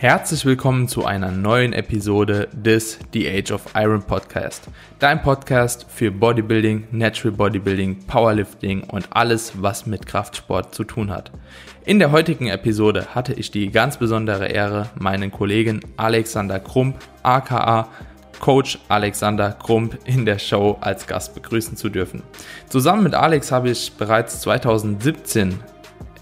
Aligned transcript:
Herzlich 0.00 0.46
willkommen 0.46 0.88
zu 0.88 1.04
einer 1.04 1.30
neuen 1.30 1.74
Episode 1.74 2.48
des 2.54 2.98
The 3.12 3.28
Age 3.28 3.52
of 3.52 3.66
Iron 3.74 4.02
Podcast. 4.02 4.66
Dein 4.98 5.20
Podcast 5.20 5.84
für 5.90 6.10
Bodybuilding, 6.10 6.88
Natural 6.90 7.36
Bodybuilding, 7.36 8.06
Powerlifting 8.06 8.84
und 8.84 9.08
alles, 9.10 9.60
was 9.60 9.84
mit 9.84 10.06
Kraftsport 10.06 10.74
zu 10.74 10.84
tun 10.84 11.10
hat. 11.10 11.30
In 11.84 11.98
der 11.98 12.12
heutigen 12.12 12.46
Episode 12.46 13.08
hatte 13.14 13.34
ich 13.34 13.50
die 13.50 13.70
ganz 13.70 13.98
besondere 13.98 14.46
Ehre, 14.46 14.88
meinen 14.98 15.30
Kollegen 15.30 15.80
Alexander 15.98 16.60
Krump, 16.60 16.96
aka 17.22 17.86
Coach 18.38 18.78
Alexander 18.88 19.52
Krump 19.52 19.98
in 20.06 20.24
der 20.24 20.38
Show 20.38 20.78
als 20.80 21.06
Gast 21.06 21.34
begrüßen 21.34 21.76
zu 21.76 21.90
dürfen. 21.90 22.22
Zusammen 22.70 23.02
mit 23.02 23.14
Alex 23.14 23.52
habe 23.52 23.68
ich 23.68 23.92
bereits 23.98 24.40
2017 24.40 25.58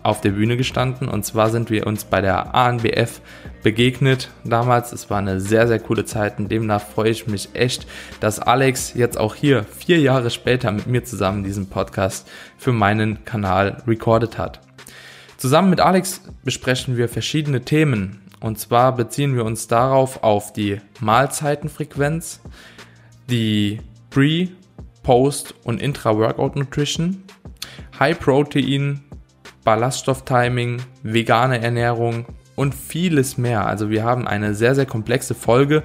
auf 0.03 0.21
der 0.21 0.31
Bühne 0.31 0.57
gestanden 0.57 1.09
und 1.09 1.25
zwar 1.25 1.51
sind 1.51 1.71
wir 1.71 1.87
uns 1.87 2.05
bei 2.05 2.21
der 2.21 2.55
ANBF 2.55 3.21
begegnet 3.63 4.31
damals. 4.45 4.93
Es 4.93 5.11
war 5.11 5.19
eine 5.19 5.41
sehr, 5.41 5.67
sehr 5.69 5.79
coole 5.79 6.05
Zeit 6.05 6.39
und 6.39 6.51
demnach 6.51 6.83
freue 6.83 7.11
ich 7.11 7.27
mich 7.27 7.51
echt, 7.55 7.87
dass 8.21 8.39
Alex 8.39 8.95
jetzt 8.95 9.19
auch 9.19 9.35
hier 9.35 9.65
vier 9.65 9.99
Jahre 10.01 10.31
später 10.31 10.71
mit 10.73 10.87
mir 10.87 11.05
zusammen 11.05 11.45
diesen 11.45 11.69
Podcast 11.69 12.29
für 12.57 12.73
meinen 12.73 13.25
Kanal 13.25 13.83
recorded 13.87 14.39
hat. 14.39 14.61
Zusammen 15.37 15.71
mit 15.71 15.81
Alex 15.81 16.23
besprechen 16.45 16.97
wir 16.97 17.09
verschiedene 17.09 17.63
Themen 17.63 18.21
und 18.41 18.59
zwar 18.59 18.95
beziehen 18.95 19.35
wir 19.35 19.45
uns 19.45 19.69
darauf 19.69 20.23
auf 20.23 20.53
die 20.53 20.81
Mahlzeitenfrequenz, 21.01 22.41
die 23.29 23.81
Pre-, 24.11 24.49
Post- 25.03 25.55
und 25.65 25.81
Intra-Workout-Nutrition, 25.81 27.23
High-Protein, 27.99 29.01
Ballaststofftiming, 29.69 30.81
vegane 31.03 31.61
Ernährung 31.61 32.25
und 32.57 32.75
vieles 32.75 33.37
mehr. 33.37 33.67
Also 33.67 33.91
wir 33.91 34.03
haben 34.03 34.27
eine 34.27 34.55
sehr, 34.55 34.75
sehr 34.75 34.87
komplexe 34.87 35.35
Folge 35.35 35.83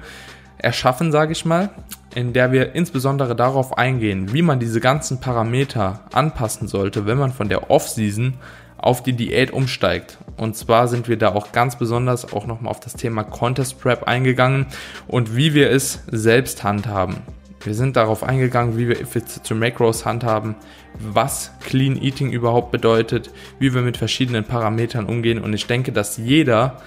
erschaffen, 0.56 1.12
sage 1.12 1.32
ich 1.32 1.44
mal, 1.44 1.68
in 2.14 2.32
der 2.32 2.50
wir 2.50 2.74
insbesondere 2.74 3.36
darauf 3.36 3.76
eingehen, 3.76 4.32
wie 4.32 4.40
man 4.40 4.58
diese 4.58 4.80
ganzen 4.80 5.20
Parameter 5.20 6.00
anpassen 6.14 6.66
sollte, 6.66 7.04
wenn 7.04 7.18
man 7.18 7.34
von 7.34 7.50
der 7.50 7.70
Off-Season 7.70 8.38
auf 8.78 9.02
die 9.02 9.12
Diät 9.12 9.50
umsteigt. 9.50 10.16
Und 10.38 10.56
zwar 10.56 10.88
sind 10.88 11.06
wir 11.06 11.18
da 11.18 11.34
auch 11.34 11.52
ganz 11.52 11.76
besonders 11.76 12.32
auch 12.32 12.46
nochmal 12.46 12.70
auf 12.70 12.80
das 12.80 12.94
Thema 12.94 13.22
Contest 13.22 13.82
Prep 13.82 14.04
eingegangen 14.04 14.64
und 15.06 15.36
wie 15.36 15.52
wir 15.52 15.70
es 15.70 16.04
selbst 16.10 16.64
handhaben. 16.64 17.16
Wir 17.64 17.74
sind 17.74 17.96
darauf 17.96 18.22
eingegangen, 18.22 18.76
wie 18.76 18.88
wir 18.88 19.00
Effizienz 19.00 19.42
to 19.42 19.54
Macros 19.54 20.04
handhaben, 20.04 20.54
was 20.98 21.50
Clean 21.60 21.96
Eating 21.96 22.30
überhaupt 22.30 22.70
bedeutet, 22.70 23.30
wie 23.58 23.72
wir 23.72 23.80
mit 23.80 23.96
verschiedenen 23.96 24.44
Parametern 24.44 25.06
umgehen. 25.06 25.42
Und 25.42 25.54
ich 25.54 25.66
denke, 25.66 25.90
dass 25.90 26.18
jeder 26.18 26.82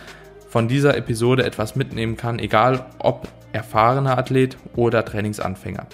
von 0.50 0.68
dieser 0.68 0.96
Episode 0.96 1.44
etwas 1.44 1.76
mitnehmen 1.76 2.16
kann, 2.16 2.40
egal 2.40 2.86
ob 3.00 3.28
erfahrener 3.54 4.18
Athlet 4.18 4.58
oder 4.76 5.04
Trainingsanfänger. 5.04 5.88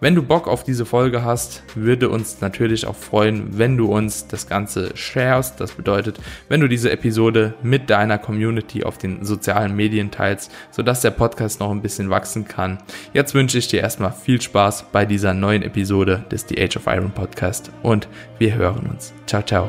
Wenn 0.00 0.14
du 0.14 0.22
Bock 0.22 0.46
auf 0.46 0.62
diese 0.64 0.86
Folge 0.86 1.24
hast, 1.24 1.62
würde 1.74 2.08
uns 2.08 2.40
natürlich 2.40 2.86
auch 2.86 2.94
freuen, 2.96 3.58
wenn 3.58 3.76
du 3.76 3.92
uns 3.92 4.28
das 4.28 4.46
Ganze 4.46 4.96
sharest. 4.96 5.60
Das 5.60 5.72
bedeutet, 5.72 6.20
wenn 6.48 6.60
du 6.60 6.68
diese 6.68 6.90
Episode 6.90 7.54
mit 7.62 7.90
deiner 7.90 8.18
Community 8.18 8.84
auf 8.84 8.98
den 8.98 9.24
sozialen 9.24 9.74
Medien 9.74 10.10
teilst, 10.10 10.52
sodass 10.70 11.00
der 11.00 11.10
Podcast 11.10 11.60
noch 11.60 11.70
ein 11.70 11.82
bisschen 11.82 12.10
wachsen 12.10 12.46
kann. 12.46 12.78
Jetzt 13.12 13.34
wünsche 13.34 13.58
ich 13.58 13.68
dir 13.68 13.80
erstmal 13.80 14.12
viel 14.12 14.40
Spaß 14.40 14.86
bei 14.92 15.04
dieser 15.04 15.34
neuen 15.34 15.62
Episode 15.62 16.24
des 16.30 16.46
The 16.48 16.60
Age 16.62 16.76
of 16.76 16.86
Iron 16.86 17.10
Podcast 17.10 17.70
und 17.82 18.08
wir 18.38 18.54
hören 18.54 18.86
uns. 18.90 19.12
Ciao, 19.26 19.42
ciao. 19.42 19.68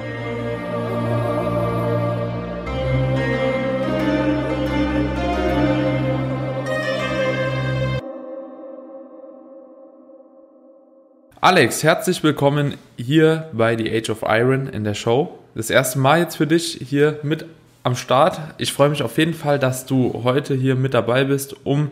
Alex, 11.41 11.83
herzlich 11.83 12.21
willkommen 12.21 12.73
hier 12.97 13.47
bei 13.53 13.77
The 13.77 13.89
Age 13.89 14.09
of 14.09 14.23
Iron 14.27 14.67
in 14.67 14.83
der 14.83 14.93
Show. 14.93 15.39
Das 15.55 15.69
erste 15.69 15.97
Mal 15.97 16.19
jetzt 16.19 16.35
für 16.35 16.47
dich 16.47 16.77
hier 16.85 17.17
mit 17.23 17.45
am 17.81 17.95
Start. 17.95 18.41
Ich 18.57 18.73
freue 18.73 18.89
mich 18.89 19.03
auf 19.03 19.17
jeden 19.17 19.33
Fall, 19.33 19.57
dass 19.57 19.85
du 19.85 20.19
heute 20.25 20.53
hier 20.53 20.75
mit 20.75 20.93
dabei 20.93 21.23
bist, 21.23 21.55
um 21.63 21.91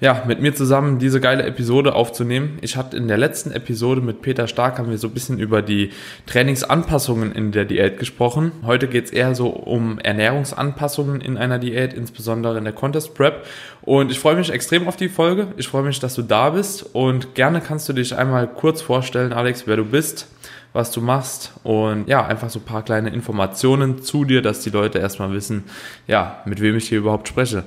ja, 0.00 0.24
mit 0.26 0.40
mir 0.40 0.54
zusammen 0.54 0.98
diese 0.98 1.20
geile 1.20 1.44
Episode 1.44 1.94
aufzunehmen. 1.94 2.58
Ich 2.60 2.76
hatte 2.76 2.96
in 2.96 3.08
der 3.08 3.16
letzten 3.16 3.52
Episode 3.52 4.00
mit 4.00 4.22
Peter 4.22 4.46
Stark 4.46 4.78
haben 4.78 4.90
wir 4.90 4.98
so 4.98 5.08
ein 5.08 5.14
bisschen 5.14 5.38
über 5.38 5.62
die 5.62 5.90
Trainingsanpassungen 6.26 7.32
in 7.32 7.52
der 7.52 7.64
Diät 7.64 7.98
gesprochen. 7.98 8.52
Heute 8.64 8.88
geht 8.88 9.06
es 9.06 9.10
eher 9.12 9.34
so 9.34 9.48
um 9.48 9.98
Ernährungsanpassungen 9.98 11.20
in 11.20 11.36
einer 11.36 11.58
Diät, 11.58 11.94
insbesondere 11.94 12.58
in 12.58 12.64
der 12.64 12.72
Contest 12.72 13.14
Prep. 13.14 13.46
Und 13.82 14.10
ich 14.10 14.18
freue 14.18 14.36
mich 14.36 14.50
extrem 14.50 14.88
auf 14.88 14.96
die 14.96 15.08
Folge. 15.08 15.48
Ich 15.56 15.68
freue 15.68 15.84
mich, 15.84 16.00
dass 16.00 16.14
du 16.14 16.22
da 16.22 16.50
bist 16.50 16.94
und 16.94 17.34
gerne 17.34 17.60
kannst 17.60 17.88
du 17.88 17.92
dich 17.92 18.16
einmal 18.16 18.48
kurz 18.48 18.82
vorstellen, 18.82 19.32
Alex, 19.32 19.66
wer 19.66 19.76
du 19.76 19.84
bist, 19.84 20.26
was 20.74 20.90
du 20.90 21.00
machst 21.00 21.52
und 21.62 22.08
ja, 22.08 22.26
einfach 22.26 22.50
so 22.50 22.58
ein 22.58 22.64
paar 22.64 22.82
kleine 22.82 23.10
Informationen 23.10 24.02
zu 24.02 24.24
dir, 24.24 24.42
dass 24.42 24.60
die 24.60 24.70
Leute 24.70 24.98
erstmal 24.98 25.32
wissen, 25.32 25.64
ja, 26.08 26.42
mit 26.46 26.60
wem 26.60 26.76
ich 26.76 26.88
hier 26.88 26.98
überhaupt 26.98 27.28
spreche. 27.28 27.62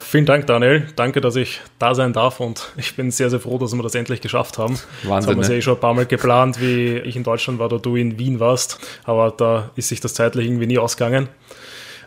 Vielen 0.00 0.24
Dank, 0.24 0.46
Daniel. 0.46 0.86
Danke, 0.94 1.20
dass 1.20 1.34
ich 1.34 1.60
da 1.80 1.96
sein 1.96 2.12
darf 2.12 2.38
und 2.38 2.72
ich 2.76 2.94
bin 2.94 3.10
sehr, 3.10 3.28
sehr 3.28 3.40
froh, 3.40 3.58
dass 3.58 3.74
wir 3.74 3.82
das 3.82 3.96
endlich 3.96 4.20
geschafft 4.20 4.56
haben. 4.56 4.78
Wahnsinn. 5.02 5.10
Das 5.10 5.26
haben 5.26 5.42
wir 5.42 5.48
ne? 5.48 5.54
eh 5.56 5.62
schon 5.62 5.74
ein 5.74 5.80
paar 5.80 5.94
Mal 5.94 6.06
geplant, 6.06 6.60
wie 6.60 6.98
ich 6.98 7.16
in 7.16 7.24
Deutschland 7.24 7.58
war 7.58 7.66
oder 7.66 7.80
du 7.80 7.96
in 7.96 8.20
Wien 8.20 8.38
warst, 8.38 8.78
aber 9.02 9.32
da 9.32 9.70
ist 9.74 9.88
sich 9.88 10.00
das 10.00 10.14
zeitlich 10.14 10.46
irgendwie 10.46 10.68
nie 10.68 10.78
ausgegangen. 10.78 11.28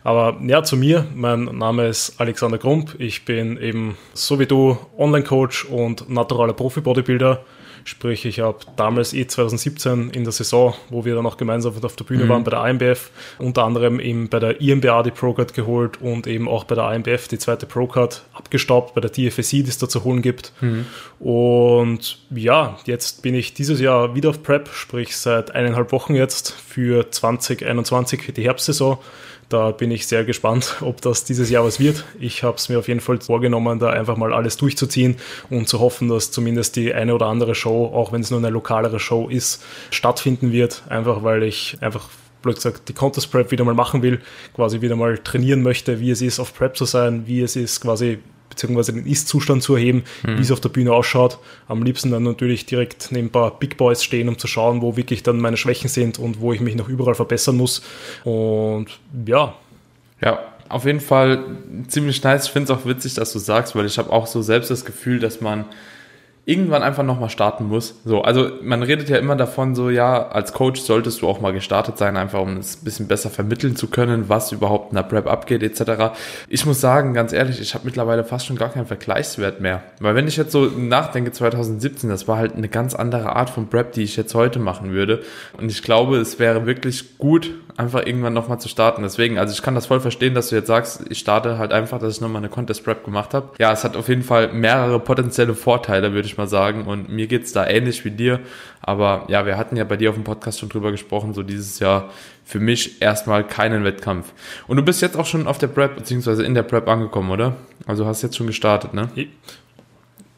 Aber 0.05 0.37
ja, 0.41 0.63
zu 0.63 0.77
mir. 0.77 1.05
Mein 1.13 1.43
Name 1.43 1.87
ist 1.87 2.21
Alexander 2.21 2.57
Grump. 2.57 2.95
Ich 2.99 3.25
bin 3.25 3.57
eben 3.57 3.97
so 4.13 4.39
wie 4.39 4.45
du 4.45 4.77
Online-Coach 4.97 5.65
und 5.65 6.09
naturaler 6.09 6.53
Profi-Bodybuilder. 6.53 7.43
Sprich, 7.87 8.25
ich 8.25 8.41
habe 8.41 8.57
damals 8.75 9.13
eh 9.13 9.25
2017 9.25 10.09
in 10.09 10.25
der 10.25 10.33
Saison, 10.33 10.73
wo 10.89 11.05
wir 11.05 11.15
dann 11.15 11.25
auch 11.25 11.37
gemeinsam 11.37 11.73
auf 11.81 11.95
der 11.95 12.03
Bühne 12.03 12.25
mhm. 12.25 12.29
waren 12.29 12.43
bei 12.43 12.51
der 12.51 12.65
IMBF, 12.65 13.11
unter 13.37 13.63
anderem 13.63 14.01
eben 14.01 14.27
bei 14.27 14.39
der 14.39 14.59
IMBA 14.59 15.03
die 15.03 15.11
Pro-Card 15.11 15.53
geholt 15.53 16.01
und 16.01 16.27
eben 16.27 16.49
auch 16.49 16.65
bei 16.65 16.75
der 16.75 16.91
IMBF 16.91 17.29
die 17.29 17.37
zweite 17.37 17.65
Pro-Card 17.65 18.25
abgestaubt, 18.33 18.93
bei 18.93 18.99
der 18.99 19.13
TFSC, 19.13 19.63
die 19.63 19.69
es 19.69 19.77
da 19.77 19.87
zu 19.87 20.03
holen 20.03 20.21
gibt. 20.21 20.51
Mhm. 20.59 20.85
Und 21.19 22.19
ja, 22.29 22.77
jetzt 22.83 23.21
bin 23.21 23.33
ich 23.33 23.53
dieses 23.53 23.79
Jahr 23.79 24.15
wieder 24.15 24.31
auf 24.31 24.43
Prep, 24.43 24.67
sprich 24.73 25.15
seit 25.15 25.55
eineinhalb 25.55 25.93
Wochen 25.93 26.13
jetzt 26.13 26.51
für 26.51 27.09
2021, 27.09 28.33
die 28.35 28.43
Herbstsaison. 28.43 28.97
Da 29.49 29.71
bin 29.71 29.91
ich 29.91 30.07
sehr 30.07 30.25
gespannt, 30.25 30.77
ob 30.81 30.99
das 31.01 31.23
dieses 31.23 31.49
Jahr 31.49 31.63
was 31.63 31.79
wird. 31.79 32.03
Ich 32.19 32.43
habe 32.43 32.57
es 32.57 32.67
mir 32.67 32.79
auf 32.79 32.89
jeden 32.89 32.99
Fall 32.99 33.21
vorgenommen, 33.21 33.79
da 33.79 33.89
einfach 33.89 34.17
mal 34.17 34.33
alles 34.33 34.57
durchzuziehen 34.57 35.15
und 35.49 35.69
zu 35.69 35.79
hoffen, 35.79 36.09
dass 36.09 36.31
zumindest 36.31 36.75
die 36.75 36.93
eine 36.93 37.15
oder 37.15 37.27
andere 37.27 37.55
Show, 37.55 37.85
auch 37.85 38.11
wenn 38.11 38.21
es 38.21 38.29
nur 38.29 38.39
eine 38.39 38.49
lokalere 38.49 38.99
Show 38.99 39.29
ist, 39.29 39.63
stattfinden 39.89 40.51
wird. 40.51 40.83
Einfach 40.89 41.23
weil 41.23 41.43
ich 41.43 41.77
einfach 41.79 42.09
blöd 42.41 42.55
gesagt, 42.55 42.89
die 42.89 42.93
Contest 42.93 43.31
Prep 43.31 43.51
wieder 43.51 43.63
mal 43.63 43.73
machen 43.73 44.01
will, 44.01 44.21
quasi 44.53 44.81
wieder 44.81 44.97
mal 44.97 45.17
trainieren 45.17 45.63
möchte, 45.63 46.01
wie 46.01 46.11
es 46.11 46.21
ist, 46.21 46.39
auf 46.39 46.53
Prep 46.53 46.75
zu 46.75 46.83
sein, 46.83 47.25
wie 47.25 47.41
es 47.41 47.55
ist, 47.55 47.79
quasi 47.81 48.19
beziehungsweise 48.57 48.93
den 48.93 49.05
Ist-Zustand 49.05 49.61
zu 49.61 49.75
erheben, 49.75 50.03
mhm. 50.23 50.37
wie 50.37 50.41
es 50.41 50.51
auf 50.51 50.59
der 50.59 50.69
Bühne 50.69 50.91
ausschaut. 50.91 51.37
Am 51.67 51.83
liebsten 51.83 52.11
dann 52.11 52.23
natürlich 52.23 52.65
direkt 52.65 53.11
neben 53.11 53.27
ein 53.27 53.31
paar 53.31 53.51
Big 53.59 53.77
Boys 53.77 54.03
stehen, 54.03 54.27
um 54.27 54.37
zu 54.37 54.47
schauen, 54.47 54.81
wo 54.81 54.97
wirklich 54.97 55.23
dann 55.23 55.39
meine 55.39 55.57
Schwächen 55.57 55.89
sind 55.89 56.17
und 56.17 56.41
wo 56.41 56.53
ich 56.53 56.59
mich 56.59 56.75
noch 56.75 56.89
überall 56.89 57.15
verbessern 57.15 57.55
muss. 57.55 57.83
Und 58.23 58.87
ja. 59.25 59.53
Ja, 60.21 60.39
auf 60.69 60.85
jeden 60.85 60.99
Fall 60.99 61.43
ziemlich 61.87 62.23
nice. 62.23 62.45
Ich 62.45 62.51
finde 62.51 62.73
es 62.73 62.77
auch 62.77 62.85
witzig, 62.85 63.13
dass 63.13 63.31
du 63.31 63.39
sagst, 63.39 63.75
weil 63.75 63.85
ich 63.85 63.99
habe 63.99 64.11
auch 64.11 64.25
so 64.25 64.41
selbst 64.41 64.71
das 64.71 64.83
Gefühl, 64.83 65.19
dass 65.19 65.39
man 65.39 65.65
irgendwann 66.47 66.81
einfach 66.81 67.03
nochmal 67.03 67.29
starten 67.29 67.65
muss. 67.65 67.99
So, 68.05 68.21
also 68.21 68.51
man 68.61 68.81
redet 68.81 69.09
ja 69.09 69.17
immer 69.17 69.35
davon, 69.35 69.75
so 69.75 69.89
ja, 69.89 70.29
als 70.29 70.53
Coach 70.53 70.79
solltest 70.79 71.21
du 71.21 71.27
auch 71.27 71.41
mal 71.41 71.51
gestartet 71.51 71.97
sein, 71.97 72.15
einfach 72.15 72.39
um 72.39 72.55
es 72.55 72.77
ein 72.77 72.85
bisschen 72.85 73.07
besser 73.09 73.29
vermitteln 73.29 73.75
zu 73.75 73.89
können, 73.89 74.29
was 74.29 74.53
überhaupt 74.53 74.93
in 74.93 74.95
der 74.95 75.03
Prep 75.03 75.27
abgeht, 75.27 75.61
etc. 75.61 76.15
Ich 76.47 76.65
muss 76.65 76.79
sagen, 76.79 77.13
ganz 77.13 77.33
ehrlich, 77.33 77.59
ich 77.59 77.73
habe 77.73 77.83
mittlerweile 77.83 78.23
fast 78.23 78.45
schon 78.45 78.55
gar 78.55 78.69
keinen 78.69 78.85
Vergleichswert 78.85 79.59
mehr. 79.59 79.83
Weil 79.99 80.15
wenn 80.15 80.25
ich 80.25 80.37
jetzt 80.37 80.53
so 80.53 80.67
nachdenke, 80.67 81.33
2017, 81.33 82.09
das 82.09 82.29
war 82.29 82.37
halt 82.37 82.55
eine 82.55 82.69
ganz 82.69 82.95
andere 82.95 83.35
Art 83.35 83.49
von 83.49 83.67
Prep, 83.67 83.91
die 83.91 84.03
ich 84.03 84.15
jetzt 84.15 84.33
heute 84.33 84.59
machen 84.59 84.91
würde. 84.91 85.23
Und 85.57 85.69
ich 85.69 85.83
glaube, 85.83 86.15
es 86.15 86.39
wäre 86.39 86.65
wirklich 86.65 87.17
gut, 87.17 87.51
einfach 87.75 88.05
irgendwann 88.05 88.33
nochmal 88.33 88.59
zu 88.59 88.69
starten. 88.69 89.03
Deswegen, 89.03 89.37
also 89.37 89.53
ich 89.53 89.61
kann 89.61 89.75
das 89.75 89.85
voll 89.85 89.99
verstehen, 89.99 90.33
dass 90.33 90.49
du 90.49 90.55
jetzt 90.55 90.67
sagst, 90.67 91.03
ich 91.09 91.19
starte 91.19 91.57
halt 91.57 91.71
einfach, 91.71 91.99
dass 91.99 92.15
ich 92.15 92.21
nochmal 92.21 92.41
eine 92.41 92.49
Contest 92.49 92.83
Prep 92.83 93.03
gemacht 93.03 93.33
habe. 93.33 93.49
Ja, 93.59 93.71
es 93.71 93.83
hat 93.83 93.95
auf 93.95 94.09
jeden 94.09 94.23
Fall 94.23 94.51
mehrere 94.53 94.99
potenzielle 94.99 95.53
Vorteile, 95.53 96.13
würde 96.13 96.27
ich 96.27 96.36
mal 96.37 96.47
sagen. 96.47 96.85
Und 96.85 97.09
mir 97.09 97.27
geht's 97.27 97.51
da 97.51 97.67
ähnlich 97.67 98.05
wie 98.05 98.11
dir. 98.11 98.39
Aber 98.81 99.25
ja, 99.27 99.45
wir 99.45 99.57
hatten 99.57 99.75
ja 99.75 99.83
bei 99.83 99.97
dir 99.97 100.09
auf 100.09 100.15
dem 100.15 100.23
Podcast 100.23 100.59
schon 100.59 100.69
drüber 100.69 100.91
gesprochen, 100.91 101.33
so 101.33 101.43
dieses 101.43 101.79
Jahr 101.79 102.09
für 102.45 102.59
mich 102.59 103.01
erstmal 103.01 103.45
keinen 103.45 103.83
Wettkampf. 103.83 104.31
Und 104.67 104.77
du 104.77 104.83
bist 104.83 105.01
jetzt 105.01 105.17
auch 105.17 105.25
schon 105.25 105.47
auf 105.47 105.57
der 105.57 105.67
Prep, 105.67 105.95
beziehungsweise 105.95 106.43
in 106.43 106.53
der 106.53 106.63
Prep 106.63 106.87
angekommen, 106.87 107.29
oder? 107.29 107.55
Also 107.85 108.05
hast 108.05 108.21
jetzt 108.21 108.37
schon 108.37 108.47
gestartet, 108.47 108.93
ne? 108.93 109.09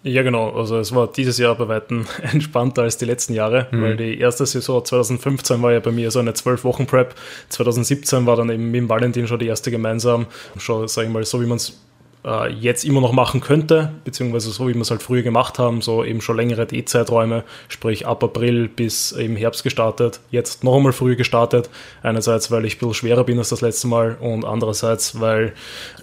Ja, 0.02 0.24
genau. 0.24 0.52
Also 0.52 0.78
es 0.80 0.96
war 0.96 1.12
dieses 1.12 1.38
Jahr 1.38 1.56
bei 1.56 1.68
weitem 1.68 2.06
entspannter 2.32 2.84
als 2.84 2.98
die 2.98 3.06
letzten 3.06 3.34
Jahre, 3.34 3.68
mhm. 3.72 3.82
weil 3.82 3.98
die 3.98 4.18
erste 4.18 4.46
Saison 4.46 4.84
2015 4.84 5.62
war 5.62 5.74
ja 5.74 5.82
bei 5.82 5.92
mir 5.92 6.10
so 6.10 6.20
eine 6.20 6.32
12-Wochen-Prep. 6.32 7.16
2017 7.50 8.26
war 8.26 8.38
dann 8.38 8.50
eben 8.50 8.72
mit 8.72 8.82
dem 8.82 8.90
Valentin 8.90 9.28
schon 9.28 9.40
die 9.40 9.48
erste 9.48 9.72
gemeinsam. 9.72 10.28
Schon, 10.58 10.88
sage 10.88 11.08
ich 11.08 11.14
mal, 11.14 11.24
so 11.26 11.42
wie 11.42 11.46
man 11.46 11.58
es 11.58 11.78
äh, 12.26 12.52
jetzt 12.52 12.84
immer 12.84 13.02
noch 13.02 13.14
machen 13.14 13.40
könnte, 13.40 13.94
beziehungsweise 14.04 14.52
so 14.52 14.68
wie 14.68 14.74
wir 14.74 14.82
es 14.82 14.92
halt 14.92 15.02
früher 15.02 15.22
gemacht 15.22 15.58
haben, 15.58 15.82
so 15.82 16.04
eben 16.04 16.22
schon 16.22 16.36
längere 16.36 16.66
D-Zeiträume, 16.66 17.44
sprich 17.70 18.06
ab 18.06 18.24
April 18.24 18.68
bis 18.68 19.14
eben 19.14 19.36
Herbst 19.36 19.64
gestartet, 19.64 20.20
jetzt 20.30 20.64
noch 20.64 20.76
einmal 20.76 20.92
früh 20.92 21.16
gestartet. 21.16 21.70
Einerseits, 22.04 22.52
weil 22.52 22.66
ich 22.66 22.76
ein 22.76 22.80
bisschen 22.80 22.94
schwerer 22.94 23.24
bin 23.24 23.38
als 23.38 23.50
das 23.50 23.62
letzte 23.62 23.88
Mal 23.88 24.18
und 24.20 24.44
andererseits, 24.44 25.20
weil 25.22 25.54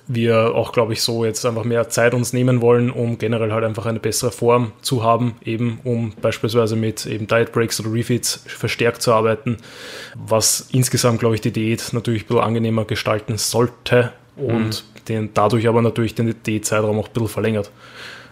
wir 0.07 0.55
auch, 0.55 0.73
glaube 0.73 0.95
ich, 0.95 1.03
so 1.03 1.25
jetzt 1.25 1.45
einfach 1.45 1.65
mehr 1.65 1.89
Zeit 1.91 2.15
uns 2.15 2.33
nehmen 2.33 2.63
wollen, 2.63 2.91
um 2.91 3.19
generell 3.19 3.53
halt 3.53 3.65
einfach 3.65 3.87
eine 3.87 4.01
bessere 4.01 4.31
Form 4.31 4.73
zu 4.81 5.03
haben, 5.03 5.37
eben 5.45 5.81
um 5.85 6.13
beispielsweise 6.23 6.77
mit 6.77 7.05
eben 7.07 7.27
Diet 7.27 7.53
Breaks 7.53 7.79
oder 7.81 7.93
Refeeds 7.93 8.43
verstärkt 8.47 9.03
zu 9.03 9.13
arbeiten, 9.13 9.59
was 10.15 10.69
insgesamt, 10.73 11.21
glaube 11.21 11.35
ich, 11.35 11.41
die 11.41 11.53
Diät 11.53 11.93
natürlich 11.93 12.25
ein 12.25 12.29
bisschen 12.29 12.43
angenehmer 12.43 12.85
gestalten 12.85 13.37
sollte 13.37 14.13
und 14.37 14.85
mhm 14.85 14.96
den, 15.09 15.31
dadurch 15.35 15.69
aber 15.69 15.83
natürlich 15.83 16.15
den 16.15 16.35
D-Zeitraum 16.43 16.99
auch 16.99 17.09
ein 17.09 17.13
bisschen 17.13 17.29
verlängert. 17.29 17.71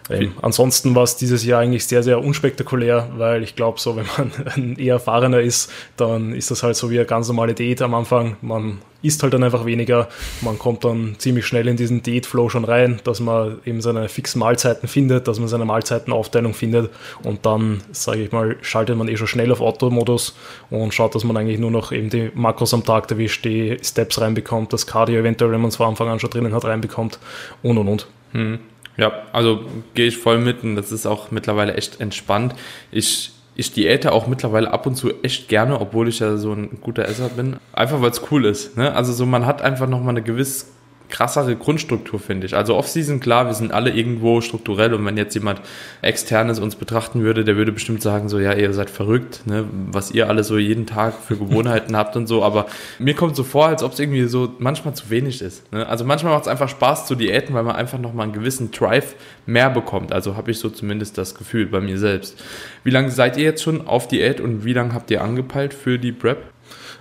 Ähm, 0.09 0.33
ansonsten 0.41 0.93
war 0.93 1.03
es 1.03 1.17
dieses 1.17 1.43
Jahr 1.43 1.61
eigentlich 1.61 1.87
sehr, 1.87 2.03
sehr 2.03 2.23
unspektakulär, 2.23 3.09
weil 3.17 3.43
ich 3.43 3.55
glaube, 3.55 3.79
so 3.79 3.95
wenn 3.95 4.05
man 4.17 4.31
ein 4.55 4.75
eher 4.77 4.95
erfahrener 4.95 5.39
ist, 5.39 5.71
dann 5.97 6.33
ist 6.33 6.51
das 6.51 6.63
halt 6.63 6.75
so 6.75 6.91
wie 6.91 6.99
eine 6.99 7.07
ganz 7.07 7.27
normale 7.27 7.53
Date 7.53 7.81
am 7.81 7.95
Anfang. 7.95 8.37
Man 8.41 8.79
isst 9.05 9.23
halt 9.23 9.33
dann 9.33 9.43
einfach 9.43 9.65
weniger, 9.65 10.09
man 10.41 10.57
kommt 10.59 10.83
dann 10.83 11.15
ziemlich 11.17 11.45
schnell 11.45 11.67
in 11.67 11.77
diesen 11.77 12.03
Date-Flow 12.03 12.49
schon 12.49 12.65
rein, 12.65 12.99
dass 13.03 13.19
man 13.19 13.59
eben 13.65 13.81
seine 13.81 14.09
fixen 14.09 14.39
Mahlzeiten 14.39 14.87
findet, 14.87 15.27
dass 15.27 15.39
man 15.39 15.47
seine 15.47 15.65
Mahlzeitenaufteilung 15.65 16.53
findet 16.53 16.91
und 17.23 17.45
dann, 17.45 17.81
sage 17.91 18.23
ich 18.23 18.31
mal, 18.31 18.57
schaltet 18.61 18.97
man 18.97 19.07
eh 19.07 19.17
schon 19.17 19.27
schnell 19.27 19.51
auf 19.51 19.61
Auto-Modus 19.61 20.35
und 20.69 20.93
schaut, 20.93 21.15
dass 21.15 21.23
man 21.23 21.37
eigentlich 21.37 21.59
nur 21.59 21.71
noch 21.71 21.91
eben 21.91 22.09
die 22.09 22.31
Makros 22.33 22.73
am 22.73 22.83
Tag 22.83 23.09
erwischt, 23.11 23.45
die 23.45 23.77
Steps 23.81 24.19
reinbekommt, 24.19 24.73
das 24.73 24.87
Cardio 24.87 25.19
eventuell, 25.19 25.51
wenn 25.51 25.61
man 25.61 25.69
es 25.69 25.75
von 25.75 25.87
Anfang 25.87 26.09
an 26.09 26.19
schon 26.19 26.29
drinnen 26.29 26.53
hat, 26.53 26.65
reinbekommt 26.65 27.19
und 27.61 27.77
und 27.77 27.87
und. 27.87 28.07
Hm. 28.31 28.59
Ja, 28.97 29.23
also 29.33 29.65
gehe 29.93 30.07
ich 30.07 30.17
voll 30.17 30.39
mit 30.39 30.63
und 30.63 30.75
das 30.75 30.91
ist 30.91 31.05
auch 31.05 31.31
mittlerweile 31.31 31.73
echt 31.75 31.99
entspannt. 31.99 32.55
Ich, 32.91 33.31
ich 33.55 33.71
diäte 33.71 34.11
auch 34.11 34.27
mittlerweile 34.27 34.71
ab 34.71 34.85
und 34.85 34.95
zu 34.95 35.11
echt 35.23 35.47
gerne, 35.47 35.79
obwohl 35.79 36.09
ich 36.09 36.19
ja 36.19 36.37
so 36.37 36.51
ein 36.51 36.77
guter 36.81 37.07
Esser 37.07 37.29
bin. 37.29 37.57
Einfach 37.73 38.01
weil 38.01 38.11
es 38.11 38.21
cool 38.31 38.45
ist. 38.45 38.77
Ne? 38.77 38.93
Also 38.93 39.13
so 39.13 39.25
man 39.25 39.45
hat 39.45 39.61
einfach 39.61 39.87
nochmal 39.87 40.09
eine 40.09 40.21
gewisse 40.21 40.67
krassere 41.09 41.55
Grundstruktur, 41.55 42.19
finde 42.19 42.47
ich. 42.47 42.55
Also 42.55 42.75
Off-Season, 42.75 43.19
klar, 43.19 43.45
wir 43.45 43.53
sind 43.53 43.71
alle 43.71 43.91
irgendwo 43.91 44.41
strukturell 44.41 44.93
und 44.93 45.05
wenn 45.05 45.17
jetzt 45.17 45.33
jemand 45.33 45.61
externes 46.01 46.59
uns 46.59 46.75
betrachten 46.75 47.21
würde, 47.21 47.43
der 47.43 47.55
würde 47.55 47.71
bestimmt 47.71 48.01
sagen, 48.01 48.29
so, 48.29 48.39
ja, 48.39 48.53
ihr 48.53 48.73
seid 48.73 48.89
verrückt, 48.89 49.41
ne, 49.45 49.65
was 49.91 50.11
ihr 50.11 50.27
alle 50.29 50.43
so 50.43 50.57
jeden 50.57 50.85
Tag 50.85 51.13
für 51.15 51.37
Gewohnheiten 51.37 51.95
habt 51.97 52.15
und 52.15 52.27
so, 52.27 52.43
aber 52.43 52.65
mir 52.99 53.13
kommt 53.13 53.35
so 53.35 53.43
vor, 53.43 53.67
als 53.67 53.83
ob 53.83 53.93
es 53.93 53.99
irgendwie 53.99 54.25
so 54.25 54.53
manchmal 54.59 54.93
zu 54.93 55.09
wenig 55.09 55.41
ist. 55.41 55.71
Ne? 55.71 55.87
Also 55.87 56.05
manchmal 56.05 56.33
macht 56.33 56.43
es 56.43 56.47
einfach 56.47 56.69
Spaß 56.69 57.05
zu 57.05 57.15
diäten, 57.15 57.53
weil 57.53 57.63
man 57.63 57.75
einfach 57.75 57.99
nochmal 57.99 58.25
einen 58.25 58.33
gewissen 58.33 58.71
Drive 58.71 59.15
mehr 59.45 59.69
bekommt. 59.69 60.11
Also 60.11 60.35
habe 60.35 60.51
ich 60.51 60.59
so 60.59 60.69
zumindest 60.69 61.17
das 61.17 61.35
Gefühl 61.35 61.65
bei 61.67 61.81
mir 61.81 61.97
selbst. 61.97 62.41
Wie 62.83 62.91
lange 62.91 63.11
seid 63.11 63.37
ihr 63.37 63.43
jetzt 63.43 63.63
schon 63.63 63.87
auf 63.87 64.07
Diät 64.07 64.39
und 64.39 64.65
wie 64.65 64.73
lange 64.73 64.93
habt 64.93 65.11
ihr 65.11 65.23
angepeilt 65.23 65.73
für 65.73 65.99
die 65.99 66.11
Prep? 66.11 66.43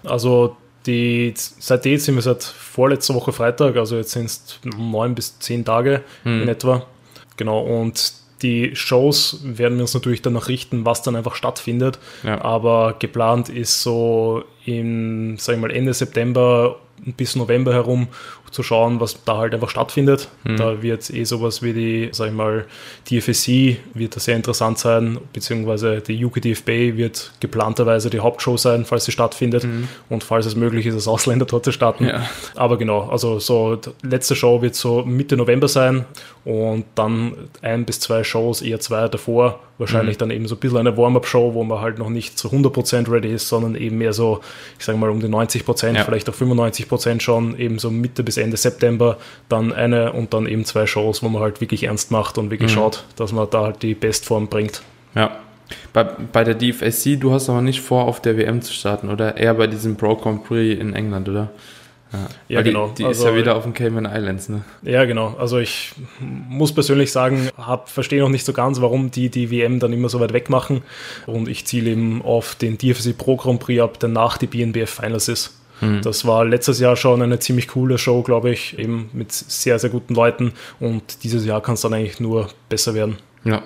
Also 0.05 0.56
die, 0.86 1.32
seitdem 1.36 1.98
sind 1.98 2.14
wir 2.14 2.22
seit 2.22 2.42
vorletzter 2.42 3.14
Woche 3.14 3.32
Freitag, 3.32 3.76
also 3.76 3.96
jetzt 3.96 4.12
sind 4.12 4.26
es 4.26 4.60
neun 4.64 5.14
bis 5.14 5.38
zehn 5.38 5.64
Tage 5.64 6.02
hm. 6.25 6.42
in 6.42 6.48
etwa. 6.48 6.86
Genau, 7.36 7.60
und 7.60 8.12
die 8.42 8.76
Shows 8.76 9.40
werden 9.42 9.78
wir 9.78 9.82
uns 9.82 9.94
natürlich 9.94 10.20
danach 10.20 10.48
richten, 10.48 10.84
was 10.84 11.02
dann 11.02 11.16
einfach 11.16 11.34
stattfindet. 11.34 11.98
Ja. 12.22 12.42
Aber 12.42 12.96
geplant 12.98 13.48
ist 13.48 13.82
so 13.82 14.44
im, 14.66 15.36
sag 15.38 15.54
ich 15.54 15.60
mal, 15.60 15.70
Ende 15.70 15.94
September 15.94 16.76
bis 17.16 17.36
November 17.36 17.72
herum 17.72 18.08
zu 18.55 18.62
schauen, 18.62 19.01
was 19.01 19.23
da 19.25 19.39
halt 19.39 19.53
einfach 19.53 19.69
stattfindet. 19.69 20.29
Mhm. 20.45 20.56
Da 20.56 20.81
wird 20.81 21.11
eh 21.11 21.25
sowas 21.25 21.61
wie 21.61 21.73
die, 21.73 22.09
sag 22.12 22.29
ich 22.29 22.33
mal, 22.35 22.67
die 23.09 23.21
FSC 23.21 23.79
wird 23.95 24.15
da 24.15 24.21
sehr 24.21 24.37
interessant 24.37 24.79
sein, 24.79 25.19
beziehungsweise 25.33 26.01
die 26.01 26.25
UKDFB 26.25 26.97
wird 26.97 27.33
geplanterweise 27.41 28.11
die 28.11 28.21
Hauptshow 28.21 28.56
sein, 28.56 28.85
falls 28.85 29.06
sie 29.06 29.12
stattfindet 29.12 29.65
mhm. 29.65 29.89
und 30.09 30.23
falls 30.23 30.47
es 30.47 30.55
möglich 30.55 30.87
ist, 30.87 30.95
als 30.95 31.09
Ausländer 31.09 31.47
dort 31.47 31.65
zu 31.65 31.73
starten. 31.73 32.06
Ja. 32.06 32.29
Aber 32.55 32.79
genau, 32.79 33.09
also 33.09 33.41
so 33.41 33.81
letzte 34.03 34.37
Show 34.37 34.62
wird 34.62 34.77
so 34.77 35.03
Mitte 35.05 35.37
November 35.37 35.67
sein 35.67 36.05
und 36.45 36.85
dann 36.95 37.35
ein 37.61 37.85
bis 37.85 37.99
zwei 38.01 38.23
Shows, 38.23 38.62
eher 38.62 38.79
zwei 38.79 39.09
davor, 39.09 39.61
wahrscheinlich 39.79 40.17
mhm. 40.17 40.21
dann 40.21 40.31
eben 40.31 40.47
so 40.47 40.55
ein 40.55 40.59
bisschen 40.59 40.79
eine 40.79 40.97
Warm-up-Show, 40.97 41.55
wo 41.55 41.65
man 41.65 41.81
halt 41.81 41.99
noch 41.99 42.11
nicht 42.11 42.39
zu 42.39 42.49
100% 42.49 43.11
ready 43.11 43.33
ist, 43.33 43.49
sondern 43.49 43.75
eben 43.75 43.99
mehr 43.99 44.12
so, 44.12 44.41
ich 44.79 44.85
sage 44.85 44.99
mal 44.99 45.11
um 45.11 45.21
die 45.21 45.27
90%, 45.27 45.95
ja. 45.95 46.05
vielleicht 46.05 46.29
auch 46.29 46.35
95% 46.35 47.21
schon, 47.21 47.59
eben 47.59 47.79
so 47.79 47.91
Mitte 47.91 48.23
bis 48.23 48.37
Ende 48.37 48.44
September, 48.52 49.19
dann 49.49 49.73
eine 49.73 50.12
und 50.12 50.35
dann 50.35 50.46
eben 50.46 50.64
zwei 50.64 50.87
Shows, 50.87 51.23
wo 51.23 51.29
man 51.29 51.43
halt 51.43 51.61
wirklich 51.61 51.85
ernst 51.85 52.11
macht 52.11 52.38
und 52.38 52.50
wirklich 52.50 52.73
mhm. 52.73 52.76
schaut, 52.76 53.05
dass 53.17 53.32
man 53.32 53.49
da 53.50 53.62
halt 53.62 53.82
die 53.82 53.94
Bestform 53.94 54.49
bringt. 54.49 54.82
Ja. 55.14 55.38
Bei, 55.93 56.05
bei 56.05 56.44
der 56.44 56.55
DFSC, 56.55 57.17
du 57.17 57.32
hast 57.32 57.49
aber 57.49 57.62
nicht 57.62 57.81
vor, 57.81 58.05
auf 58.05 58.20
der 58.20 58.37
WM 58.37 58.61
zu 58.61 58.73
starten, 58.73 59.08
oder? 59.08 59.37
Eher 59.37 59.55
bei 59.55 59.67
diesem 59.67 59.96
Pro 59.96 60.14
Grand 60.14 60.44
Prix 60.44 60.79
in 60.79 60.94
England, 60.94 61.29
oder? 61.29 61.50
Ja, 62.14 62.29
ja 62.49 62.62
genau. 62.62 62.88
Die, 62.96 63.05
also, 63.05 63.23
ist 63.23 63.31
ja 63.31 63.37
wieder 63.37 63.56
auf 63.56 63.64
den 63.64 63.75
Cayman 63.75 64.05
Islands, 64.05 64.49
ne? 64.49 64.62
Ja, 64.82 65.05
genau. 65.05 65.35
Also 65.38 65.58
ich 65.58 65.93
muss 66.20 66.73
persönlich 66.73 67.11
sagen, 67.12 67.49
verstehe 67.87 68.20
noch 68.20 68.29
nicht 68.29 68.44
so 68.44 68.52
ganz, 68.52 68.81
warum 68.81 69.11
die 69.11 69.31
die 69.31 69.50
WM 69.50 69.81
dann 69.81 69.93
immer 69.93 70.08
so 70.08 70.20
weit 70.20 70.32
weg 70.32 70.50
machen. 70.50 70.82
Und 71.26 71.49
ich 71.49 71.64
ziele 71.67 71.91
eben 71.91 72.23
auf 72.23 72.55
den 72.55 72.79
DFC 72.79 73.17
Pro 73.17 73.37
Grand 73.37 73.61
Prix 73.61 73.82
ab, 73.82 73.99
der 73.99 74.11
nach 74.11 74.38
die 74.38 74.46
BNBF 74.46 74.91
Finals 74.91 75.29
ist. 75.29 75.58
Hm. 75.84 76.02
Das 76.02 76.25
war 76.26 76.44
letztes 76.44 76.81
Jahr 76.81 76.96
schon 76.96 77.22
eine 77.22 77.38
ziemlich 77.38 77.69
coole 77.69 77.98
Show, 77.98 78.22
glaube 78.22 78.50
ich, 78.50 78.78
eben 78.78 79.10
mit 79.12 79.32
sehr, 79.32 79.78
sehr 79.78 79.90
guten 79.90 80.14
Leuten. 80.14 80.52
Und 80.81 81.25
dieses 81.25 81.44
Jahr 81.44 81.60
kann 81.60 81.75
es 81.75 81.81
dann 81.81 81.94
eigentlich 81.94 82.20
nur 82.20 82.48
besser 82.69 82.94
werden. 82.94 83.16
Ja, 83.44 83.62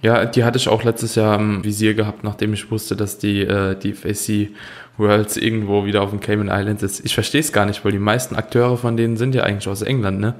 ja, 0.00 0.24
die 0.26 0.44
hatte 0.44 0.58
ich 0.58 0.68
auch 0.68 0.84
letztes 0.84 1.16
Jahr 1.16 1.38
im 1.38 1.64
Visier 1.64 1.94
gehabt, 1.94 2.22
nachdem 2.22 2.52
ich 2.52 2.70
wusste, 2.70 2.94
dass 2.94 3.18
die, 3.18 3.40
äh, 3.40 3.76
die 3.76 3.94
FAC 3.94 4.50
Worlds 4.96 5.36
irgendwo 5.36 5.84
wieder 5.86 6.02
auf 6.02 6.10
den 6.10 6.20
Cayman 6.20 6.48
Islands 6.48 6.82
ist. 6.82 7.04
Ich 7.04 7.14
verstehe 7.14 7.40
es 7.40 7.52
gar 7.52 7.66
nicht, 7.66 7.84
weil 7.84 7.92
die 7.92 7.98
meisten 7.98 8.36
Akteure 8.36 8.76
von 8.76 8.96
denen 8.96 9.16
sind 9.16 9.34
ja 9.34 9.42
eigentlich 9.42 9.68
aus 9.68 9.82
England, 9.82 10.20
ne? 10.20 10.34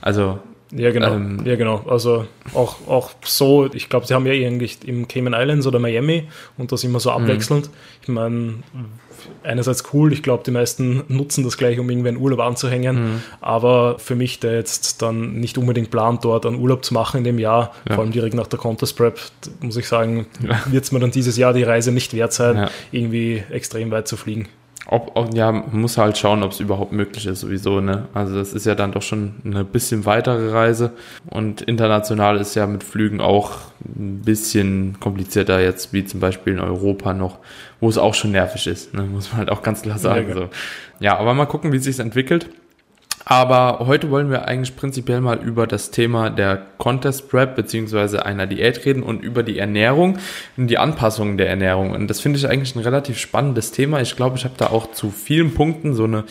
Also. 0.00 0.38
Ja, 0.72 0.92
genau. 0.92 1.14
Ähm, 1.14 1.40
ja, 1.44 1.56
genau. 1.56 1.84
Also 1.88 2.26
auch, 2.54 2.86
auch 2.86 3.10
so, 3.22 3.68
ich 3.72 3.88
glaube, 3.88 4.06
sie 4.06 4.14
haben 4.14 4.26
ja 4.26 4.32
eigentlich 4.32 4.78
im 4.86 5.08
Cayman 5.08 5.34
Islands 5.34 5.66
oder 5.66 5.80
Miami 5.80 6.28
und 6.58 6.70
das 6.70 6.84
immer 6.84 7.00
so 7.00 7.10
mhm. 7.10 7.24
abwechselnd. 7.24 7.70
Ich 8.02 8.08
meine, 8.08 8.54
einerseits 9.42 9.84
cool, 9.92 10.12
ich 10.12 10.22
glaube, 10.22 10.42
die 10.44 10.50
meisten 10.50 11.04
nutzen 11.08 11.44
das 11.44 11.56
gleich, 11.56 11.78
um 11.78 11.88
irgendwie 11.88 12.08
einen 12.08 12.18
Urlaub 12.18 12.40
anzuhängen, 12.40 12.96
mhm. 12.96 13.22
aber 13.40 13.98
für 13.98 14.14
mich, 14.14 14.40
der 14.40 14.54
jetzt 14.54 15.02
dann 15.02 15.34
nicht 15.34 15.58
unbedingt 15.58 15.90
plant, 15.90 16.24
dort 16.24 16.46
einen 16.46 16.60
Urlaub 16.60 16.84
zu 16.84 16.94
machen 16.94 17.18
in 17.18 17.24
dem 17.24 17.38
Jahr, 17.38 17.72
ja. 17.88 17.94
vor 17.94 18.04
allem 18.04 18.12
direkt 18.12 18.34
nach 18.34 18.46
der 18.46 18.58
Contest 18.58 18.96
Prep, 18.96 19.18
muss 19.60 19.76
ich 19.76 19.88
sagen, 19.88 20.26
ja. 20.46 20.60
wird 20.70 20.84
es 20.84 20.92
mir 20.92 21.00
dann 21.00 21.10
dieses 21.10 21.36
Jahr 21.36 21.52
die 21.52 21.62
Reise 21.62 21.92
nicht 21.92 22.14
wert 22.14 22.32
sein, 22.32 22.56
ja. 22.56 22.70
irgendwie 22.92 23.42
extrem 23.50 23.90
weit 23.90 24.08
zu 24.08 24.16
fliegen. 24.16 24.48
Ob, 24.92 25.12
ob, 25.14 25.34
ja, 25.36 25.52
man 25.52 25.82
muss 25.82 25.96
halt 25.98 26.18
schauen, 26.18 26.42
ob 26.42 26.50
es 26.50 26.58
überhaupt 26.58 26.90
möglich 26.90 27.24
ist, 27.24 27.40
sowieso. 27.40 27.80
Ne? 27.80 28.08
Also, 28.12 28.34
das 28.34 28.52
ist 28.52 28.66
ja 28.66 28.74
dann 28.74 28.90
doch 28.90 29.02
schon 29.02 29.36
eine 29.44 29.64
bisschen 29.64 30.04
weitere 30.04 30.50
Reise. 30.50 30.90
Und 31.26 31.62
international 31.62 32.38
ist 32.38 32.56
ja 32.56 32.66
mit 32.66 32.82
Flügen 32.82 33.20
auch 33.20 33.52
ein 33.84 34.22
bisschen 34.22 34.98
komplizierter 34.98 35.60
jetzt, 35.60 35.92
wie 35.92 36.04
zum 36.04 36.18
Beispiel 36.18 36.54
in 36.54 36.58
Europa 36.58 37.14
noch, 37.14 37.38
wo 37.78 37.88
es 37.88 37.98
auch 37.98 38.14
schon 38.14 38.32
nervig 38.32 38.66
ist, 38.66 38.92
ne? 38.92 39.02
muss 39.02 39.30
man 39.30 39.38
halt 39.38 39.50
auch 39.50 39.62
ganz 39.62 39.82
klar 39.82 39.96
sagen. 39.96 40.28
Ja, 40.30 40.34
so. 40.34 40.48
ja 40.98 41.18
aber 41.18 41.34
mal 41.34 41.46
gucken, 41.46 41.70
wie 41.70 41.76
es 41.76 41.84
sich 41.84 42.00
entwickelt. 42.00 42.48
Aber 43.24 43.80
heute 43.86 44.10
wollen 44.10 44.30
wir 44.30 44.48
eigentlich 44.48 44.76
prinzipiell 44.76 45.20
mal 45.20 45.38
über 45.38 45.66
das 45.66 45.90
Thema 45.90 46.30
der 46.30 46.66
Contest 46.78 47.30
Prep 47.30 47.54
beziehungsweise 47.54 48.24
einer 48.24 48.46
Diät 48.46 48.84
reden 48.84 49.02
und 49.02 49.22
über 49.22 49.42
die 49.42 49.58
Ernährung 49.58 50.18
und 50.56 50.68
die 50.68 50.78
Anpassungen 50.78 51.36
der 51.36 51.48
Ernährung. 51.48 51.92
Und 51.92 52.08
das 52.08 52.20
finde 52.20 52.38
ich 52.38 52.48
eigentlich 52.48 52.74
ein 52.74 52.82
relativ 52.82 53.18
spannendes 53.18 53.72
Thema. 53.72 54.00
Ich 54.00 54.16
glaube, 54.16 54.36
ich 54.36 54.44
habe 54.44 54.54
da 54.56 54.68
auch 54.68 54.92
zu 54.92 55.10
vielen 55.10 55.54
Punkten 55.54 55.94
so 55.94 56.04
eine 56.04 56.24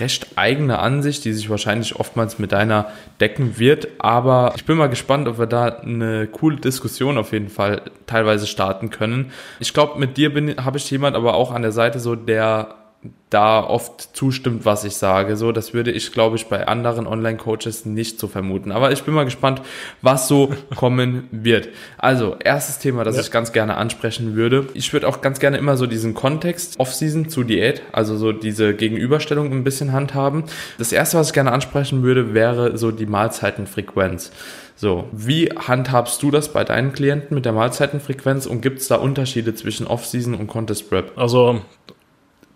recht 0.00 0.26
eigene 0.36 0.80
Ansicht, 0.80 1.24
die 1.24 1.32
sich 1.32 1.50
wahrscheinlich 1.50 1.96
oftmals 1.96 2.38
mit 2.38 2.52
deiner 2.52 2.86
decken 3.20 3.58
wird. 3.58 3.88
Aber 3.98 4.52
ich 4.56 4.64
bin 4.64 4.76
mal 4.76 4.88
gespannt, 4.88 5.28
ob 5.28 5.38
wir 5.38 5.46
da 5.46 5.66
eine 5.66 6.26
coole 6.26 6.56
Diskussion 6.56 7.18
auf 7.18 7.32
jeden 7.32 7.48
Fall 7.48 7.82
teilweise 8.06 8.46
starten 8.46 8.90
können. 8.90 9.30
Ich 9.60 9.72
glaube, 9.72 9.98
mit 9.98 10.16
dir 10.16 10.32
habe 10.62 10.78
ich 10.78 10.90
jemand 10.90 11.16
aber 11.16 11.34
auch 11.34 11.52
an 11.52 11.62
der 11.62 11.72
Seite 11.72 12.00
so, 12.00 12.16
der 12.16 12.74
da 13.30 13.64
oft 13.64 14.16
zustimmt, 14.16 14.64
was 14.64 14.84
ich 14.84 14.96
sage. 14.96 15.36
So, 15.36 15.50
das 15.50 15.74
würde 15.74 15.90
ich, 15.90 16.12
glaube 16.12 16.36
ich, 16.36 16.46
bei 16.46 16.68
anderen 16.68 17.06
Online-Coaches 17.06 17.84
nicht 17.84 18.20
so 18.20 18.28
vermuten. 18.28 18.70
Aber 18.70 18.92
ich 18.92 19.02
bin 19.02 19.12
mal 19.12 19.24
gespannt, 19.24 19.60
was 20.02 20.28
so 20.28 20.54
kommen 20.76 21.28
wird. 21.32 21.68
Also, 21.98 22.36
erstes 22.38 22.78
Thema, 22.78 23.02
das 23.02 23.16
ja. 23.16 23.22
ich 23.22 23.32
ganz 23.32 23.52
gerne 23.52 23.76
ansprechen 23.76 24.36
würde. 24.36 24.68
Ich 24.74 24.92
würde 24.92 25.08
auch 25.08 25.20
ganz 25.20 25.40
gerne 25.40 25.58
immer 25.58 25.76
so 25.76 25.86
diesen 25.86 26.14
Kontext 26.14 26.78
Off-Season 26.78 27.28
zu 27.28 27.42
Diät, 27.42 27.82
also 27.90 28.16
so 28.16 28.30
diese 28.30 28.72
Gegenüberstellung 28.74 29.50
ein 29.50 29.64
bisschen 29.64 29.92
handhaben. 29.92 30.44
Das 30.78 30.92
erste, 30.92 31.18
was 31.18 31.28
ich 31.28 31.32
gerne 31.34 31.50
ansprechen 31.50 32.04
würde, 32.04 32.34
wäre 32.34 32.78
so 32.78 32.92
die 32.92 33.06
Mahlzeitenfrequenz. 33.06 34.30
So, 34.76 35.08
wie 35.12 35.50
handhabst 35.50 36.22
du 36.22 36.30
das 36.30 36.52
bei 36.52 36.64
deinen 36.64 36.92
Klienten 36.92 37.34
mit 37.34 37.44
der 37.44 37.52
Mahlzeitenfrequenz 37.52 38.46
und 38.46 38.60
gibt 38.60 38.80
es 38.80 38.88
da 38.88 38.96
Unterschiede 38.96 39.54
zwischen 39.54 39.86
Off-Season 39.86 40.34
und 40.34 40.48
Contest 40.48 40.90
Prep? 40.90 41.12
Also 41.16 41.62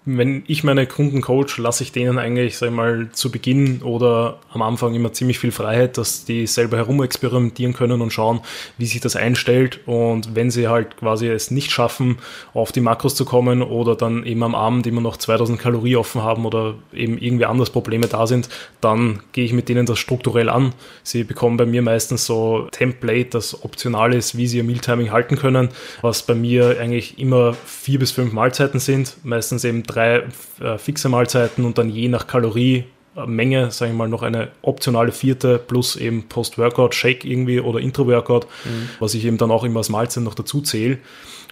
wenn 0.05 0.43
ich 0.47 0.65
meine 0.65 0.87
Kunden 0.87 1.21
coach, 1.21 1.59
lasse 1.59 1.83
ich 1.83 1.93
denen 1.93 2.19
eigentlich, 2.19 2.57
sag 2.57 2.69
ich 2.69 2.75
mal, 2.75 3.09
zu 3.13 3.31
Beginn 3.31 3.83
oder 3.83 4.39
am 4.53 4.63
Anfang 4.63 4.95
immer 4.95 5.13
ziemlich 5.13 5.39
viel 5.39 5.53
Freiheit, 5.53 5.99
dass 5.99 6.25
die 6.25 6.47
selber 6.47 6.79
herumexperimentieren 6.79 7.75
können 7.75 8.01
und 8.01 8.11
schauen, 8.11 8.41
wie 8.79 8.87
sich 8.87 9.01
das 9.01 9.17
einstellt. 9.17 9.81
Und 9.87 10.35
wenn 10.35 10.51
sie 10.51 10.69
halt 10.69 10.97
quasi 10.97 11.29
es 11.29 11.51
nicht 11.51 11.71
schaffen, 11.71 12.19
auf 12.55 12.73
die 12.73 12.81
Makros 12.81 13.17
zu 13.17 13.27
kommen 13.27 13.61
oder 13.61 13.97
dann 13.97 14.25
eben 14.25 14.43
am 14.43 14.55
Abend 14.55 14.87
immer 14.87 15.03
noch 15.03 15.19
2000 15.19 15.59
Kalorien 15.59 15.99
offen 15.99 16.23
haben 16.23 16.47
oder 16.47 16.75
eben 16.95 17.19
irgendwie 17.19 17.45
anders 17.45 17.69
Probleme 17.69 18.07
da 18.07 18.27
sind, 18.27 18.49
dann 18.81 19.21
gehe 19.33 19.45
ich 19.45 19.53
mit 19.53 19.69
denen 19.69 19.85
das 19.85 19.99
strukturell 19.99 20.49
an. 20.49 20.73
Sie 21.03 21.25
bekommen 21.25 21.59
bei 21.59 21.67
mir 21.67 21.83
meistens 21.83 22.25
so 22.25 22.69
Template, 22.71 23.31
das 23.31 23.63
optional 23.63 24.15
ist, 24.15 24.39
wie 24.39 24.47
sie 24.47 24.59
ihr 24.59 24.65
Mealtiming 24.65 25.11
halten 25.11 25.37
können, 25.37 25.69
was 26.01 26.23
bei 26.23 26.35
mir 26.35 26.79
eigentlich 26.81 27.19
immer 27.19 27.53
vier 27.53 27.99
bis 27.99 28.13
fünf 28.13 28.33
Mahlzeiten 28.33 28.81
sind, 28.81 29.17
meistens 29.23 29.65
eben 29.65 29.83
drei 29.83 29.98
drei 29.99 30.23
äh, 30.61 30.79
fixe 30.79 31.09
Mahlzeiten 31.09 31.65
und 31.65 31.79
dann 31.79 31.91
je 31.91 32.09
nach 32.09 32.27
Kalorie 32.27 32.85
äh, 33.17 33.27
Menge, 33.27 33.71
sage 33.71 33.91
ich 33.91 33.97
mal, 33.97 34.09
noch 34.09 34.23
eine 34.23 34.49
optionale 34.63 35.13
vierte 35.13 35.59
plus 35.59 35.97
eben 35.97 36.29
Post-Workout-Shake 36.29 37.25
irgendwie 37.25 37.61
oder 37.61 37.81
Intro-Workout, 37.81 38.47
mhm. 38.65 38.89
was 39.01 39.15
ich 39.15 39.25
eben 39.25 39.39
dann 39.39 39.51
auch 39.51 39.65
immer 39.65 39.79
als 39.79 39.89
Mahlzeit 39.89 40.25
noch 40.25 40.35
dazu 40.35 40.61
zähle. 40.61 40.99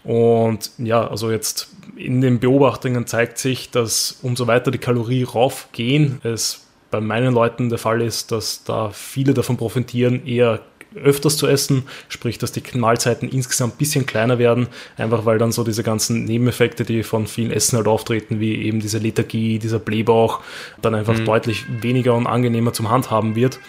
Und 0.04 0.70
ja, 0.78 1.06
also 1.08 1.30
jetzt 1.30 1.68
in 1.96 2.20
den 2.20 2.38
Beobachtungen 2.38 3.06
zeigt 3.06 3.38
sich, 3.38 3.70
dass 3.70 4.18
umso 4.22 4.46
weiter 4.46 4.70
die 4.70 4.78
Kalorie 4.78 5.24
raufgehen, 5.24 6.20
es 6.22 6.66
bei 6.90 7.00
meinen 7.00 7.34
Leuten 7.34 7.68
der 7.68 7.78
Fall 7.78 8.00
ist, 8.00 8.30
dass 8.30 8.62
da 8.62 8.90
viele 8.90 9.34
davon 9.34 9.56
profitieren, 9.56 10.24
eher 10.24 10.60
öfters 10.96 11.36
zu 11.36 11.46
essen, 11.46 11.84
sprich, 12.08 12.38
dass 12.38 12.52
die 12.52 12.62
Mahlzeiten 12.76 13.28
insgesamt 13.28 13.74
ein 13.74 13.78
bisschen 13.78 14.06
kleiner 14.06 14.38
werden, 14.38 14.68
einfach 14.96 15.24
weil 15.24 15.38
dann 15.38 15.52
so 15.52 15.64
diese 15.64 15.82
ganzen 15.82 16.24
Nebeneffekte, 16.24 16.84
die 16.84 17.02
von 17.02 17.26
vielen 17.26 17.50
Essen 17.50 17.76
halt 17.76 17.86
auftreten, 17.86 18.40
wie 18.40 18.54
eben 18.62 18.80
diese 18.80 18.98
Lethargie, 18.98 19.58
dieser 19.58 19.78
Blähbauch, 19.78 20.40
dann 20.82 20.94
einfach 20.94 21.18
mhm. 21.18 21.24
deutlich 21.24 21.64
weniger 21.82 22.14
und 22.14 22.26
angenehmer 22.26 22.72
zum 22.72 22.90
Handhaben 22.90 23.34
wird. 23.34 23.60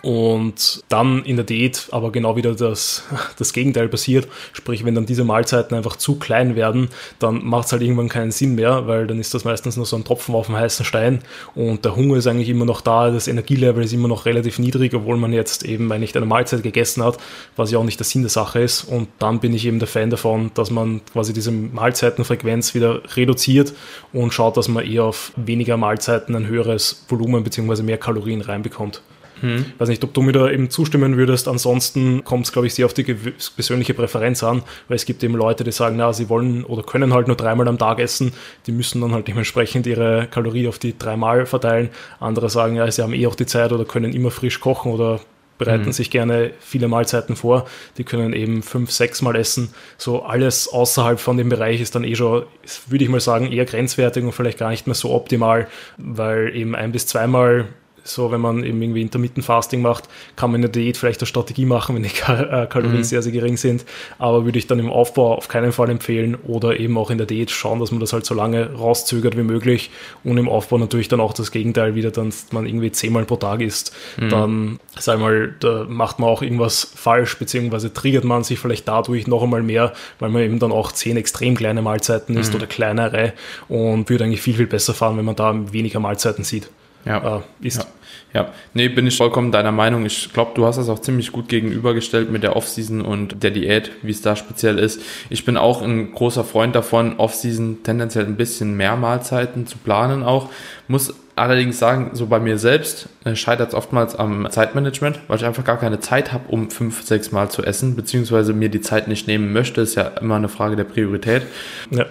Und 0.00 0.82
dann 0.88 1.24
in 1.24 1.36
der 1.36 1.44
Diät 1.44 1.88
aber 1.90 2.10
genau 2.12 2.36
wieder 2.36 2.54
das, 2.54 3.04
das 3.38 3.52
Gegenteil 3.52 3.88
passiert. 3.88 4.28
Sprich, 4.52 4.84
wenn 4.84 4.94
dann 4.94 5.06
diese 5.06 5.24
Mahlzeiten 5.24 5.76
einfach 5.76 5.96
zu 5.96 6.16
klein 6.16 6.56
werden, 6.56 6.88
dann 7.18 7.44
macht 7.44 7.66
es 7.66 7.72
halt 7.72 7.82
irgendwann 7.82 8.08
keinen 8.08 8.30
Sinn 8.30 8.54
mehr, 8.54 8.86
weil 8.86 9.06
dann 9.06 9.18
ist 9.18 9.34
das 9.34 9.44
meistens 9.44 9.76
nur 9.76 9.86
so 9.86 9.96
ein 9.96 10.04
Tropfen 10.04 10.34
auf 10.34 10.46
dem 10.46 10.56
heißen 10.56 10.84
Stein 10.84 11.20
und 11.54 11.84
der 11.84 11.96
Hunger 11.96 12.16
ist 12.16 12.26
eigentlich 12.26 12.48
immer 12.48 12.64
noch 12.64 12.80
da, 12.80 13.10
das 13.10 13.28
Energielevel 13.28 13.84
ist 13.84 13.92
immer 13.92 14.08
noch 14.08 14.26
relativ 14.26 14.58
niedrig, 14.58 14.94
obwohl 14.94 15.16
man 15.16 15.32
jetzt 15.32 15.64
eben 15.64 15.88
weil 15.88 15.98
nicht 15.98 16.16
eine 16.16 16.26
Mahlzeit 16.26 16.62
gegessen 16.62 17.04
hat, 17.04 17.18
was 17.56 17.70
ja 17.70 17.78
auch 17.78 17.84
nicht 17.84 17.98
der 17.98 18.04
Sinn 18.04 18.22
der 18.22 18.30
Sache 18.30 18.60
ist. 18.60 18.84
Und 18.84 19.08
dann 19.18 19.40
bin 19.40 19.52
ich 19.54 19.66
eben 19.66 19.78
der 19.78 19.88
Fan 19.88 20.10
davon, 20.10 20.50
dass 20.54 20.70
man 20.70 21.00
quasi 21.12 21.32
diese 21.32 21.50
Mahlzeitenfrequenz 21.50 22.74
wieder 22.74 23.02
reduziert 23.16 23.72
und 24.12 24.32
schaut, 24.32 24.56
dass 24.56 24.68
man 24.68 24.84
eher 24.84 25.04
auf 25.04 25.32
weniger 25.36 25.76
Mahlzeiten 25.76 26.34
ein 26.34 26.46
höheres 26.46 27.04
Volumen 27.08 27.44
bzw. 27.44 27.82
mehr 27.82 27.98
Kalorien 27.98 28.40
reinbekommt. 28.40 29.02
Hm. 29.42 29.66
Ich 29.74 29.80
weiß 29.80 29.88
nicht, 29.88 30.02
ob 30.04 30.14
du 30.14 30.22
mir 30.22 30.32
da 30.32 30.50
eben 30.50 30.70
zustimmen 30.70 31.16
würdest. 31.16 31.48
Ansonsten 31.48 32.24
kommt 32.24 32.46
es, 32.46 32.52
glaube 32.52 32.66
ich, 32.66 32.74
sehr 32.74 32.86
auf 32.86 32.94
die 32.94 33.04
persönliche 33.04 33.92
Präferenz 33.92 34.42
an, 34.42 34.62
weil 34.88 34.96
es 34.96 35.04
gibt 35.04 35.22
eben 35.22 35.34
Leute, 35.34 35.64
die 35.64 35.72
sagen, 35.72 35.96
na, 35.96 36.12
sie 36.12 36.28
wollen 36.28 36.64
oder 36.64 36.82
können 36.82 37.12
halt 37.12 37.26
nur 37.26 37.36
dreimal 37.36 37.68
am 37.68 37.78
Tag 37.78 37.98
essen. 37.98 38.32
Die 38.66 38.72
müssen 38.72 39.00
dann 39.00 39.12
halt 39.12 39.28
dementsprechend 39.28 39.86
ihre 39.86 40.28
Kalorie 40.30 40.68
auf 40.68 40.78
die 40.78 40.96
dreimal 40.96 41.44
verteilen. 41.44 41.90
Andere 42.20 42.48
sagen, 42.48 42.76
ja, 42.76 42.90
sie 42.90 43.02
haben 43.02 43.12
eh 43.12 43.26
auch 43.26 43.34
die 43.34 43.46
Zeit 43.46 43.72
oder 43.72 43.84
können 43.84 44.12
immer 44.12 44.30
frisch 44.30 44.60
kochen 44.60 44.92
oder 44.92 45.20
bereiten 45.58 45.86
mhm. 45.86 45.92
sich 45.92 46.10
gerne 46.10 46.52
viele 46.60 46.88
Mahlzeiten 46.88 47.36
vor. 47.36 47.66
Die 47.98 48.04
können 48.04 48.32
eben 48.32 48.62
fünf, 48.62 48.90
sechs 48.90 49.22
Mal 49.22 49.36
essen. 49.36 49.72
So 49.98 50.22
alles 50.22 50.68
außerhalb 50.68 51.20
von 51.20 51.36
dem 51.36 51.48
Bereich 51.48 51.80
ist 51.80 51.94
dann 51.94 52.04
eh 52.04 52.14
schon, 52.14 52.44
würde 52.88 53.04
ich 53.04 53.10
mal 53.10 53.20
sagen, 53.20 53.50
eher 53.50 53.64
grenzwertig 53.64 54.24
und 54.24 54.32
vielleicht 54.32 54.58
gar 54.58 54.70
nicht 54.70 54.86
mehr 54.86 54.94
so 54.94 55.10
optimal, 55.12 55.68
weil 55.98 56.54
eben 56.56 56.74
ein 56.74 56.92
bis 56.92 57.06
zweimal 57.06 57.66
so, 58.04 58.32
wenn 58.32 58.40
man 58.40 58.64
eben 58.64 58.82
irgendwie 58.82 59.02
Intermittent 59.02 59.44
Fasting 59.44 59.80
macht, 59.80 60.08
kann 60.36 60.50
man 60.50 60.56
in 60.56 60.62
der 60.62 60.70
Diät 60.70 60.96
vielleicht 60.96 61.20
eine 61.20 61.26
Strategie 61.26 61.66
machen, 61.66 61.94
wenn 61.94 62.02
die 62.02 62.08
äh, 62.08 62.66
Kalorien 62.66 62.98
mhm. 62.98 63.04
sehr, 63.04 63.22
sehr 63.22 63.32
gering 63.32 63.56
sind. 63.56 63.84
Aber 64.18 64.44
würde 64.44 64.58
ich 64.58 64.66
dann 64.66 64.78
im 64.78 64.90
Aufbau 64.90 65.36
auf 65.36 65.48
keinen 65.48 65.72
Fall 65.72 65.88
empfehlen 65.90 66.36
oder 66.46 66.78
eben 66.78 66.98
auch 66.98 67.10
in 67.10 67.18
der 67.18 67.26
Diät 67.26 67.50
schauen, 67.50 67.80
dass 67.80 67.90
man 67.90 68.00
das 68.00 68.12
halt 68.12 68.26
so 68.26 68.34
lange 68.34 68.72
rauszögert 68.74 69.36
wie 69.36 69.42
möglich 69.42 69.90
und 70.24 70.36
im 70.38 70.48
Aufbau 70.48 70.78
natürlich 70.78 71.08
dann 71.08 71.20
auch 71.20 71.32
das 71.32 71.52
Gegenteil 71.52 71.94
wieder, 71.94 72.10
dann 72.10 72.32
man 72.50 72.66
irgendwie 72.66 72.90
zehnmal 72.90 73.24
pro 73.24 73.36
Tag 73.36 73.60
isst. 73.60 73.94
Mhm. 74.20 74.28
Dann, 74.28 74.80
sag 74.98 75.20
mal, 75.20 75.54
da 75.60 75.86
macht 75.88 76.18
man 76.18 76.28
auch 76.28 76.42
irgendwas 76.42 76.92
falsch, 76.94 77.38
beziehungsweise 77.38 77.92
triggert 77.92 78.24
man 78.24 78.42
sich 78.42 78.58
vielleicht 78.58 78.88
dadurch 78.88 79.26
noch 79.26 79.42
einmal 79.42 79.62
mehr, 79.62 79.92
weil 80.18 80.30
man 80.30 80.42
eben 80.42 80.58
dann 80.58 80.72
auch 80.72 80.92
zehn 80.92 81.16
extrem 81.16 81.56
kleine 81.56 81.82
Mahlzeiten 81.82 82.36
isst 82.36 82.52
mhm. 82.52 82.58
oder 82.58 82.66
kleinere 82.66 83.32
und 83.68 84.10
würde 84.10 84.24
eigentlich 84.24 84.42
viel, 84.42 84.54
viel 84.54 84.66
besser 84.66 84.92
fahren, 84.92 85.16
wenn 85.16 85.24
man 85.24 85.36
da 85.36 85.54
weniger 85.72 86.00
Mahlzeiten 86.00 86.44
sieht 86.44 86.68
ja. 87.04 87.38
äh, 87.38 87.66
ist. 87.66 87.78
Ja. 87.78 87.86
Ja, 88.34 88.50
nee, 88.72 88.88
bin 88.88 89.06
ich 89.06 89.16
vollkommen 89.16 89.52
deiner 89.52 89.72
Meinung. 89.72 90.06
Ich 90.06 90.32
glaube, 90.32 90.52
du 90.54 90.64
hast 90.64 90.76
das 90.76 90.88
auch 90.88 91.00
ziemlich 91.00 91.32
gut 91.32 91.48
gegenübergestellt 91.48 92.30
mit 92.30 92.42
der 92.42 92.56
Offseason 92.56 93.02
und 93.02 93.42
der 93.42 93.50
Diät, 93.50 93.90
wie 94.02 94.10
es 94.10 94.22
da 94.22 94.36
speziell 94.36 94.78
ist. 94.78 95.02
Ich 95.28 95.44
bin 95.44 95.58
auch 95.58 95.82
ein 95.82 96.12
großer 96.12 96.42
Freund 96.42 96.74
davon, 96.74 97.18
Offseason 97.18 97.82
tendenziell 97.82 98.24
ein 98.24 98.36
bisschen 98.36 98.74
mehr 98.74 98.96
Mahlzeiten 98.96 99.66
zu 99.66 99.76
planen 99.76 100.22
auch. 100.22 100.48
Muss 100.88 101.14
allerdings 101.36 101.78
sagen, 101.78 102.10
so 102.14 102.26
bei 102.26 102.40
mir 102.40 102.56
selbst 102.56 103.08
äh, 103.24 103.36
scheitert 103.36 103.70
es 103.70 103.74
oftmals 103.74 104.14
am 104.14 104.50
Zeitmanagement, 104.50 105.20
weil 105.28 105.36
ich 105.36 105.44
einfach 105.44 105.64
gar 105.64 105.78
keine 105.78 106.00
Zeit 106.00 106.32
habe, 106.32 106.48
um 106.48 106.70
fünf, 106.70 107.02
sechs 107.02 107.32
Mal 107.32 107.50
zu 107.50 107.62
essen, 107.62 107.96
beziehungsweise 107.96 108.54
mir 108.54 108.70
die 108.70 108.80
Zeit 108.80 109.08
nicht 109.08 109.26
nehmen 109.26 109.52
möchte. 109.52 109.82
Ist 109.82 109.94
ja 109.94 110.04
immer 110.04 110.36
eine 110.36 110.48
Frage 110.48 110.76
der 110.76 110.84
Priorität. 110.84 111.42
Ja. 111.90 112.06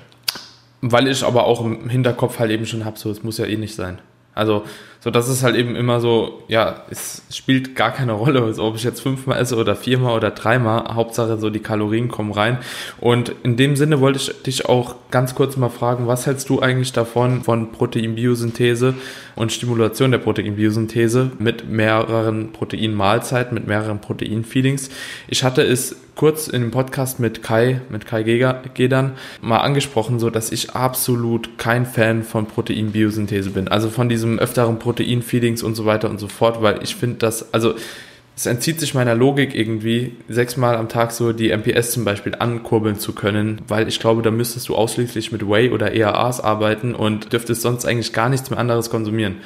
Weil 0.82 1.08
ich 1.08 1.24
aber 1.24 1.46
auch 1.46 1.64
im 1.64 1.90
Hinterkopf 1.90 2.38
halt 2.38 2.52
eben 2.52 2.66
schon 2.68 2.86
habe, 2.86 2.98
so, 2.98 3.10
es 3.10 3.24
muss 3.24 3.38
ja 3.40 3.46
eh 3.46 3.58
nicht 3.58 3.76
sein. 3.76 4.00
Also, 4.42 4.66
so 5.04 5.10
das 5.10 5.28
ist 5.30 5.42
halt 5.42 5.56
eben 5.56 5.76
immer 5.76 6.00
so, 6.00 6.44
ja, 6.48 6.84
es 6.92 7.24
spielt 7.32 7.76
gar 7.76 7.92
keine 7.92 8.12
Rolle, 8.12 8.54
so, 8.54 8.64
ob 8.64 8.76
ich 8.76 8.84
jetzt 8.84 9.02
fünfmal 9.02 9.42
esse 9.42 9.56
oder 9.56 9.76
viermal 9.76 10.16
oder 10.16 10.30
dreimal. 10.30 10.94
Hauptsache 10.94 11.40
so 11.40 11.50
die 11.50 11.60
Kalorien 11.60 12.08
kommen 12.08 12.32
rein. 12.32 12.60
Und 13.00 13.34
in 13.42 13.58
dem 13.58 13.76
Sinne 13.76 14.00
wollte 14.00 14.20
ich 14.20 14.44
dich 14.44 14.70
auch 14.70 14.96
ganz 15.10 15.34
kurz 15.34 15.58
mal 15.58 15.70
fragen, 15.70 16.06
was 16.06 16.28
hältst 16.28 16.50
du 16.50 16.60
eigentlich 16.60 16.94
davon 16.94 17.44
von 17.44 17.72
Proteinbiosynthese 17.72 18.94
und 19.36 19.52
Stimulation 19.52 20.12
der 20.12 20.20
Proteinbiosynthese 20.20 21.32
mit 21.40 21.68
mehreren 21.68 22.52
Proteinmahlzeiten, 22.52 23.56
mit 23.56 23.66
mehreren 23.66 24.02
Proteinfeedings? 24.02 24.92
Ich 25.28 25.44
hatte 25.44 25.64
es 25.64 25.96
kurz 26.16 26.48
in 26.48 26.62
dem 26.62 26.72
Podcast 26.72 27.20
mit 27.20 27.42
Kai, 27.42 27.82
mit 27.90 28.06
Kai 28.06 28.24
Gedern 28.24 29.14
mal 29.42 29.58
angesprochen, 29.58 30.20
so 30.20 30.30
dass 30.30 30.52
ich 30.52 30.76
absolut 30.76 31.58
kein 31.58 31.86
Fan 31.86 32.24
von 32.24 32.46
Proteinbiosynthese 32.46 33.50
bin. 33.50 33.68
Also 33.68 33.90
von 33.90 34.10
diesem 34.10 34.38
öfteren 34.38 34.78
Proteinfeedings 34.94 35.64
und 35.64 35.76
so 35.76 35.86
weiter 35.86 36.10
und 36.10 36.20
so 36.20 36.28
fort, 36.28 36.62
weil 36.62 36.82
ich 36.84 36.96
finde 36.96 37.18
das, 37.18 37.54
also 37.54 37.76
es 38.36 38.46
entzieht 38.46 38.80
sich 38.80 38.94
meiner 38.94 39.14
Logik 39.14 39.54
irgendwie, 39.54 40.16
sechsmal 40.28 40.76
am 40.76 40.90
Tag 40.90 41.12
so 41.12 41.34
die 41.34 41.56
MPS 41.56 41.92
zum 41.92 42.06
Beispiel 42.06 42.34
ankurbeln 42.40 42.98
zu 42.98 43.14
können, 43.14 43.62
weil 43.68 43.88
ich 43.88 44.00
glaube, 44.00 44.22
da 44.22 44.32
müsstest 44.32 44.70
du 44.70 44.76
ausschließlich 44.76 45.32
mit 45.32 45.48
Whey 45.48 45.70
oder 45.70 45.94
EAAs 45.94 46.42
arbeiten 46.42 46.96
und 46.96 47.34
dürftest 47.34 47.62
sonst 47.62 47.86
eigentlich 47.86 48.14
gar 48.14 48.30
nichts 48.30 48.50
mehr 48.50 48.60
anderes 48.60 48.90
konsumieren. 48.90 49.38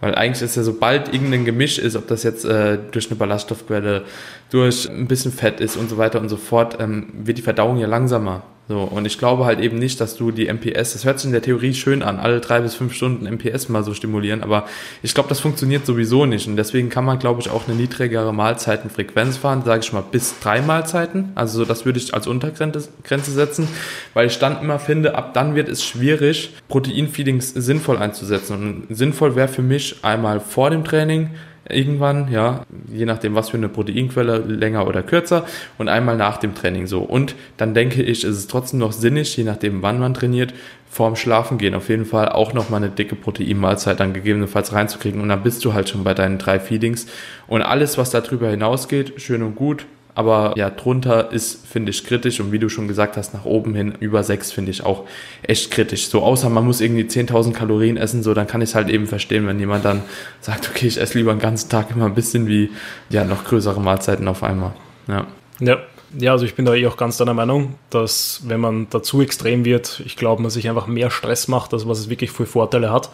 Weil 0.00 0.16
eigentlich 0.16 0.42
ist 0.42 0.56
ja, 0.56 0.64
sobald 0.64 1.14
irgendein 1.14 1.44
Gemisch 1.44 1.78
ist, 1.78 1.94
ob 1.94 2.08
das 2.08 2.24
jetzt 2.24 2.44
äh, 2.44 2.78
durch 2.90 3.08
eine 3.08 3.16
Ballaststoffquelle, 3.16 4.02
durch 4.50 4.88
ein 4.90 5.06
bisschen 5.06 5.30
Fett 5.30 5.60
ist 5.60 5.76
und 5.76 5.88
so 5.88 5.96
weiter 5.96 6.20
und 6.20 6.28
so 6.28 6.36
fort, 6.36 6.78
ähm, 6.80 7.06
wird 7.12 7.38
die 7.38 7.42
Verdauung 7.42 7.76
ja 7.76 7.86
langsamer. 7.86 8.42
So, 8.72 8.84
und 8.84 9.04
ich 9.04 9.18
glaube 9.18 9.44
halt 9.44 9.60
eben 9.60 9.78
nicht, 9.78 10.00
dass 10.00 10.16
du 10.16 10.30
die 10.30 10.50
MPS, 10.50 10.94
das 10.94 11.04
hört 11.04 11.18
sich 11.18 11.26
in 11.26 11.32
der 11.32 11.42
Theorie 11.42 11.74
schön 11.74 12.02
an, 12.02 12.18
alle 12.18 12.40
drei 12.40 12.62
bis 12.62 12.74
fünf 12.74 12.94
Stunden 12.94 13.26
MPS 13.26 13.68
mal 13.68 13.84
so 13.84 13.92
stimulieren, 13.92 14.42
aber 14.42 14.64
ich 15.02 15.12
glaube, 15.12 15.28
das 15.28 15.40
funktioniert 15.40 15.84
sowieso 15.84 16.24
nicht. 16.24 16.48
Und 16.48 16.56
deswegen 16.56 16.88
kann 16.88 17.04
man, 17.04 17.18
glaube 17.18 17.42
ich, 17.42 17.50
auch 17.50 17.68
eine 17.68 17.76
niedrigere 17.76 18.32
Mahlzeitenfrequenz 18.32 19.36
fahren, 19.36 19.62
sage 19.62 19.82
ich 19.84 19.92
mal, 19.92 20.02
bis 20.10 20.40
drei 20.40 20.62
Mahlzeiten. 20.62 21.32
Also 21.34 21.58
so, 21.58 21.64
das 21.66 21.84
würde 21.84 21.98
ich 21.98 22.14
als 22.14 22.26
Untergrenze 22.26 22.88
setzen, 23.30 23.68
weil 24.14 24.28
ich 24.28 24.38
dann 24.38 24.58
immer 24.58 24.78
finde, 24.78 25.16
ab 25.16 25.34
dann 25.34 25.54
wird 25.54 25.68
es 25.68 25.84
schwierig, 25.84 26.54
Proteinfeedings 26.68 27.50
sinnvoll 27.52 27.98
einzusetzen. 27.98 28.86
Und 28.88 28.96
sinnvoll 28.96 29.36
wäre 29.36 29.48
für 29.48 29.60
mich 29.60 30.02
einmal 30.02 30.40
vor 30.40 30.70
dem 30.70 30.82
Training, 30.82 31.28
irgendwann, 31.68 32.30
ja, 32.30 32.64
je 32.88 33.04
nachdem, 33.04 33.34
was 33.34 33.50
für 33.50 33.56
eine 33.56 33.68
Proteinquelle, 33.68 34.38
länger 34.38 34.86
oder 34.86 35.02
kürzer 35.02 35.44
und 35.78 35.88
einmal 35.88 36.16
nach 36.16 36.38
dem 36.38 36.54
Training 36.54 36.86
so. 36.86 37.00
Und 37.00 37.34
dann 37.56 37.74
denke 37.74 38.02
ich, 38.02 38.24
ist 38.24 38.36
es 38.36 38.46
trotzdem 38.46 38.80
noch 38.80 38.92
sinnig, 38.92 39.36
je 39.36 39.44
nachdem, 39.44 39.82
wann 39.82 39.98
man 39.98 40.14
trainiert, 40.14 40.54
vorm 40.90 41.16
Schlafen 41.16 41.56
gehen. 41.56 41.74
Auf 41.74 41.88
jeden 41.88 42.04
Fall 42.04 42.28
auch 42.28 42.52
nochmal 42.52 42.82
eine 42.82 42.90
dicke 42.90 43.16
Proteinmahlzeit 43.16 43.98
dann 43.98 44.12
gegebenenfalls 44.12 44.72
reinzukriegen. 44.72 45.20
Und 45.20 45.30
dann 45.30 45.42
bist 45.42 45.64
du 45.64 45.72
halt 45.72 45.88
schon 45.88 46.04
bei 46.04 46.12
deinen 46.12 46.38
drei 46.38 46.60
Feedings. 46.60 47.06
Und 47.46 47.62
alles, 47.62 47.96
was 47.96 48.10
darüber 48.10 48.50
hinausgeht, 48.50 49.14
schön 49.20 49.42
und 49.42 49.54
gut, 49.54 49.86
aber 50.14 50.54
ja, 50.56 50.68
drunter 50.70 51.32
ist, 51.32 51.66
finde 51.66 51.90
ich, 51.90 52.04
kritisch 52.04 52.40
und 52.40 52.52
wie 52.52 52.58
du 52.58 52.68
schon 52.68 52.88
gesagt 52.88 53.16
hast, 53.16 53.32
nach 53.32 53.44
oben 53.44 53.74
hin 53.74 53.94
über 54.00 54.22
sechs 54.22 54.52
finde 54.52 54.70
ich 54.70 54.84
auch 54.84 55.04
echt 55.42 55.70
kritisch. 55.70 56.08
So, 56.08 56.22
außer 56.22 56.50
man 56.50 56.66
muss 56.66 56.80
irgendwie 56.80 57.04
10.000 57.04 57.52
Kalorien 57.52 57.96
essen, 57.96 58.22
so, 58.22 58.34
dann 58.34 58.46
kann 58.46 58.60
ich 58.60 58.70
es 58.70 58.74
halt 58.74 58.90
eben 58.90 59.06
verstehen, 59.06 59.46
wenn 59.46 59.58
jemand 59.58 59.84
dann 59.84 60.02
sagt, 60.40 60.68
okay, 60.68 60.86
ich 60.86 61.00
esse 61.00 61.16
lieber 61.16 61.32
den 61.32 61.40
ganzen 61.40 61.70
Tag 61.70 61.90
immer 61.90 62.06
ein 62.06 62.14
bisschen 62.14 62.46
wie, 62.46 62.70
ja, 63.08 63.24
noch 63.24 63.44
größere 63.44 63.80
Mahlzeiten 63.80 64.28
auf 64.28 64.42
einmal. 64.42 64.72
Ja. 65.08 65.26
Ja, 65.60 65.78
ja, 66.18 66.32
also 66.32 66.44
ich 66.44 66.54
bin 66.54 66.64
da 66.64 66.74
eh 66.74 66.86
auch 66.86 66.96
ganz 66.96 67.16
deiner 67.16 67.34
Meinung, 67.34 67.74
dass 67.90 68.42
wenn 68.46 68.60
man 68.60 68.86
dazu 68.90 69.22
extrem 69.22 69.64
wird, 69.64 70.02
ich 70.04 70.16
glaube, 70.16 70.42
man 70.42 70.50
sich 70.50 70.68
einfach 70.68 70.86
mehr 70.86 71.10
Stress 71.10 71.48
macht, 71.48 71.72
als 71.72 71.88
was 71.88 71.98
es 71.98 72.08
wirklich 72.08 72.30
für 72.30 72.46
Vorteile 72.46 72.90
hat. 72.90 73.10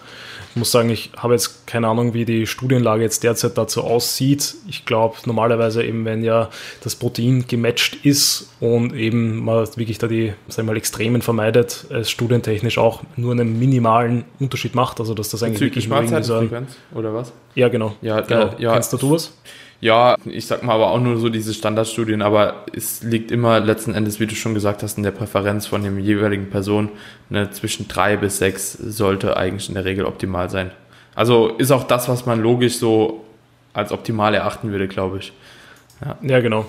Ich 0.50 0.57
muss 0.57 0.73
sagen, 0.73 0.90
ich 0.90 1.11
habe 1.17 1.35
jetzt 1.35 1.67
keine 1.67 1.88
Ahnung, 1.88 2.14
wie 2.14 2.25
die 2.25 2.47
Studienlage 2.47 3.02
jetzt 3.02 3.23
derzeit 3.23 3.59
dazu 3.59 3.85
aussieht. 3.85 4.55
Ich 4.67 4.87
glaube, 4.87 5.17
normalerweise 5.26 5.85
eben, 5.85 6.05
wenn 6.05 6.25
ja 6.25 6.49
das 6.83 6.97
Protein 6.97 7.45
gematcht 7.47 7.99
ist 8.05 8.50
und 8.59 8.95
eben 8.95 9.45
man 9.45 9.67
wirklich 9.76 9.99
da 9.99 10.09
die, 10.09 10.33
sagen 10.49 10.67
wir 10.67 10.73
mal, 10.73 10.76
Extremen 10.78 11.23
vermeidet, 11.23 11.87
es 11.90 12.11
studientechnisch 12.11 12.78
auch 12.78 13.02
nur 13.17 13.33
einen 13.33 13.59
minimalen 13.59 14.25
Unterschied 14.40 14.75
macht, 14.75 15.00
also 15.00 15.14
dass 15.14 15.28
das 15.28 15.43
eigentlich 15.43 15.61
wirklich 15.61 15.88
nur 15.88 15.99
irgendwie 16.02 16.23
so 16.23 16.49
oder 16.95 17.14
was? 17.14 17.33
Ja, 17.55 17.69
genau. 17.69 17.95
Ja, 18.00 18.21
genau. 18.23 18.55
Äh, 18.59 18.62
ja, 18.62 18.73
Kennst 18.73 18.93
du 18.95 19.11
was? 19.11 19.33
Ja, 19.80 20.16
ich 20.25 20.47
sag 20.47 20.64
mal 20.64 20.75
aber 20.75 20.90
auch 20.90 21.00
nur 21.00 21.18
so 21.18 21.28
diese 21.28 21.54
Standardstudien, 21.54 22.20
aber 22.20 22.64
es 22.75 23.02
liegt 23.04 23.30
immer 23.30 23.61
letzten 23.61 23.94
Endes, 23.94 24.18
wie 24.18 24.26
du 24.26 24.35
schon 24.35 24.54
gesagt 24.54 24.82
hast, 24.82 24.97
in 24.97 25.04
der 25.04 25.12
Präferenz 25.12 25.66
von 25.66 25.85
dem 25.85 26.00
jeweiligen 26.00 26.50
Person. 26.50 26.90
Ne, 27.28 27.50
zwischen 27.50 27.87
drei 27.87 28.16
bis 28.16 28.38
sechs 28.38 28.73
sollte 28.73 29.37
eigentlich 29.37 29.68
in 29.68 29.76
der 29.76 29.85
Regel 29.85 30.04
optimal 30.04 30.50
sein. 30.50 30.73
Also 31.14 31.49
ist 31.49 31.70
auch 31.70 31.85
das, 31.85 32.08
was 32.08 32.26
man 32.26 32.40
logisch 32.40 32.78
so 32.78 33.25
als 33.73 33.92
optimal 33.92 34.35
erachten 34.35 34.73
würde, 34.73 34.88
glaube 34.88 35.18
ich. 35.18 35.32
Ja. 36.04 36.16
ja, 36.23 36.40
genau. 36.40 36.66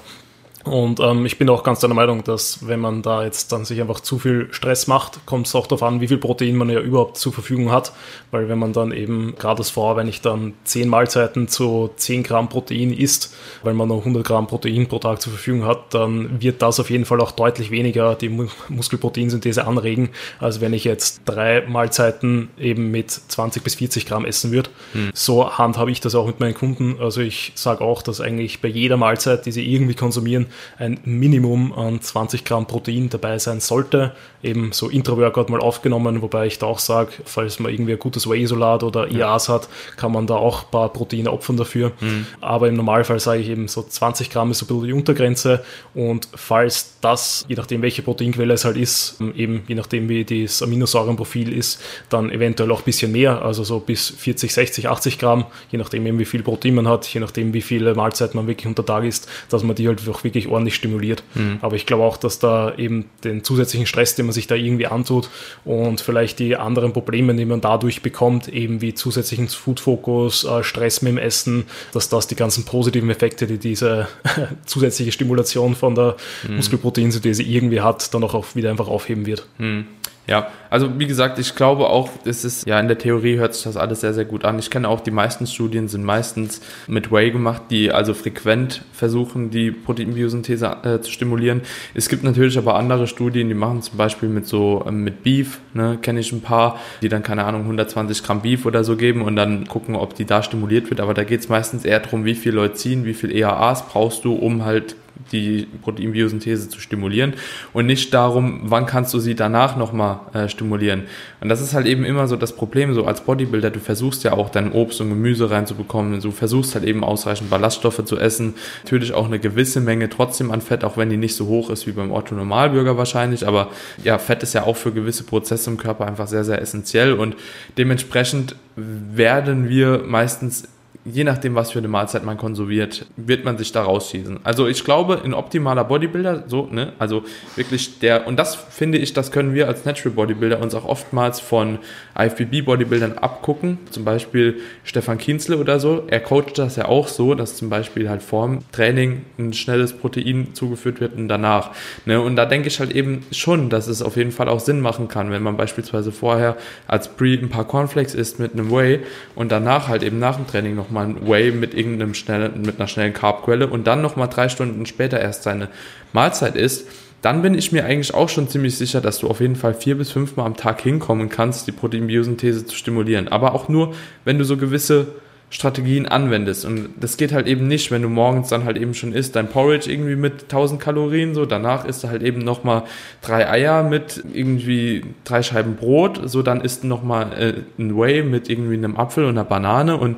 Und 0.66 1.00
ähm, 1.00 1.26
ich 1.26 1.38
bin 1.38 1.50
auch 1.50 1.64
ganz 1.64 1.80
der 1.80 1.90
Meinung, 1.90 2.24
dass 2.24 2.68
wenn 2.68 2.82
man 2.82 3.02
da 3.02 3.24
jetzt 3.24 3.52
dann 3.52 3.64
sich 3.64 3.80
einfach 3.80 4.02
zu 4.02 4.20
viel 4.20 4.50
Stress 4.52 4.88
macht, 4.88 5.26
kommt 5.26 5.48
es 5.48 5.56
auch 5.56 5.68
darauf 5.68 5.84
an, 5.84 6.02
wie 6.02 6.08
viel 6.08 6.18
Protein 6.18 6.56
man 6.58 6.70
ja 6.70 6.80
überhaupt 6.82 7.18
zur 7.18 7.32
Verfügung 7.32 7.72
hat. 7.72 7.94
Weil 8.32 8.50
wenn 8.50 8.60
man 8.60 8.74
dann 8.74 8.92
eben, 8.92 9.36
gerade 9.38 9.60
das 9.60 9.70
vor, 9.70 9.96
wenn 9.96 10.08
ich 10.08 10.22
dann 10.22 10.54
10 10.66 10.90
Mahlzeiten 10.90 11.48
zu 11.48 11.90
10 11.96 12.24
Gramm 12.24 12.50
Protein 12.50 12.92
isst, 12.92 13.34
weil 13.64 13.74
man 13.74 13.88
noch 13.88 14.00
100 14.00 14.26
Gramm 14.26 14.48
Protein 14.48 14.88
pro 14.88 15.00
Tag 15.00 15.22
zur 15.22 15.32
Verfügung 15.32 15.66
hat, 15.66 15.94
dann 15.94 16.42
wird 16.42 16.62
das 16.62 16.80
auf 16.80 16.90
jeden 16.90 17.06
Fall 17.06 17.22
auch 17.22 17.32
deutlich 17.32 17.72
weniger 17.72 18.16
die 18.16 18.30
Muskelproteinsynthese 18.30 19.66
anregen, 19.66 20.10
als 20.40 20.60
wenn 20.60 20.74
ich 20.74 20.84
jetzt 20.84 21.22
drei 21.26 21.62
Mahlzeiten 21.68 22.50
eben 22.60 22.92
mit 22.92 23.12
20 23.12 23.64
bis 23.64 23.76
40 23.76 24.06
Gramm 24.06 24.26
essen 24.26 24.52
würde. 24.52 24.70
Hm. 24.92 25.12
So 25.14 25.58
handhabe 25.58 25.92
ich 25.92 26.02
das 26.02 26.16
auch 26.16 26.28
mit 26.28 26.42
meinen 26.42 26.54
Kunden. 26.54 26.98
Also 27.00 27.22
ich 27.22 27.54
sage 27.56 27.82
auch, 27.82 28.02
dass 28.02 28.20
eigentlich 28.20 28.62
bei 28.62 28.68
jeder 28.68 28.98
Mahlzeit, 28.98 29.46
die 29.46 29.52
sie 29.52 29.66
irgendwie 29.66 29.96
konsumieren, 29.96 30.48
ein 30.78 31.00
Minimum 31.04 31.74
an 31.74 32.02
20 32.02 32.46
Gramm 32.46 32.68
Protein 32.68 33.10
dabei 33.10 33.40
sein 33.40 33.60
sollte. 33.60 34.14
Eben 34.42 34.72
so 34.72 34.90
Intra-Workout 34.90 35.50
mal 35.50 35.60
aufgenommen, 35.60 36.22
wobei 36.22 36.48
ich 36.48 36.60
da 36.60 36.68
auch 36.68 36.80
sage, 36.80 37.12
falls 37.26 37.60
man 37.60 37.72
irgendwie 37.72 37.94
ein 37.94 38.00
gutes 38.00 38.30
Whey-Isolat 38.30 38.84
oder 38.84 39.12
IAs 39.12 39.48
ja. 39.48 39.56
hat, 39.56 39.70
kann 39.98 40.12
man 40.12 40.28
da 40.28 40.36
auch 40.36 40.64
ein 40.64 40.72
paar 40.72 40.90
Proteine 40.94 41.32
opfern 41.32 41.58
dafür. 41.58 41.92
Mhm. 42.00 42.26
Aber 42.40 42.68
im 42.68 42.76
Normalfall 42.76 43.20
sage 43.20 43.42
ich 43.42 43.50
eben 43.50 43.68
so 43.68 43.84
20 43.84 44.30
Gramm 44.30 44.52
ist 44.52 44.60
so 44.60 44.66
ein 44.66 44.68
bisschen 44.68 44.88
die 44.88 44.94
Untergrenze 44.94 45.64
und 45.94 46.28
falls 46.36 46.96
das, 47.02 47.46
je 47.48 47.56
nachdem 47.56 47.82
welche 47.82 48.02
Proteinquelle 48.02 48.54
es 48.54 48.66
halt 48.66 48.78
ist, 48.78 49.20
eben 49.36 49.64
je 49.68 49.76
nachdem 49.76 50.10
wie 50.10 50.24
das 50.24 50.62
Aminosäurenprofil 50.62 51.54
ist, 51.54 51.82
dann 52.10 52.32
eventuell 52.32 52.72
auch 52.72 52.80
ein 52.80 52.86
bisschen 52.86 53.12
mehr, 53.12 53.42
also 53.42 53.64
so 53.64 53.80
bis 53.80 54.10
40, 54.10 54.54
60, 54.54 54.90
80 54.90 55.20
Gramm, 55.20 55.46
je 55.72 55.78
nachdem 55.78 56.06
eben 56.06 56.20
wie 56.20 56.26
viel 56.26 56.44
Protein 56.44 56.76
man 56.76 56.88
hat, 56.88 57.06
je 57.08 57.20
nachdem 57.20 57.54
wie 57.54 57.62
viele 57.62 57.96
Mahlzeiten 57.96 58.38
man 58.38 58.48
wirklich 58.48 58.68
unter 58.68 58.86
Tag 58.86 59.04
isst, 59.04 59.30
dass 59.50 59.64
man 59.64 59.76
die 59.76 59.88
halt 59.88 60.08
auch 60.10 60.24
wirklich 60.24 60.39
wirklich 60.40 60.52
ordentlich 60.52 60.76
stimuliert. 60.76 61.24
Mhm. 61.36 61.60
Aber 61.62 61.76
ich 61.76 61.86
glaube 61.86 62.04
auch, 62.04 62.18
dass 62.18 62.40
da 62.40 62.74
eben 62.76 63.06
den 63.24 63.44
zusätzlichen 63.44 63.86
Stress, 63.86 64.16
den 64.16 64.26
man 64.26 64.34
sich 64.34 64.48
da 64.48 64.56
irgendwie 64.56 64.88
antut 64.88 65.30
und 65.66 66.02
vielleicht 66.02 66.40
die 66.40 66.56
anderen 66.56 66.94
Probleme, 66.94 67.36
die 67.36 67.46
man 67.46 67.62
dadurch 67.62 68.02
bekommt, 68.02 68.48
eben 68.48 68.82
wie 68.82 68.94
zusätzlichen 68.94 69.48
Food-Fokus, 69.48 70.46
äh, 70.46 70.64
Stress 70.64 71.02
mit 71.02 71.12
dem 71.12 71.18
Essen, 71.18 71.66
dass 71.94 72.10
das 72.10 72.28
die 72.28 72.36
ganzen 72.36 72.66
positiven 72.66 73.10
Effekte, 73.10 73.48
die 73.48 73.58
diese 73.58 74.08
zusätzliche 74.66 75.12
Stimulation 75.12 75.76
von 75.76 75.96
der 75.96 76.16
mhm. 76.48 76.58
Muskelproteinsynthese 76.58 77.44
irgendwie 77.44 77.82
hat, 77.82 78.14
dann 78.14 78.24
auch 78.24 78.56
wieder 78.56 78.70
einfach 78.70 78.88
aufheben 78.88 79.26
wird. 79.26 79.46
Mhm. 79.58 79.86
Ja, 80.30 80.50
also 80.70 81.00
wie 81.00 81.08
gesagt, 81.08 81.40
ich 81.40 81.56
glaube 81.56 81.88
auch, 81.88 82.12
es 82.24 82.46
ist, 82.46 82.68
ja, 82.68 82.80
in 82.80 82.88
der 82.88 83.00
Theorie 83.00 83.38
hört 83.38 83.56
sich 83.56 83.64
das 83.64 83.76
alles 83.78 84.02
sehr, 84.02 84.14
sehr 84.14 84.26
gut 84.26 84.46
an. 84.46 84.60
Ich 84.60 84.70
kenne 84.70 84.88
auch, 84.88 85.00
die 85.00 85.10
meisten 85.10 85.48
Studien 85.48 85.88
sind 85.88 86.04
meistens 86.04 86.62
mit 86.86 87.12
Whey 87.12 87.32
gemacht, 87.32 87.64
die 87.72 87.92
also 87.92 88.14
frequent 88.14 88.84
versuchen, 88.94 89.50
die 89.50 89.72
Proteinbiosynthese 89.72 90.78
äh, 90.84 91.02
zu 91.02 91.10
stimulieren. 91.10 91.62
Es 91.96 92.10
gibt 92.10 92.24
natürlich 92.24 92.60
aber 92.60 92.76
andere 92.76 93.08
Studien, 93.08 93.48
die 93.48 93.56
machen 93.56 93.82
zum 93.82 93.98
Beispiel 93.98 94.30
mit 94.30 94.46
so, 94.46 94.86
ähm, 94.88 95.04
mit 95.04 95.24
Beef, 95.24 95.62
ne, 95.74 95.98
kenne 96.00 96.20
ich 96.20 96.32
ein 96.32 96.42
paar, 96.42 96.80
die 97.02 97.10
dann, 97.10 97.24
keine 97.24 97.46
Ahnung, 97.46 97.64
120 97.64 98.22
Gramm 98.22 98.44
Beef 98.44 98.68
oder 98.68 98.84
so 98.84 98.98
geben 98.98 99.24
und 99.24 99.36
dann 99.36 99.68
gucken, 99.68 99.96
ob 99.96 100.14
die 100.14 100.26
da 100.26 100.44
stimuliert 100.44 100.92
wird. 100.92 101.00
Aber 101.02 101.16
da 101.16 101.24
geht 101.24 101.40
es 101.40 101.50
meistens 101.50 101.86
eher 101.86 102.02
darum, 102.02 102.24
wie 102.26 102.36
viel 102.36 102.54
Leucin, 102.54 103.04
wie 103.04 103.16
viel 103.16 103.36
EAAs 103.36 103.88
brauchst 103.88 104.26
du, 104.26 104.36
um 104.36 104.64
halt 104.64 104.96
die 105.32 105.68
Proteinbiosynthese 105.82 106.70
zu 106.70 106.80
stimulieren 106.80 107.34
und 107.74 107.86
nicht 107.86 108.14
darum, 108.14 108.62
wann 108.64 108.86
kannst 108.86 109.14
du 109.14 109.20
sie 109.20 109.36
danach 109.36 109.76
nochmal 109.76 110.20
äh, 110.34 110.48
stimulieren. 110.50 111.04
Und 111.42 111.50
das 111.50 111.62
ist 111.62 111.74
halt 111.74 111.86
eben 111.86 112.06
immer 112.06 112.28
so 112.28 112.36
das 112.36 112.56
Problem, 112.56 112.94
so 112.94 113.06
als 113.06 113.22
Bodybuilder, 113.22 113.70
du 113.70 113.80
versuchst 113.80 114.24
ja 114.24 114.34
auch 114.34 114.50
dein 114.50 114.72
Obst 114.72 115.02
und 115.02 115.10
Gemüse 115.10 115.50
reinzubekommen, 115.50 116.20
du 116.22 116.32
versuchst 116.32 116.76
halt 116.76 116.86
eben 116.86 117.04
ausreichend 117.04 117.50
Ballaststoffe 117.50 118.04
zu 118.06 118.18
essen, 118.18 118.56
natürlich 118.84 119.14
auch 119.14 119.26
eine 119.26 119.40
gewisse 119.40 119.82
Menge 119.82 120.10
trotzdem 120.10 120.52
an 120.52 120.62
Fett, 120.62 120.84
auch 120.84 120.98
wenn 120.98 121.10
die 121.10 121.18
nicht 121.18 121.36
so 121.36 121.48
hoch 121.48 121.70
ist 121.70 121.88
wie 121.88 121.92
beim 121.92 122.12
Otto 122.12 122.36
Normalbürger 122.36 122.98
wahrscheinlich, 122.98 123.48
aber 123.48 123.70
ja, 124.04 124.18
Fett 124.18 124.44
ist 124.44 124.54
ja 124.54 124.64
auch 124.64 124.78
für 124.78 124.92
gewisse 124.92 125.24
Prozesse 125.24 125.70
im 125.70 125.78
Körper 125.78 126.08
einfach 126.08 126.28
sehr, 126.28 126.44
sehr 126.44 126.62
essentiell 126.62 127.14
und 127.14 127.36
dementsprechend 127.78 128.56
werden 128.76 129.70
wir 129.70 130.04
meistens 130.06 130.68
je 131.06 131.24
nachdem, 131.24 131.56
was 131.56 131.72
für 131.72 131.80
eine 131.80 131.88
Mahlzeit 131.88 132.24
man 132.24 132.38
konsumiert, 132.38 133.06
wird 133.16 133.46
man 133.46 133.58
sich 133.58 133.72
da 133.72 133.84
rausschießen. 133.84 134.40
Also 134.44 134.68
ich 134.68 134.84
glaube, 134.84 135.22
ein 135.24 135.34
optimaler 135.34 135.84
Bodybuilder, 135.84 136.44
so, 136.48 136.68
ne, 136.72 136.94
also 137.00 137.24
wirklich 137.56 138.00
der, 138.00 138.28
und 138.28 138.38
das 138.38 138.56
finde 138.56 138.98
ich, 138.98 139.14
das 139.14 139.32
können 139.32 139.54
wir 139.54 139.68
als 139.68 139.86
Natural 139.86 140.14
Bodybuilder 140.16 140.60
uns 140.60 140.76
auch 140.76 140.86
oftmals 140.86 141.40
von 141.40 141.80
IFBB 142.18 142.66
Bodybuildern 142.66 143.18
abgucken. 143.18 143.78
Zum 143.90 144.04
Beispiel 144.04 144.60
Stefan 144.84 145.18
Kienzle 145.18 145.58
oder 145.58 145.80
so. 145.80 146.04
Er 146.08 146.20
coacht 146.20 146.58
das 146.58 146.76
ja 146.76 146.86
auch 146.86 147.08
so, 147.08 147.34
dass 147.34 147.56
zum 147.56 147.70
Beispiel 147.70 148.10
halt 148.10 148.22
vorm 148.22 148.60
Training 148.72 149.22
ein 149.38 149.54
schnelles 149.54 149.94
Protein 149.94 150.54
zugeführt 150.54 151.00
wird 151.00 151.16
und 151.16 151.28
danach. 151.30 151.72
Ne, 152.06 152.22
und 152.22 152.36
da 152.36 152.46
denke 152.46 152.68
ich 152.68 152.80
halt 152.80 152.92
eben 152.92 153.24
schon, 153.32 153.70
dass 153.70 153.88
es 153.88 154.02
auf 154.02 154.18
jeden 154.18 154.32
Fall 154.32 154.50
auch 154.50 154.60
Sinn 154.60 154.82
machen 154.82 155.08
kann, 155.08 155.32
wenn 155.32 155.44
man 155.44 155.56
beispielsweise 155.56 156.12
vorher 156.12 156.58
als 156.88 157.08
Pre 157.08 157.30
ein 157.34 157.50
paar 157.50 157.66
Cornflakes 157.66 158.16
isst 158.16 158.40
mit 158.40 158.54
einem 158.54 158.70
Whey 158.70 159.00
und 159.36 159.52
danach 159.52 159.88
halt 159.88 160.04
eben 160.04 160.20
nach 160.20 160.36
dem 160.36 160.46
Training 160.48 160.76
nochmal 160.76 160.89
nochmal 160.90 161.08
ein 161.08 161.28
Whey 161.28 161.52
mit 161.52 161.74
irgendeinem 161.74 162.14
schnellen, 162.14 162.62
mit 162.66 162.80
einer 162.80 162.88
schnellen 162.88 163.14
Carbquelle 163.14 163.68
und 163.68 163.86
dann 163.88 164.02
nochmal 164.02 164.28
drei 164.28 164.50
Stunden 164.50 164.86
später 164.86 165.20
erst 165.20 165.44
seine 165.44 165.70
Mahlzeit 166.14 166.56
isst, 166.56 166.88
dann 167.22 167.42
bin 167.42 167.54
ich 167.54 167.72
mir 167.72 167.86
eigentlich 167.86 168.14
auch 168.14 168.30
schon 168.30 168.48
ziemlich 168.48 168.78
sicher, 168.78 169.02
dass 169.02 169.20
du 169.20 169.28
auf 169.28 169.42
jeden 169.42 169.56
Fall 169.56 169.74
vier 169.74 169.98
bis 169.98 170.12
fünfmal 170.12 170.46
am 170.46 170.56
Tag 170.56 170.82
hinkommen 170.82 171.30
kannst, 171.30 171.68
die 171.68 171.72
Proteinbiosynthese 171.72 172.66
zu 172.66 172.76
stimulieren. 172.76 173.28
Aber 173.28 173.54
auch 173.54 173.68
nur, 173.68 173.94
wenn 174.24 174.38
du 174.38 174.46
so 174.46 174.58
gewisse 174.58 175.08
Strategien 175.52 176.08
anwendest. 176.08 176.64
Und 176.64 176.90
das 177.00 177.18
geht 177.18 177.32
halt 177.32 177.48
eben 177.48 177.68
nicht, 177.68 177.90
wenn 177.90 178.04
du 178.04 178.10
morgens 178.10 178.50
dann 178.50 178.66
halt 178.66 178.78
eben 178.78 178.94
schon 178.94 179.14
isst, 179.14 179.36
dein 179.36 179.50
Porridge 179.50 179.92
irgendwie 179.92 180.16
mit 180.16 180.44
1000 180.44 180.80
Kalorien, 180.80 181.34
so 181.34 181.46
danach 181.46 181.86
isst 181.86 182.04
du 182.04 182.10
halt 182.10 182.22
eben 182.22 182.40
nochmal 182.40 182.84
drei 183.22 183.50
Eier 183.50 183.84
mit 183.84 184.24
irgendwie 184.32 185.04
drei 185.24 185.42
Scheiben 185.42 185.76
Brot, 185.76 186.22
so 186.26 186.44
dann 186.44 186.62
isst 186.62 186.84
du 186.84 186.88
nochmal 186.88 187.34
äh, 187.34 187.82
ein 187.82 187.98
Whey 187.98 188.22
mit 188.22 188.48
irgendwie 188.48 188.76
einem 188.76 188.96
Apfel 188.96 189.26
und 189.26 189.32
einer 189.32 189.44
Banane 189.44 189.98
und 189.98 190.18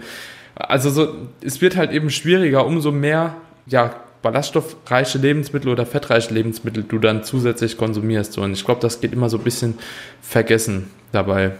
also 0.67 0.89
so, 0.89 1.15
es 1.41 1.61
wird 1.61 1.75
halt 1.75 1.91
eben 1.91 2.09
schwieriger, 2.09 2.65
umso 2.65 2.91
mehr 2.91 3.35
ja, 3.65 3.95
ballaststoffreiche 4.21 5.17
Lebensmittel 5.17 5.69
oder 5.69 5.85
fettreiche 5.85 6.33
Lebensmittel 6.33 6.83
du 6.83 6.99
dann 6.99 7.23
zusätzlich 7.23 7.77
konsumierst. 7.77 8.37
Und 8.37 8.53
ich 8.53 8.65
glaube, 8.65 8.81
das 8.81 9.01
geht 9.01 9.13
immer 9.13 9.29
so 9.29 9.37
ein 9.37 9.43
bisschen 9.43 9.77
vergessen 10.21 10.91
dabei. 11.11 11.53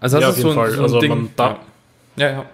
Also 0.00 0.20
das 0.20 0.24
ja, 0.24 0.30
ist 0.30 0.40
so 0.40 0.48
ein, 0.50 0.70
so 0.70 0.76
ein 0.76 0.82
also 0.82 1.00
Ding. 1.00 1.30
Da, 1.36 1.60
ja, 2.16 2.30
ja. 2.30 2.44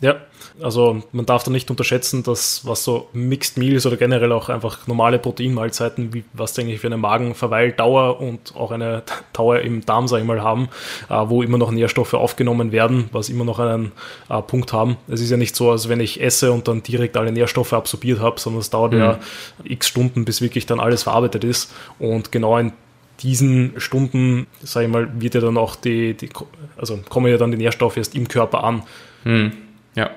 Ja, 0.00 0.16
Also 0.60 1.02
man 1.12 1.26
darf 1.26 1.42
da 1.42 1.50
nicht 1.50 1.70
unterschätzen, 1.70 2.22
dass 2.22 2.66
was 2.66 2.82
so 2.82 3.08
Mixed 3.12 3.58
Meals 3.58 3.84
oder 3.84 3.96
generell 3.96 4.32
auch 4.32 4.48
einfach 4.48 4.86
normale 4.86 5.18
Proteinmahlzeiten, 5.18 6.14
wie, 6.14 6.24
was 6.32 6.54
die 6.54 6.62
eigentlich 6.62 6.80
für 6.80 6.86
eine 6.86 6.96
Magenverweildauer 6.96 8.20
und 8.20 8.54
auch 8.56 8.70
eine 8.70 9.02
Dauer 9.32 9.60
im 9.60 9.84
Darm, 9.84 10.08
sag 10.08 10.20
ich 10.20 10.24
mal, 10.24 10.42
haben, 10.42 10.68
äh, 11.08 11.14
wo 11.26 11.42
immer 11.42 11.58
noch 11.58 11.70
Nährstoffe 11.70 12.14
aufgenommen 12.14 12.72
werden, 12.72 13.08
was 13.12 13.28
immer 13.28 13.44
noch 13.44 13.58
einen 13.58 13.92
äh, 14.28 14.40
Punkt 14.42 14.72
haben. 14.72 14.96
Es 15.08 15.20
ist 15.20 15.30
ja 15.30 15.36
nicht 15.36 15.54
so, 15.56 15.70
als 15.70 15.88
wenn 15.88 16.00
ich 16.00 16.22
esse 16.22 16.52
und 16.52 16.68
dann 16.68 16.82
direkt 16.82 17.16
alle 17.16 17.32
Nährstoffe 17.32 17.72
absorbiert 17.72 18.20
habe, 18.20 18.40
sondern 18.40 18.60
es 18.60 18.70
dauert 18.70 18.92
mhm. 18.92 18.98
ja 18.98 19.18
x 19.64 19.88
Stunden, 19.88 20.24
bis 20.24 20.40
wirklich 20.40 20.66
dann 20.66 20.80
alles 20.80 21.02
verarbeitet 21.02 21.44
ist. 21.44 21.72
Und 21.98 22.32
genau 22.32 22.56
in 22.58 22.72
diesen 23.20 23.74
Stunden, 23.78 24.46
sage 24.62 24.86
ich 24.86 24.92
mal, 24.92 25.08
wird 25.20 25.34
ja 25.34 25.40
dann 25.40 25.56
auch 25.56 25.76
die, 25.76 26.14
die, 26.14 26.28
also 26.76 26.98
kommen 27.08 27.30
ja 27.30 27.38
dann 27.38 27.50
die 27.50 27.56
Nährstoffe 27.56 27.96
erst 27.96 28.14
im 28.14 28.28
Körper 28.28 28.64
an. 28.64 28.82
Hm. 29.22 29.52
Ja. 29.94 30.10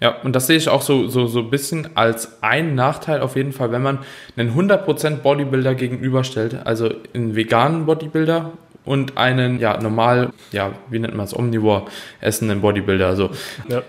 Ja, 0.00 0.16
und 0.22 0.34
das 0.34 0.46
sehe 0.46 0.56
ich 0.56 0.68
auch 0.68 0.80
so, 0.80 1.08
so, 1.08 1.26
so 1.26 1.40
ein 1.40 1.50
bisschen 1.50 1.90
als 1.94 2.42
einen 2.42 2.74
Nachteil 2.74 3.20
auf 3.20 3.36
jeden 3.36 3.52
Fall, 3.52 3.70
wenn 3.70 3.82
man 3.82 3.98
einen 4.36 4.54
100% 4.54 5.16
Bodybuilder 5.16 5.74
gegenüberstellt, 5.74 6.56
also 6.64 6.90
einen 7.14 7.36
veganen 7.36 7.84
Bodybuilder 7.84 8.52
und 8.86 9.18
einen, 9.18 9.58
ja, 9.58 9.78
normal, 9.80 10.30
ja, 10.52 10.72
wie 10.88 10.98
nennt 10.98 11.14
man 11.14 11.26
es, 11.26 11.38
omnivore 11.38 11.84
essenden 12.20 12.62
Bodybuilder. 12.62 13.06
Also, 13.06 13.30
ja. 13.68 13.82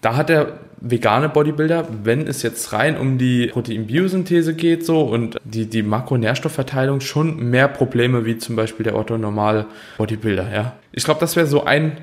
da 0.00 0.14
hat 0.14 0.28
der 0.28 0.60
vegane 0.80 1.28
Bodybuilder, 1.28 1.88
wenn 2.04 2.28
es 2.28 2.42
jetzt 2.42 2.72
rein 2.72 2.96
um 2.96 3.18
die 3.18 3.48
Proteinbiosynthese 3.48 4.54
geht 4.54 4.86
so 4.86 5.00
und 5.00 5.36
die, 5.44 5.66
die 5.66 5.82
Makronährstoffverteilung 5.82 7.00
schon 7.00 7.50
mehr 7.50 7.66
Probleme 7.66 8.24
wie 8.24 8.38
zum 8.38 8.56
Beispiel 8.56 8.84
der 8.84 8.94
orthonormale 8.94 9.66
Bodybuilder, 9.98 10.52
ja. 10.54 10.72
Ich 10.92 11.04
glaube, 11.04 11.20
das 11.20 11.34
wäre 11.34 11.46
so 11.46 11.64
ein, 11.64 11.96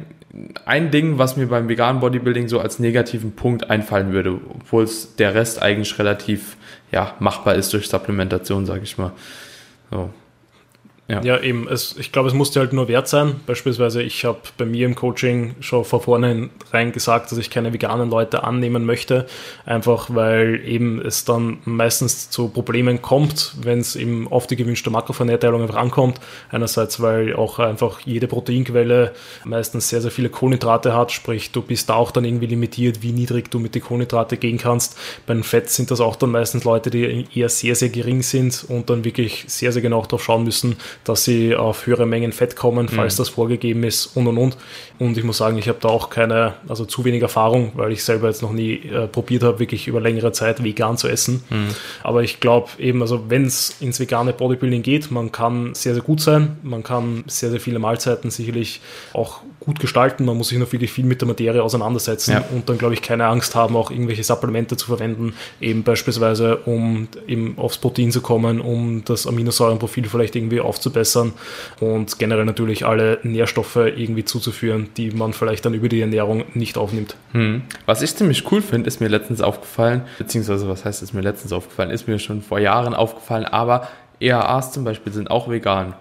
ein 0.66 0.90
Ding, 0.90 1.18
was 1.20 1.38
mir 1.38 1.48
beim 1.48 1.70
veganen 1.70 2.02
Bodybuilding 2.02 2.48
so 2.48 2.60
als 2.60 2.80
negativen 2.80 3.34
Punkt 3.34 3.70
einfallen 3.70 4.14
würde, 4.14 4.40
obwohl 4.50 4.84
es 4.84 5.16
der 5.16 5.36
Rest 5.36 5.62
eigentlich 5.62 5.98
relativ, 6.00 6.58
ja, 6.92 7.16
machbar 7.20 7.56
ist 7.56 7.72
durch 7.74 7.88
Supplementation, 7.88 8.66
sage 8.66 8.84
ich 8.84 8.98
mal. 8.98 9.12
So. 9.92 10.10
Ja. 11.10 11.22
ja, 11.22 11.40
eben. 11.42 11.68
Es, 11.68 11.98
ich 11.98 12.14
glaube, 12.14 12.30
es 12.30 12.34
musste 12.34 12.62
halt 12.62 12.72
nur 12.72 12.88
wert 12.88 13.10
sein. 13.10 13.36
Beispielsweise, 13.46 14.02
ich 14.02 14.24
habe 14.24 14.40
bei 14.58 14.64
mir 14.64 14.86
im 14.86 14.96
Coaching 14.96 15.54
schon 15.60 15.84
von 15.84 16.00
vornherein 16.00 16.92
gesagt, 16.94 17.30
dass 17.30 17.38
ich 17.38 17.50
keine 17.50 17.74
veganen 17.74 18.10
Leute 18.10 18.46
annehmen 18.46 18.86
möchte. 18.86 19.26
Einfach 19.66 20.08
weil 20.14 20.62
eben 20.66 21.02
es 21.02 21.26
dann 21.26 21.58
meistens 21.66 22.30
zu 22.30 22.48
Problemen 22.48 23.02
kommt, 23.02 23.54
wenn 23.62 23.80
es 23.80 23.98
eben 23.98 24.30
auf 24.30 24.48
die 24.48 24.56
gewünschte 24.56 24.92
Makroverteilung 24.92 25.64
einfach 25.64 25.76
ankommt. 25.76 26.22
Einerseits, 26.52 27.02
weil 27.02 27.36
auch 27.36 27.60
einfach 27.60 28.00
jede 28.02 28.28
Proteinquelle 28.28 29.12
meistens 29.44 29.90
sehr, 29.90 30.02
sehr 30.02 30.12
viele 30.12 30.30
Kohlenhydrate 30.30 30.94
hat. 30.94 31.12
Sprich, 31.12 31.52
du 31.52 31.62
bist 31.62 31.90
da 31.90 31.96
auch 31.96 32.12
dann 32.12 32.24
irgendwie 32.24 32.46
limitiert, 32.48 33.02
wie 33.02 33.12
niedrig 33.12 33.52
du 33.52 33.60
mit 33.60 33.76
den 33.76 33.82
Kohlenhydrate 33.82 34.38
gehen 34.38 34.58
kannst. 34.58 34.98
Bei 35.28 35.34
den 35.34 35.44
Fett 35.44 35.70
sind 35.70 35.92
das 35.92 36.00
auch 36.00 36.16
dann 36.16 36.32
meistens 36.32 36.64
Leute, 36.64 36.90
die 36.90 37.28
eher 37.36 37.50
sehr, 37.50 37.76
sehr 37.76 37.90
gering 37.90 38.22
sind 38.22 38.66
und 38.70 38.90
dann 38.90 39.04
wirklich 39.04 39.44
sehr, 39.48 39.74
sehr 39.74 39.82
genau 39.82 40.02
darauf 40.04 40.24
schauen 40.24 40.46
müssen, 40.46 40.78
dass 41.04 41.24
sie 41.24 41.56
auf 41.56 41.86
höhere 41.86 42.06
Mengen 42.06 42.32
Fett 42.32 42.56
kommen, 42.56 42.88
falls 42.88 43.16
mhm. 43.16 43.18
das 43.18 43.30
vorgegeben 43.30 43.84
ist 43.84 44.16
und 44.16 44.28
und 44.28 44.38
und. 44.38 44.58
Und 45.00 45.18
ich 45.18 45.24
muss 45.24 45.38
sagen, 45.38 45.58
ich 45.58 45.68
habe 45.68 45.80
da 45.82 45.90
auch 45.90 46.10
keine, 46.10 46.54
also 46.68 46.86
zu 46.86 47.04
wenig 47.04 47.22
Erfahrung, 47.22 47.72
weil 47.76 47.92
ich 47.92 48.04
selber 48.04 48.28
jetzt 48.28 48.42
noch 48.42 48.54
nie 48.54 48.76
äh, 48.76 49.08
probiert 49.08 49.44
habe, 49.44 49.60
wirklich 49.60 49.88
über 49.88 50.00
längere 50.00 50.32
Zeit 50.32 50.64
vegan 50.64 50.98
zu 50.98 51.08
essen. 51.08 51.44
Mhm. 51.50 51.70
Aber 52.04 52.24
ich 52.24 52.40
glaube 52.40 52.70
eben, 52.78 53.02
also 53.02 53.30
wenn 53.30 53.46
es 53.46 53.78
ins 53.80 54.00
vegane 54.00 54.34
Bodybuilding 54.34 54.84
geht, 54.84 55.12
man 55.12 55.32
kann 55.32 55.74
sehr, 55.74 55.94
sehr 55.94 56.04
gut 56.04 56.22
sein, 56.22 56.58
man 56.64 56.84
kann 56.84 57.24
sehr, 57.28 57.50
sehr 57.50 57.60
viele 57.60 57.80
Mahlzeiten 57.80 58.30
sicherlich 58.30 58.82
auch 59.14 59.42
gut 59.64 59.80
gestalten, 59.80 60.26
man 60.26 60.38
muss 60.38 60.50
sich 60.50 60.58
noch 60.58 60.72
wirklich 60.72 60.92
viel 60.92 61.06
mit 61.06 61.22
der 61.22 61.28
Materie 61.28 61.64
auseinandersetzen 61.64 62.32
ja. 62.32 62.44
und 62.52 62.68
dann, 62.70 62.78
glaube 62.78 62.94
ich, 62.94 63.02
keine 63.02 63.28
Angst 63.28 63.56
haben, 63.56 63.76
auch 63.76 63.92
irgendwelche 63.92 64.24
Supplemente 64.24 64.78
zu 64.78 64.88
verwenden, 64.88 65.34
eben 65.62 65.84
beispielsweise, 65.84 66.58
um 66.58 67.08
eben 67.28 67.58
aufs 67.58 67.78
Protein 67.78 68.12
zu 68.12 68.22
kommen, 68.22 68.60
um 68.60 69.04
das 69.06 69.26
Aminosäurenprofil 69.28 70.06
vielleicht 70.06 70.36
irgendwie 70.36 70.60
aufzubessern 70.60 71.34
und 71.80 72.20
generell 72.20 72.46
natürlich 72.46 72.86
alle 72.86 73.20
Nährstoffe 73.24 73.76
irgendwie 73.76 74.26
zuzuführen, 74.26 74.90
die 74.98 75.12
man 75.12 75.34
vielleicht 75.34 75.66
dann 75.66 75.74
über 75.74 75.90
die 75.90 76.02
Ernährung 76.02 76.44
nicht 76.54 76.78
aufnimmt. 76.78 77.16
Hm. 77.32 77.62
Was 77.86 78.02
ich 78.02 78.16
ziemlich 78.16 78.52
cool 78.52 78.62
finde, 78.62 78.88
ist 78.88 79.00
mir 79.00 79.08
letztens 79.08 79.42
aufgefallen, 79.42 80.02
beziehungsweise 80.18 80.68
was 80.68 80.86
heißt, 80.86 81.02
ist 81.02 81.14
mir 81.14 81.22
letztens 81.22 81.54
aufgefallen, 81.54 81.90
ist 81.90 82.08
mir 82.08 82.20
schon 82.20 82.42
vor 82.42 82.60
Jahren 82.60 82.94
aufgefallen, 82.94 83.46
aber 83.46 83.88
EAAs 84.20 84.72
zum 84.72 84.84
Beispiel 84.84 85.12
sind 85.12 85.30
auch 85.30 85.50
vegan. 85.50 85.94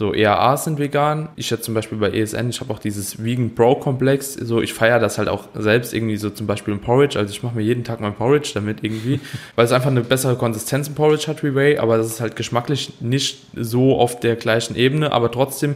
So, 0.00 0.14
EAAs 0.14 0.64
sind 0.64 0.78
vegan. 0.78 1.28
Ich 1.36 1.50
jetzt 1.50 1.64
zum 1.64 1.74
Beispiel 1.74 1.98
bei 1.98 2.10
ESN, 2.10 2.48
ich 2.48 2.60
habe 2.62 2.72
auch 2.72 2.78
dieses 2.78 3.22
Vegan 3.22 3.54
Pro 3.54 3.74
Komplex. 3.74 4.32
So, 4.32 4.62
ich 4.62 4.72
feiere 4.72 4.98
das 4.98 5.18
halt 5.18 5.28
auch 5.28 5.48
selbst 5.52 5.92
irgendwie 5.92 6.16
so 6.16 6.30
zum 6.30 6.46
Beispiel 6.46 6.72
im 6.72 6.80
Porridge. 6.80 7.18
Also 7.18 7.34
ich 7.34 7.42
mache 7.42 7.54
mir 7.54 7.60
jeden 7.60 7.84
Tag 7.84 8.00
mein 8.00 8.14
Porridge 8.14 8.52
damit 8.54 8.82
irgendwie, 8.82 9.20
weil 9.56 9.66
es 9.66 9.72
einfach 9.72 9.90
eine 9.90 10.00
bessere 10.00 10.36
Konsistenz 10.36 10.88
im 10.88 10.94
Porridge 10.94 11.26
hat 11.26 11.42
wie 11.42 11.54
Whey, 11.54 11.76
aber 11.76 11.98
das 11.98 12.06
ist 12.06 12.22
halt 12.22 12.34
geschmacklich 12.34 12.94
nicht 13.00 13.42
so 13.54 13.98
auf 13.98 14.18
der 14.18 14.36
gleichen 14.36 14.74
Ebene, 14.74 15.12
aber 15.12 15.30
trotzdem 15.30 15.74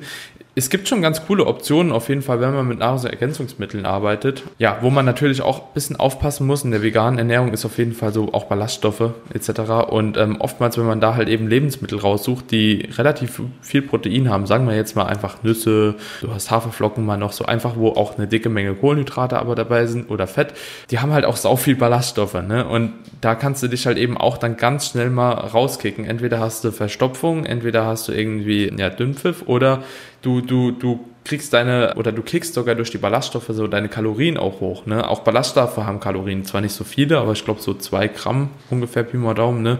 es 0.56 0.70
gibt 0.70 0.86
schon 0.88 1.02
ganz 1.02 1.26
coole 1.26 1.46
Optionen, 1.46 1.90
auf 1.90 2.08
jeden 2.08 2.22
Fall, 2.22 2.40
wenn 2.40 2.54
man 2.54 2.68
mit 2.68 2.78
Nahrungsergänzungsmitteln 2.78 3.86
arbeitet. 3.86 4.44
Ja, 4.58 4.78
wo 4.82 4.90
man 4.90 5.04
natürlich 5.04 5.42
auch 5.42 5.58
ein 5.58 5.74
bisschen 5.74 5.96
aufpassen 5.96 6.46
muss. 6.46 6.62
In 6.62 6.70
der 6.70 6.82
veganen 6.82 7.18
Ernährung 7.18 7.52
ist 7.52 7.64
auf 7.64 7.76
jeden 7.78 7.92
Fall 7.92 8.12
so 8.12 8.32
auch 8.32 8.44
Ballaststoffe 8.44 9.14
etc. 9.32 9.88
Und 9.88 10.16
ähm, 10.16 10.40
oftmals, 10.40 10.78
wenn 10.78 10.86
man 10.86 11.00
da 11.00 11.16
halt 11.16 11.28
eben 11.28 11.48
Lebensmittel 11.48 11.98
raussucht, 11.98 12.52
die 12.52 12.88
relativ 12.96 13.42
viel 13.62 13.82
Protein 13.82 14.30
haben, 14.30 14.46
sagen 14.46 14.68
wir 14.68 14.76
jetzt 14.76 14.94
mal 14.94 15.06
einfach 15.06 15.42
Nüsse, 15.42 15.96
du 16.20 16.32
hast 16.32 16.52
Haferflocken 16.52 17.04
mal 17.04 17.16
noch 17.16 17.32
so 17.32 17.44
einfach, 17.46 17.72
wo 17.76 17.88
auch 17.88 18.16
eine 18.16 18.28
dicke 18.28 18.48
Menge 18.48 18.74
Kohlenhydrate 18.74 19.38
aber 19.38 19.56
dabei 19.56 19.86
sind 19.86 20.08
oder 20.08 20.28
Fett, 20.28 20.54
die 20.90 21.00
haben 21.00 21.12
halt 21.12 21.24
auch 21.24 21.36
sau 21.36 21.56
viel 21.56 21.74
Ballaststoffe. 21.74 22.34
Ne? 22.34 22.64
Und 22.64 22.92
da 23.20 23.34
kannst 23.34 23.62
du 23.64 23.68
dich 23.68 23.86
halt 23.86 23.98
eben 23.98 24.16
auch 24.16 24.38
dann 24.38 24.56
ganz 24.56 24.86
schnell 24.86 25.10
mal 25.10 25.32
rauskicken. 25.32 26.04
Entweder 26.04 26.38
hast 26.38 26.62
du 26.62 26.70
Verstopfung, 26.70 27.44
entweder 27.44 27.86
hast 27.86 28.06
du 28.06 28.12
irgendwie 28.12 28.72
ja, 28.76 28.88
Dünnpfiff 28.88 29.42
oder 29.46 29.82
du, 30.24 30.40
du, 30.40 30.70
du 30.72 31.00
kriegst 31.24 31.52
deine, 31.54 31.94
oder 31.96 32.12
du 32.12 32.22
kriegst 32.22 32.54
sogar 32.54 32.74
durch 32.74 32.90
die 32.90 32.98
Ballaststoffe 32.98 33.48
so 33.48 33.66
deine 33.66 33.88
Kalorien 33.88 34.36
auch 34.36 34.60
hoch. 34.60 34.84
Ne? 34.86 35.08
Auch 35.08 35.20
Ballaststoffe 35.20 35.78
haben 35.78 35.98
Kalorien, 36.00 36.44
zwar 36.44 36.60
nicht 36.60 36.74
so 36.74 36.84
viele, 36.84 37.18
aber 37.18 37.32
ich 37.32 37.44
glaube 37.44 37.62
so 37.62 37.74
zwei 37.74 38.08
Gramm 38.08 38.50
ungefähr 38.70 39.04
Pi 39.04 39.16
mal 39.16 39.34
Daumen, 39.34 39.62
ne? 39.62 39.78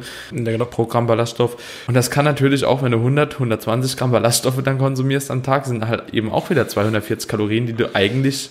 Pro 0.71 0.87
Gramm 0.87 1.07
Ballaststoff. 1.07 1.85
Und 1.87 1.95
das 1.95 2.11
kann 2.11 2.25
natürlich 2.25 2.65
auch, 2.65 2.83
wenn 2.83 2.93
du 2.93 2.99
100, 2.99 3.35
120 3.35 3.97
Gramm 3.97 4.11
Ballaststoffe 4.11 4.63
dann 4.63 4.79
konsumierst 4.79 5.31
am 5.31 5.43
Tag, 5.43 5.67
sind 5.67 5.87
halt 5.87 6.15
eben 6.15 6.33
auch 6.33 6.49
wieder 6.49 6.67
240 6.67 7.29
Kalorien, 7.29 7.67
die 7.67 7.75
du 7.75 7.95
eigentlich 7.95 8.51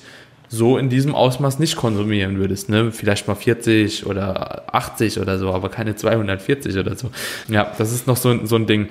so 0.53 0.77
in 0.77 0.89
diesem 0.89 1.15
Ausmaß 1.15 1.57
nicht 1.57 1.75
konsumieren 1.75 2.37
würdest. 2.37 2.69
Ne? 2.69 2.91
Vielleicht 2.91 3.27
mal 3.27 3.35
40 3.35 4.05
oder 4.05 4.63
80 4.73 5.19
oder 5.19 5.39
so, 5.39 5.51
aber 5.51 5.69
keine 5.69 5.95
240 5.95 6.77
oder 6.77 6.95
so. 6.95 7.09
Ja, 7.47 7.71
das 7.77 7.91
ist 7.91 8.05
noch 8.05 8.17
so, 8.17 8.45
so 8.45 8.55
ein 8.55 8.67
Ding. 8.67 8.89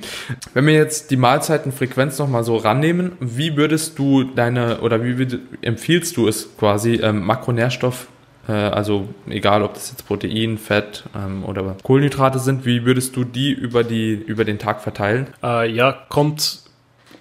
Wenn 0.54 0.66
wir 0.66 0.74
jetzt 0.74 1.12
die 1.12 1.16
Mahlzeitenfrequenz 1.16 2.18
nochmal 2.18 2.42
so 2.42 2.56
rannehmen, 2.56 3.12
wie 3.20 3.56
würdest 3.56 3.98
du 3.98 4.24
deine 4.24 4.80
oder 4.80 5.04
wie 5.04 5.18
würd, 5.18 5.38
empfiehlst 5.62 6.16
du 6.16 6.26
es 6.26 6.56
quasi 6.56 6.94
ähm, 6.94 7.24
Makronährstoff 7.24 8.08
äh, 8.48 8.52
also 8.52 9.06
egal, 9.28 9.62
ob 9.62 9.74
das 9.74 9.92
jetzt 9.92 10.04
Protein, 10.04 10.58
Fett 10.58 11.04
ähm, 11.14 11.44
oder 11.44 11.76
Kohlenhydrate 11.84 12.40
sind, 12.40 12.66
wie 12.66 12.84
würdest 12.84 13.14
du 13.14 13.22
die 13.22 13.52
über, 13.52 13.84
die, 13.84 14.14
über 14.14 14.44
den 14.44 14.58
Tag 14.58 14.80
verteilen? 14.80 15.28
Äh, 15.44 15.70
ja, 15.70 15.96
kommt 16.08 16.62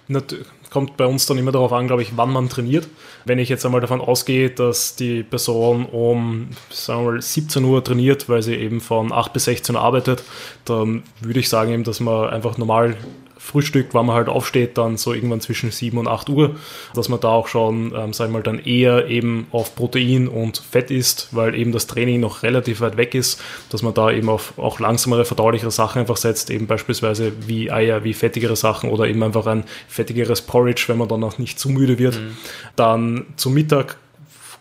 natürlich 0.08 0.46
kommt 0.72 0.96
bei 0.96 1.04
uns 1.04 1.26
dann 1.26 1.36
immer 1.36 1.52
darauf 1.52 1.72
an, 1.72 1.86
glaube 1.86 2.02
ich, 2.02 2.16
wann 2.16 2.32
man 2.32 2.48
trainiert. 2.48 2.88
Wenn 3.26 3.38
ich 3.38 3.50
jetzt 3.50 3.66
einmal 3.66 3.82
davon 3.82 4.00
ausgehe, 4.00 4.48
dass 4.48 4.96
die 4.96 5.22
Person 5.22 5.84
um 5.84 6.48
sagen 6.70 7.04
wir 7.04 7.12
mal, 7.12 7.22
17 7.22 7.62
Uhr 7.62 7.84
trainiert, 7.84 8.28
weil 8.30 8.42
sie 8.42 8.54
eben 8.54 8.80
von 8.80 9.12
8 9.12 9.34
bis 9.34 9.44
16 9.44 9.76
Uhr 9.76 9.82
arbeitet, 9.82 10.24
dann 10.64 11.02
würde 11.20 11.40
ich 11.40 11.50
sagen 11.50 11.72
eben, 11.72 11.84
dass 11.84 12.00
man 12.00 12.30
einfach 12.30 12.56
normal 12.56 12.96
Frühstück, 13.42 13.88
wann 13.92 14.06
man 14.06 14.14
halt 14.14 14.28
aufsteht, 14.28 14.78
dann 14.78 14.96
so 14.96 15.12
irgendwann 15.12 15.40
zwischen 15.40 15.72
7 15.72 15.98
und 15.98 16.06
8 16.06 16.28
Uhr, 16.28 16.54
dass 16.94 17.08
man 17.08 17.18
da 17.18 17.28
auch 17.28 17.48
schon, 17.48 17.92
ähm, 17.94 18.12
sagen 18.12 18.32
wir 18.32 18.38
mal, 18.38 18.42
dann 18.42 18.60
eher 18.60 19.08
eben 19.08 19.48
auf 19.50 19.74
Protein 19.74 20.28
und 20.28 20.58
Fett 20.58 20.92
isst, 20.92 21.28
weil 21.32 21.56
eben 21.56 21.72
das 21.72 21.88
Training 21.88 22.20
noch 22.20 22.44
relativ 22.44 22.80
weit 22.80 22.96
weg 22.96 23.16
ist, 23.16 23.42
dass 23.68 23.82
man 23.82 23.94
da 23.94 24.12
eben 24.12 24.28
auf 24.28 24.54
auch 24.58 24.78
langsamere, 24.78 25.24
verdaulichere 25.24 25.72
Sachen 25.72 25.98
einfach 25.98 26.16
setzt, 26.16 26.50
eben 26.50 26.68
beispielsweise 26.68 27.32
wie 27.46 27.72
Eier, 27.72 28.04
wie 28.04 28.14
fettigere 28.14 28.54
Sachen 28.54 28.90
oder 28.90 29.06
eben 29.06 29.22
einfach 29.24 29.46
ein 29.46 29.64
fettigeres 29.88 30.40
Porridge, 30.42 30.84
wenn 30.86 30.98
man 30.98 31.08
dann 31.08 31.24
auch 31.24 31.38
nicht 31.38 31.58
zu 31.58 31.68
müde 31.68 31.98
wird. 31.98 32.20
Mhm. 32.20 32.36
Dann 32.76 33.26
zum 33.36 33.54
Mittag 33.54 33.96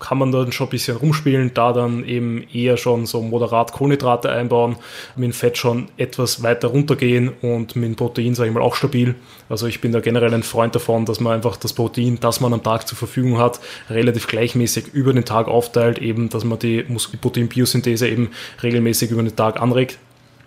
kann 0.01 0.17
man 0.17 0.31
dann 0.31 0.51
schon 0.51 0.67
ein 0.67 0.71
bisschen 0.71 0.97
rumspielen, 0.97 1.51
da 1.53 1.71
dann 1.71 2.03
eben 2.03 2.43
eher 2.51 2.75
schon 2.75 3.05
so 3.05 3.21
moderat 3.21 3.71
Kohlenhydrate 3.71 4.29
einbauen, 4.29 4.75
mit 5.15 5.25
dem 5.25 5.33
Fett 5.33 5.57
schon 5.57 5.87
etwas 5.95 6.43
weiter 6.43 6.69
runtergehen 6.69 7.29
und 7.41 7.75
mit 7.75 7.85
dem 7.85 7.95
Protein, 7.95 8.35
sage 8.35 8.49
ich 8.49 8.55
mal, 8.55 8.63
auch 8.63 8.75
stabil. 8.75 9.15
Also 9.47 9.67
ich 9.67 9.79
bin 9.79 9.91
da 9.91 9.99
generell 9.99 10.33
ein 10.33 10.43
Freund 10.43 10.75
davon, 10.75 11.05
dass 11.05 11.19
man 11.19 11.33
einfach 11.33 11.55
das 11.55 11.73
Protein, 11.73 12.17
das 12.19 12.41
man 12.41 12.53
am 12.53 12.63
Tag 12.63 12.87
zur 12.87 12.97
Verfügung 12.97 13.37
hat, 13.37 13.59
relativ 13.89 14.27
gleichmäßig 14.27 14.87
über 14.93 15.13
den 15.13 15.23
Tag 15.23 15.47
aufteilt, 15.47 15.99
eben, 15.99 16.29
dass 16.29 16.43
man 16.43 16.57
die 16.57 16.83
Muskelproteinbiosynthese 16.87 18.07
eben 18.07 18.31
regelmäßig 18.63 19.11
über 19.11 19.21
den 19.21 19.35
Tag 19.35 19.61
anregt. 19.61 19.99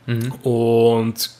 Mhm. 0.06 0.32
Und 0.42 1.30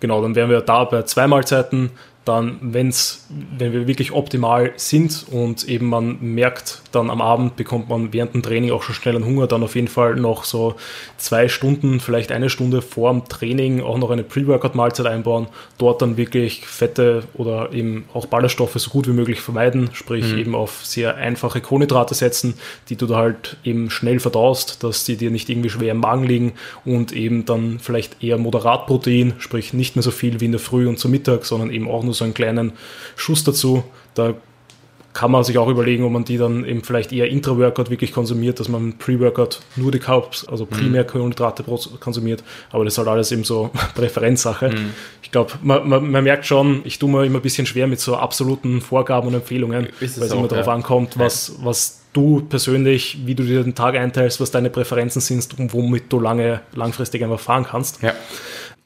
genau, 0.00 0.20
dann 0.22 0.34
wären 0.34 0.50
wir 0.50 0.60
da 0.60 0.84
bei 0.84 1.02
zwei 1.04 1.26
Mahlzeiten, 1.26 1.90
dann, 2.30 2.58
wenn's, 2.60 3.26
wenn 3.58 3.72
wir 3.72 3.88
wirklich 3.88 4.12
optimal 4.12 4.72
sind 4.76 5.26
und 5.32 5.64
eben 5.68 5.86
man 5.86 6.18
merkt, 6.20 6.80
dann 6.92 7.10
am 7.10 7.20
Abend 7.20 7.56
bekommt 7.56 7.88
man 7.88 8.12
während 8.12 8.34
dem 8.34 8.42
Training 8.42 8.70
auch 8.70 8.84
schon 8.84 8.94
schnell 8.94 9.16
einen 9.16 9.24
Hunger, 9.24 9.48
dann 9.48 9.64
auf 9.64 9.74
jeden 9.74 9.88
Fall 9.88 10.14
noch 10.14 10.44
so 10.44 10.76
zwei 11.16 11.48
Stunden, 11.48 11.98
vielleicht 11.98 12.30
eine 12.30 12.48
Stunde 12.48 12.82
vor 12.82 13.10
dem 13.10 13.24
Training 13.28 13.82
auch 13.82 13.98
noch 13.98 14.10
eine 14.10 14.22
Pre-Workout-Mahlzeit 14.22 15.06
einbauen, 15.06 15.48
dort 15.78 16.02
dann 16.02 16.16
wirklich 16.16 16.64
Fette 16.66 17.24
oder 17.34 17.72
eben 17.72 18.04
auch 18.14 18.26
Ballaststoffe 18.26 18.74
so 18.74 18.90
gut 18.90 19.08
wie 19.08 19.12
möglich 19.12 19.40
vermeiden, 19.40 19.90
sprich 19.92 20.32
mhm. 20.32 20.38
eben 20.38 20.54
auf 20.54 20.84
sehr 20.84 21.16
einfache 21.16 21.60
Kohlenhydrate 21.60 22.14
setzen, 22.14 22.54
die 22.88 22.96
du 22.96 23.06
da 23.06 23.16
halt 23.16 23.56
eben 23.64 23.90
schnell 23.90 24.20
verdaust, 24.20 24.84
dass 24.84 25.02
die 25.02 25.16
dir 25.16 25.32
nicht 25.32 25.48
irgendwie 25.50 25.70
schwer 25.70 25.92
im 25.92 25.98
Magen 25.98 26.24
liegen 26.24 26.52
und 26.84 27.12
eben 27.12 27.44
dann 27.44 27.80
vielleicht 27.80 28.22
eher 28.22 28.38
moderat 28.38 28.86
Protein, 28.86 29.32
sprich 29.38 29.72
nicht 29.72 29.96
mehr 29.96 30.04
so 30.04 30.12
viel 30.12 30.40
wie 30.40 30.44
in 30.44 30.52
der 30.52 30.60
Früh 30.60 30.86
und 30.86 31.00
zum 31.00 31.10
Mittag, 31.10 31.44
sondern 31.44 31.72
eben 31.72 31.88
auch 31.88 32.04
nur 32.04 32.14
so 32.14 32.19
einen 32.24 32.34
kleinen 32.34 32.72
Schuss 33.16 33.44
dazu. 33.44 33.84
Da 34.14 34.34
kann 35.12 35.30
man 35.30 35.42
sich 35.42 35.58
auch 35.58 35.68
überlegen, 35.68 36.04
ob 36.04 36.12
man 36.12 36.24
die 36.24 36.38
dann 36.38 36.64
eben 36.64 36.84
vielleicht 36.84 37.12
eher 37.12 37.28
Intra-Workout 37.28 37.90
wirklich 37.90 38.12
konsumiert, 38.12 38.60
dass 38.60 38.68
man 38.68 38.96
Pre-Workout 38.96 39.60
nur 39.76 39.90
die 39.90 39.98
Carbs, 39.98 40.46
also 40.46 40.64
mhm. 40.64 40.70
primär 40.70 41.04
Kohlenhydrate 41.04 41.64
konsumiert. 41.98 42.44
Aber 42.70 42.84
das 42.84 42.94
ist 42.94 42.98
halt 42.98 43.08
alles 43.08 43.32
eben 43.32 43.44
so 43.44 43.70
Präferenzsache. 43.94 44.70
Mhm. 44.70 44.90
Ich 45.22 45.32
glaube, 45.32 45.52
man, 45.62 45.88
man, 45.88 46.10
man, 46.10 46.24
merkt 46.24 46.46
schon, 46.46 46.82
ich 46.84 46.98
tue 46.98 47.10
mir 47.10 47.24
immer 47.24 47.40
ein 47.40 47.42
bisschen 47.42 47.66
schwer 47.66 47.86
mit 47.86 47.98
so 48.00 48.16
absoluten 48.16 48.80
Vorgaben 48.80 49.28
und 49.28 49.34
Empfehlungen, 49.34 49.88
weil 49.98 50.08
es 50.08 50.16
immer 50.16 50.48
darauf 50.48 50.66
ja. 50.66 50.72
ankommt, 50.74 51.18
was, 51.18 51.56
was 51.62 52.02
du 52.12 52.42
persönlich, 52.42 53.18
wie 53.24 53.34
du 53.34 53.42
dir 53.42 53.64
den 53.64 53.74
Tag 53.74 53.96
einteilst, 53.96 54.40
was 54.40 54.50
deine 54.50 54.70
Präferenzen 54.70 55.20
sind 55.20 55.58
und 55.58 55.72
womit 55.72 56.12
du 56.12 56.20
lange, 56.20 56.60
langfristig 56.74 57.22
einfach 57.24 57.40
fahren 57.40 57.66
kannst. 57.68 58.02
Ja, 58.02 58.14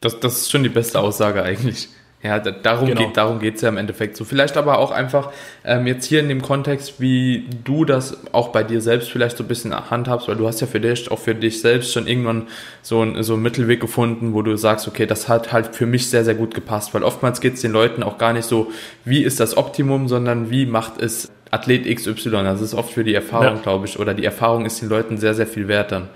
das, 0.01 0.21
das 0.21 0.39
ist 0.39 0.51
schon 0.51 0.63
die 0.63 0.69
beste 0.69 1.01
Aussage 1.01 1.43
eigentlich. 1.43 1.89
Ja, 2.25 2.39
darum 2.39 2.89
genau. 2.89 3.03
geht 3.03 3.19
darum 3.19 3.39
geht's 3.39 3.61
ja 3.61 3.69
im 3.69 3.77
Endeffekt 3.77 4.17
so. 4.17 4.25
Vielleicht 4.25 4.57
aber 4.57 4.79
auch 4.79 4.93
einfach 4.93 5.31
ähm, 5.63 5.87
jetzt 5.87 6.07
hier 6.07 6.21
in 6.21 6.31
dem 6.31 6.41
Kontext, 6.41 6.99
wie 6.99 7.47
du 7.65 7.85
das 7.85 8.17
auch 8.33 8.49
bei 8.49 8.63
dir 8.63 8.81
selbst 8.81 9.11
vielleicht 9.11 9.37
so 9.37 9.45
ein 9.45 9.47
bisschen 9.47 9.75
handhabst, 9.91 10.27
weil 10.27 10.37
du 10.37 10.49
hast 10.49 10.63
ja 10.63 10.67
für 10.67 10.81
dich, 10.81 11.11
auch 11.11 11.19
für 11.19 11.35
dich 11.35 11.61
selbst 11.61 11.93
schon 11.93 12.07
irgendwann 12.07 12.47
so, 12.81 13.03
ein, 13.03 13.23
so 13.23 13.35
einen 13.35 13.43
Mittelweg 13.43 13.79
gefunden, 13.79 14.33
wo 14.33 14.41
du 14.41 14.57
sagst, 14.57 14.89
okay, 14.89 15.05
das 15.05 15.29
hat 15.29 15.53
halt 15.53 15.77
für 15.77 15.85
mich 15.85 16.09
sehr, 16.09 16.25
sehr 16.25 16.35
gut 16.35 16.55
gepasst, 16.55 16.95
weil 16.95 17.03
oftmals 17.03 17.43
geht's 17.43 17.61
den 17.61 17.73
Leuten 17.73 18.03
auch 18.03 18.17
gar 18.17 18.33
nicht 18.33 18.47
so, 18.47 18.73
wie 19.05 19.23
ist 19.23 19.39
das 19.39 19.59
Optimum, 19.59 20.09
sondern 20.09 20.49
wie 20.49 20.65
macht 20.65 21.03
es 21.03 21.31
Athlet 21.51 21.85
XY. 21.95 22.31
Das 22.31 22.63
ist 22.63 22.73
oft 22.73 22.91
für 22.91 23.05
die 23.05 23.15
Erfahrung, 23.15 23.57
ja. 23.57 23.63
glaube 23.63 23.85
ich, 23.85 23.99
oder 23.99 24.15
die 24.15 24.25
Erfahrung 24.25 24.65
ist 24.65 24.81
den 24.81 24.89
Leuten 24.89 25.19
sehr, 25.19 25.35
sehr 25.35 25.47
viel 25.47 25.69
wert 25.69 25.93
dann. 25.93 26.09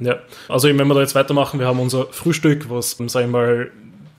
Ja, 0.00 0.16
also 0.48 0.66
wenn 0.66 0.76
wir 0.76 0.94
da 0.94 1.00
jetzt 1.00 1.14
weitermachen, 1.14 1.60
wir 1.60 1.66
haben 1.66 1.78
unser 1.78 2.06
Frühstück, 2.06 2.68
was, 2.68 2.96
sag 3.06 3.24
ich 3.24 3.30
mal, 3.30 3.70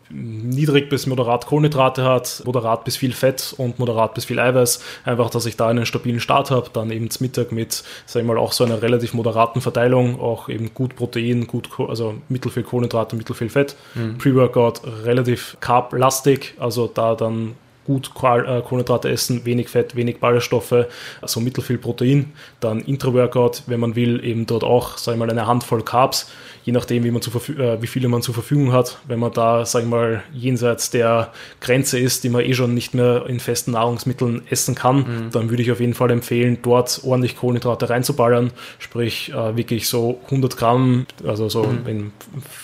niedrig 0.09 0.89
bis 0.89 1.07
moderat 1.07 1.45
Kohlenhydrate 1.45 2.03
hat, 2.03 2.41
moderat 2.45 2.83
bis 2.83 2.97
viel 2.97 3.13
Fett 3.13 3.53
und 3.57 3.79
moderat 3.79 4.13
bis 4.13 4.25
viel 4.25 4.39
Eiweiß. 4.39 4.81
Einfach, 5.05 5.29
dass 5.29 5.45
ich 5.45 5.57
da 5.57 5.67
einen 5.67 5.85
stabilen 5.85 6.19
Start 6.19 6.51
habe. 6.51 6.69
Dann 6.73 6.91
eben 6.91 7.09
zum 7.09 7.25
Mittag 7.25 7.51
mit, 7.51 7.83
sag 8.05 8.21
ich 8.21 8.27
mal, 8.27 8.37
auch 8.37 8.51
so 8.51 8.63
einer 8.63 8.81
relativ 8.81 9.13
moderaten 9.13 9.61
Verteilung. 9.61 10.19
Auch 10.19 10.49
eben 10.49 10.73
gut 10.73 10.95
Protein, 10.95 11.47
gut, 11.47 11.69
also 11.87 12.15
mittelfiel 12.29 12.63
Kohlenhydrate, 12.63 13.15
mittelfiel 13.15 13.49
Fett. 13.49 13.75
Mhm. 13.95 14.17
Pre-Workout 14.17 14.81
relativ 15.03 15.57
carb-lastig, 15.59 16.55
also 16.59 16.87
da 16.87 17.15
dann 17.15 17.55
gut 17.89 18.11
äh, 18.21 18.61
Kohlenhydrate 18.61 19.09
essen, 19.09 19.45
wenig 19.45 19.67
Fett, 19.67 19.95
wenig 19.95 20.19
Ballaststoffe, 20.19 20.85
also 21.21 21.39
mittelfiel 21.39 21.79
Protein. 21.79 22.33
Dann 22.59 22.81
Intra-Workout, 22.81 23.63
wenn 23.65 23.79
man 23.79 23.95
will, 23.95 24.23
eben 24.23 24.45
dort 24.45 24.63
auch, 24.63 24.99
sag 24.99 25.13
ich 25.13 25.19
mal, 25.19 25.29
eine 25.29 25.47
Handvoll 25.47 25.81
Carbs 25.81 26.29
je 26.63 26.73
nachdem, 26.73 27.03
wie, 27.03 27.11
man 27.11 27.21
zu 27.21 27.31
äh, 27.53 27.81
wie 27.81 27.87
viele 27.87 28.07
man 28.07 28.21
zur 28.21 28.33
Verfügung 28.33 28.71
hat. 28.71 28.99
Wenn 29.07 29.19
man 29.19 29.31
da, 29.31 29.65
sagen 29.65 29.89
wir 29.89 29.97
mal, 29.97 30.23
jenseits 30.33 30.89
der 30.89 31.31
Grenze 31.61 31.99
ist, 31.99 32.23
die 32.23 32.29
man 32.29 32.43
eh 32.43 32.53
schon 32.53 32.73
nicht 32.73 32.93
mehr 32.93 33.25
in 33.27 33.39
festen 33.39 33.71
Nahrungsmitteln 33.71 34.43
essen 34.49 34.75
kann, 34.75 34.97
mhm. 34.97 35.31
dann 35.31 35.49
würde 35.49 35.63
ich 35.63 35.71
auf 35.71 35.79
jeden 35.79 35.93
Fall 35.93 36.11
empfehlen, 36.11 36.59
dort 36.61 37.01
ordentlich 37.03 37.37
Kohlenhydrate 37.37 37.89
reinzuballern. 37.89 38.51
Sprich, 38.77 39.31
äh, 39.33 39.55
wirklich 39.55 39.87
so 39.87 40.19
100 40.25 40.57
Gramm, 40.57 41.05
also 41.25 41.49
so 41.49 41.63
mhm. 41.63 42.11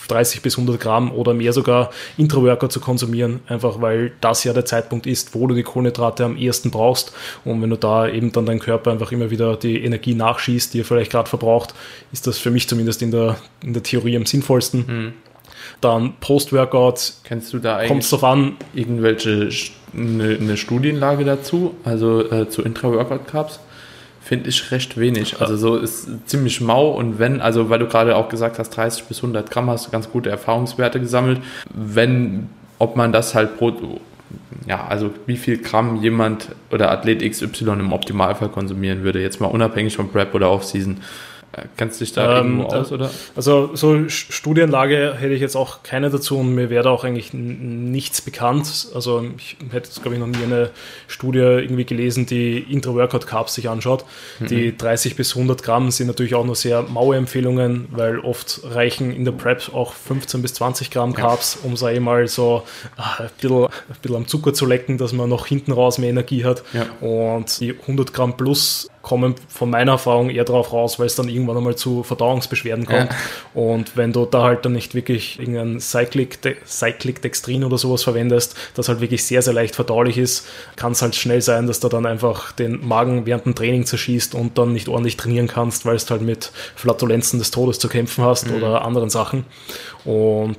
30 0.08 0.42
bis 0.42 0.58
100 0.58 0.80
Gramm 0.80 1.12
oder 1.12 1.34
mehr 1.34 1.54
sogar 1.54 1.90
Intra-Worker 2.18 2.70
zu 2.70 2.80
konsumieren, 2.80 3.40
einfach 3.48 3.82
weil 3.82 4.12
das 4.22 4.44
ja 4.44 4.54
der 4.54 4.66
Zeitpunkt 4.66 5.08
ist, 5.08 5.34
wo 5.34 5.48
du 5.48 5.56
die 5.56 5.64
Kohlenhydrate 5.64 6.26
am 6.26 6.38
ehesten 6.38 6.72
brauchst. 6.72 7.14
Und 7.44 7.62
wenn 7.62 7.70
du 7.70 7.78
da 7.78 8.08
eben 8.08 8.32
dann 8.32 8.46
dein 8.46 8.60
Körper 8.60 8.92
einfach 8.92 9.12
immer 9.12 9.32
wieder 9.32 9.58
die 9.58 9.84
Energie 9.84 10.14
nachschießt, 10.14 10.74
die 10.74 10.82
er 10.82 10.86
vielleicht 10.86 11.12
gerade 11.12 11.30
verbraucht, 11.30 11.74
ist 12.12 12.28
das 12.28 12.38
für 12.38 12.52
mich 12.52 12.68
zumindest 12.68 13.02
in 13.02 13.12
der, 13.12 13.38
in 13.64 13.74
der 13.74 13.84
Theorie 13.84 13.95
am 14.16 14.26
sinnvollsten. 14.26 14.86
Mhm. 14.88 15.14
Dann 15.82 16.14
Post-Workout. 16.20 17.14
Kennst 17.24 17.54
du 17.54 17.60
da 17.60 17.78
eigentlich 17.78 18.10
drauf 18.10 18.24
an, 18.24 18.58
irgendwelche 18.74 19.50
eine, 19.94 20.38
eine 20.40 20.58
Studienlage 20.58 21.26
dazu, 21.26 21.76
also 21.84 22.30
äh, 22.32 22.50
zu 22.50 22.62
Intra-Workout-Carbs? 22.62 23.60
Finde 24.22 24.50
ich 24.50 24.72
recht 24.72 24.98
wenig. 24.98 25.40
Also 25.40 25.56
so 25.56 25.78
ist 25.78 26.08
ziemlich 26.26 26.60
mau 26.60 26.90
und 26.90 27.20
wenn, 27.20 27.42
also 27.42 27.70
weil 27.70 27.78
du 27.78 27.86
gerade 27.86 28.16
auch 28.16 28.28
gesagt 28.28 28.58
hast, 28.58 28.72
30 28.72 29.04
bis 29.04 29.18
100 29.18 29.52
Gramm 29.52 29.70
hast 29.70 29.86
du 29.86 29.92
ganz 29.92 30.10
gute 30.10 30.32
Erfahrungswerte 30.32 31.00
gesammelt. 31.00 31.42
Wenn, 31.72 32.50
ob 32.80 32.96
man 32.96 33.12
das 33.12 33.36
halt 33.36 33.60
pro, 33.60 33.72
ja, 34.68 34.88
also 34.88 35.12
wie 35.28 35.38
viel 35.38 35.60
Gramm 35.60 36.02
jemand 36.02 36.50
oder 36.72 36.90
Athlet 36.92 37.22
XY 37.22 37.66
im 37.74 37.94
Optimalfall 37.94 38.50
konsumieren 38.50 39.04
würde, 39.04 39.22
jetzt 39.22 39.40
mal 39.42 39.48
unabhängig 39.48 39.96
von 39.96 40.10
Prep 40.10 40.34
oder 40.34 40.50
Off-Season. 40.50 40.98
Kennst 41.78 42.00
du 42.00 42.06
dich 42.06 42.14
da 42.14 42.40
ähm, 42.40 42.60
irgendwo 42.60 42.76
aus, 42.76 42.92
oder? 42.92 43.10
Also 43.36 43.72
so 43.76 44.10
Studienlage 44.10 45.16
hätte 45.18 45.34
ich 45.34 45.42
jetzt 45.42 45.56
auch 45.56 45.84
keine 45.84 46.10
dazu 46.10 46.38
und 46.40 46.54
mir 46.54 46.70
wäre 46.70 46.84
da 46.84 46.90
auch 46.90 47.04
eigentlich 47.04 47.34
nichts 47.34 48.22
bekannt. 48.22 48.88
Also 48.94 49.24
ich 49.38 49.58
hätte 49.72 49.88
jetzt, 49.88 50.02
glaube 50.02 50.16
ich, 50.16 50.20
noch 50.20 50.28
nie 50.28 50.44
eine 50.44 50.70
Studie 51.08 51.40
irgendwie 51.40 51.86
gelesen, 51.86 52.26
die 52.26 52.58
Intra-Workout-Carbs 52.58 53.56
sich 53.56 53.70
anschaut. 53.70 54.06
Mhm. 54.40 54.48
Die 54.48 54.78
30 54.78 55.16
bis 55.16 55.36
100 55.36 55.64
Gramm 55.64 55.92
sind 55.92 56.08
natürlich 56.08 56.36
auch 56.36 56.46
nur 56.46 56.56
sehr 56.56 56.82
maue 56.82 57.16
Empfehlungen, 57.16 57.88
weil 57.92 58.20
oft 58.20 58.62
reichen 58.64 59.12
in 59.12 59.24
der 59.24 59.32
Prep 59.32 59.74
auch 59.74 59.94
15 59.94 60.42
bis 60.42 60.56
20 60.56 60.92
Gramm 60.92 61.14
Carbs, 61.14 61.60
ja. 61.62 61.70
um 61.70 61.78
sag 61.78 61.94
ich 61.94 62.02
mal 62.02 62.28
so 62.28 62.64
ah, 62.98 63.16
ein 63.20 63.30
bisschen, 63.40 63.64
ein 63.64 63.70
bisschen 64.02 64.18
am 64.18 64.28
Zucker 64.28 64.54
zu 64.54 64.66
lecken, 64.66 64.98
dass 64.98 65.14
man 65.14 65.30
noch 65.30 65.46
hinten 65.46 65.72
raus 65.72 65.98
mehr 65.98 66.10
Energie 66.10 66.44
hat. 66.44 66.64
Ja. 66.74 66.86
Und 67.06 67.60
die 67.62 67.72
100 67.72 68.14
Gramm 68.14 68.36
plus 68.36 68.90
kommen 69.06 69.36
von 69.48 69.70
meiner 69.70 69.94
Erfahrung 69.94 70.32
eher 70.32 70.46
darauf 70.46 70.74
raus, 70.74 70.98
weil 70.98 71.06
es 71.06 71.16
dann 71.16 71.30
irgendwann 71.30 71.58
einmal 71.58 71.76
zu 71.76 72.02
Verdauungsbeschwerden 72.02 72.88
kommt. 72.88 73.12
Ja. 73.12 73.18
Und 73.54 73.96
wenn 73.96 74.12
du 74.12 74.26
da 74.26 74.42
halt 74.42 74.66
dann 74.66 74.74
nicht 74.74 74.96
wirklich 74.96 75.40
irgendein 75.40 75.80
Cyclic, 75.80 76.40
Cyclic 76.66 77.22
Dextrin 77.22 77.64
oder 77.64 77.78
sowas 77.78 78.04
verwendest, 78.04 78.56
das 78.74 78.90
halt 78.90 79.02
wirklich 79.02 79.24
sehr, 79.24 79.44
sehr 79.44 79.54
leicht 79.54 79.76
verdaulich 79.76 80.18
ist, 80.18 80.48
kann 80.76 80.94
es 80.94 81.04
halt 81.04 81.16
schnell 81.16 81.44
sein, 81.44 81.68
dass 81.68 81.80
du 81.80 81.88
dann 81.88 82.08
einfach 82.08 82.52
den 82.52 82.86
Magen 82.86 83.28
während 83.28 83.46
dem 83.46 83.54
Training 83.54 83.86
zerschießt 83.86 84.34
und 84.34 84.58
dann 84.58 84.74
nicht 84.74 84.88
ordentlich 84.90 85.18
trainieren 85.18 85.48
kannst, 85.48 85.86
weil 85.86 85.98
du 85.98 86.10
halt 86.10 86.24
mit 86.24 86.52
Flatulenzen 86.76 87.38
des 87.38 87.52
Todes 87.52 87.78
zu 87.78 87.88
kämpfen 87.88 88.24
hast 88.26 88.48
mhm. 88.48 88.56
oder 88.56 88.84
anderen 88.84 89.12
Sachen. 89.12 89.46
Und 90.04 90.56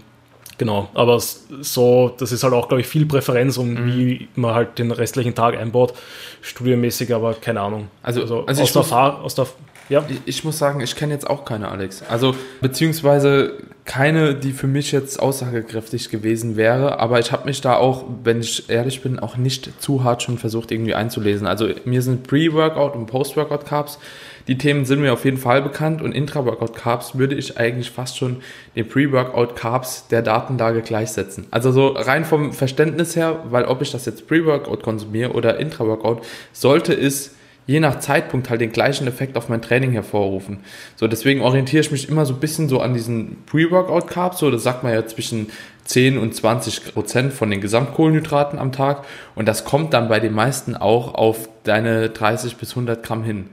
Genau, 0.59 0.88
aber 0.95 1.21
so, 1.21 2.14
das 2.16 2.33
ist 2.33 2.42
halt 2.42 2.55
auch, 2.55 2.69
glaube 2.69 2.81
ich, 2.81 2.87
viel 2.87 3.05
Präferenz 3.05 3.59
und 3.59 3.75
mhm. 3.75 3.87
wie 3.87 4.29
man 4.37 4.55
halt 4.55 4.79
den 4.79 4.90
restlichen 4.90 5.35
Tag 5.35 5.57
einbaut, 5.57 5.92
studienmäßig, 6.40 7.14
aber 7.14 7.35
keine 7.35 7.61
Ahnung. 7.61 7.88
Also, 8.03 8.23
also, 8.23 8.47
also 8.47 8.62
aus, 8.62 8.73
der 8.73 8.81
muss, 8.81 8.88
Fahr 8.88 9.23
aus 9.23 9.35
der 9.35 9.47
ja. 9.88 10.05
Ich, 10.09 10.21
ich 10.27 10.45
muss 10.45 10.59
sagen, 10.59 10.81
ich 10.81 10.97
kenne 10.97 11.12
jetzt 11.12 11.29
auch 11.29 11.45
keine 11.45 11.69
Alex. 11.71 12.03
Also, 12.09 12.35
beziehungsweise 12.61 13.53
keine, 13.85 14.35
die 14.35 14.53
für 14.53 14.66
mich 14.66 14.90
jetzt 14.90 15.21
aussagekräftig 15.21 16.11
gewesen 16.11 16.57
wäre, 16.57 16.99
aber 16.99 17.21
ich 17.21 17.31
habe 17.31 17.45
mich 17.45 17.61
da 17.61 17.77
auch, 17.77 18.05
wenn 18.25 18.40
ich 18.40 18.69
ehrlich 18.69 19.03
bin, 19.03 19.21
auch 19.21 19.37
nicht 19.37 19.81
zu 19.81 20.03
hart 20.03 20.23
schon 20.23 20.38
versucht, 20.38 20.73
irgendwie 20.73 20.95
einzulesen. 20.95 21.47
Also, 21.47 21.69
mir 21.85 22.03
sind 22.03 22.27
Pre-Workout 22.27 22.97
und 22.97 23.07
Post-Workout-Carbs 23.07 23.99
die 24.48 24.59
Themen 24.59 24.85
sind 24.85 25.00
mir 25.00 25.12
auf 25.12 25.24
jeden 25.24 25.38
Fall 25.38 25.61
bekannt 25.61 26.02
und 26.02 26.12
Intra-Workout-Carbs 26.12 27.18
würde 27.18 27.35
ich 27.35 27.59
eigentlich 27.59 27.90
fast 27.90 28.16
schon 28.16 28.38
den 28.76 28.88
Pre-Workout-Carbs 28.88 30.09
der 30.09 30.22
Datenlage 30.22 30.82
gleichsetzen. 30.82 31.46
Also 31.50 31.72
so 31.72 31.88
rein 31.88 32.24
vom 32.24 32.52
Verständnis 32.52 33.16
her, 33.16 33.40
weil 33.50 33.64
ob 33.64 33.82
ich 33.82 33.90
das 33.90 34.06
jetzt 34.06 34.28
Pre-Workout 34.28 34.82
konsumiere 34.82 35.32
oder 35.32 35.59
Intra-Workout, 35.59 36.22
sollte 36.52 36.92
es 36.92 37.35
je 37.66 37.80
nach 37.80 37.98
Zeitpunkt 37.98 38.48
halt 38.48 38.61
den 38.61 38.70
gleichen 38.70 39.06
Effekt 39.09 39.37
auf 39.37 39.48
mein 39.48 39.61
Training 39.61 39.90
hervorrufen. 39.90 40.59
So, 40.94 41.09
deswegen 41.09 41.40
orientiere 41.40 41.80
ich 41.80 41.90
mich 41.90 42.09
immer 42.09 42.24
so 42.24 42.35
ein 42.35 42.40
bisschen 42.40 42.68
so 42.68 42.80
an 42.80 42.94
diesen 42.94 43.38
Pre-Workout-Carbs, 43.46 44.38
so, 44.38 44.50
das 44.50 44.62
sagt 44.62 44.85
man 44.85 44.92
ja 44.92 45.04
zwischen 45.06 45.50
10 45.85 46.18
und 46.18 46.35
20 46.35 46.94
Prozent 46.94 47.32
von 47.32 47.50
den 47.50 47.61
Gesamtkohlenhydraten 47.61 48.59
am 48.59 48.72
Tag 48.72 49.04
und 49.35 49.46
das 49.46 49.64
kommt 49.64 49.92
dann 49.94 50.09
bei 50.09 50.20
den 50.20 50.32
meisten 50.32 50.76
auch 50.76 51.14
auf 51.14 51.48
deine 51.64 52.11
30 52.11 52.56
bis 52.56 52.70
100 52.70 53.02
Gramm 53.02 53.24
hin. 53.24 53.46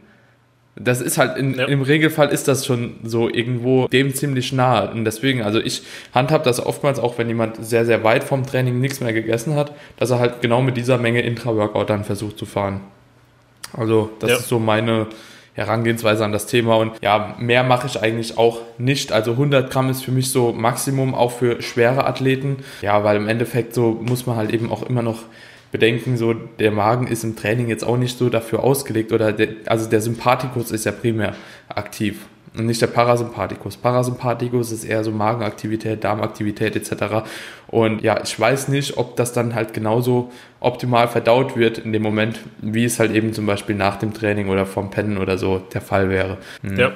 Das 0.76 1.02
ist 1.02 1.18
halt, 1.20 1.38
in, 1.38 1.56
ja. 1.56 1.66
im 1.66 1.84
Regelfall 1.84 2.30
ist 2.30 2.48
das 2.48 2.66
schon 2.66 2.96
so 3.04 3.30
irgendwo 3.30 3.88
dem 3.88 4.14
ziemlich 4.16 4.54
nahe. 4.54 4.90
Und 4.92 5.06
deswegen, 5.06 5.44
also 5.44 5.60
ich 5.60 5.84
handhab 6.14 6.44
das 6.44 6.66
oftmals 6.66 7.00
auch, 7.00 7.18
wenn 7.18 7.28
jemand 7.28 7.64
sehr, 7.64 7.86
sehr 7.86 8.04
weit 8.04 8.24
vom 8.24 8.46
Training 8.46 8.80
nichts 8.80 9.00
mehr 9.00 9.14
gegessen 9.14 9.56
hat, 9.56 9.74
dass 9.98 10.10
er 10.10 10.20
halt 10.20 10.42
genau 10.42 10.62
mit 10.62 10.76
dieser 10.76 10.98
Menge 10.98 11.22
Intra-Workout 11.22 11.90
dann 11.90 12.04
versucht 12.04 12.38
zu 12.40 12.46
fahren. 12.46 12.82
Also 13.72 14.10
das 14.20 14.30
ja. 14.32 14.38
ist 14.38 14.48
so 14.48 14.58
meine, 14.58 15.08
Herangehensweise 15.56 16.26
an 16.26 16.32
das 16.32 16.48
Thema 16.48 16.78
und 16.78 16.94
ja, 17.02 17.36
mehr 17.38 17.64
mache 17.64 17.86
ich 17.86 18.02
eigentlich 18.02 18.38
auch 18.40 18.62
nicht. 18.80 19.12
Also 19.12 19.32
100 19.34 19.70
Gramm 19.70 19.90
ist 19.90 20.04
für 20.04 20.12
mich 20.12 20.32
so 20.32 20.52
Maximum, 20.52 21.14
auch 21.14 21.32
für 21.32 21.62
schwere 21.62 22.08
Athleten. 22.08 22.58
Ja, 22.82 23.04
weil 23.04 23.18
im 23.18 23.28
Endeffekt 23.28 23.76
so 23.76 23.92
muss 24.02 24.26
man 24.26 24.36
halt 24.36 24.52
eben 24.52 24.72
auch 24.72 24.82
immer 24.82 25.04
noch 25.04 25.20
bedenken, 25.74 26.16
so 26.18 26.34
der 26.34 26.72
Magen 26.72 27.08
ist 27.08 27.24
im 27.26 27.36
Training 27.36 27.68
jetzt 27.68 27.84
auch 27.84 27.98
nicht 27.98 28.18
so 28.18 28.30
dafür 28.30 28.64
ausgelegt 28.64 29.12
oder 29.12 29.34
der, 29.34 29.50
also 29.66 29.90
der 29.90 30.02
Sympathikus 30.02 30.72
ist 30.72 30.86
ja 30.86 30.92
primär 30.94 31.36
aktiv 31.68 32.28
und 32.56 32.68
nicht 32.68 32.80
der 32.80 32.88
Parasympathikus. 32.88 33.78
Parasympathikus 33.78 34.72
ist 34.72 34.84
eher 34.84 35.04
so 35.04 35.10
Magenaktivität, 35.12 36.04
Darmaktivität 36.04 36.76
etc. 36.76 37.26
Und 37.68 38.04
ja, 38.04 38.22
ich 38.24 38.40
weiß 38.40 38.68
nicht, 38.68 38.98
ob 38.98 39.16
das 39.16 39.34
dann 39.34 39.56
halt 39.56 39.74
genauso 39.74 40.32
optimal 40.60 41.08
verdaut 41.08 41.58
wird 41.58 41.80
in 41.80 41.92
dem 41.92 42.04
Moment, 42.04 42.40
wie 42.62 42.86
es 42.86 43.00
halt 43.00 43.12
eben 43.12 43.34
zum 43.34 43.48
Beispiel 43.48 43.76
nach 43.76 43.98
dem 43.98 44.14
Training 44.14 44.50
oder 44.50 44.68
vom 44.68 44.92
Pennen 44.92 45.18
oder 45.18 45.40
so 45.40 45.58
der 45.74 45.82
Fall 45.82 46.10
wäre. 46.10 46.38
Mhm. 46.62 46.80
Ja. 46.80 46.92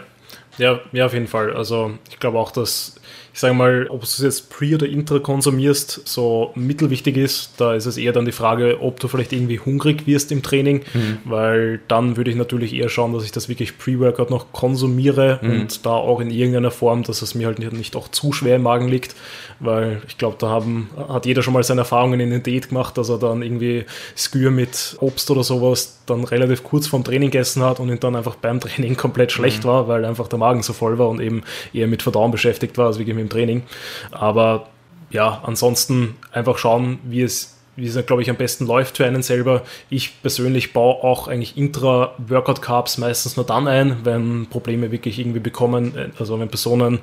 Ja, 0.59 0.79
ja, 0.91 1.05
auf 1.05 1.13
jeden 1.13 1.27
Fall. 1.27 1.53
Also 1.53 1.91
ich 2.09 2.19
glaube 2.19 2.39
auch, 2.39 2.51
dass 2.51 2.99
ich 3.37 3.41
sage 3.41 3.53
mal, 3.53 3.85
ob 3.89 3.99
du 3.99 4.05
es 4.05 4.17
jetzt 4.17 4.49
pre 4.49 4.73
oder 4.73 4.87
intra 4.87 5.19
konsumierst, 5.19 6.01
so 6.05 6.53
mittelwichtig 6.55 7.17
ist. 7.17 7.51
Da 7.57 7.75
ist 7.75 7.85
es 7.85 7.95
eher 7.95 8.11
dann 8.11 8.25
die 8.25 8.31
Frage, 8.31 8.81
ob 8.81 8.99
du 8.99 9.07
vielleicht 9.07 9.31
irgendwie 9.31 9.59
hungrig 9.59 10.07
wirst 10.07 10.31
im 10.31 10.41
Training, 10.41 10.81
mhm. 10.91 11.19
weil 11.23 11.79
dann 11.87 12.17
würde 12.17 12.31
ich 12.31 12.35
natürlich 12.35 12.73
eher 12.73 12.89
schauen, 12.89 13.13
dass 13.13 13.23
ich 13.23 13.31
das 13.31 13.47
wirklich 13.47 13.77
Pre-Workout 13.77 14.31
noch 14.31 14.51
konsumiere 14.53 15.37
mhm. 15.43 15.51
und 15.51 15.85
da 15.85 15.91
auch 15.91 16.19
in 16.19 16.31
irgendeiner 16.31 16.71
Form, 16.71 17.03
dass 17.03 17.21
es 17.21 17.35
mir 17.35 17.45
halt 17.45 17.59
nicht 17.59 17.95
auch 17.95 18.07
zu 18.07 18.33
schwer 18.33 18.55
im 18.55 18.63
Magen 18.63 18.87
liegt, 18.87 19.15
weil 19.59 20.01
ich 20.07 20.17
glaube, 20.17 20.37
da 20.39 20.49
haben, 20.49 20.89
hat 21.07 21.27
jeder 21.27 21.43
schon 21.43 21.53
mal 21.53 21.61
seine 21.61 21.81
Erfahrungen 21.81 22.19
in 22.19 22.31
den 22.31 22.41
Diät 22.41 22.69
gemacht, 22.69 22.97
dass 22.97 23.09
er 23.09 23.19
dann 23.19 23.43
irgendwie 23.43 23.85
Skür 24.15 24.49
mit 24.49 24.97
Obst 24.99 25.29
oder 25.29 25.43
sowas 25.43 25.99
dann 26.07 26.23
relativ 26.23 26.63
kurz 26.63 26.87
vorm 26.87 27.03
Training 27.03 27.29
gegessen 27.29 27.61
hat 27.61 27.79
und 27.79 27.89
ihn 27.89 27.99
dann 27.99 28.15
einfach 28.15 28.35
beim 28.35 28.59
Training 28.61 28.97
komplett 28.97 29.31
schlecht 29.31 29.63
mhm. 29.63 29.67
war, 29.67 29.87
weil 29.87 30.05
einfach 30.05 30.27
der 30.27 30.39
Magen 30.39 30.63
so 30.63 30.73
voll 30.73 30.97
war 30.97 31.09
und 31.09 31.19
eben 31.19 31.43
eher 31.71 31.85
mit 31.85 32.01
Verdauen 32.01 32.31
beschäftigt 32.31 32.79
war, 32.79 32.87
als 32.87 32.97
wirklich 32.97 33.15
mit 33.15 33.26
im 33.27 33.29
Training. 33.29 33.63
Aber 34.11 34.67
ja, 35.09 35.41
ansonsten 35.43 36.15
einfach 36.31 36.57
schauen, 36.57 36.99
wie 37.03 37.21
es 37.21 37.56
wie 37.77 37.85
es, 37.85 38.05
glaube 38.05 38.23
ich, 38.23 38.29
am 38.29 38.35
besten 38.35 38.65
läuft 38.65 38.97
für 38.97 39.05
einen 39.05 39.21
selber. 39.21 39.61
Ich 39.89 40.21
persönlich 40.21 40.73
baue 40.73 41.03
auch 41.03 41.27
eigentlich 41.27 41.57
Intra-Workout-Carbs 41.57 42.97
meistens 42.97 43.37
nur 43.37 43.45
dann 43.45 43.67
ein, 43.67 43.97
wenn 44.03 44.47
Probleme 44.47 44.91
wirklich 44.91 45.19
irgendwie 45.19 45.39
bekommen, 45.39 46.11
also 46.17 46.39
wenn 46.39 46.49
Personen 46.49 46.99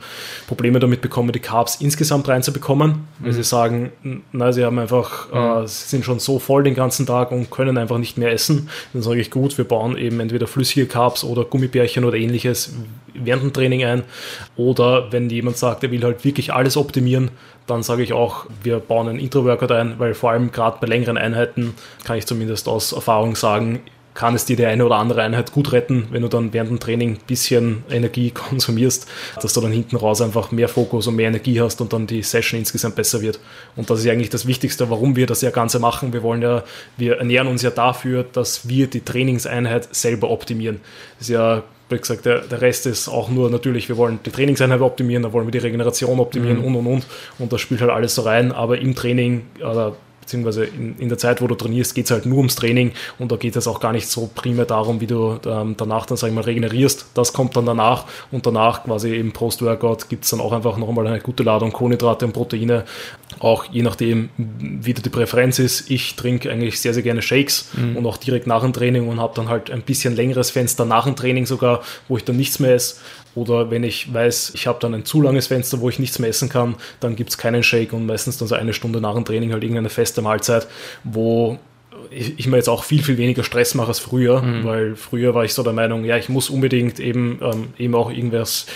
Probleme 0.48 0.80
damit 0.80 1.00
bekommen, 1.00 1.30
die 1.30 1.38
Carbs 1.38 1.76
insgesamt 1.76 2.28
reinzubekommen, 2.28 3.06
weil 3.20 3.30
mhm. 3.30 3.36
sie 3.36 3.44
sagen, 3.44 3.92
na, 4.32 4.52
sie 4.52 4.64
haben 4.64 4.78
einfach, 4.80 5.32
mhm. 5.32 5.64
äh, 5.64 5.68
sie 5.68 5.88
sind 5.88 6.04
schon 6.04 6.18
so 6.18 6.40
voll 6.40 6.64
den 6.64 6.74
ganzen 6.74 7.06
Tag 7.06 7.30
und 7.30 7.50
können 7.50 7.78
einfach 7.78 7.98
nicht 7.98 8.18
mehr 8.18 8.32
essen. 8.32 8.68
Dann 8.92 9.02
sage 9.02 9.20
ich, 9.20 9.30
gut, 9.30 9.56
wir 9.56 9.64
bauen 9.64 9.96
eben 9.96 10.18
entweder 10.18 10.48
flüssige 10.48 10.86
Carbs 10.86 11.22
oder 11.22 11.44
Gummibärchen 11.44 12.04
oder 12.04 12.16
ähnliches 12.16 12.74
während 13.14 13.44
dem 13.44 13.52
Training 13.52 13.84
ein. 13.84 14.02
Oder 14.56 15.12
wenn 15.12 15.30
jemand 15.30 15.56
sagt, 15.56 15.84
er 15.84 15.90
will 15.90 16.02
halt 16.02 16.24
wirklich 16.24 16.52
alles 16.52 16.76
optimieren, 16.76 17.30
dann 17.66 17.82
sage 17.82 18.02
ich 18.02 18.12
auch, 18.12 18.46
wir 18.62 18.78
bauen 18.78 19.08
einen 19.08 19.18
Intro-Workout 19.18 19.72
ein, 19.72 19.98
weil 19.98 20.14
vor 20.14 20.30
allem 20.30 20.52
gerade 20.52 20.78
bei 20.80 20.86
längeren 20.86 21.16
Einheiten 21.16 21.74
kann 22.04 22.18
ich 22.18 22.26
zumindest 22.26 22.68
aus 22.68 22.92
Erfahrung 22.92 23.36
sagen, 23.36 23.80
kann 24.14 24.34
es 24.34 24.44
dir 24.44 24.56
die 24.56 24.64
eine 24.64 24.86
oder 24.86 24.96
andere 24.96 25.22
Einheit 25.22 25.52
gut 25.52 25.72
retten, 25.72 26.06
wenn 26.10 26.22
du 26.22 26.28
dann 26.28 26.52
während 26.52 26.70
dem 26.70 26.78
Training 26.78 27.14
ein 27.14 27.26
bisschen 27.26 27.82
Energie 27.90 28.30
konsumierst, 28.34 29.08
dass 29.40 29.52
du 29.52 29.60
dann 29.60 29.72
hinten 29.72 29.96
raus 29.96 30.22
einfach 30.22 30.52
mehr 30.52 30.68
Fokus 30.68 31.08
und 31.08 31.16
mehr 31.16 31.28
Energie 31.28 31.60
hast 31.60 31.80
und 31.80 31.92
dann 31.92 32.06
die 32.06 32.22
Session 32.22 32.60
insgesamt 32.60 32.94
besser 32.94 33.20
wird. 33.20 33.40
Und 33.76 33.90
das 33.90 34.00
ist 34.00 34.08
eigentlich 34.08 34.30
das 34.30 34.46
Wichtigste, 34.46 34.88
warum 34.88 35.16
wir 35.16 35.26
das 35.26 35.42
ja 35.42 35.50
Ganze 35.50 35.80
machen. 35.80 36.12
Wir 36.12 36.22
wollen 36.22 36.42
ja, 36.42 36.62
wir 36.96 37.18
ernähren 37.18 37.48
uns 37.48 37.62
ja 37.62 37.70
dafür, 37.70 38.24
dass 38.24 38.68
wir 38.68 38.86
die 38.86 39.00
Trainingseinheit 39.00 39.92
selber 39.94 40.30
optimieren. 40.30 40.80
Das 41.18 41.28
ist 41.28 41.34
ja 41.34 41.64
wie 41.88 41.98
gesagt, 41.98 42.24
der, 42.24 42.40
der 42.40 42.60
Rest 42.60 42.86
ist 42.86 43.08
auch 43.08 43.28
nur 43.28 43.50
natürlich, 43.50 43.88
wir 43.88 43.96
wollen 43.96 44.18
die 44.24 44.30
Trainingseinheit 44.30 44.80
optimieren, 44.80 45.22
da 45.22 45.32
wollen 45.32 45.46
wir 45.46 45.52
die 45.52 45.58
Regeneration 45.58 46.18
optimieren 46.18 46.58
mhm. 46.60 46.64
und 46.64 46.76
und 46.76 46.86
und. 46.86 47.06
Und 47.38 47.52
das 47.52 47.60
spielt 47.60 47.80
halt 47.80 47.90
alles 47.90 48.14
so 48.14 48.22
rein, 48.22 48.52
aber 48.52 48.78
im 48.78 48.94
Training, 48.94 49.42
oder 49.60 49.94
beziehungsweise 50.24 50.64
in, 50.64 50.98
in 50.98 51.08
der 51.08 51.18
Zeit, 51.18 51.40
wo 51.42 51.46
du 51.46 51.54
trainierst, 51.54 51.94
geht 51.94 52.06
es 52.06 52.10
halt 52.10 52.26
nur 52.26 52.38
ums 52.38 52.56
Training 52.56 52.92
und 53.18 53.30
da 53.30 53.36
geht 53.36 53.56
es 53.56 53.68
auch 53.68 53.80
gar 53.80 53.92
nicht 53.92 54.08
so 54.08 54.30
primär 54.34 54.64
darum, 54.64 55.00
wie 55.00 55.06
du 55.06 55.38
ähm, 55.46 55.74
danach 55.76 56.06
dann, 56.06 56.16
sag 56.16 56.28
ich 56.28 56.34
mal, 56.34 56.44
regenerierst. 56.44 57.06
Das 57.14 57.32
kommt 57.32 57.56
dann 57.56 57.66
danach 57.66 58.04
und 58.32 58.46
danach 58.46 58.84
quasi 58.84 59.14
im 59.14 59.32
Post-Workout 59.32 60.08
gibt 60.08 60.24
es 60.24 60.30
dann 60.30 60.40
auch 60.40 60.52
einfach 60.52 60.76
nochmal 60.76 61.06
eine 61.06 61.20
gute 61.20 61.42
Ladung 61.42 61.72
Kohlenhydrate 61.72 62.24
und 62.24 62.32
Proteine, 62.32 62.84
auch 63.40 63.64
je 63.66 63.82
nachdem, 63.82 64.30
wie 64.36 64.94
die 64.94 65.08
Präferenz 65.08 65.58
ist. 65.58 65.90
Ich 65.90 66.16
trinke 66.16 66.50
eigentlich 66.50 66.80
sehr, 66.80 66.94
sehr 66.94 67.02
gerne 67.02 67.22
Shakes 67.22 67.70
mhm. 67.74 67.96
und 67.96 68.06
auch 68.06 68.16
direkt 68.16 68.46
nach 68.46 68.62
dem 68.62 68.72
Training 68.72 69.08
und 69.08 69.20
habe 69.20 69.34
dann 69.36 69.48
halt 69.48 69.70
ein 69.70 69.82
bisschen 69.82 70.16
längeres 70.16 70.50
Fenster 70.50 70.84
nach 70.84 71.04
dem 71.04 71.16
Training 71.16 71.46
sogar, 71.46 71.82
wo 72.08 72.16
ich 72.16 72.24
dann 72.24 72.36
nichts 72.36 72.58
mehr 72.58 72.74
esse. 72.74 72.96
Oder 73.34 73.70
wenn 73.70 73.84
ich 73.84 74.12
weiß, 74.12 74.52
ich 74.54 74.66
habe 74.66 74.78
dann 74.80 74.94
ein 74.94 75.04
zu 75.04 75.20
langes 75.20 75.48
Fenster, 75.48 75.80
wo 75.80 75.88
ich 75.88 75.98
nichts 75.98 76.18
mehr 76.18 76.30
essen 76.30 76.48
kann, 76.48 76.76
dann 77.00 77.16
gibt 77.16 77.30
es 77.30 77.38
keinen 77.38 77.62
Shake 77.62 77.92
und 77.92 78.06
meistens 78.06 78.38
dann 78.38 78.48
so 78.48 78.54
eine 78.54 78.72
Stunde 78.72 79.00
nach 79.00 79.14
dem 79.14 79.24
Training 79.24 79.52
halt 79.52 79.62
irgendeine 79.62 79.90
feste 79.90 80.22
Mahlzeit, 80.22 80.66
wo 81.02 81.58
ich, 82.10 82.46
mir 82.46 82.56
jetzt 82.56 82.68
auch 82.68 82.84
viel, 82.84 83.02
viel 83.02 83.18
weniger 83.18 83.44
Stress 83.44 83.74
mache 83.74 83.88
als 83.88 83.98
früher, 83.98 84.42
mhm. 84.42 84.64
weil 84.64 84.96
früher 84.96 85.34
war 85.34 85.44
ich 85.44 85.54
so 85.54 85.62
der 85.62 85.72
Meinung, 85.72 86.04
ja, 86.04 86.16
ich 86.16 86.28
muss 86.28 86.50
unbedingt 86.50 87.00
eben, 87.00 87.38
ähm, 87.42 87.68
eben 87.78 87.94
auch 87.94 88.10
irgendwas 88.10 88.66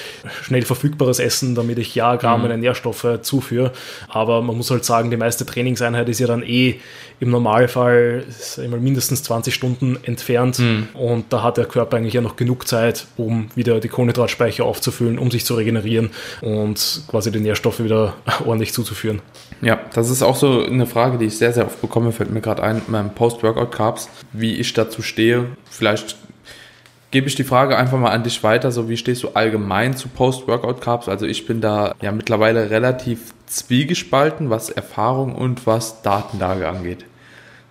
schnell 0.43 0.63
verfügbares 0.63 1.19
essen, 1.19 1.55
damit 1.55 1.79
ich 1.79 1.95
ja 1.95 2.17
gar 2.17 2.37
mhm. 2.37 2.45
meine 2.45 2.59
Nährstoffe 2.59 3.21
zuführe. 3.23 3.73
Aber 4.09 4.43
man 4.43 4.57
muss 4.57 4.71
halt 4.71 4.85
sagen, 4.85 5.11
die 5.11 5.17
meiste 5.17 5.47
Trainingseinheit 5.47 6.09
ist 6.09 6.21
ja 6.21 6.27
dann 6.27 6.43
eh 6.43 6.77
im 7.21 7.31
Normalfall 7.31 8.25
immer 8.65 8.77
mindestens 8.77 9.23
20 9.25 9.53
Stunden 9.53 9.99
entfernt 10.05 10.61
mhm. 10.61 10.89
und 10.95 11.33
da 11.33 11.43
hat 11.43 11.57
der 11.57 11.67
Körper 11.67 11.97
eigentlich 11.97 12.15
ja 12.15 12.21
noch 12.21 12.37
genug 12.37 12.69
Zeit, 12.69 13.07
um 13.17 13.49
wieder 13.55 13.81
die 13.81 13.89
Kohlenhydratspeicher 13.89 14.65
aufzufüllen, 14.65 15.19
um 15.19 15.31
sich 15.31 15.45
zu 15.45 15.55
regenerieren 15.55 16.11
und 16.41 17.03
quasi 17.09 17.33
die 17.33 17.41
Nährstoffe 17.41 17.81
wieder 17.81 18.15
ordentlich 18.45 18.73
zuzuführen. 18.73 19.21
Ja, 19.61 19.81
das 19.93 20.11
ist 20.11 20.23
auch 20.23 20.37
so 20.37 20.65
eine 20.65 20.87
Frage, 20.87 21.19
die 21.19 21.27
ich 21.27 21.37
sehr, 21.37 21.53
sehr 21.53 21.67
oft 21.67 21.81
bekomme, 21.81 22.13
fällt 22.13 22.31
mir 22.31 22.41
gerade 22.41 22.63
ein, 22.63 22.77
mit 22.77 22.89
meinem 22.89 23.11
Post-Workout-Carbs, 23.11 24.09
wie 24.33 24.55
ich 24.55 24.73
dazu 24.73 25.03
stehe. 25.03 25.47
Vielleicht 25.69 26.17
gebe 27.11 27.27
ich 27.27 27.35
die 27.35 27.45
Frage 27.45 27.77
einfach 27.77 27.99
mal 27.99 28.11
an 28.11 28.23
dich 28.23 28.43
weiter. 28.43 28.71
So, 28.71 28.89
wie 28.89 28.97
stehst 28.97 29.23
du 29.23 29.31
allgemein 29.31 29.97
zu 29.97 30.09
Post-Workout-Carbs? 30.09 31.09
Also 31.09 31.27
ich 31.27 31.47
bin 31.47 31.61
da 31.61 31.95
ja 32.01 32.13
mittlerweile 32.13 32.71
relativ 32.71 33.33
zwiegespalten, 33.47 34.51
was 34.51 34.71
Erfahrung 34.71 35.35
und 35.35 35.67
was 35.67 36.03
Datenlage 36.03 36.69
angeht. 36.69 37.05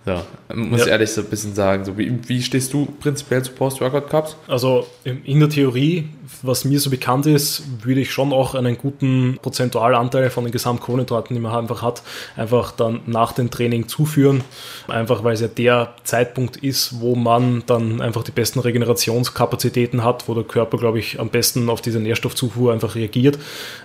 So, 0.04 0.22
muss 0.54 0.80
ja. 0.80 0.86
ich 0.86 0.92
ehrlich 0.92 1.10
so 1.10 1.20
ein 1.20 1.28
bisschen 1.28 1.54
sagen. 1.54 1.84
So, 1.84 1.98
wie, 1.98 2.18
wie 2.28 2.42
stehst 2.42 2.72
du 2.72 2.86
prinzipiell 2.86 3.42
zu 3.42 3.52
Post-Workout-Cups? 3.52 4.36
Also 4.46 4.86
in 5.04 5.40
der 5.40 5.50
Theorie, 5.50 6.08
was 6.42 6.64
mir 6.64 6.78
so 6.80 6.90
bekannt 6.90 7.26
ist, 7.26 7.62
würde 7.84 8.00
ich 8.00 8.10
schon 8.10 8.32
auch 8.32 8.54
einen 8.54 8.78
guten 8.78 9.38
Prozentualanteil 9.40 10.30
von 10.30 10.44
den 10.44 10.52
Gesamtkohlenhydraten, 10.52 11.34
die 11.34 11.40
man 11.40 11.54
einfach 11.54 11.82
hat, 11.82 12.02
einfach 12.36 12.72
dann 12.72 13.00
nach 13.06 13.32
dem 13.32 13.50
Training 13.50 13.88
zuführen. 13.88 14.42
Einfach 14.86 15.24
weil 15.24 15.34
es 15.34 15.40
ja 15.40 15.48
der 15.48 15.94
Zeitpunkt 16.04 16.56
ist, 16.58 17.00
wo 17.00 17.14
man 17.14 17.62
dann 17.66 18.00
einfach 18.00 18.22
die 18.22 18.30
besten 18.30 18.60
Regenerationskapazitäten 18.60 20.04
hat, 20.04 20.28
wo 20.28 20.34
der 20.34 20.44
Körper, 20.44 20.78
glaube 20.78 20.98
ich, 20.98 21.18
am 21.20 21.28
besten 21.28 21.68
auf 21.70 21.80
diese 21.80 22.00
Nährstoffzufuhr 22.00 22.72
einfach 22.72 22.94
reagiert. 22.94 23.38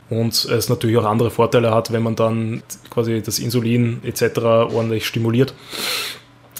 Und 0.09 0.45
es 0.45 0.69
natürlich 0.69 0.97
auch 0.97 1.05
andere 1.05 1.31
Vorteile 1.31 1.73
hat, 1.73 1.91
wenn 1.91 2.03
man 2.03 2.15
dann 2.15 2.63
quasi 2.89 3.21
das 3.21 3.39
Insulin 3.39 4.01
etc. 4.03 4.39
ordentlich 4.39 5.07
stimuliert. 5.07 5.53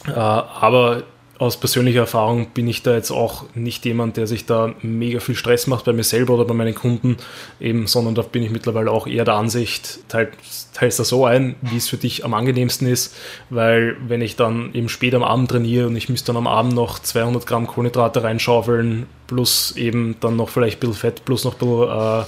Äh, 0.08 0.12
aber 0.12 1.04
aus 1.44 1.58
persönlicher 1.58 2.02
Erfahrung 2.02 2.48
bin 2.54 2.68
ich 2.68 2.84
da 2.84 2.94
jetzt 2.94 3.12
auch 3.12 3.46
nicht 3.54 3.86
jemand, 3.86 4.18
der 4.18 4.28
sich 4.28 4.46
da 4.46 4.74
mega 4.82 5.20
viel 5.20 5.36
Stress 5.36 5.68
macht 5.68 5.86
bei 5.86 5.94
mir 5.94 6.04
selber 6.04 6.36
oder 6.36 6.46
bei 6.46 6.54
meinen 6.54 6.74
Kunden, 6.74 7.18
eben, 7.60 7.86
sondern 7.86 8.16
da 8.16 8.22
bin 8.22 8.44
ich 8.44 8.50
mittlerweile 8.50 8.92
auch 8.92 9.08
eher 9.08 9.26
der 9.26 9.36
Ansicht, 9.36 10.00
teils, 10.08 10.72
teils 10.74 10.98
da 10.98 11.04
so 11.04 11.26
ein, 11.26 11.56
wie 11.62 11.78
es 11.78 11.90
für 11.90 11.98
dich 11.98 12.24
am 12.24 12.34
angenehmsten 12.34 12.88
ist, 12.88 13.16
weil 13.50 13.98
wenn 14.08 14.22
ich 14.22 14.36
dann 14.36 14.74
eben 14.74 14.90
spät 14.90 15.14
am 15.14 15.24
Abend 15.24 15.52
trainiere 15.52 15.88
und 15.88 15.96
ich 15.96 16.10
müsste 16.10 16.28
dann 16.28 16.38
am 16.38 16.48
Abend 16.48 16.74
noch 16.74 17.00
200 17.00 17.46
Gramm 17.46 17.68
Kohlenhydrate 17.68 18.24
reinschaufeln, 18.24 19.06
plus 19.28 19.76
eben 19.76 20.16
dann 20.22 20.36
noch 20.36 20.50
vielleicht 20.50 20.78
ein 20.78 20.80
bisschen 20.80 20.96
Fett, 20.96 21.26
plus 21.26 21.44
noch 21.44 21.54
ein 21.54 21.60
bisschen 21.60 21.90
äh, 21.90 22.24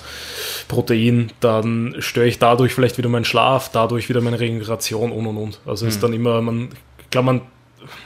Protein, 0.67 1.31
dann 1.39 1.95
störe 1.99 2.27
ich 2.27 2.39
dadurch 2.39 2.73
vielleicht 2.73 2.97
wieder 2.97 3.09
meinen 3.09 3.25
Schlaf, 3.25 3.69
dadurch 3.71 4.09
wieder 4.09 4.21
meine 4.21 4.39
Regeneration 4.39 5.11
und 5.11 5.25
und 5.25 5.37
und. 5.37 5.59
Also 5.65 5.85
mhm. 5.85 5.89
ist 5.89 6.03
dann 6.03 6.13
immer, 6.13 6.41
man, 6.41 6.69
glaube, 7.11 7.25
man 7.25 7.41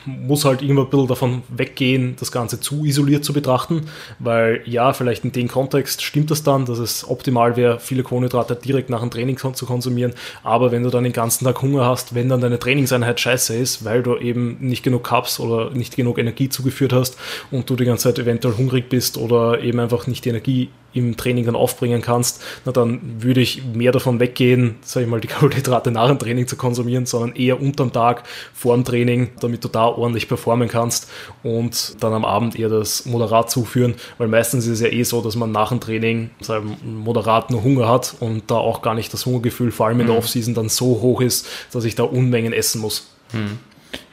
muss 0.10 0.46
halt 0.46 0.62
immer 0.62 0.82
ein 0.82 0.90
bisschen 0.90 1.08
davon 1.08 1.44
weggehen, 1.50 2.16
das 2.20 2.32
Ganze 2.32 2.60
zu 2.60 2.86
isoliert 2.86 3.24
zu 3.24 3.34
betrachten, 3.34 3.84
weil 4.20 4.62
ja, 4.66 4.94
vielleicht 4.94 5.24
in 5.24 5.32
dem 5.32 5.48
Kontext 5.48 6.02
stimmt 6.02 6.32
das 6.32 6.44
dann, 6.44 6.66
dass 6.66 6.80
es 6.80 7.08
optimal 7.08 7.56
wäre, 7.56 7.80
viele 7.80 8.04
Kohlenhydrate 8.04 8.56
direkt 8.56 8.90
nach 8.90 9.02
dem 9.02 9.12
Training 9.12 9.38
zu 9.38 9.66
konsumieren, 9.66 10.14
aber 10.44 10.72
wenn 10.72 10.84
du 10.84 10.90
dann 10.90 11.04
den 11.04 11.14
ganzen 11.14 11.46
Tag 11.46 11.62
Hunger 11.62 11.86
hast, 11.86 12.16
wenn 12.16 12.30
dann 12.30 12.42
deine 12.42 12.60
Trainingseinheit 12.60 13.20
scheiße 13.20 13.56
ist, 13.56 13.86
weil 13.86 14.04
du 14.04 14.18
eben 14.18 14.58
nicht 14.60 14.84
genug 14.84 15.04
Cups 15.04 15.40
oder 15.40 15.72
nicht 15.72 15.96
genug 15.96 16.18
Energie 16.18 16.50
zugeführt 16.50 16.94
hast 16.94 17.18
und 17.52 17.70
du 17.70 17.76
die 17.76 17.86
ganze 17.86 18.04
Zeit 18.04 18.20
eventuell 18.20 18.58
hungrig 18.58 18.90
bist 18.90 19.18
oder 19.18 19.62
eben 19.62 19.80
einfach 19.80 20.08
nicht 20.08 20.26
die 20.26 20.30
Energie 20.30 20.70
im 20.94 21.18
Training 21.18 21.46
dann 21.46 21.56
aufbringen 21.56 22.02
kannst, 22.02 22.42
na 22.66 22.72
dann 22.72 23.00
würde 23.20 23.42
ich 23.42 23.64
mehr 23.64 23.92
davon 23.92 24.20
weggehen, 24.20 24.78
sage 24.82 25.06
ich 25.06 25.10
mal, 25.10 25.22
die 25.22 25.28
Kohlenhydrate 25.28 25.92
nach 25.92 26.08
dem 26.08 26.20
Training 26.20 26.48
zu 26.48 26.56
konsumieren, 26.56 27.06
sondern 27.06 27.36
eher 27.36 27.62
unterm 27.62 27.94
Tag 27.94 28.24
vor 28.54 28.76
dem 28.76 28.84
Training, 28.84 29.30
damit 29.40 29.64
du 29.64 29.68
da 29.68 29.86
ordentlich 30.00 30.28
performen 30.28 30.68
kannst 30.68 31.10
und 31.44 32.02
dann 32.02 32.14
am 32.14 32.26
Abend 32.26 32.58
eher 32.58 32.70
das 32.70 33.06
moderat 33.06 33.52
zuführen, 33.52 33.96
weil 34.18 34.28
meistens 34.28 34.66
ist 34.66 34.74
es 34.74 34.82
ja 34.82 34.88
eh 34.88 35.04
so, 35.04 35.22
dass 35.22 35.36
man 35.36 35.52
nach 35.52 35.70
dem 35.70 35.80
Training 35.80 36.32
sagen, 36.42 36.78
moderat 36.84 37.52
nur 37.52 37.64
Hunger 37.64 37.88
hat 37.88 38.16
und 38.20 38.50
da 38.50 38.56
auch 38.56 38.82
gar 38.82 38.96
nicht 38.96 39.14
das 39.14 39.26
Hungergefühl, 39.26 39.72
vor 39.72 39.88
allem 39.88 40.00
in 40.00 40.08
der 40.08 40.14
mhm. 40.14 40.20
Offseason, 40.20 40.54
dann 40.54 40.70
so 40.70 41.02
hoch 41.02 41.22
ist, 41.22 41.48
dass 41.72 41.86
ich 41.86 41.96
da 41.96 42.04
Unmengen 42.04 42.54
essen 42.54 42.82
muss. 42.82 43.12
Mhm. 43.34 43.60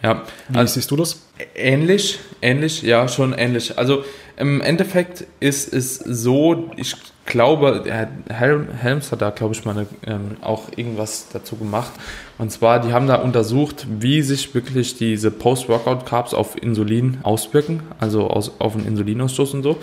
Ja, 0.02 0.22
wie 0.48 0.58
also, 0.58 0.74
siehst 0.74 0.90
du 0.90 0.96
das? 0.96 1.22
Ähnlich, 1.54 2.18
ähnlich, 2.40 2.82
ja, 2.82 3.08
schon 3.08 3.32
ähnlich. 3.32 3.78
Also 3.78 4.04
im 4.36 4.60
Endeffekt 4.60 5.24
ist 5.40 5.72
es 5.72 5.96
so, 5.96 6.70
ich 6.76 6.94
glaube, 7.26 7.84
Helms 8.28 9.12
hat 9.12 9.20
da, 9.20 9.30
glaube 9.30 9.54
ich, 9.54 9.64
mal 9.64 9.72
eine, 9.72 9.86
ähm, 10.06 10.36
auch 10.40 10.64
irgendwas 10.76 11.26
dazu 11.32 11.56
gemacht. 11.56 11.90
Und 12.38 12.50
zwar, 12.50 12.80
die 12.80 12.92
haben 12.92 13.06
da 13.06 13.16
untersucht, 13.16 13.86
wie 14.00 14.22
sich 14.22 14.54
wirklich 14.54 14.96
diese 14.96 15.30
Post-Workout-Carbs 15.30 16.34
auf 16.34 16.60
Insulin 16.60 17.18
auswirken, 17.22 17.82
also 17.98 18.28
aus, 18.28 18.52
auf 18.60 18.74
den 18.74 18.86
Insulinausstoß 18.86 19.54
und 19.54 19.62
so. 19.62 19.78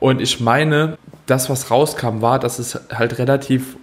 Und 0.00 0.20
ich 0.20 0.40
meine, 0.40 0.96
das, 1.26 1.50
was 1.50 1.70
rauskam, 1.70 2.20
war, 2.20 2.38
dass 2.38 2.58
es 2.58 2.78
halt 2.90 3.18
relativ 3.18 3.76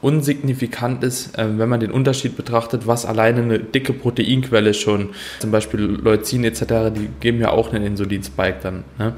unsignifikant 0.00 1.02
ist, 1.02 1.36
äh, 1.38 1.58
wenn 1.58 1.68
man 1.68 1.80
den 1.80 1.90
Unterschied 1.90 2.36
betrachtet, 2.36 2.86
was 2.86 3.04
alleine 3.04 3.42
eine 3.42 3.58
dicke 3.58 3.92
Proteinquelle 3.92 4.74
schon, 4.74 5.10
zum 5.40 5.50
Beispiel 5.50 5.80
Leucin 5.80 6.44
etc., 6.44 6.92
die 6.94 7.08
geben 7.20 7.40
ja 7.40 7.50
auch 7.50 7.72
einen 7.72 7.84
Insulinspike 7.84 8.58
dann. 8.62 8.84
Ne? 8.98 9.14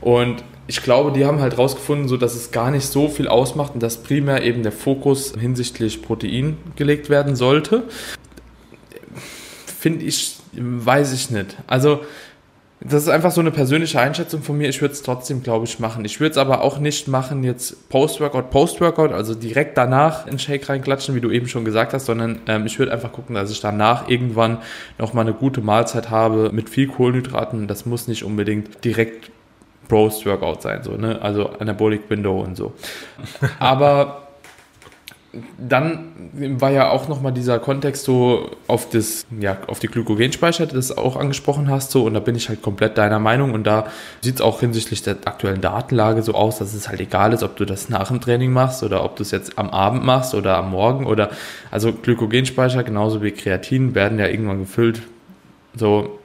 Und 0.00 0.42
ich 0.66 0.82
glaube, 0.82 1.12
die 1.12 1.26
haben 1.26 1.40
halt 1.40 1.58
rausgefunden, 1.58 2.08
so 2.08 2.16
dass 2.16 2.34
es 2.34 2.50
gar 2.50 2.70
nicht 2.70 2.86
so 2.86 3.08
viel 3.08 3.28
ausmacht 3.28 3.74
und 3.74 3.82
dass 3.82 3.98
primär 3.98 4.42
eben 4.42 4.62
der 4.62 4.72
Fokus 4.72 5.34
hinsichtlich 5.38 6.02
Protein 6.02 6.56
gelegt 6.76 7.10
werden 7.10 7.36
sollte. 7.36 7.84
Finde 9.66 10.04
ich, 10.04 10.36
weiß 10.52 11.12
ich 11.12 11.30
nicht. 11.30 11.56
Also 11.66 12.00
das 12.84 13.04
ist 13.04 13.08
einfach 13.08 13.30
so 13.30 13.40
eine 13.40 13.50
persönliche 13.50 14.00
Einschätzung 14.00 14.42
von 14.42 14.58
mir. 14.58 14.68
Ich 14.68 14.80
würde 14.80 14.92
es 14.92 15.02
trotzdem, 15.02 15.42
glaube 15.42 15.66
ich, 15.66 15.78
machen. 15.78 16.04
Ich 16.04 16.20
würde 16.20 16.32
es 16.32 16.38
aber 16.38 16.62
auch 16.62 16.78
nicht 16.78 17.06
machen, 17.06 17.44
jetzt 17.44 17.88
Post-Workout, 17.88 18.50
Post-Workout, 18.50 19.12
also 19.12 19.34
direkt 19.34 19.76
danach 19.78 20.26
in 20.26 20.38
Shake 20.38 20.68
reinklatschen, 20.68 21.14
wie 21.14 21.20
du 21.20 21.30
eben 21.30 21.48
schon 21.48 21.64
gesagt 21.64 21.92
hast, 21.92 22.06
sondern 22.06 22.40
ähm, 22.48 22.66
ich 22.66 22.78
würde 22.78 22.92
einfach 22.92 23.12
gucken, 23.12 23.34
dass 23.34 23.50
ich 23.50 23.60
danach 23.60 24.08
irgendwann 24.08 24.58
nochmal 24.98 25.24
eine 25.24 25.34
gute 25.34 25.60
Mahlzeit 25.60 26.10
habe 26.10 26.50
mit 26.52 26.68
viel 26.68 26.88
Kohlenhydraten. 26.88 27.68
Das 27.68 27.86
muss 27.86 28.08
nicht 28.08 28.24
unbedingt 28.24 28.84
direkt 28.84 29.30
Post-Workout 29.88 30.62
sein, 30.62 30.82
so, 30.82 30.92
ne? 30.92 31.20
Also 31.20 31.50
Anabolic 31.58 32.08
Window 32.08 32.40
und 32.40 32.56
so. 32.56 32.72
Aber 33.58 34.22
dann 35.56 36.12
war 36.32 36.70
ja 36.70 36.90
auch 36.90 37.08
nochmal 37.08 37.32
dieser 37.32 37.58
Kontext 37.58 38.04
so 38.04 38.50
auf 38.66 38.90
das, 38.90 39.24
ja, 39.40 39.56
auf 39.66 39.78
die 39.78 39.86
Glykogenspeicher, 39.86 40.66
das 40.66 40.96
auch 40.96 41.16
angesprochen 41.16 41.70
hast, 41.70 41.90
so, 41.90 42.04
und 42.04 42.12
da 42.14 42.20
bin 42.20 42.34
ich 42.34 42.50
halt 42.50 42.60
komplett 42.60 42.98
deiner 42.98 43.18
Meinung 43.18 43.54
und 43.54 43.64
da 43.66 43.86
sieht 44.20 44.36
es 44.36 44.40
auch 44.42 44.60
hinsichtlich 44.60 45.02
der 45.02 45.16
aktuellen 45.24 45.62
Datenlage 45.62 46.22
so 46.22 46.34
aus, 46.34 46.58
dass 46.58 46.74
es 46.74 46.88
halt 46.88 47.00
egal 47.00 47.32
ist, 47.32 47.42
ob 47.42 47.56
du 47.56 47.64
das 47.64 47.88
nach 47.88 48.08
dem 48.08 48.20
Training 48.20 48.52
machst 48.52 48.82
oder 48.82 49.02
ob 49.04 49.16
du 49.16 49.22
es 49.22 49.30
jetzt 49.30 49.58
am 49.58 49.70
Abend 49.70 50.04
machst 50.04 50.34
oder 50.34 50.58
am 50.58 50.70
Morgen 50.70 51.06
oder, 51.06 51.30
also 51.70 51.92
Glykogenspeicher 51.94 52.82
genauso 52.82 53.22
wie 53.22 53.30
Kreatin 53.30 53.94
werden 53.94 54.18
ja 54.18 54.26
irgendwann 54.26 54.60
gefüllt, 54.60 55.02
so 55.74 56.18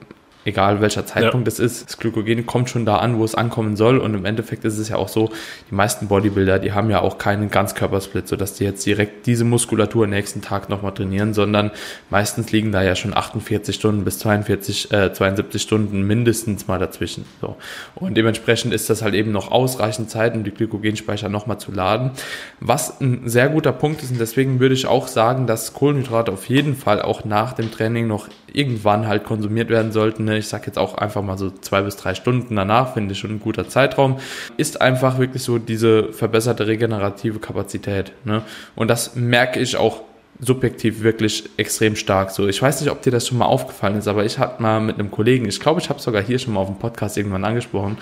egal 0.47 0.81
welcher 0.81 1.05
Zeitpunkt 1.05 1.47
es 1.47 1.59
ist. 1.59 1.85
Das 1.85 1.97
Glykogen 1.97 2.45
kommt 2.45 2.69
schon 2.69 2.85
da 2.85 2.97
an, 2.97 3.17
wo 3.17 3.25
es 3.25 3.35
ankommen 3.35 3.75
soll. 3.75 3.97
Und 3.97 4.13
im 4.13 4.23
Endeffekt 4.23 4.63
ist 4.63 4.77
es 4.77 4.89
ja 4.89 4.95
auch 4.95 5.09
so, 5.09 5.29
die 5.69 5.75
meisten 5.75 6.07
Bodybuilder, 6.07 6.57
die 6.59 6.71
haben 6.71 6.89
ja 6.89 7.01
auch 7.01 7.17
keinen 7.17 7.51
Ganzkörpersplit, 7.51 8.27
sodass 8.27 8.53
die 8.53 8.63
jetzt 8.63 8.85
direkt 8.85 9.27
diese 9.27 9.43
Muskulatur 9.43 10.05
am 10.05 10.11
nächsten 10.11 10.41
Tag 10.41 10.69
nochmal 10.69 10.93
trainieren, 10.93 11.33
sondern 11.33 11.71
meistens 12.09 12.51
liegen 12.51 12.71
da 12.71 12.81
ja 12.81 12.95
schon 12.95 13.13
48 13.13 13.75
Stunden 13.75 14.05
bis 14.05 14.19
42, 14.19 14.91
äh, 14.93 15.11
72 15.11 15.61
Stunden 15.61 16.03
mindestens 16.03 16.67
mal 16.67 16.79
dazwischen. 16.79 17.25
So. 17.41 17.57
Und 17.95 18.15
dementsprechend 18.15 18.73
ist 18.73 18.89
das 18.89 19.01
halt 19.01 19.15
eben 19.15 19.33
noch 19.33 19.51
ausreichend 19.51 20.09
Zeit, 20.09 20.33
um 20.33 20.45
die 20.45 20.51
Glykogenspeicher 20.51 21.27
nochmal 21.27 21.59
zu 21.59 21.73
laden. 21.73 22.11
Was 22.61 23.01
ein 23.01 23.27
sehr 23.27 23.49
guter 23.49 23.73
Punkt 23.73 24.01
ist, 24.01 24.11
und 24.11 24.19
deswegen 24.19 24.61
würde 24.61 24.75
ich 24.75 24.87
auch 24.87 25.07
sagen, 25.07 25.45
dass 25.45 25.73
Kohlenhydrate 25.73 26.31
auf 26.31 26.47
jeden 26.47 26.75
Fall 26.77 27.01
auch 27.01 27.25
nach 27.25 27.51
dem 27.51 27.69
Training 27.69 28.07
noch 28.07 28.29
irgendwann 28.57 29.07
halt 29.07 29.23
konsumiert 29.23 29.69
werden 29.69 29.91
sollten. 29.91 30.25
Ne? 30.25 30.39
Ich 30.39 30.47
sage 30.47 30.63
jetzt 30.67 30.79
auch 30.79 30.95
einfach 30.95 31.21
mal 31.21 31.37
so 31.37 31.51
zwei 31.51 31.81
bis 31.83 31.95
drei 31.95 32.15
Stunden 32.15 32.55
danach, 32.55 32.93
finde 32.93 33.13
ich 33.13 33.19
schon 33.19 33.31
ein 33.31 33.39
guter 33.39 33.69
Zeitraum. 33.69 34.17
Ist 34.57 34.81
einfach 34.81 35.19
wirklich 35.19 35.43
so 35.43 35.59
diese 35.59 36.11
verbesserte 36.11 36.65
regenerative 36.65 37.39
Kapazität. 37.39 38.13
Ne? 38.25 38.41
Und 38.75 38.87
das 38.87 39.15
merke 39.15 39.59
ich 39.59 39.77
auch 39.77 40.01
subjektiv 40.39 41.01
wirklich 41.03 41.49
extrem 41.57 41.95
stark. 41.95 42.31
So, 42.31 42.47
ich 42.47 42.61
weiß 42.61 42.81
nicht, 42.81 42.91
ob 42.91 43.01
dir 43.01 43.11
das 43.11 43.27
schon 43.27 43.37
mal 43.37 43.45
aufgefallen 43.45 43.97
ist, 43.97 44.07
aber 44.07 44.25
ich 44.25 44.37
hatte 44.37 44.61
mal 44.61 44.79
mit 44.79 44.99
einem 44.99 45.11
Kollegen, 45.11 45.47
ich 45.47 45.59
glaube, 45.59 45.79
ich 45.81 45.89
habe 45.89 45.99
sogar 45.99 46.21
hier 46.21 46.37
schon 46.37 46.53
mal 46.53 46.59
auf 46.61 46.67
dem 46.67 46.77
Podcast 46.77 47.17
irgendwann 47.17 47.43
angesprochen, 47.43 47.97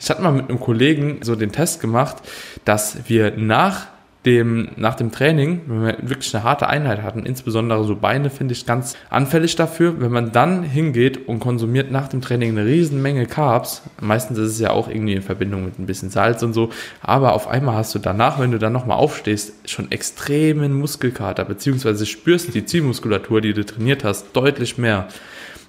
ich 0.00 0.10
hatte 0.10 0.22
mal 0.22 0.32
mit 0.32 0.48
einem 0.48 0.58
Kollegen 0.58 1.20
so 1.22 1.36
den 1.36 1.52
Test 1.52 1.80
gemacht, 1.80 2.16
dass 2.64 3.08
wir 3.08 3.32
nach 3.36 3.86
dem, 4.26 4.68
nach 4.76 4.96
dem 4.96 5.12
Training, 5.12 5.60
wenn 5.66 5.86
wir 5.86 5.96
wirklich 6.02 6.34
eine 6.34 6.42
harte 6.42 6.68
Einheit 6.68 7.02
hatten, 7.02 7.24
insbesondere 7.24 7.84
so 7.84 7.94
Beine, 7.94 8.28
finde 8.28 8.52
ich 8.52 8.66
ganz 8.66 8.96
anfällig 9.08 9.54
dafür. 9.54 10.00
Wenn 10.00 10.10
man 10.10 10.32
dann 10.32 10.64
hingeht 10.64 11.28
und 11.28 11.38
konsumiert 11.38 11.92
nach 11.92 12.08
dem 12.08 12.20
Training 12.20 12.50
eine 12.50 12.66
riesen 12.66 13.00
Menge 13.00 13.26
Carbs, 13.26 13.82
meistens 14.00 14.38
ist 14.38 14.50
es 14.50 14.58
ja 14.58 14.70
auch 14.70 14.88
irgendwie 14.88 15.14
in 15.14 15.22
Verbindung 15.22 15.64
mit 15.64 15.78
ein 15.78 15.86
bisschen 15.86 16.10
Salz 16.10 16.42
und 16.42 16.52
so, 16.52 16.70
aber 17.00 17.34
auf 17.34 17.46
einmal 17.46 17.76
hast 17.76 17.94
du 17.94 18.00
danach, 18.00 18.40
wenn 18.40 18.50
du 18.50 18.58
dann 18.58 18.72
nochmal 18.72 18.98
aufstehst, 18.98 19.70
schon 19.70 19.92
extremen 19.92 20.72
Muskelkater, 20.74 21.44
beziehungsweise 21.44 22.04
spürst 22.04 22.52
die 22.52 22.66
Zielmuskulatur, 22.66 23.40
die 23.40 23.52
du 23.52 23.64
trainiert 23.64 24.02
hast, 24.02 24.34
deutlich 24.34 24.76
mehr. 24.76 25.06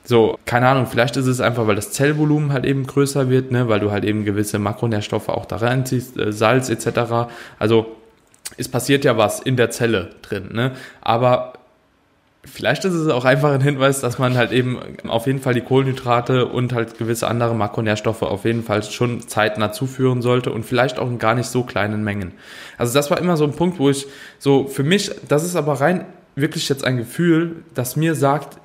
So, 0.04 0.40
keine 0.46 0.70
Ahnung, 0.70 0.88
vielleicht 0.88 1.18
ist 1.18 1.28
es 1.28 1.42
einfach, 1.42 1.68
weil 1.68 1.76
das 1.76 1.92
Zellvolumen 1.92 2.54
halt 2.54 2.66
eben 2.66 2.88
größer 2.88 3.30
wird, 3.30 3.52
ne, 3.52 3.68
weil 3.68 3.82
du 3.82 3.92
halt 3.92 4.06
eben 4.06 4.24
gewisse 4.24 4.58
Makronährstoffe 4.58 5.28
auch 5.28 5.46
da 5.46 5.58
reinziehst, 5.58 6.18
äh, 6.18 6.32
Salz 6.32 6.70
etc. 6.70 7.28
Also 7.60 7.97
es 8.58 8.68
passiert 8.68 9.06
ja 9.06 9.18
was 9.18 9.40
in 9.40 9.56
der 9.56 9.70
Zelle 9.70 10.10
drin, 10.22 10.50
ne? 10.52 10.72
Aber 11.02 11.54
vielleicht 12.44 12.86
ist 12.86 12.94
es 12.94 13.08
auch 13.10 13.26
einfach 13.26 13.52
ein 13.52 13.62
Hinweis, 13.62 14.02
dass 14.02 14.20
man 14.20 14.38
halt 14.38 14.52
eben 14.52 14.80
auf 15.08 15.28
jeden 15.28 15.40
Fall 15.40 15.54
die 15.54 15.62
Kohlenhydrate 15.62 16.48
und 16.48 16.74
halt 16.74 16.98
gewisse 16.98 17.28
andere 17.28 17.56
Makronährstoffe 17.56 18.22
auf 18.24 18.46
jeden 18.46 18.64
Fall 18.64 18.84
schon 18.84 19.28
zeitnah 19.28 19.72
zuführen 19.72 20.22
sollte 20.22 20.52
und 20.52 20.66
vielleicht 20.66 21.00
auch 21.00 21.08
in 21.08 21.20
gar 21.20 21.36
nicht 21.36 21.48
so 21.48 21.64
kleinen 21.64 22.04
Mengen. 22.04 22.34
Also 22.78 22.94
das 22.94 23.12
war 23.12 23.20
immer 23.20 23.38
so 23.38 23.44
ein 23.44 23.54
Punkt, 23.54 23.80
wo 23.80 23.90
ich 23.90 24.08
so 24.40 24.68
für 24.68 24.84
mich, 24.84 25.12
das 25.28 25.44
ist 25.44 25.56
aber 25.56 25.80
rein 25.82 26.06
wirklich 26.36 26.70
jetzt 26.70 26.86
ein 26.86 26.98
Gefühl, 26.98 27.58
das 27.74 27.96
mir 27.96 28.16
sagt, 28.16 28.60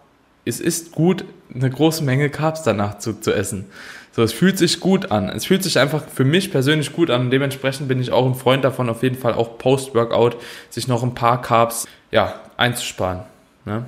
es 0.45 0.61
ist 0.61 0.93
gut, 0.93 1.25
eine 1.55 1.71
große 1.71 2.05
Menge 2.05 2.31
Carbs 2.31 2.63
danach 2.63 2.99
zu, 2.99 3.15
zu 3.21 3.33
essen. 3.33 3.67
So, 4.13 4.23
es 4.23 4.33
fühlt 4.33 4.59
sich 4.59 4.79
gut 4.79 5.11
an. 5.11 5.31
Es 5.31 5.47
fühlt 5.47 5.63
sich 5.63 5.79
einfach 5.79 6.03
für 6.07 6.25
mich 6.25 6.51
persönlich 6.51 6.93
gut 6.93 7.11
an. 7.11 7.23
Und 7.23 7.31
dementsprechend 7.31 7.89
bin 7.89 8.01
ich 8.01 8.13
auch 8.13 8.27
ein 8.27 8.35
Freund 8.35 8.63
davon, 8.63 8.91
auf 8.91 9.03
jeden 9.03 9.17
Fall 9.17 9.33
auch 9.33 9.59
Post-Workout 9.59 10.37
sich 10.69 10.87
noch 10.87 11.03
ein 11.03 11.15
paar 11.15 11.41
Carbs 11.41 11.87
ja, 12.11 12.35
einzusparen. 12.59 13.21
Ne? 13.65 13.87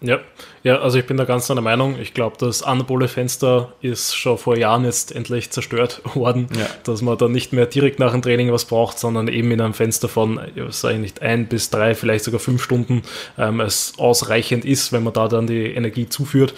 Ja, 0.00 0.20
ja, 0.66 0.80
also 0.80 0.98
ich 0.98 1.06
bin 1.06 1.16
da 1.16 1.24
ganz 1.24 1.46
deiner 1.46 1.60
Meinung. 1.60 1.96
Ich 2.00 2.12
glaube, 2.12 2.36
das 2.38 2.62
Anabole-Fenster 2.62 3.72
ist 3.80 4.14
schon 4.14 4.36
vor 4.36 4.56
Jahren 4.56 4.84
jetzt 4.84 5.14
endlich 5.14 5.50
zerstört 5.50 6.02
worden, 6.14 6.48
ja. 6.58 6.66
dass 6.84 7.02
man 7.02 7.16
dann 7.16 7.32
nicht 7.32 7.52
mehr 7.52 7.66
direkt 7.66 7.98
nach 7.98 8.12
dem 8.12 8.22
Training 8.22 8.52
was 8.52 8.66
braucht, 8.66 8.98
sondern 8.98 9.28
eben 9.28 9.50
in 9.50 9.60
einem 9.60 9.74
Fenster 9.74 10.08
von, 10.08 10.40
sage 10.70 10.94
ich 10.94 11.00
nicht, 11.00 11.22
ein 11.22 11.46
bis 11.46 11.70
drei, 11.70 11.94
vielleicht 11.94 12.24
sogar 12.24 12.40
fünf 12.40 12.62
Stunden 12.62 13.02
ähm, 13.38 13.60
es 13.60 13.94
ausreichend 13.98 14.64
ist, 14.64 14.92
wenn 14.92 15.04
man 15.04 15.12
da 15.12 15.28
dann 15.28 15.46
die 15.46 15.66
Energie 15.66 16.08
zuführt. 16.08 16.54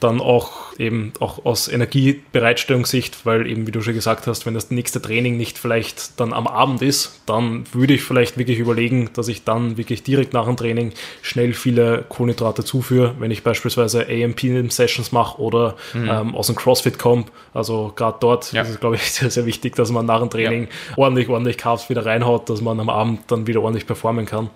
Dann 0.00 0.20
auch 0.20 0.78
eben 0.78 1.14
auch 1.20 1.46
aus 1.46 1.68
Energiebereitstellungssicht, 1.68 3.24
weil 3.24 3.46
eben, 3.46 3.66
wie 3.66 3.72
du 3.72 3.80
schon 3.80 3.94
gesagt 3.94 4.26
hast, 4.26 4.44
wenn 4.44 4.52
das 4.52 4.70
nächste 4.70 5.00
Training 5.00 5.38
nicht 5.38 5.58
vielleicht 5.58 6.20
dann 6.20 6.34
am 6.34 6.46
Abend 6.46 6.82
ist, 6.82 7.22
dann 7.24 7.64
würde 7.72 7.94
ich 7.94 8.02
vielleicht 8.02 8.36
wirklich 8.36 8.58
überlegen, 8.58 9.08
dass 9.14 9.28
ich 9.28 9.44
dann 9.44 9.78
wirklich 9.78 10.02
direkt 10.02 10.34
nach 10.34 10.44
dem 10.44 10.58
Training 10.58 10.92
schnell 11.22 11.54
viele 11.54 12.04
Kohlenhydrate 12.10 12.62
zuführe 12.62 12.76
zuführe, 12.76 13.14
wenn 13.18 13.30
ich 13.30 13.42
beispielsweise 13.46 14.06
AMP-Sessions 14.06 15.12
mache 15.12 15.40
oder 15.40 15.76
mhm. 15.94 16.08
ähm, 16.10 16.34
aus 16.34 16.48
dem 16.48 16.56
CrossFit 16.56 16.98
komme. 16.98 17.26
Also 17.54 17.92
gerade 17.94 18.18
dort 18.20 18.52
ja. 18.52 18.62
ist 18.62 18.70
es, 18.70 18.80
glaube 18.80 18.96
ich, 18.96 19.02
sehr, 19.12 19.30
sehr 19.30 19.46
wichtig, 19.46 19.76
dass 19.76 19.90
man 19.90 20.04
nach 20.04 20.20
dem 20.20 20.30
Training 20.30 20.64
ja. 20.64 20.98
ordentlich, 20.98 21.28
ordentlich 21.28 21.56
Carbs 21.56 21.88
wieder 21.88 22.04
reinhaut, 22.04 22.50
dass 22.50 22.60
man 22.60 22.78
am 22.80 22.90
Abend 22.90 23.20
dann 23.28 23.46
wieder 23.46 23.62
ordentlich 23.62 23.86
performen 23.86 24.26
kann. 24.26 24.50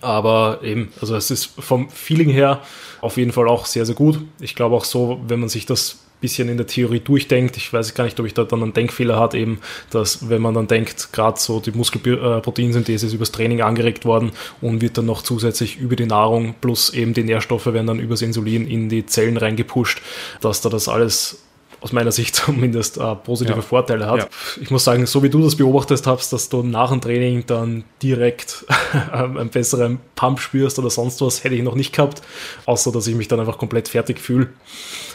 Aber 0.00 0.60
eben, 0.62 0.90
also 1.00 1.16
es 1.16 1.30
ist 1.30 1.46
vom 1.58 1.88
Feeling 1.90 2.30
her 2.30 2.60
auf 3.00 3.16
jeden 3.16 3.32
Fall 3.32 3.46
auch 3.46 3.66
sehr, 3.66 3.86
sehr 3.86 3.94
gut. 3.94 4.20
Ich 4.40 4.54
glaube 4.54 4.74
auch 4.74 4.84
so, 4.84 5.20
wenn 5.26 5.40
man 5.40 5.48
sich 5.48 5.66
das 5.66 6.07
bisschen 6.20 6.48
in 6.48 6.56
der 6.56 6.66
Theorie 6.66 7.00
durchdenkt. 7.00 7.56
Ich 7.56 7.72
weiß 7.72 7.94
gar 7.94 8.04
nicht, 8.04 8.18
ob 8.18 8.26
ich 8.26 8.34
da 8.34 8.44
dann 8.44 8.62
einen 8.62 8.72
Denkfehler 8.72 9.18
hat, 9.18 9.34
eben, 9.34 9.60
dass 9.90 10.28
wenn 10.28 10.42
man 10.42 10.54
dann 10.54 10.66
denkt, 10.66 11.12
gerade 11.12 11.38
so 11.38 11.60
die 11.60 11.72
Muskelproteinsynthese 11.72 13.06
ist 13.06 13.12
übers 13.12 13.32
Training 13.32 13.62
angeregt 13.62 14.04
worden 14.04 14.32
und 14.60 14.82
wird 14.82 14.98
dann 14.98 15.06
noch 15.06 15.22
zusätzlich 15.22 15.78
über 15.78 15.96
die 15.96 16.06
Nahrung 16.06 16.54
plus 16.60 16.92
eben 16.92 17.14
die 17.14 17.24
Nährstoffe 17.24 17.66
werden 17.66 17.86
dann 17.86 18.00
übers 18.00 18.22
Insulin 18.22 18.66
in 18.66 18.88
die 18.88 19.06
Zellen 19.06 19.36
reingepusht, 19.36 20.00
dass 20.40 20.60
da 20.60 20.68
das 20.68 20.88
alles 20.88 21.42
aus 21.80 21.92
meiner 21.92 22.12
Sicht 22.12 22.34
zumindest 22.36 22.98
äh, 22.98 23.14
positive 23.14 23.56
ja. 23.56 23.62
Vorteile 23.62 24.06
hat. 24.06 24.18
Ja. 24.18 24.26
Ich 24.60 24.70
muss 24.70 24.84
sagen, 24.84 25.06
so 25.06 25.22
wie 25.22 25.30
du 25.30 25.42
das 25.42 25.56
beobachtet 25.56 26.06
hast, 26.06 26.32
dass 26.32 26.48
du 26.48 26.62
nach 26.62 26.90
dem 26.90 27.00
Training 27.00 27.44
dann 27.46 27.84
direkt 28.02 28.66
einen 29.12 29.48
besseren 29.50 29.98
Pump 30.14 30.40
spürst 30.40 30.78
oder 30.78 30.90
sonst 30.90 31.20
was, 31.20 31.44
hätte 31.44 31.54
ich 31.54 31.62
noch 31.62 31.74
nicht 31.74 31.94
gehabt, 31.94 32.22
außer 32.66 32.92
dass 32.92 33.06
ich 33.06 33.14
mich 33.14 33.28
dann 33.28 33.40
einfach 33.40 33.58
komplett 33.58 33.88
fertig 33.88 34.18
fühle, 34.18 34.48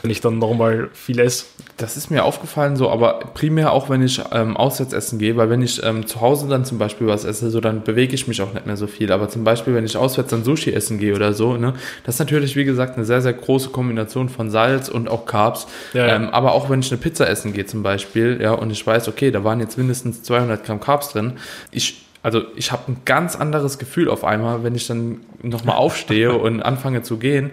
wenn 0.01 0.11
ich 0.11 0.21
dann 0.21 0.39
nochmal 0.39 0.89
viel 0.93 1.19
esse. 1.19 1.45
Das 1.77 1.97
ist 1.97 2.11
mir 2.11 2.23
aufgefallen 2.23 2.75
so, 2.75 2.89
aber 2.89 3.19
primär 3.33 3.73
auch, 3.73 3.89
wenn 3.89 4.01
ich 4.03 4.21
ähm, 4.31 4.55
auswärts 4.55 4.93
essen 4.93 5.19
gehe, 5.19 5.35
weil 5.37 5.49
wenn 5.49 5.61
ich 5.61 5.83
ähm, 5.83 6.05
zu 6.05 6.21
Hause 6.21 6.47
dann 6.47 6.65
zum 6.65 6.77
Beispiel 6.77 7.07
was 7.07 7.25
esse, 7.25 7.49
so 7.49 7.59
dann 7.59 7.83
bewege 7.83 8.13
ich 8.13 8.27
mich 8.27 8.41
auch 8.41 8.53
nicht 8.53 8.65
mehr 8.65 8.77
so 8.77 8.87
viel. 8.87 9.11
Aber 9.11 9.29
zum 9.29 9.43
Beispiel, 9.43 9.73
wenn 9.73 9.85
ich 9.85 9.97
auswärts 9.97 10.29
dann 10.29 10.43
Sushi 10.43 10.71
essen 10.71 10.99
gehe 10.99 11.15
oder 11.15 11.33
so, 11.33 11.57
ne, 11.57 11.73
das 12.05 12.15
ist 12.15 12.19
natürlich, 12.19 12.55
wie 12.55 12.65
gesagt, 12.65 12.95
eine 12.95 13.05
sehr, 13.05 13.21
sehr 13.21 13.33
große 13.33 13.69
Kombination 13.69 14.29
von 14.29 14.49
Salz 14.49 14.87
und 14.87 15.09
auch 15.09 15.25
Carbs. 15.25 15.67
Ja, 15.93 16.07
ja. 16.07 16.15
Ähm, 16.15 16.29
aber 16.29 16.52
auch 16.53 16.69
wenn 16.69 16.79
ich 16.79 16.91
eine 16.91 17.01
Pizza 17.01 17.27
essen 17.27 17.53
gehe 17.53 17.65
zum 17.65 17.83
Beispiel, 17.83 18.39
ja, 18.41 18.51
und 18.53 18.71
ich 18.71 18.85
weiß, 18.85 19.07
okay, 19.07 19.31
da 19.31 19.43
waren 19.43 19.59
jetzt 19.59 19.77
mindestens 19.77 20.23
200 20.23 20.65
Gramm 20.65 20.79
Carbs 20.79 21.09
drin, 21.09 21.33
ich 21.71 22.03
also 22.23 22.41
ich 22.55 22.71
habe 22.71 22.83
ein 22.89 23.01
ganz 23.03 23.35
anderes 23.35 23.77
Gefühl 23.77 24.09
auf 24.09 24.23
einmal, 24.23 24.63
wenn 24.63 24.75
ich 24.75 24.87
dann 24.87 25.19
nochmal 25.41 25.75
aufstehe 25.75 26.33
und 26.37 26.61
anfange 26.61 27.03
zu 27.03 27.17
gehen. 27.17 27.51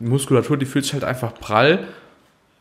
Die 0.00 0.06
Muskulatur, 0.06 0.56
die 0.56 0.66
fühlt 0.66 0.84
sich 0.84 0.92
halt 0.92 1.04
einfach 1.04 1.34
prall 1.34 1.86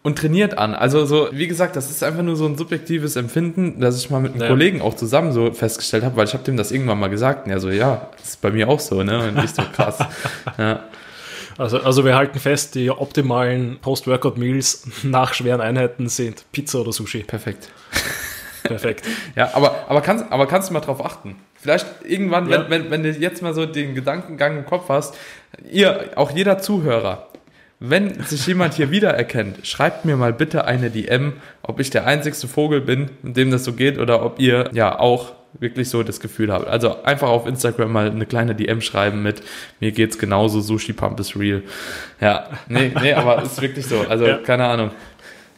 und 0.03 0.17
trainiert 0.17 0.57
an. 0.57 0.73
Also 0.73 1.05
so, 1.05 1.29
wie 1.31 1.47
gesagt, 1.47 1.75
das 1.75 1.89
ist 1.89 2.03
einfach 2.03 2.23
nur 2.23 2.35
so 2.35 2.45
ein 2.45 2.57
subjektives 2.57 3.15
Empfinden, 3.15 3.81
das 3.81 3.97
ich 3.97 4.09
mal 4.09 4.21
mit 4.21 4.33
einem 4.33 4.41
ja. 4.41 4.47
Kollegen 4.47 4.81
auch 4.81 4.93
zusammen 4.95 5.31
so 5.31 5.51
festgestellt 5.51 6.03
habe, 6.03 6.15
weil 6.15 6.27
ich 6.27 6.33
habe 6.33 6.43
dem 6.43 6.57
das 6.57 6.71
irgendwann 6.71 6.99
mal 6.99 7.09
gesagt 7.09 7.45
und 7.45 7.51
er 7.51 7.59
so, 7.59 7.69
ja, 7.69 8.09
das 8.17 8.29
ist 8.29 8.41
bei 8.41 8.51
mir 8.51 8.69
auch 8.69 8.79
so, 8.79 9.03
ne? 9.03 9.27
Und 9.27 9.43
ich 9.43 9.51
so 9.51 9.63
krass. 9.75 9.97
ja. 10.57 10.83
Also, 11.57 11.79
also 11.79 12.05
wir 12.05 12.15
halten 12.15 12.39
fest, 12.39 12.75
die 12.75 12.89
optimalen 12.91 13.79
Post-Workout-Meals 13.81 14.87
nach 15.03 15.33
schweren 15.33 15.61
Einheiten 15.61 16.09
sind 16.09 16.45
Pizza 16.51 16.81
oder 16.81 16.91
Sushi. 16.91 17.23
Perfekt. 17.23 17.69
Perfekt. 18.63 19.05
ja, 19.35 19.51
aber, 19.53 19.85
aber, 19.87 20.01
kannst, 20.01 20.25
aber 20.29 20.47
kannst 20.47 20.69
du 20.69 20.73
mal 20.73 20.81
drauf 20.81 21.03
achten? 21.03 21.35
Vielleicht 21.55 21.87
irgendwann, 22.05 22.49
ja. 22.49 22.69
wenn, 22.69 22.69
wenn, 22.69 22.91
wenn 22.91 23.03
du 23.03 23.11
jetzt 23.11 23.41
mal 23.41 23.53
so 23.53 23.65
den 23.65 23.95
Gedankengang 23.95 24.57
im 24.57 24.65
Kopf 24.65 24.89
hast, 24.89 25.15
ihr, 25.71 26.11
auch 26.15 26.31
jeder 26.31 26.59
Zuhörer, 26.59 27.27
wenn 27.79 28.21
sich 28.23 28.45
jemand 28.47 28.73
hier 28.73 28.91
wiedererkennt, 28.91 29.65
schreibt 29.65 30.05
mir 30.05 30.17
mal 30.17 30.33
bitte 30.33 30.65
eine 30.65 30.89
DM, 30.89 31.33
ob 31.61 31.79
ich 31.79 31.89
der 31.89 32.05
einzigste 32.05 32.47
Vogel 32.47 32.81
bin, 32.81 33.09
dem 33.21 33.51
das 33.51 33.63
so 33.63 33.73
geht, 33.73 33.99
oder 33.99 34.23
ob 34.23 34.39
ihr 34.39 34.69
ja 34.73 34.99
auch 34.99 35.33
wirklich 35.59 35.89
so 35.89 36.03
das 36.03 36.19
Gefühl 36.19 36.51
habt. 36.51 36.67
Also 36.67 37.03
einfach 37.03 37.29
auf 37.29 37.47
Instagram 37.47 37.91
mal 37.91 38.09
eine 38.09 38.25
kleine 38.25 38.55
DM 38.55 38.81
schreiben 38.81 39.23
mit 39.23 39.41
mir 39.79 39.91
geht's 39.91 40.17
genauso, 40.17 40.61
Sushi 40.61 40.93
Pump 40.93 41.19
is 41.19 41.37
real. 41.37 41.63
Ja, 42.21 42.49
nee, 42.67 42.91
nee, 43.01 43.13
aber 43.13 43.41
ist 43.43 43.61
wirklich 43.61 43.85
so. 43.85 44.01
Also 44.01 44.25
ja. 44.27 44.37
keine 44.37 44.65
Ahnung. 44.65 44.91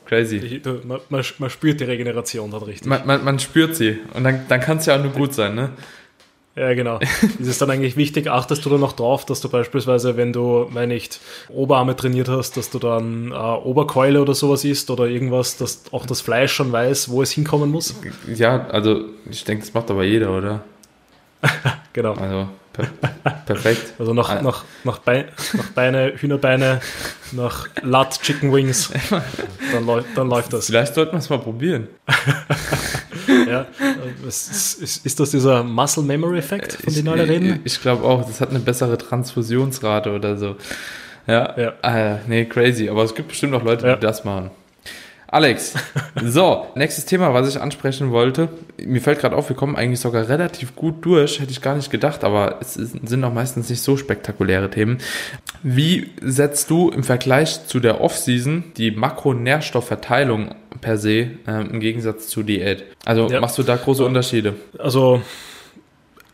Crazy. 0.06 0.38
Ich, 0.38 0.62
du, 0.64 0.82
man, 0.86 1.24
man, 1.38 1.50
spürt 1.52 1.80
die 1.80 1.84
Regeneration 1.84 2.50
dann 2.50 2.64
richtig. 2.64 2.88
Man, 2.88 3.06
man, 3.06 3.24
man 3.24 3.38
spürt 3.38 3.76
sie. 3.76 4.00
Und 4.16 4.24
dann, 4.24 4.46
dann 4.50 4.60
kann 4.60 4.78
es 4.78 4.88
ja 4.88 4.96
auch 4.96 5.04
nur 5.04 5.12
gut 5.12 5.36
sein, 5.36 5.54
ne? 5.54 5.70
Ja, 6.56 6.74
genau. 6.74 7.00
ist 7.40 7.48
es 7.48 7.58
dann 7.58 7.70
eigentlich 7.70 7.96
wichtig, 7.96 8.30
achtest 8.30 8.66
du 8.66 8.70
dann 8.70 8.82
noch 8.82 8.94
drauf, 8.94 9.26
dass 9.26 9.40
du 9.42 9.50
beispielsweise, 9.50 10.18
wenn 10.18 10.34
du, 10.34 10.68
wenn 10.74 10.90
nicht 10.90 11.20
Oberarme 11.50 11.96
trainiert 11.96 12.28
hast, 12.28 12.58
dass 12.58 12.70
du 12.70 12.80
dann 12.80 13.32
äh, 13.32 13.36
Oberkeule 13.36 14.22
oder 14.22 14.34
sowas 14.34 14.66
isst 14.66 14.90
oder 14.90 15.06
irgendwas, 15.06 15.58
dass 15.58 15.84
auch 15.92 16.06
das 16.06 16.22
Fleisch 16.22 16.52
schon 16.52 16.72
weiß, 16.72 17.10
wo 17.10 17.22
es 17.22 17.32
hinkommen 17.32 17.72
muss? 17.72 17.96
Ja, 18.28 18.68
also 18.68 19.06
ich 19.30 19.44
denke, 19.44 19.64
das 19.64 19.74
macht 19.74 19.90
aber 19.90 20.04
jeder, 20.04 20.36
oder? 20.36 20.64
genau. 21.94 22.14
Also 22.14 22.50
perfekt. 23.46 23.94
Also 24.00 24.14
nach, 24.14 24.30
ah. 24.30 24.42
nach, 24.42 24.64
nach, 24.84 25.00
Beine, 25.00 25.26
nach 25.54 25.70
Beine, 25.70 26.14
Hühnerbeine, 26.16 26.82
nach 27.32 27.68
Lat 27.82 28.22
Chicken 28.22 28.54
Wings, 28.54 28.92
dann, 29.72 29.86
läu 29.86 30.02
dann 30.16 30.30
läuft 30.30 30.54
das. 30.54 30.68
Vielleicht 30.68 30.96
sollten 30.96 31.14
wir 31.14 31.20
es 31.20 31.30
mal 31.30 31.40
probieren. 31.40 31.88
ja, 33.48 33.66
ist, 34.28 34.82
ist, 34.82 35.06
ist, 35.06 35.20
das 35.20 35.32
dieser 35.32 35.64
Muscle 35.64 36.04
Memory 36.04 36.40
Effekt, 36.40 36.74
von 36.74 36.94
dem 36.94 37.08
alle 37.08 37.28
reden? 37.28 37.62
Ich, 37.64 37.74
ich 37.74 37.82
glaube 37.82 38.04
auch, 38.04 38.26
das 38.26 38.42
hat 38.42 38.50
eine 38.50 38.60
bessere 38.60 38.98
Transfusionsrate 38.98 40.12
oder 40.12 40.38
so. 40.38 40.56
Ja, 41.28 41.56
ja. 41.58 41.74
Äh, 41.84 42.18
nee, 42.28 42.46
crazy. 42.46 42.90
Aber 42.90 43.04
es 43.04 43.14
gibt 43.14 43.28
bestimmt 43.28 43.54
auch 43.54 43.64
Leute, 43.64 43.84
die 43.84 43.90
ja. 43.90 43.96
das 43.96 44.24
machen. 44.24 44.50
Alex, 45.32 45.76
so, 46.24 46.66
nächstes 46.74 47.06
Thema, 47.06 47.34
was 47.36 47.48
ich 47.48 47.62
ansprechen 47.62 48.12
wollte. 48.12 48.50
Mir 48.84 49.00
fällt 49.00 49.20
gerade 49.20 49.36
auf, 49.36 49.48
wir 49.50 49.56
kommen 49.56 49.76
eigentlich 49.76 50.00
sogar 50.00 50.28
relativ 50.28 50.76
gut 50.76 51.06
durch, 51.06 51.40
hätte 51.40 51.52
ich 51.52 51.62
gar 51.62 51.76
nicht 51.76 51.92
gedacht, 51.92 52.24
aber 52.24 52.58
es 52.62 52.74
sind 52.74 53.24
auch 53.24 53.34
meistens 53.34 53.70
nicht 53.70 53.82
so 53.82 53.96
spektakuläre 53.96 54.72
Themen. 54.72 54.98
Wie 55.62 56.10
setzt 56.22 56.72
du 56.72 56.90
im 56.90 57.04
Vergleich 57.04 57.68
zu 57.68 57.80
der 57.80 58.02
Off-Season 58.02 58.64
die 58.78 58.90
Makronährstoffverteilung 58.90 60.56
per 60.82 60.98
se 60.98 61.28
äh, 61.48 61.62
im 61.70 61.80
Gegensatz 61.80 62.28
zu 62.28 62.42
Diät? 62.42 62.86
Also 63.06 63.30
ja. 63.30 63.40
machst 63.40 63.58
du 63.60 63.64
da 63.64 63.76
große 63.76 64.04
Unterschiede? 64.04 64.56
Also 64.80 65.22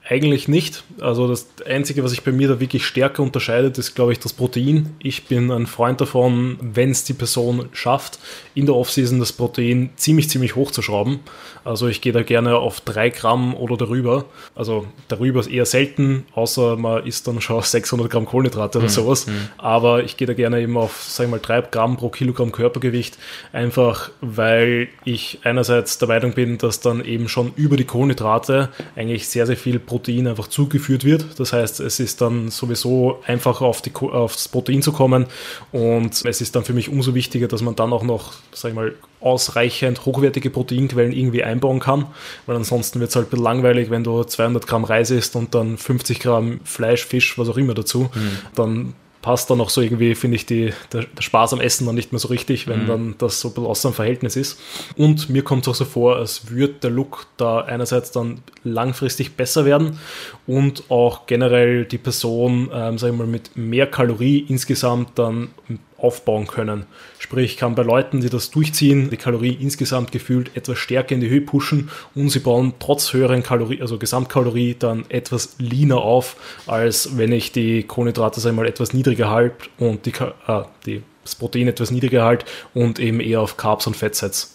eigentlich 0.08 0.48
nicht. 0.48 0.84
Also 1.02 1.28
das 1.28 1.48
Einzige, 1.66 2.04
was 2.04 2.12
sich 2.12 2.24
bei 2.24 2.32
mir 2.32 2.48
da 2.48 2.60
wirklich 2.60 2.86
stärker 2.86 3.24
unterscheidet, 3.24 3.78
ist, 3.80 3.96
glaube 3.96 4.12
ich, 4.12 4.20
das 4.20 4.34
Protein. 4.34 4.96
Ich 5.00 5.26
bin 5.26 5.52
ein 5.52 5.66
Freund 5.66 6.00
davon, 6.00 6.58
wenn 6.62 6.92
es 6.92 7.06
die 7.06 7.14
Person 7.14 7.70
schafft, 7.72 8.20
in 8.54 8.68
der 8.68 8.76
Offseason 8.76 9.20
das 9.20 9.34
Protein 9.34 9.90
ziemlich, 9.96 10.30
ziemlich 10.30 10.56
hoch 10.56 10.70
zu 10.70 10.84
schrauben. 10.84 11.22
Also 11.64 11.88
ich 11.88 12.02
gehe 12.02 12.14
da 12.14 12.22
gerne 12.22 12.58
auf 12.58 12.82
3 12.82 13.10
Gramm 13.10 13.56
oder 13.56 13.78
darüber. 13.78 14.26
Also 14.54 14.86
darüber 15.08 15.40
ist 15.40 15.48
eher 15.48 15.66
selten, 15.66 16.28
außer 16.36 16.78
man 16.78 17.06
isst 17.08 17.28
dann 17.28 17.42
schon 17.42 17.62
600 17.64 18.08
Gramm 18.08 18.28
Kohlenhydrate 18.28 18.78
oder 18.78 18.88
mhm. 18.88 18.92
sowas. 18.92 19.26
Mhm. 19.26 19.50
Aber 19.58 20.04
ich 20.04 20.18
gehe 20.18 20.28
da 20.28 20.34
gerne 20.34 20.62
eben 20.62 20.78
auf, 20.78 21.04
sagen 21.04 21.32
wir 21.32 21.38
mal, 21.38 21.42
3 21.42 21.62
Gramm 21.72 21.98
pro 21.98 22.10
Kilogramm 22.10 22.52
Körpergewicht. 22.52 23.18
Einfach, 23.54 24.12
weil 24.22 24.90
ich 25.04 25.40
einerseits 25.44 25.98
der 25.98 26.10
Meinung 26.10 26.34
bin, 26.34 26.60
dass 26.60 26.80
dann 26.80 27.04
eben 27.04 27.28
schon 27.28 27.54
über 27.56 27.76
die 27.76 27.86
Kohlenhydrate 27.86 28.70
eigentlich 28.96 29.28
sehr, 29.28 29.48
sehr 29.48 29.58
viel 29.58 29.80
Protein 29.80 29.95
Protein 29.96 30.28
einfach 30.28 30.48
zugeführt 30.48 31.06
wird. 31.06 31.40
Das 31.40 31.54
heißt, 31.54 31.80
es 31.80 32.02
ist 32.02 32.20
dann 32.20 32.52
sowieso 32.52 33.20
einfach 33.26 33.62
auf 33.62 33.82
die, 33.82 33.96
aufs 33.96 34.50
Protein 34.50 34.82
zu 34.82 34.92
kommen 34.92 35.26
und 35.72 36.26
es 36.26 36.42
ist 36.42 36.54
dann 36.54 36.66
für 36.66 36.74
mich 36.74 36.90
umso 36.90 37.16
wichtiger, 37.16 37.48
dass 37.48 37.62
man 37.62 37.78
dann 37.78 37.94
auch 37.94 38.04
noch, 38.04 38.34
sag 38.52 38.70
ich 38.70 38.76
mal, 38.76 38.94
ausreichend 39.22 40.06
hochwertige 40.06 40.50
Proteinquellen 40.50 41.14
irgendwie 41.14 41.44
einbauen 41.44 41.80
kann, 41.80 42.08
weil 42.46 42.58
ansonsten 42.58 43.00
wird 43.00 43.10
es 43.10 43.16
halt 43.16 43.28
ein 43.28 43.30
bisschen 43.30 43.46
langweilig, 43.46 43.90
wenn 43.90 44.04
du 44.04 44.24
200 44.24 44.68
Gramm 44.68 44.84
Reis 44.84 45.12
isst 45.12 45.38
und 45.38 45.56
dann 45.56 45.78
50 45.78 46.20
Gramm 46.20 46.60
Fleisch, 46.66 47.06
Fisch, 47.06 47.38
was 47.38 47.48
auch 47.48 47.58
immer 47.58 47.74
dazu. 47.74 48.10
Mhm. 48.14 48.38
Dann 48.54 48.94
passt 49.26 49.50
dann 49.50 49.60
auch 49.60 49.72
so 49.72 49.82
irgendwie, 49.82 50.14
finde 50.14 50.36
ich, 50.36 50.46
die, 50.46 50.72
der, 50.94 51.06
der, 51.06 51.22
Spaß 51.24 51.54
am 51.54 51.60
Essen 51.60 51.88
dann 51.88 51.96
nicht 51.96 52.12
mehr 52.12 52.20
so 52.20 52.28
richtig, 52.28 52.68
wenn 52.68 52.84
mhm. 52.84 52.88
dann 52.88 53.16
das 53.18 53.42
so 53.42 53.48
ein 53.48 53.54
bisschen 53.56 53.66
aus 53.66 53.82
dem 53.82 53.92
Verhältnis 53.92 54.36
ist. 54.36 54.60
Und 54.98 55.32
mir 55.32 55.44
kommt 55.44 55.64
es 55.64 55.68
auch 55.68 55.74
so 55.74 55.84
vor, 55.84 56.18
als 56.18 56.52
würde 56.52 56.76
der 56.76 56.92
Look 56.92 57.26
da 57.38 57.62
einerseits 57.62 58.12
dann 58.12 58.44
langfristig 58.64 59.36
besser 59.36 59.66
werden 59.66 59.98
und 60.46 60.92
auch 60.92 61.26
generell 61.26 61.86
die 61.86 61.98
Person, 61.98 62.70
ähm, 62.72 63.00
sagen 63.00 63.18
wir 63.18 63.26
mal, 63.26 63.32
mit 63.32 63.58
mehr 63.58 63.88
Kalorie 63.88 64.46
insgesamt 64.48 65.18
dann 65.18 65.50
aufbauen 65.98 66.48
können. 66.48 66.86
Sprich, 67.20 67.58
kann 67.58 67.76
bei 67.76 67.84
Leuten, 67.84 68.22
die 68.22 68.30
das 68.30 68.52
durchziehen, 68.52 69.10
die 69.10 69.18
Kalorie 69.18 69.58
insgesamt 69.60 70.12
gefühlt 70.12 70.56
etwas 70.56 70.78
stärker 70.78 71.16
in 71.16 71.22
die 71.22 71.30
Höhe 71.30 71.42
pushen 71.42 71.90
und 72.14 72.30
sie 72.30 72.40
bauen 72.40 72.74
trotz 72.80 73.14
höheren 73.14 73.44
Kalorie, 73.44 73.82
also 73.82 73.98
Gesamtkalorie, 73.98 74.76
dann 74.78 75.06
etwas 75.10 75.56
leaner 75.58 76.02
auf, 76.02 76.36
als 76.68 77.18
wenn 77.18 77.32
ich 77.32 77.52
die 77.52 77.84
Kohlenhydrate 77.84 78.40
sag 78.40 78.54
mal, 78.54 78.68
etwas 78.68 78.94
niedriger 78.94 79.30
halte 79.30 79.70
und 79.78 80.06
die, 80.06 80.12
äh, 80.12 80.64
die, 80.86 81.02
das 81.24 81.36
Protein 81.36 81.68
etwas 81.68 81.92
niedriger 81.92 82.24
halte 82.24 82.46
und 82.74 83.00
eben 83.00 83.20
eher 83.20 83.42
auf 83.42 83.58
Carbs 83.58 83.88
und 83.88 83.96
Fett 83.96 84.16
setze. 84.16 84.48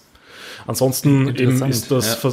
Ansonsten 0.67 1.35
eben 1.37 1.65
ist 1.65 1.91
das 1.91 2.23
ja. 2.23 2.31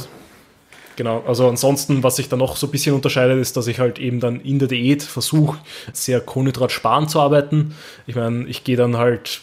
Genau, 0.98 1.22
also 1.28 1.48
ansonsten, 1.48 2.02
was 2.02 2.16
sich 2.16 2.28
da 2.28 2.36
noch 2.36 2.56
so 2.56 2.66
ein 2.66 2.72
bisschen 2.72 2.92
unterscheidet, 2.92 3.38
ist, 3.38 3.56
dass 3.56 3.68
ich 3.68 3.78
halt 3.78 4.00
eben 4.00 4.18
dann 4.18 4.40
in 4.40 4.58
der 4.58 4.66
Diät 4.66 5.04
versuche, 5.04 5.56
sehr 5.92 6.20
kohlenhydratsparend 6.20 7.08
zu 7.08 7.20
arbeiten. 7.20 7.76
Ich 8.08 8.16
meine, 8.16 8.48
ich 8.48 8.64
gehe 8.64 8.76
dann 8.76 8.96
halt 8.96 9.40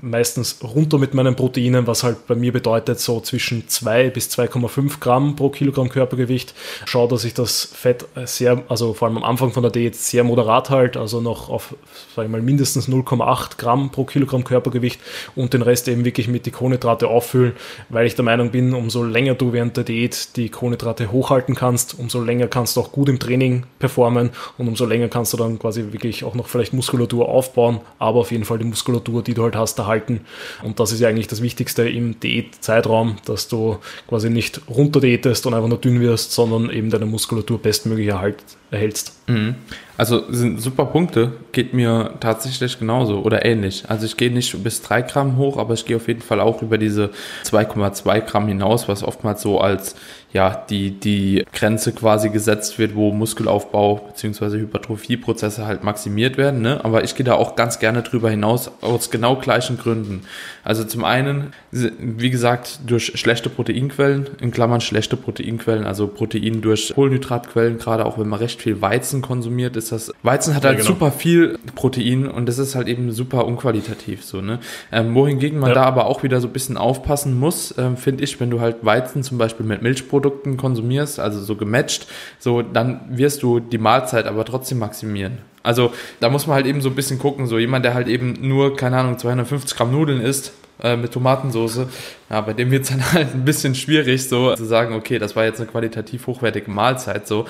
meistens 0.00 0.58
runter 0.62 0.98
mit 0.98 1.14
meinen 1.14 1.36
Proteinen, 1.36 1.86
was 1.86 2.02
halt 2.02 2.26
bei 2.26 2.34
mir 2.34 2.52
bedeutet 2.52 3.00
so 3.00 3.20
zwischen 3.20 3.68
2 3.68 4.10
bis 4.10 4.28
2,5 4.30 5.00
Gramm 5.00 5.36
pro 5.36 5.48
Kilogramm 5.48 5.88
Körpergewicht. 5.88 6.54
Schau, 6.84 7.06
dass 7.06 7.24
ich 7.24 7.34
das 7.34 7.64
Fett 7.64 8.04
sehr, 8.24 8.62
also 8.68 8.94
vor 8.94 9.08
allem 9.08 9.18
am 9.18 9.24
Anfang 9.24 9.52
von 9.52 9.62
der 9.62 9.72
Diät 9.72 9.96
sehr 9.96 10.24
moderat 10.24 10.70
halte, 10.70 11.00
also 11.00 11.20
noch 11.20 11.48
auf, 11.48 11.74
sag 12.14 12.24
ich 12.24 12.30
mal, 12.30 12.42
mindestens 12.42 12.88
0,8 12.88 13.58
Gramm 13.58 13.90
pro 13.90 14.04
Kilogramm 14.04 14.44
Körpergewicht 14.44 15.00
und 15.34 15.54
den 15.54 15.62
Rest 15.62 15.88
eben 15.88 16.04
wirklich 16.04 16.28
mit 16.28 16.46
die 16.46 16.50
Kohlenhydrate 16.50 17.08
auffüllen, 17.08 17.52
weil 17.88 18.06
ich 18.06 18.14
der 18.14 18.24
Meinung 18.24 18.50
bin, 18.50 18.74
umso 18.74 19.02
länger 19.02 19.34
du 19.34 19.52
während 19.52 19.76
der 19.76 19.84
Diät 19.84 20.36
die 20.36 20.48
Kohlenhydrate 20.48 21.12
hochhalten 21.12 21.54
kannst, 21.54 21.98
umso 21.98 22.22
länger 22.22 22.48
kannst 22.48 22.76
du 22.76 22.80
auch 22.80 22.92
gut 22.92 23.08
im 23.08 23.18
Training 23.18 23.64
performen 23.78 24.30
und 24.58 24.68
umso 24.68 24.86
länger 24.86 25.08
kannst 25.08 25.32
du 25.32 25.36
dann 25.36 25.58
quasi 25.58 25.92
wirklich 25.92 26.24
auch 26.24 26.34
noch 26.34 26.46
vielleicht 26.46 26.72
Muskulatur 26.72 27.28
aufbauen, 27.28 27.80
aber 27.98 28.20
auf 28.20 28.30
jeden 28.30 28.44
Fall 28.44 28.58
die 28.58 28.64
Muskulatur, 28.64 29.22
die 29.22 29.34
du 29.34 29.42
halt 29.42 29.56
hast, 29.56 29.78
da 29.78 29.86
halten. 29.94 30.20
Und 30.62 30.80
das 30.80 30.92
ist 30.92 31.00
ja 31.00 31.08
eigentlich 31.08 31.28
das 31.28 31.40
Wichtigste 31.40 31.88
im 31.88 32.18
Diätzeitraum, 32.18 33.16
dass 33.24 33.48
du 33.48 33.78
quasi 34.08 34.28
nicht 34.28 34.60
runterdiätest 34.68 35.46
und 35.46 35.54
einfach 35.54 35.68
nur 35.68 35.78
dünn 35.78 36.00
wirst, 36.00 36.32
sondern 36.32 36.70
eben 36.70 36.90
deine 36.90 37.06
Muskulatur 37.06 37.58
bestmöglich 37.58 38.08
erhalt, 38.08 38.36
erhältst. 38.70 39.12
Mhm. 39.28 39.54
Also 39.96 40.24
sind 40.28 40.60
super 40.60 40.86
Punkte, 40.86 41.32
geht 41.52 41.72
mir 41.72 42.14
tatsächlich 42.18 42.80
genauso 42.80 43.20
oder 43.20 43.44
ähnlich. 43.44 43.84
Also 43.88 44.06
ich 44.06 44.16
gehe 44.16 44.32
nicht 44.32 44.60
bis 44.64 44.82
3 44.82 45.02
Gramm 45.02 45.36
hoch, 45.36 45.56
aber 45.56 45.74
ich 45.74 45.84
gehe 45.84 45.96
auf 45.96 46.08
jeden 46.08 46.22
Fall 46.22 46.40
auch 46.40 46.62
über 46.62 46.78
diese 46.78 47.10
2,2 47.44 48.20
Gramm 48.22 48.48
hinaus, 48.48 48.88
was 48.88 49.04
oftmals 49.04 49.40
so 49.42 49.60
als 49.60 49.94
ja, 50.34 50.64
die, 50.68 50.90
die 50.90 51.44
Grenze 51.52 51.92
quasi 51.92 52.28
gesetzt 52.28 52.80
wird, 52.80 52.96
wo 52.96 53.12
Muskelaufbau 53.12 54.00
bzw. 54.08 54.58
Hypertrophieprozesse 54.58 55.64
halt 55.64 55.84
maximiert 55.84 56.36
werden. 56.36 56.60
Ne? 56.60 56.84
Aber 56.84 57.04
ich 57.04 57.14
gehe 57.14 57.24
da 57.24 57.34
auch 57.34 57.54
ganz 57.54 57.78
gerne 57.78 58.02
drüber 58.02 58.30
hinaus 58.30 58.68
aus 58.80 59.12
genau 59.12 59.36
gleichen 59.36 59.78
Gründen. 59.78 60.22
Also 60.64 60.82
zum 60.82 61.04
einen, 61.04 61.52
wie 61.70 62.30
gesagt, 62.30 62.80
durch 62.84 63.12
schlechte 63.14 63.48
Proteinquellen, 63.48 64.26
in 64.40 64.50
Klammern 64.50 64.80
schlechte 64.80 65.16
Proteinquellen, 65.16 65.86
also 65.86 66.08
Protein 66.08 66.62
durch 66.62 66.92
Kohlenhydratquellen, 66.94 67.78
gerade 67.78 68.04
auch 68.04 68.18
wenn 68.18 68.28
man 68.28 68.40
recht 68.40 68.60
viel 68.60 68.82
Weizen 68.82 69.22
konsumiert, 69.22 69.76
ist 69.76 69.92
das. 69.92 70.12
Weizen 70.24 70.56
hat 70.56 70.64
halt 70.64 70.78
ja, 70.78 70.82
genau. 70.82 70.94
super 70.94 71.12
viel 71.12 71.60
Protein 71.76 72.26
und 72.26 72.46
das 72.46 72.58
ist 72.58 72.74
halt 72.74 72.88
eben 72.88 73.12
super 73.12 73.46
unqualitativ 73.46 74.24
so, 74.24 74.40
ne? 74.40 74.58
Ähm, 74.90 75.14
wohingegen 75.14 75.60
man 75.60 75.68
ja. 75.70 75.74
da 75.74 75.82
aber 75.84 76.06
auch 76.06 76.24
wieder 76.24 76.40
so 76.40 76.48
ein 76.48 76.52
bisschen 76.52 76.76
aufpassen 76.76 77.38
muss, 77.38 77.72
ähm, 77.78 77.96
finde 77.96 78.24
ich, 78.24 78.40
wenn 78.40 78.50
du 78.50 78.60
halt 78.60 78.84
Weizen 78.84 79.22
zum 79.22 79.38
Beispiel 79.38 79.64
mit 79.64 79.80
Milchprodukten 79.80 80.23
Produkten 80.24 80.56
konsumierst, 80.56 81.20
also 81.20 81.40
so 81.42 81.54
gematcht, 81.54 82.06
so 82.38 82.62
dann 82.62 83.00
wirst 83.10 83.42
du 83.42 83.60
die 83.60 83.76
Mahlzeit 83.76 84.26
aber 84.26 84.46
trotzdem 84.46 84.78
maximieren. 84.78 85.38
Also 85.62 85.92
da 86.20 86.30
muss 86.30 86.46
man 86.46 86.56
halt 86.56 86.66
eben 86.66 86.80
so 86.80 86.88
ein 86.88 86.94
bisschen 86.94 87.18
gucken, 87.18 87.46
so 87.46 87.58
jemand, 87.58 87.84
der 87.84 87.92
halt 87.92 88.08
eben 88.08 88.34
nur, 88.40 88.74
keine 88.74 88.96
Ahnung, 88.96 89.18
250 89.18 89.76
Gramm 89.76 89.92
Nudeln 89.92 90.22
isst, 90.22 90.52
äh, 90.82 90.96
mit 90.96 91.12
Tomatensauce, 91.12 91.86
ja, 92.30 92.40
bei 92.40 92.54
dem 92.54 92.70
wird 92.70 92.84
es 92.84 92.88
dann 92.90 93.12
halt 93.12 93.34
ein 93.34 93.44
bisschen 93.44 93.74
schwierig, 93.74 94.26
so 94.26 94.54
zu 94.54 94.64
sagen, 94.64 94.94
okay, 94.94 95.18
das 95.18 95.36
war 95.36 95.44
jetzt 95.44 95.60
eine 95.60 95.68
qualitativ 95.68 96.26
hochwertige 96.26 96.70
Mahlzeit, 96.70 97.26
so. 97.28 97.46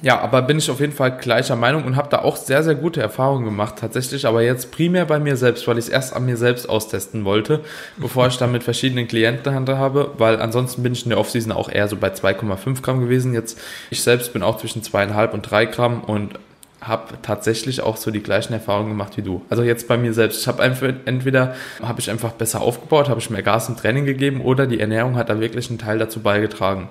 Ja, 0.00 0.20
aber 0.20 0.42
bin 0.42 0.58
ich 0.58 0.70
auf 0.70 0.80
jeden 0.80 0.92
Fall 0.92 1.18
gleicher 1.18 1.54
Meinung 1.54 1.84
und 1.84 1.96
habe 1.96 2.08
da 2.08 2.20
auch 2.20 2.36
sehr, 2.36 2.62
sehr 2.62 2.74
gute 2.74 3.02
Erfahrungen 3.02 3.44
gemacht, 3.44 3.76
tatsächlich, 3.78 4.26
aber 4.26 4.42
jetzt 4.42 4.72
primär 4.72 5.04
bei 5.04 5.20
mir 5.20 5.36
selbst, 5.36 5.68
weil 5.68 5.78
ich 5.78 5.84
es 5.86 5.90
erst 5.90 6.16
an 6.16 6.24
mir 6.24 6.36
selbst 6.36 6.68
austesten 6.68 7.24
wollte, 7.24 7.60
bevor 7.98 8.26
ich 8.26 8.38
dann 8.38 8.52
mit 8.52 8.64
verschiedenen 8.64 9.06
Klienten 9.06 9.52
habe, 9.68 10.12
weil 10.18 10.40
ansonsten 10.40 10.82
bin 10.82 10.94
ich 10.94 11.04
in 11.04 11.10
der 11.10 11.18
Offseason 11.18 11.52
auch 11.52 11.68
eher 11.68 11.88
so 11.88 11.96
bei 11.96 12.08
2,5 12.08 12.82
Gramm 12.82 13.00
gewesen. 13.00 13.34
Jetzt, 13.34 13.60
ich 13.90 14.02
selbst 14.02 14.32
bin 14.32 14.42
auch 14.42 14.56
zwischen 14.56 14.82
2,5 14.82 15.30
und 15.30 15.42
3 15.42 15.66
Gramm 15.66 16.02
und 16.02 16.38
habe 16.80 17.14
tatsächlich 17.22 17.80
auch 17.80 17.96
so 17.96 18.10
die 18.10 18.22
gleichen 18.22 18.52
Erfahrungen 18.52 18.90
gemacht 18.90 19.16
wie 19.16 19.22
du. 19.22 19.42
Also 19.48 19.62
jetzt 19.62 19.86
bei 19.86 19.96
mir 19.96 20.12
selbst. 20.12 20.40
Ich 20.40 20.48
habe 20.48 20.62
entweder 20.64 21.54
habe 21.80 22.00
ich 22.00 22.10
einfach 22.10 22.32
besser 22.32 22.60
aufgebaut, 22.60 23.08
habe 23.08 23.20
ich 23.20 23.30
mehr 23.30 23.42
Gas 23.42 23.68
im 23.68 23.76
Training 23.76 24.04
gegeben 24.04 24.40
oder 24.40 24.66
die 24.66 24.80
Ernährung 24.80 25.16
hat 25.16 25.28
da 25.28 25.38
wirklich 25.38 25.70
einen 25.70 25.78
Teil 25.78 25.98
dazu 25.98 26.20
beigetragen. 26.20 26.88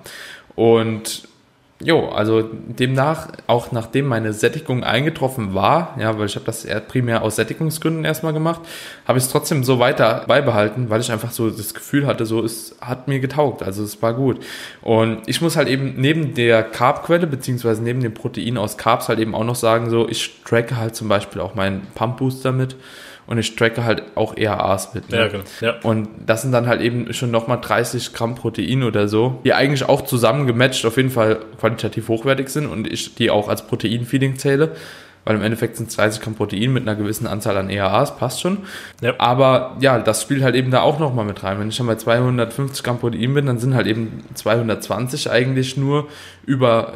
Und 0.55 1.27
Jo, 1.83 2.09
also 2.09 2.43
demnach, 2.43 3.29
auch 3.47 3.71
nachdem 3.71 4.05
meine 4.05 4.33
Sättigung 4.33 4.83
eingetroffen 4.83 5.55
war, 5.55 5.95
ja, 5.99 6.17
weil 6.19 6.27
ich 6.27 6.35
habe 6.35 6.45
das 6.45 6.67
primär 6.87 7.23
aus 7.23 7.37
Sättigungsgründen 7.37 8.05
erstmal 8.05 8.33
gemacht, 8.33 8.61
habe 9.07 9.17
ich 9.17 9.25
es 9.25 9.31
trotzdem 9.31 9.63
so 9.63 9.79
weiter 9.79 10.25
beibehalten, 10.27 10.91
weil 10.91 11.01
ich 11.01 11.11
einfach 11.11 11.31
so 11.31 11.49
das 11.49 11.73
Gefühl 11.73 12.05
hatte, 12.05 12.27
so 12.27 12.43
es 12.43 12.75
hat 12.81 13.07
mir 13.07 13.19
getaugt, 13.19 13.63
also 13.63 13.83
es 13.83 13.99
war 14.01 14.13
gut. 14.13 14.39
Und 14.81 15.21
ich 15.25 15.41
muss 15.41 15.55
halt 15.55 15.69
eben 15.69 15.95
neben 15.97 16.35
der 16.35 16.61
Carbquelle, 16.63 17.25
beziehungsweise 17.25 17.81
neben 17.81 18.01
dem 18.01 18.13
Protein 18.13 18.57
aus 18.57 18.77
Carbs 18.77 19.09
halt 19.09 19.19
eben 19.19 19.33
auch 19.33 19.45
noch 19.45 19.55
sagen, 19.55 19.89
so 19.89 20.07
ich 20.07 20.41
tracke 20.45 20.77
halt 20.77 20.95
zum 20.95 21.07
Beispiel 21.07 21.41
auch 21.41 21.55
meinen 21.55 21.87
Pump 21.95 22.17
Booster 22.17 22.51
mit 22.51 22.75
und 23.31 23.37
ich 23.37 23.55
tracke 23.55 23.85
halt 23.85 24.03
auch 24.15 24.35
ERAs 24.35 24.93
mit. 24.93 25.09
Ne? 25.09 25.17
Ja, 25.17 25.27
genau. 25.29 25.43
Ja. 25.61 25.75
Und 25.83 26.09
das 26.25 26.41
sind 26.41 26.51
dann 26.51 26.67
halt 26.67 26.81
eben 26.81 27.13
schon 27.13 27.31
nochmal 27.31 27.59
30 27.61 28.11
Gramm 28.11 28.35
Protein 28.35 28.83
oder 28.83 29.07
so, 29.07 29.39
die 29.45 29.53
eigentlich 29.53 29.87
auch 29.87 30.01
zusammen 30.01 30.47
gematcht 30.47 30.85
auf 30.85 30.97
jeden 30.97 31.11
Fall 31.11 31.39
qualitativ 31.57 32.09
hochwertig 32.09 32.49
sind 32.49 32.65
und 32.65 32.91
ich 32.91 33.15
die 33.15 33.31
auch 33.31 33.47
als 33.47 33.65
Protein-Feeding 33.67 34.37
zähle. 34.37 34.75
Weil 35.23 35.37
im 35.37 35.43
Endeffekt 35.43 35.77
sind 35.77 35.87
es 35.87 35.95
30 35.95 36.21
Gramm 36.21 36.35
Protein 36.35 36.73
mit 36.73 36.81
einer 36.83 36.97
gewissen 36.97 37.25
Anzahl 37.25 37.55
an 37.55 37.69
ERAs, 37.69 38.17
passt 38.17 38.41
schon. 38.41 38.57
Ja. 38.99 39.13
Aber 39.17 39.77
ja, 39.79 39.99
das 39.99 40.23
spielt 40.23 40.43
halt 40.43 40.55
eben 40.55 40.69
da 40.69 40.81
auch 40.81 40.99
nochmal 40.99 41.23
mit 41.23 41.41
rein. 41.41 41.57
Wenn 41.57 41.69
ich 41.69 41.75
schon 41.77 41.87
bei 41.87 41.95
250 41.95 42.83
Gramm 42.83 42.99
Protein 42.99 43.33
bin, 43.33 43.45
dann 43.45 43.59
sind 43.59 43.75
halt 43.75 43.87
eben 43.87 44.25
220 44.33 45.31
eigentlich 45.31 45.77
nur 45.77 46.09
über 46.45 46.95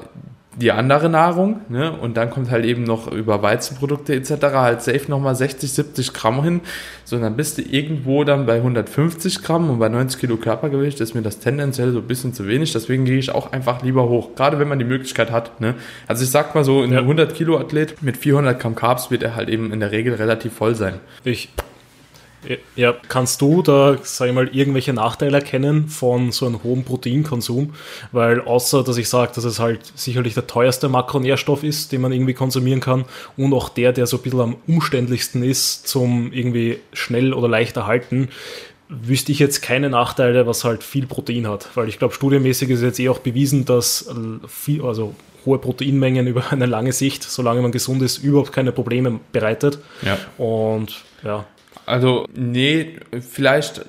die 0.55 0.71
andere 0.71 1.09
Nahrung, 1.09 1.61
ne? 1.69 1.91
Und 1.91 2.17
dann 2.17 2.29
kommt 2.29 2.49
halt 2.49 2.65
eben 2.65 2.83
noch 2.83 3.11
über 3.11 3.41
Weizenprodukte 3.41 4.15
etc. 4.15 4.31
halt 4.53 4.81
safe 4.81 5.03
nochmal 5.09 5.35
60, 5.35 5.71
70 5.71 6.13
Gramm 6.13 6.43
hin. 6.43 6.61
So, 7.03 7.19
dann 7.19 7.35
bist 7.35 7.57
du 7.57 7.61
irgendwo 7.61 8.23
dann 8.23 8.45
bei 8.45 8.55
150 8.55 9.43
Gramm 9.43 9.69
und 9.69 9.79
bei 9.79 9.89
90 9.89 10.19
Kilo 10.19 10.37
Körpergewicht 10.37 11.01
ist 11.01 11.13
mir 11.13 11.21
das 11.21 11.39
tendenziell 11.39 11.91
so 11.91 11.99
ein 11.99 12.07
bisschen 12.07 12.33
zu 12.33 12.47
wenig. 12.47 12.71
Deswegen 12.73 13.05
gehe 13.05 13.17
ich 13.17 13.31
auch 13.31 13.51
einfach 13.51 13.83
lieber 13.83 14.07
hoch. 14.07 14.35
Gerade 14.35 14.57
wenn 14.59 14.67
man 14.67 14.79
die 14.79 14.85
Möglichkeit 14.85 15.31
hat, 15.31 15.59
ne? 15.59 15.75
Also 16.07 16.23
ich 16.23 16.29
sag 16.29 16.55
mal 16.55 16.63
so, 16.63 16.81
ein 16.81 16.91
ja. 16.91 16.99
100 16.99 17.35
Kilo 17.35 17.57
Athlet 17.57 18.01
mit 18.01 18.17
400 18.17 18.59
Gramm 18.59 18.75
Carbs 18.75 19.11
wird 19.11 19.23
er 19.23 19.35
halt 19.35 19.49
eben 19.49 19.73
in 19.73 19.81
der 19.81 19.91
Regel 19.91 20.13
relativ 20.15 20.53
voll 20.53 20.75
sein. 20.75 20.95
Ich 21.23 21.49
ja, 22.75 22.93
kannst 23.07 23.41
du 23.41 23.61
da, 23.61 23.97
sag 24.03 24.27
ich 24.27 24.33
mal, 24.33 24.47
irgendwelche 24.47 24.93
Nachteile 24.93 25.37
erkennen 25.37 25.87
von 25.87 26.31
so 26.31 26.45
einem 26.45 26.63
hohen 26.63 26.83
Proteinkonsum? 26.83 27.73
Weil 28.11 28.41
außer, 28.41 28.83
dass 28.83 28.97
ich 28.97 29.09
sage, 29.09 29.31
dass 29.35 29.43
es 29.43 29.59
halt 29.59 29.79
sicherlich 29.95 30.33
der 30.33 30.47
teuerste 30.47 30.89
Makronährstoff 30.89 31.63
ist, 31.63 31.91
den 31.91 32.01
man 32.01 32.11
irgendwie 32.11 32.33
konsumieren 32.33 32.79
kann 32.79 33.05
und 33.37 33.53
auch 33.53 33.69
der, 33.69 33.93
der 33.93 34.07
so 34.07 34.17
ein 34.17 34.23
bisschen 34.23 34.41
am 34.41 34.55
umständlichsten 34.67 35.43
ist 35.43 35.87
zum 35.87 36.31
irgendwie 36.31 36.79
schnell 36.93 37.33
oder 37.33 37.47
leicht 37.47 37.77
erhalten, 37.77 38.29
wüsste 38.89 39.31
ich 39.31 39.39
jetzt 39.39 39.61
keine 39.61 39.89
Nachteile, 39.89 40.45
was 40.45 40.63
halt 40.63 40.83
viel 40.83 41.07
Protein 41.07 41.47
hat. 41.47 41.69
Weil 41.75 41.89
ich 41.89 41.97
glaube, 41.97 42.13
studienmäßig 42.13 42.69
ist 42.69 42.81
jetzt 42.81 42.99
eh 42.99 43.09
auch 43.09 43.19
bewiesen, 43.19 43.65
dass 43.65 44.09
viel, 44.47 44.83
also 44.83 45.15
hohe 45.45 45.59
Proteinmengen 45.59 46.27
über 46.27 46.51
eine 46.51 46.65
lange 46.65 46.91
Sicht, 46.91 47.23
solange 47.23 47.61
man 47.61 47.71
gesund 47.71 48.01
ist, 48.01 48.17
überhaupt 48.17 48.51
keine 48.51 48.71
Probleme 48.71 49.19
bereitet. 49.31 49.79
Ja. 50.01 50.17
Und 50.43 51.03
ja, 51.23 51.45
also, 51.85 52.27
nee, 52.35 52.97
vielleicht, 53.19 53.85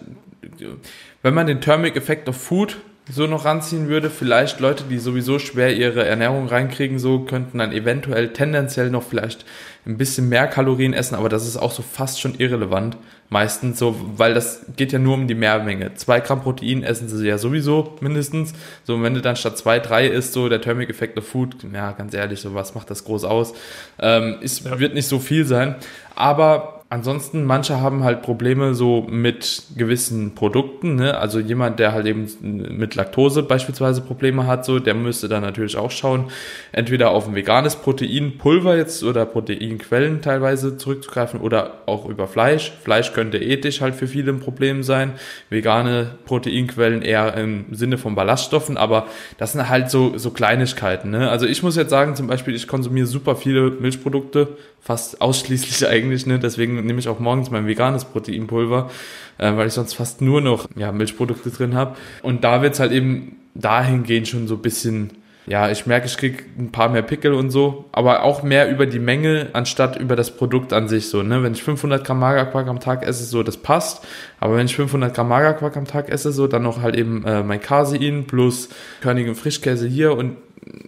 wenn 1.23 1.35
man 1.35 1.47
den 1.47 1.61
Thermic 1.61 1.97
Effect 1.97 2.29
of 2.29 2.37
Food 2.37 2.77
so 3.09 3.27
noch 3.27 3.45
ranziehen 3.45 3.89
würde, 3.89 4.11
vielleicht 4.11 4.59
Leute, 4.59 4.85
die 4.91 4.99
sowieso 4.99 5.39
schwer 5.39 5.77
ihre 5.77 6.05
Ernährung 6.05 6.49
reinkriegen, 6.49 6.99
so 6.99 7.21
könnten 7.21 7.59
dann 7.59 7.73
eventuell 7.73 8.33
tendenziell 8.33 8.91
noch 8.91 9.05
vielleicht 9.05 9.45
ein 9.87 9.97
bisschen 9.97 10.29
mehr 10.29 10.49
Kalorien 10.49 10.93
essen, 10.93 11.15
aber 11.15 11.29
das 11.29 11.47
ist 11.47 11.57
auch 11.57 11.71
so 11.71 11.83
fast 11.83 12.21
schon 12.21 12.35
irrelevant. 12.35 12.97
Meistens 13.29 13.81
so, 13.81 13.97
weil 14.17 14.35
das 14.35 14.67
geht 14.77 14.93
ja 14.93 15.01
nur 15.01 15.15
um 15.15 15.27
die 15.27 15.35
Mehrmenge. 15.35 15.95
Zwei 15.95 16.21
Gramm 16.21 16.43
Protein 16.43 16.85
essen 16.85 17.09
sie 17.09 17.27
ja 17.27 17.39
sowieso 17.39 17.97
mindestens. 18.01 18.53
So, 18.85 19.03
wenn 19.03 19.15
du 19.15 19.21
dann 19.21 19.35
statt 19.35 19.59
zwei, 19.59 19.81
drei 19.81 20.07
isst, 20.07 20.33
so 20.33 20.49
der 20.49 20.61
Thermic 20.61 20.91
Effect 20.91 21.19
of 21.19 21.27
Food, 21.27 21.57
ja, 21.73 21.91
ganz 21.91 22.15
ehrlich, 22.15 22.41
so 22.41 22.55
was 22.55 22.77
macht 22.77 22.89
das 22.89 23.05
groß 23.05 23.25
aus? 23.25 23.55
Ähm, 23.99 24.37
ist, 24.43 24.65
ja. 24.65 24.79
wird 24.79 24.95
nicht 24.95 25.09
so 25.09 25.19
viel 25.19 25.45
sein. 25.45 25.75
Aber 26.15 26.76
ansonsten, 26.89 27.45
manche 27.45 27.81
haben 27.81 28.05
halt 28.05 28.23
Probleme 28.23 28.75
so 28.75 29.07
mit 29.09 29.63
gewissen 29.77 30.35
Produkten. 30.35 30.97
Ne? 30.97 31.17
Also 31.17 31.41
jemand, 31.41 31.79
der 31.79 31.93
halt 31.93 32.07
eben 32.07 32.29
mit 32.43 32.95
Laktose 32.95 33.43
beispielsweise 33.43 34.03
Probleme 34.03 34.47
hat, 34.47 34.65
so, 34.65 34.79
der 34.79 34.95
müsste 34.95 35.29
dann 35.29 35.43
natürlich 35.43 35.77
auch 35.77 35.91
schauen, 35.91 36.27
entweder 36.73 37.11
auf 37.11 37.27
ein 37.27 37.35
veganes 37.35 37.77
Proteinpulver 37.77 38.77
jetzt 38.77 39.03
oder 39.03 39.27
Proteinquellen 39.27 40.23
teilweise 40.23 40.77
zurückzugreifen 40.77 41.41
oder 41.41 41.83
auch 41.87 42.09
über 42.09 42.29
Fleisch. 42.29 42.73
Fleisch 42.83 43.13
könnte 43.13 43.39
ethisch 43.39 43.81
halt 43.81 43.95
für 43.95 44.07
viele 44.07 44.33
ein 44.33 44.41
Problem 44.41 44.83
sein. 44.83 45.13
Vegane 45.51 46.13
Proteinquellen 46.25 47.03
eher 47.03 47.35
im 47.35 47.67
Sinne 47.73 47.99
von 47.99 48.15
Ballaststoffen, 48.15 48.77
aber 48.77 49.07
das 49.39 49.53
sind 49.53 49.69
halt 49.69 49.91
so, 49.91 50.17
so 50.17 50.31
Kleinigkeiten. 50.31 51.11
Ne? 51.11 51.31
Also 51.31 51.47
ich 51.47 51.63
muss 51.63 51.77
jetzt 51.77 51.91
sagen, 51.91 52.15
zum 52.15 52.29
Beispiel, 52.29 52.55
ich 52.55 52.69
konsumiere 52.69 53.07
super 53.07 53.35
viele 53.37 53.71
Milchprodukte, 53.71 54.57
fast 54.87 55.21
ausschließlich 55.21 55.89
eigentlich, 55.89 56.27
ne? 56.27 56.39
deswegen 56.39 56.86
nehme 56.87 56.99
ich 56.99 57.09
auch 57.09 57.19
morgens 57.19 57.51
mein 57.51 57.67
veganes 57.67 58.05
Proteinpulver, 58.05 58.91
äh, 59.39 59.57
weil 59.57 59.67
ich 59.67 59.75
sonst 59.75 59.95
fast 59.95 60.21
nur 60.21 60.41
noch 60.41 60.69
ja, 60.77 60.93
Milchprodukte 60.93 61.51
drin 61.51 61.75
habe. 61.75 61.97
Und 62.23 62.45
da 62.45 62.63
wird 62.63 62.75
es 62.75 62.81
halt 62.81 62.93
eben 62.93 63.37
dahingehend 63.55 64.29
schon 64.29 64.49
so 64.49 64.55
ein 64.55 64.63
bisschen, 64.63 65.11
ja, 65.47 65.71
ich 65.71 65.87
merke, 65.87 66.07
ich 66.07 66.17
kriege 66.17 66.45
ein 66.59 66.73
paar 66.73 66.89
mehr 66.89 67.03
Pickel 67.03 67.33
und 67.33 67.51
so, 67.51 67.87
aber 67.93 68.23
auch 68.23 68.43
mehr 68.43 68.71
über 68.71 68.87
die 68.87 68.99
Menge 68.99 69.51
anstatt 69.53 69.97
über 69.97 70.17
das 70.17 70.37
Produkt 70.37 70.73
an 70.73 70.89
sich 70.89 71.09
so. 71.09 71.23
Ne? 71.23 71.43
Wenn 71.43 71.53
ich 71.53 71.63
500 71.63 72.05
Gramm 72.05 72.19
Magerquark 72.19 72.67
am 72.69 72.81
Tag 72.81 73.07
esse, 73.07 73.25
so, 73.25 73.43
das 73.43 73.57
passt. 73.57 74.07
Aber 74.41 74.57
wenn 74.57 74.67
ich 74.67 74.77
500 74.77 75.15
Gramm 75.15 75.29
Magerquark 75.29 75.77
am 75.77 75.87
Tag 75.87 76.09
esse, 76.09 76.33
so, 76.33 76.47
dann 76.47 76.63
noch 76.63 76.83
halt 76.83 76.97
eben 76.97 77.25
äh, 77.25 77.43
mein 77.43 77.61
Casein 77.61 78.27
plus 78.27 78.69
körnigen 79.01 79.35
Frischkäse 79.35 79.87
hier 79.87 80.17
und 80.17 80.37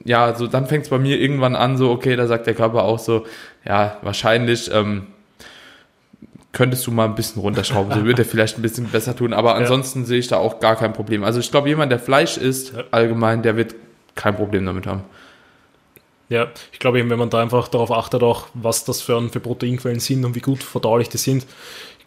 ja, 0.04 0.34
so 0.34 0.46
dann 0.46 0.66
fängt 0.66 0.84
es 0.84 0.90
bei 0.90 0.98
mir 0.98 1.20
irgendwann 1.20 1.54
an, 1.54 1.76
so, 1.76 1.90
okay, 1.90 2.16
da 2.16 2.26
sagt 2.26 2.46
der 2.46 2.54
Körper 2.54 2.82
auch 2.84 2.98
so, 2.98 3.26
ja, 3.64 3.98
wahrscheinlich 4.02 4.70
ähm, 4.72 5.06
könntest 6.52 6.86
du 6.86 6.90
mal 6.90 7.04
ein 7.04 7.14
bisschen 7.14 7.42
runterschrauben. 7.42 7.92
So 7.92 8.04
würde 8.04 8.22
er 8.22 8.24
vielleicht 8.24 8.58
ein 8.58 8.62
bisschen 8.62 8.86
besser 8.86 9.14
tun. 9.14 9.32
Aber 9.32 9.54
ansonsten 9.54 10.00
ja. 10.00 10.06
sehe 10.06 10.18
ich 10.18 10.28
da 10.28 10.38
auch 10.38 10.60
gar 10.60 10.76
kein 10.76 10.92
Problem. 10.92 11.24
Also 11.24 11.40
ich 11.40 11.50
glaube, 11.50 11.68
jemand, 11.68 11.92
der 11.92 11.98
Fleisch 11.98 12.36
isst, 12.36 12.72
ja. 12.74 12.84
allgemein, 12.90 13.42
der 13.42 13.56
wird 13.56 13.74
kein 14.14 14.34
Problem 14.34 14.64
damit 14.66 14.86
haben. 14.86 15.04
Ja, 16.30 16.48
ich 16.72 16.78
glaube 16.78 16.98
eben, 16.98 17.08
wenn 17.08 17.18
man 17.18 17.30
da 17.30 17.40
einfach 17.40 17.68
darauf 17.68 17.90
achtet, 17.90 18.22
auch 18.22 18.48
was 18.52 18.84
das 18.84 19.00
für, 19.00 19.28
für 19.30 19.40
Proteinquellen 19.40 20.00
sind 20.00 20.24
und 20.24 20.34
wie 20.34 20.40
gut 20.40 20.62
verdaulich 20.62 21.08
die 21.08 21.16
sind. 21.16 21.46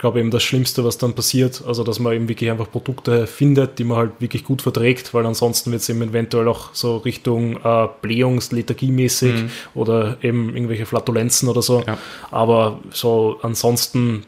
Ich 0.02 0.04
glaube 0.04 0.20
eben 0.20 0.32
das 0.32 0.41
Schlimmste, 0.41 0.84
was 0.84 0.97
dann 0.97 1.14
passiert, 1.14 1.62
also 1.68 1.84
dass 1.84 1.99
man 1.99 2.14
eben 2.14 2.28
wirklich 2.28 2.49
einfach 2.49 2.72
Produkte 2.72 3.28
findet, 3.28 3.78
die 3.78 3.84
man 3.84 3.97
halt 3.97 4.12
wirklich 4.18 4.43
gut 4.43 4.64
verträgt, 4.64 5.14
weil 5.14 5.28
ansonsten 5.28 5.72
wird 5.72 5.84
es 5.84 5.89
eben 5.89 6.02
eventuell 6.02 6.47
auch 6.47 6.74
so 6.74 6.97
Richtung 6.97 7.58
äh, 7.58 7.88
Blähungs-, 8.02 8.52
Lethargiemäßig 8.52 9.43
mhm. 9.43 9.49
oder 9.76 10.18
eben 10.24 10.56
irgendwelche 10.56 10.88
Flatulenzen 10.88 11.49
oder 11.49 11.62
so. 11.62 11.84
Ja. 11.86 11.99
Aber 12.32 12.80
so 12.89 13.38
ansonsten 13.43 14.26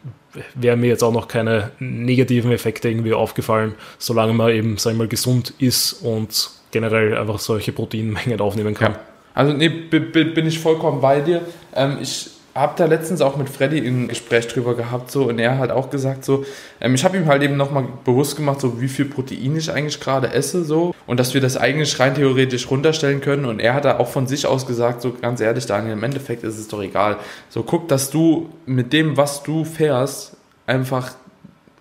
wären 0.54 0.78
mir 0.78 0.86
jetzt 0.86 1.02
auch 1.02 1.12
noch 1.12 1.26
keine 1.26 1.72
negativen 1.80 2.52
Effekte 2.52 2.88
irgendwie 2.88 3.12
aufgefallen, 3.12 3.74
solange 3.98 4.32
man 4.32 4.50
eben, 4.50 4.76
sag 4.76 4.92
ich 4.92 4.98
mal, 4.98 5.08
gesund 5.08 5.54
ist 5.58 5.94
und 6.04 6.50
generell 6.70 7.18
einfach 7.18 7.40
solche 7.40 7.72
Proteinmengen 7.72 8.40
aufnehmen 8.40 8.74
kann. 8.74 8.92
Ja. 8.92 9.00
Also 9.34 9.52
nee, 9.52 9.70
bin 9.70 10.46
ich 10.46 10.60
vollkommen 10.60 11.00
bei 11.00 11.20
dir. 11.20 11.40
Ähm, 11.74 11.98
ich 12.00 12.30
habe 12.54 12.74
da 12.76 12.84
letztens 12.86 13.20
auch 13.20 13.36
mit 13.36 13.48
Freddy 13.48 13.78
ein 13.78 14.08
Gespräch 14.08 14.46
drüber 14.46 14.74
gehabt 14.74 15.10
so 15.10 15.28
und 15.28 15.38
er 15.38 15.58
hat 15.58 15.70
auch 15.70 15.90
gesagt 15.90 16.24
so, 16.24 16.44
ähm, 16.80 16.94
ich 16.94 17.04
habe 17.04 17.16
ihm 17.16 17.26
halt 17.26 17.42
eben 17.42 17.56
nochmal 17.56 17.86
bewusst 18.04 18.36
gemacht 18.36 18.60
so, 18.60 18.80
wie 18.80 18.88
viel 18.88 19.06
Protein 19.06 19.56
ich 19.56 19.70
eigentlich 19.70 20.00
gerade 20.00 20.32
esse 20.32 20.64
so 20.64 20.94
und 21.06 21.18
dass 21.18 21.34
wir 21.34 21.40
das 21.40 21.56
eigentlich 21.56 21.98
rein 21.98 22.14
theoretisch 22.14 22.70
runterstellen 22.70 23.20
können 23.20 23.44
und 23.44 23.60
er 23.60 23.74
hat 23.74 23.84
da 23.84 23.98
auch 23.98 24.08
von 24.08 24.26
sich 24.26 24.46
aus 24.46 24.66
gesagt 24.66 25.02
so, 25.02 25.12
ganz 25.20 25.40
ehrlich 25.40 25.66
Daniel, 25.66 25.94
im 25.94 26.02
Endeffekt 26.02 26.44
ist 26.44 26.58
es 26.58 26.68
doch 26.68 26.82
egal. 26.82 27.16
So 27.48 27.62
guck, 27.62 27.88
dass 27.88 28.10
du 28.10 28.50
mit 28.66 28.92
dem, 28.92 29.16
was 29.16 29.42
du 29.42 29.64
fährst, 29.64 30.36
einfach 30.66 31.12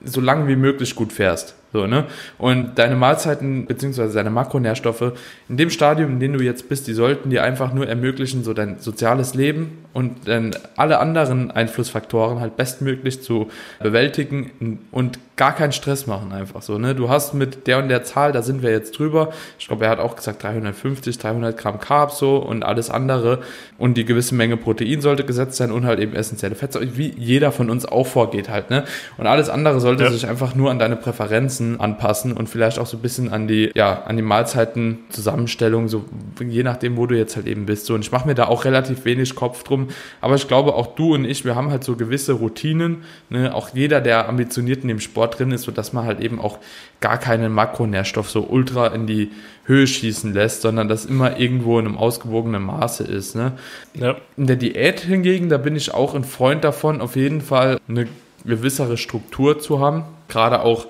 so 0.04 0.22
lange 0.22 0.48
wie 0.48 0.56
möglich 0.56 0.96
gut 0.96 1.14
fährst. 1.14 1.56
So, 1.74 1.88
ne? 1.88 2.06
Und 2.38 2.78
deine 2.78 2.96
Mahlzeiten 2.96 3.66
bzw. 3.66 4.14
deine 4.14 4.30
Makronährstoffe 4.30 5.14
in 5.50 5.58
dem 5.58 5.72
Stadium, 5.72 6.12
in 6.12 6.20
dem 6.20 6.34
du 6.34 6.44
jetzt 6.44 6.70
bist, 6.70 6.88
die 6.88 6.94
sollten 6.94 7.32
dir 7.32 7.44
einfach 7.44 7.74
nur 7.74 7.88
ermöglichen, 7.88 8.44
so 8.44 8.54
dein 8.54 8.80
soziales 8.80 9.34
Leben 9.34 9.84
und 9.94 10.28
dann 10.28 10.56
alle 10.76 11.00
anderen 11.00 11.52
Einflussfaktoren 11.52 12.40
halt 12.40 12.58
bestmöglich 12.58 13.22
zu 13.22 13.50
bewältigen 13.82 14.80
und 14.92 15.20
gar 15.36 15.56
keinen 15.56 15.72
Stress 15.72 16.06
machen 16.06 16.32
einfach 16.32 16.62
so. 16.62 16.78
Ne? 16.78 16.94
Du 16.94 17.10
hast 17.10 17.34
mit 17.34 17.66
der 17.66 17.80
und 17.80 17.90
der 17.90 18.04
Zahl, 18.04 18.32
da 18.32 18.44
sind 18.44 18.62
wir 18.62 18.70
jetzt 18.70 18.98
drüber. 19.00 19.32
Ich 19.58 19.68
glaube, 19.68 19.86
er 19.86 19.92
hat 19.92 20.00
auch 20.00 20.16
gesagt 20.16 20.44
350, 20.44 21.18
300 21.18 21.58
Gramm 21.58 21.80
Carbs 21.80 22.20
so 22.20 22.38
und 22.38 22.64
alles 22.64 22.90
andere 22.90 23.40
und 23.78 23.96
die 23.96 24.06
gewisse 24.06 24.36
Menge 24.36 24.58
Protein 24.58 25.02
sollte 25.02 25.24
gesetzt 25.24 25.56
sein 25.56 25.72
und 25.72 25.86
halt 25.86 26.00
eben 26.00 26.14
essentielle 26.14 26.56
Fettsäuren, 26.56 26.98
wie 26.98 27.14
jeder 27.18 27.52
von 27.52 27.70
uns 27.70 27.86
auch 27.86 28.06
vorgeht 28.06 28.50
halt. 28.50 28.70
Ne? 28.70 28.84
Und 29.18 29.26
alles 29.26 29.50
andere 29.50 29.80
sollte 29.80 30.04
ja. 30.04 30.12
sich 30.12 30.28
einfach 30.28 30.54
nur 30.54 30.70
an 30.70 30.80
deine 30.80 30.96
Präferenzen 30.96 31.63
anpassen 31.80 32.34
und 32.34 32.48
vielleicht 32.48 32.80
auch 32.80 32.86
so 32.86 32.98
ein 32.98 33.02
bisschen 33.02 33.32
an 33.32 33.48
die, 33.48 33.72
ja, 33.74 34.04
an 34.04 34.16
die 34.18 34.24
Mahlzeitenzusammenstellung, 34.24 35.88
so 35.88 36.06
je 36.40 36.64
nachdem, 36.64 36.98
wo 36.98 37.08
du 37.08 37.18
jetzt 37.18 37.36
halt 37.36 37.48
eben 37.48 37.66
bist. 37.66 37.86
So, 37.86 37.96
und 37.96 38.02
ich 38.02 38.12
mache 38.12 38.28
mir 38.28 38.36
da 38.36 38.46
auch 38.46 38.66
relativ 38.66 39.06
wenig 39.06 39.36
Kopf 39.36 39.64
drum, 39.64 39.88
aber 40.22 40.36
ich 40.36 40.48
glaube 40.48 40.76
auch 40.76 40.96
du 40.96 41.16
und 41.16 41.26
ich, 41.26 41.44
wir 41.44 41.56
haben 41.56 41.72
halt 41.72 41.84
so 41.84 41.96
gewisse 41.96 42.34
Routinen, 42.34 43.04
ne? 43.30 43.54
auch 43.56 43.70
jeder, 43.74 44.00
der 44.00 44.30
ambitioniert 44.30 44.84
in 44.84 44.90
dem 44.90 45.00
Sport 45.00 45.24
Sport 45.24 45.40
drin 45.40 45.52
ist, 45.52 45.64
sodass 45.64 45.94
man 45.94 46.06
halt 46.06 46.20
eben 46.20 46.40
auch 46.40 46.58
gar 47.00 47.18
keinen 47.18 47.54
Makronährstoff 47.54 48.30
so 48.30 48.42
ultra 48.42 48.88
in 48.88 49.08
die 49.08 49.32
Höhe 49.66 49.88
schießen 49.88 50.34
lässt, 50.34 50.62
sondern 50.62 50.88
das 50.88 51.06
immer 51.06 51.40
irgendwo 51.40 51.80
in 51.80 51.86
einem 51.86 51.98
ausgewogenen 51.98 52.64
Maße 52.64 53.04
ist. 53.04 53.36
Ne? 53.36 53.54
Ja. 53.94 54.16
In 54.36 54.48
der 54.48 54.56
Diät 54.56 55.02
hingegen, 55.02 55.50
da 55.50 55.58
bin 55.58 55.76
ich 55.76 55.94
auch 55.94 56.16
ein 56.16 56.24
Freund 56.24 56.64
davon, 56.64 57.00
auf 57.00 57.16
jeden 57.16 57.42
Fall 57.42 57.80
eine 57.88 58.08
gewissere 58.44 58.98
Struktur 58.98 59.60
zu 59.60 59.80
haben, 59.80 60.04
gerade 60.28 60.62
auch 60.62 60.88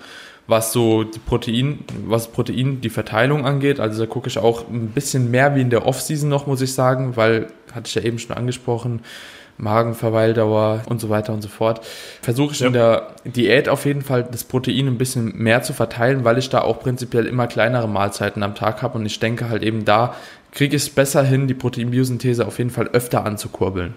was 0.47 0.73
so 0.73 1.03
die 1.03 1.19
Protein, 1.19 1.79
was 2.05 2.31
Protein, 2.31 2.81
die 2.81 2.89
Verteilung 2.89 3.45
angeht. 3.45 3.79
Also 3.79 4.01
da 4.01 4.11
gucke 4.11 4.27
ich 4.27 4.37
auch 4.37 4.67
ein 4.69 4.87
bisschen 4.87 5.31
mehr 5.31 5.55
wie 5.55 5.61
in 5.61 5.69
der 5.69 5.85
Off-Season 5.85 6.29
noch, 6.29 6.47
muss 6.47 6.61
ich 6.61 6.73
sagen, 6.73 7.15
weil, 7.15 7.47
hatte 7.73 7.87
ich 7.87 7.95
ja 7.95 8.01
eben 8.01 8.19
schon 8.19 8.35
angesprochen, 8.35 9.01
Magenverweildauer 9.57 10.81
und 10.87 10.99
so 10.99 11.09
weiter 11.09 11.31
und 11.31 11.41
so 11.41 11.47
fort. 11.47 11.85
Versuche 12.21 12.53
ich 12.53 12.59
ja. 12.61 12.67
in 12.67 12.73
der 12.73 13.15
Diät 13.23 13.69
auf 13.69 13.85
jeden 13.85 14.01
Fall 14.01 14.23
das 14.23 14.43
Protein 14.43 14.87
ein 14.87 14.97
bisschen 14.97 15.37
mehr 15.37 15.61
zu 15.61 15.73
verteilen, 15.73 16.23
weil 16.23 16.37
ich 16.39 16.49
da 16.49 16.61
auch 16.61 16.79
prinzipiell 16.79 17.27
immer 17.27 17.47
kleinere 17.47 17.87
Mahlzeiten 17.87 18.43
am 18.43 18.55
Tag 18.55 18.81
habe 18.81 18.97
und 18.97 19.05
ich 19.05 19.19
denke 19.19 19.49
halt 19.49 19.63
eben 19.63 19.85
da 19.85 20.15
kriege 20.53 20.75
ich 20.75 20.83
es 20.83 20.89
besser 20.89 21.23
hin, 21.23 21.47
die 21.47 21.53
Proteinbiosynthese 21.53 22.45
auf 22.45 22.59
jeden 22.59 22.69
Fall 22.69 22.87
öfter 22.89 23.25
anzukurbeln. 23.25 23.95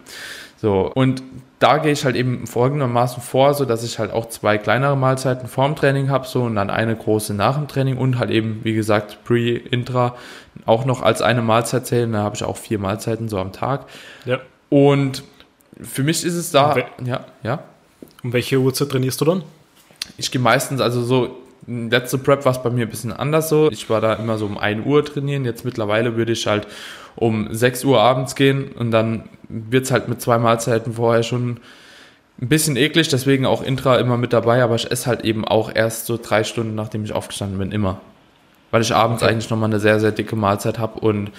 So, 0.56 0.90
und 0.94 1.22
da 1.58 1.78
gehe 1.78 1.92
ich 1.92 2.04
halt 2.04 2.16
eben 2.16 2.46
folgendermaßen 2.46 3.22
vor, 3.22 3.54
so 3.54 3.64
dass 3.64 3.82
ich 3.82 3.98
halt 3.98 4.12
auch 4.12 4.26
zwei 4.28 4.58
kleinere 4.58 4.96
Mahlzeiten 4.96 5.48
vorm 5.48 5.74
Training 5.74 6.10
habe, 6.10 6.26
so 6.26 6.42
und 6.42 6.54
dann 6.56 6.68
eine 6.68 6.94
große 6.94 7.32
nach 7.32 7.56
dem 7.56 7.66
Training 7.66 7.96
und 7.96 8.18
halt 8.18 8.30
eben, 8.30 8.60
wie 8.62 8.74
gesagt, 8.74 9.24
Pre, 9.24 9.52
Intra 9.52 10.14
auch 10.66 10.84
noch 10.84 11.02
als 11.02 11.22
eine 11.22 11.42
Mahlzeit 11.42 11.86
zählen. 11.86 12.12
Da 12.12 12.18
habe 12.22 12.36
ich 12.36 12.44
auch 12.44 12.56
vier 12.56 12.78
Mahlzeiten 12.78 13.28
so 13.28 13.38
am 13.38 13.52
Tag. 13.52 13.86
Ja. 14.26 14.40
Und 14.68 15.24
für 15.80 16.02
mich 16.02 16.24
ist 16.24 16.34
es 16.34 16.50
da, 16.50 16.76
ja, 17.04 17.24
ja. 17.42 17.60
Um 18.22 18.32
welche 18.32 18.58
Uhrzeit 18.58 18.90
trainierst 18.90 19.20
du 19.20 19.24
dann? 19.24 19.42
Ich 20.18 20.30
gehe 20.30 20.40
meistens, 20.40 20.80
also 20.80 21.02
so, 21.02 21.36
letzte 21.66 22.18
Prep 22.18 22.44
war 22.44 22.52
es 22.52 22.62
bei 22.62 22.70
mir 22.70 22.86
ein 22.86 22.90
bisschen 22.90 23.12
anders 23.12 23.48
so. 23.48 23.70
Ich 23.70 23.88
war 23.88 24.00
da 24.00 24.14
immer 24.14 24.38
so 24.38 24.46
um 24.46 24.58
1 24.58 24.84
Uhr 24.86 25.04
trainieren. 25.04 25.44
Jetzt 25.44 25.64
mittlerweile 25.64 26.16
würde 26.16 26.32
ich 26.32 26.46
halt 26.46 26.66
um 27.16 27.48
6 27.52 27.84
Uhr 27.84 28.00
abends 28.00 28.34
gehen 28.34 28.70
und 28.72 28.90
dann 28.90 29.24
wird 29.48 29.84
es 29.84 29.90
halt 29.90 30.08
mit 30.08 30.20
zwei 30.20 30.38
Mahlzeiten 30.38 30.94
vorher 30.94 31.22
schon 31.22 31.58
ein 32.40 32.48
bisschen 32.48 32.76
eklig, 32.76 33.08
deswegen 33.08 33.46
auch 33.46 33.62
Intra 33.62 33.96
immer 33.96 34.16
mit 34.16 34.32
dabei, 34.32 34.62
aber 34.62 34.74
ich 34.74 34.90
esse 34.90 35.06
halt 35.06 35.22
eben 35.24 35.44
auch 35.44 35.70
erst 35.74 36.06
so 36.06 36.18
drei 36.22 36.44
Stunden, 36.44 36.74
nachdem 36.74 37.04
ich 37.04 37.12
aufgestanden 37.12 37.58
bin, 37.58 37.72
immer. 37.72 38.00
Weil 38.70 38.82
ich 38.82 38.94
abends 38.94 39.22
okay. 39.22 39.32
eigentlich 39.32 39.48
nochmal 39.48 39.70
eine 39.70 39.80
sehr, 39.80 40.00
sehr 40.00 40.12
dicke 40.12 40.36
Mahlzeit 40.36 40.78
habe 40.78 41.00
und 41.00 41.30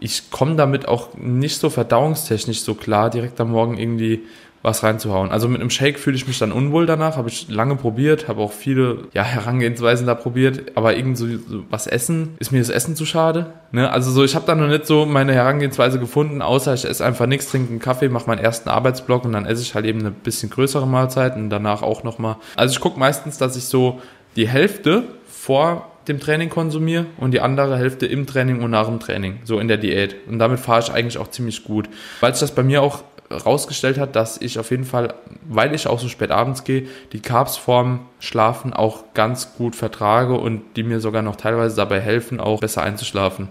ich 0.00 0.30
komme 0.30 0.54
damit 0.54 0.86
auch 0.86 1.14
nicht 1.14 1.58
so 1.58 1.70
verdauungstechnisch 1.70 2.60
so 2.60 2.74
klar, 2.74 3.10
direkt 3.10 3.40
am 3.40 3.50
Morgen 3.50 3.78
irgendwie 3.78 4.22
was 4.64 4.82
reinzuhauen. 4.82 5.30
Also 5.30 5.46
mit 5.46 5.60
einem 5.60 5.68
Shake 5.68 5.98
fühle 5.98 6.16
ich 6.16 6.26
mich 6.26 6.38
dann 6.38 6.50
unwohl 6.50 6.86
danach, 6.86 7.18
habe 7.18 7.28
ich 7.28 7.50
lange 7.50 7.76
probiert, 7.76 8.28
habe 8.28 8.40
auch 8.40 8.52
viele 8.52 9.02
ja, 9.12 9.22
Herangehensweisen 9.22 10.06
da 10.06 10.14
probiert, 10.14 10.72
aber 10.74 10.96
irgend 10.96 11.18
so, 11.18 11.26
was 11.68 11.86
essen, 11.86 12.34
ist 12.40 12.50
mir 12.50 12.60
das 12.60 12.70
Essen 12.70 12.96
zu 12.96 13.04
schade. 13.04 13.52
Ne? 13.72 13.90
Also 13.90 14.10
so, 14.10 14.24
ich 14.24 14.34
habe 14.34 14.46
da 14.46 14.54
noch 14.54 14.66
nicht 14.66 14.86
so 14.86 15.04
meine 15.04 15.34
Herangehensweise 15.34 16.00
gefunden, 16.00 16.40
außer 16.40 16.72
ich 16.72 16.86
esse 16.86 17.04
einfach 17.04 17.26
nichts, 17.26 17.50
trinke 17.50 17.70
einen 17.70 17.78
Kaffee, 17.78 18.08
mache 18.08 18.26
meinen 18.26 18.38
ersten 18.38 18.70
Arbeitsblock 18.70 19.26
und 19.26 19.32
dann 19.32 19.44
esse 19.44 19.60
ich 19.60 19.74
halt 19.74 19.84
eben 19.84 20.00
eine 20.00 20.10
bisschen 20.10 20.48
größere 20.48 20.86
Mahlzeit 20.86 21.36
und 21.36 21.50
danach 21.50 21.82
auch 21.82 22.02
nochmal. 22.02 22.36
Also 22.56 22.72
ich 22.72 22.80
gucke 22.80 22.98
meistens, 22.98 23.36
dass 23.36 23.56
ich 23.56 23.64
so 23.64 24.00
die 24.34 24.48
Hälfte 24.48 25.04
vor 25.28 25.90
dem 26.08 26.20
Training 26.20 26.48
konsumiere 26.48 27.04
und 27.18 27.32
die 27.32 27.40
andere 27.40 27.76
Hälfte 27.76 28.06
im 28.06 28.26
Training 28.26 28.62
und 28.62 28.70
nach 28.70 28.86
dem 28.86 28.98
Training, 28.98 29.40
so 29.44 29.58
in 29.58 29.68
der 29.68 29.76
Diät. 29.76 30.16
Und 30.26 30.38
damit 30.38 30.58
fahre 30.58 30.80
ich 30.80 30.90
eigentlich 30.90 31.18
auch 31.18 31.28
ziemlich 31.28 31.64
gut. 31.64 31.88
Weil 32.20 32.32
sich 32.32 32.40
das 32.40 32.54
bei 32.54 32.62
mir 32.62 32.82
auch 32.82 33.02
rausgestellt 33.36 33.98
hat, 33.98 34.16
dass 34.16 34.40
ich 34.40 34.58
auf 34.58 34.70
jeden 34.70 34.84
Fall, 34.84 35.14
weil 35.48 35.74
ich 35.74 35.86
auch 35.86 35.98
so 35.98 36.08
spät 36.08 36.30
abends 36.30 36.64
gehe, 36.64 36.86
die 37.12 37.20
Carbs 37.20 37.56
vorm 37.56 38.00
Schlafen 38.20 38.72
auch 38.72 39.04
ganz 39.14 39.56
gut 39.56 39.76
vertrage 39.76 40.34
und 40.34 40.62
die 40.76 40.82
mir 40.82 41.00
sogar 41.00 41.22
noch 41.22 41.36
teilweise 41.36 41.76
dabei 41.76 42.00
helfen, 42.00 42.40
auch 42.40 42.60
besser 42.60 42.82
einzuschlafen. 42.82 43.48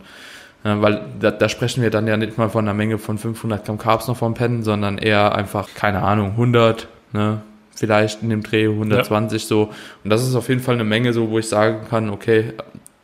Ja, 0.64 0.82
weil 0.82 1.02
da, 1.20 1.32
da, 1.32 1.50
sprechen 1.50 1.84
wir 1.84 1.90
dann 1.90 2.08
ja 2.08 2.16
nicht 2.16 2.38
mal 2.38 2.50
von 2.50 2.66
einer 2.66 2.74
Menge 2.74 2.98
von 2.98 3.18
500 3.18 3.66
Gramm 3.66 3.78
Carbs 3.78 4.08
noch 4.08 4.16
vom 4.16 4.34
Pennen, 4.34 4.64
sondern 4.64 4.98
eher 4.98 5.36
einfach, 5.36 5.68
keine 5.76 6.04
Ahnung, 6.04 6.32
100, 6.32 6.88
ne, 7.12 7.42
vielleicht 7.76 8.22
in 8.24 8.30
dem 8.30 8.44
Dreh 8.44 8.70
120 8.70 9.42
ja. 9.42 9.48
so. 9.48 9.70
Und 10.04 10.10
das 10.10 10.26
ist 10.26 10.36
auf 10.36 10.48
jeden 10.48 10.62
Fall 10.62 10.76
eine 10.76 10.86
Menge 10.86 11.12
so, 11.12 11.30
wo 11.30 11.40
ich 11.40 11.50
sagen 11.50 11.82
kann, 11.90 12.10
okay, 12.10 12.54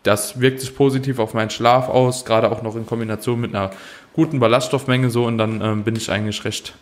das 0.03 0.39
wirkt 0.39 0.61
sich 0.61 0.75
positiv 0.75 1.19
auf 1.19 1.33
meinen 1.33 1.49
Schlaf 1.49 1.89
aus, 1.89 2.23
gerade 2.23 2.51
auch 2.51 2.61
noch 2.61 2.75
in 2.75 2.85
Kombination 2.85 3.41
mit 3.41 3.53
einer 3.53 3.71
guten 4.19 4.41
Ballaststoffmenge 4.41 5.09
so 5.09 5.25
und 5.25 5.37
dann 5.37 5.61
ähm, 5.61 5.83
bin 5.85 5.95
ich 5.95 6.11
eigentlich 6.11 6.43
recht 6.43 6.73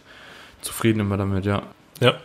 zufrieden 0.61 1.01
immer 1.01 1.17
damit, 1.17 1.45
ja. 1.45 1.61
Ja. 1.99 2.15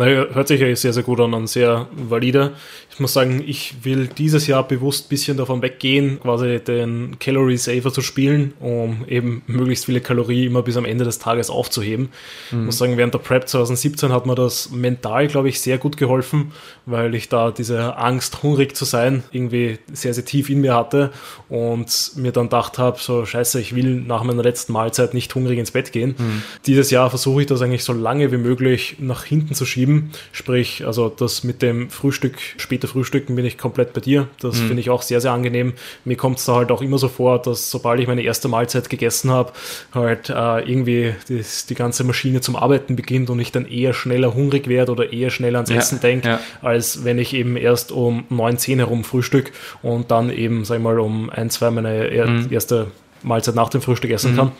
Naja, 0.00 0.28
hört 0.32 0.48
sich 0.48 0.58
ja 0.58 0.74
sehr, 0.74 0.94
sehr 0.94 1.02
gut 1.02 1.20
an 1.20 1.34
und 1.34 1.46
sehr 1.46 1.86
valide. 1.92 2.52
Ich 2.90 3.00
muss 3.00 3.12
sagen, 3.12 3.44
ich 3.46 3.84
will 3.84 4.08
dieses 4.08 4.46
Jahr 4.46 4.66
bewusst 4.66 5.06
ein 5.06 5.08
bisschen 5.10 5.36
davon 5.36 5.60
weggehen, 5.60 6.18
quasi 6.20 6.58
den 6.58 7.18
Calorie 7.18 7.58
Saver 7.58 7.92
zu 7.92 8.00
spielen, 8.00 8.54
um 8.60 9.04
eben 9.08 9.42
möglichst 9.46 9.84
viele 9.84 10.00
Kalorien 10.00 10.46
immer 10.46 10.62
bis 10.62 10.78
am 10.78 10.86
Ende 10.86 11.04
des 11.04 11.18
Tages 11.18 11.50
aufzuheben. 11.50 12.08
Mhm. 12.50 12.60
Ich 12.60 12.66
muss 12.66 12.78
sagen, 12.78 12.96
während 12.96 13.12
der 13.12 13.18
Prep 13.18 13.46
2017 13.46 14.10
hat 14.10 14.24
mir 14.24 14.34
das 14.34 14.70
mental, 14.70 15.28
glaube 15.28 15.50
ich, 15.50 15.60
sehr 15.60 15.76
gut 15.76 15.98
geholfen, 15.98 16.52
weil 16.86 17.14
ich 17.14 17.28
da 17.28 17.50
diese 17.50 17.98
Angst, 17.98 18.42
hungrig 18.42 18.74
zu 18.74 18.86
sein, 18.86 19.22
irgendwie 19.32 19.80
sehr, 19.92 20.14
sehr 20.14 20.24
tief 20.24 20.48
in 20.48 20.62
mir 20.62 20.74
hatte 20.74 21.10
und 21.50 22.12
mir 22.16 22.32
dann 22.32 22.44
gedacht 22.44 22.78
habe, 22.78 22.98
so 22.98 23.26
scheiße, 23.26 23.60
ich 23.60 23.74
will 23.74 24.00
nach 24.00 24.24
meiner 24.24 24.42
letzten 24.42 24.72
Mahlzeit 24.72 25.12
nicht 25.12 25.34
hungrig 25.34 25.58
ins 25.58 25.72
Bett 25.72 25.92
gehen. 25.92 26.14
Mhm. 26.16 26.42
Dieses 26.64 26.90
Jahr 26.90 27.10
versuche 27.10 27.42
ich 27.42 27.46
das 27.46 27.60
eigentlich 27.60 27.84
so 27.84 27.92
lange 27.92 28.32
wie 28.32 28.38
möglich 28.38 28.96
nach 28.98 29.24
hinten 29.24 29.54
zu 29.54 29.66
schieben. 29.66 29.89
Sprich, 30.32 30.86
also 30.86 31.08
das 31.08 31.44
mit 31.44 31.62
dem 31.62 31.90
Frühstück, 31.90 32.38
später 32.56 32.88
Frühstücken 32.88 33.36
bin 33.36 33.44
ich 33.44 33.58
komplett 33.58 33.92
bei 33.92 34.00
dir. 34.00 34.28
Das 34.40 34.60
mhm. 34.60 34.66
finde 34.68 34.80
ich 34.80 34.90
auch 34.90 35.02
sehr, 35.02 35.20
sehr 35.20 35.32
angenehm. 35.32 35.74
Mir 36.04 36.16
kommt 36.16 36.38
es 36.38 36.44
da 36.44 36.56
halt 36.56 36.70
auch 36.70 36.82
immer 36.82 36.98
so 36.98 37.08
vor, 37.08 37.40
dass 37.40 37.70
sobald 37.70 38.00
ich 38.00 38.06
meine 38.06 38.22
erste 38.22 38.48
Mahlzeit 38.48 38.88
gegessen 38.90 39.30
habe, 39.30 39.52
halt 39.94 40.30
äh, 40.30 40.60
irgendwie 40.60 41.14
die, 41.28 41.42
die 41.68 41.74
ganze 41.74 42.04
Maschine 42.04 42.40
zum 42.40 42.56
Arbeiten 42.56 42.96
beginnt 42.96 43.30
und 43.30 43.38
ich 43.40 43.52
dann 43.52 43.66
eher 43.66 43.92
schneller 43.92 44.34
hungrig 44.34 44.68
werde 44.68 44.92
oder 44.92 45.12
eher 45.12 45.30
schneller 45.30 45.58
ans 45.58 45.70
ja, 45.70 45.76
Essen 45.76 46.00
denke, 46.00 46.28
ja. 46.28 46.40
als 46.62 47.04
wenn 47.04 47.18
ich 47.18 47.34
eben 47.34 47.56
erst 47.56 47.92
um 47.92 48.24
9, 48.28 48.58
10 48.58 48.78
herum 48.78 49.04
frühstück 49.04 49.52
und 49.82 50.10
dann 50.10 50.30
eben, 50.30 50.64
sag 50.64 50.76
ich 50.76 50.82
mal, 50.82 50.98
um 50.98 51.30
ein, 51.30 51.50
zwei 51.50 51.70
meine 51.70 52.10
mhm. 52.26 52.48
erste 52.50 52.88
Mahlzeit 53.22 53.54
nach 53.54 53.68
dem 53.68 53.82
Frühstück 53.82 54.10
essen 54.10 54.32
mhm. 54.32 54.36
kann. 54.36 54.52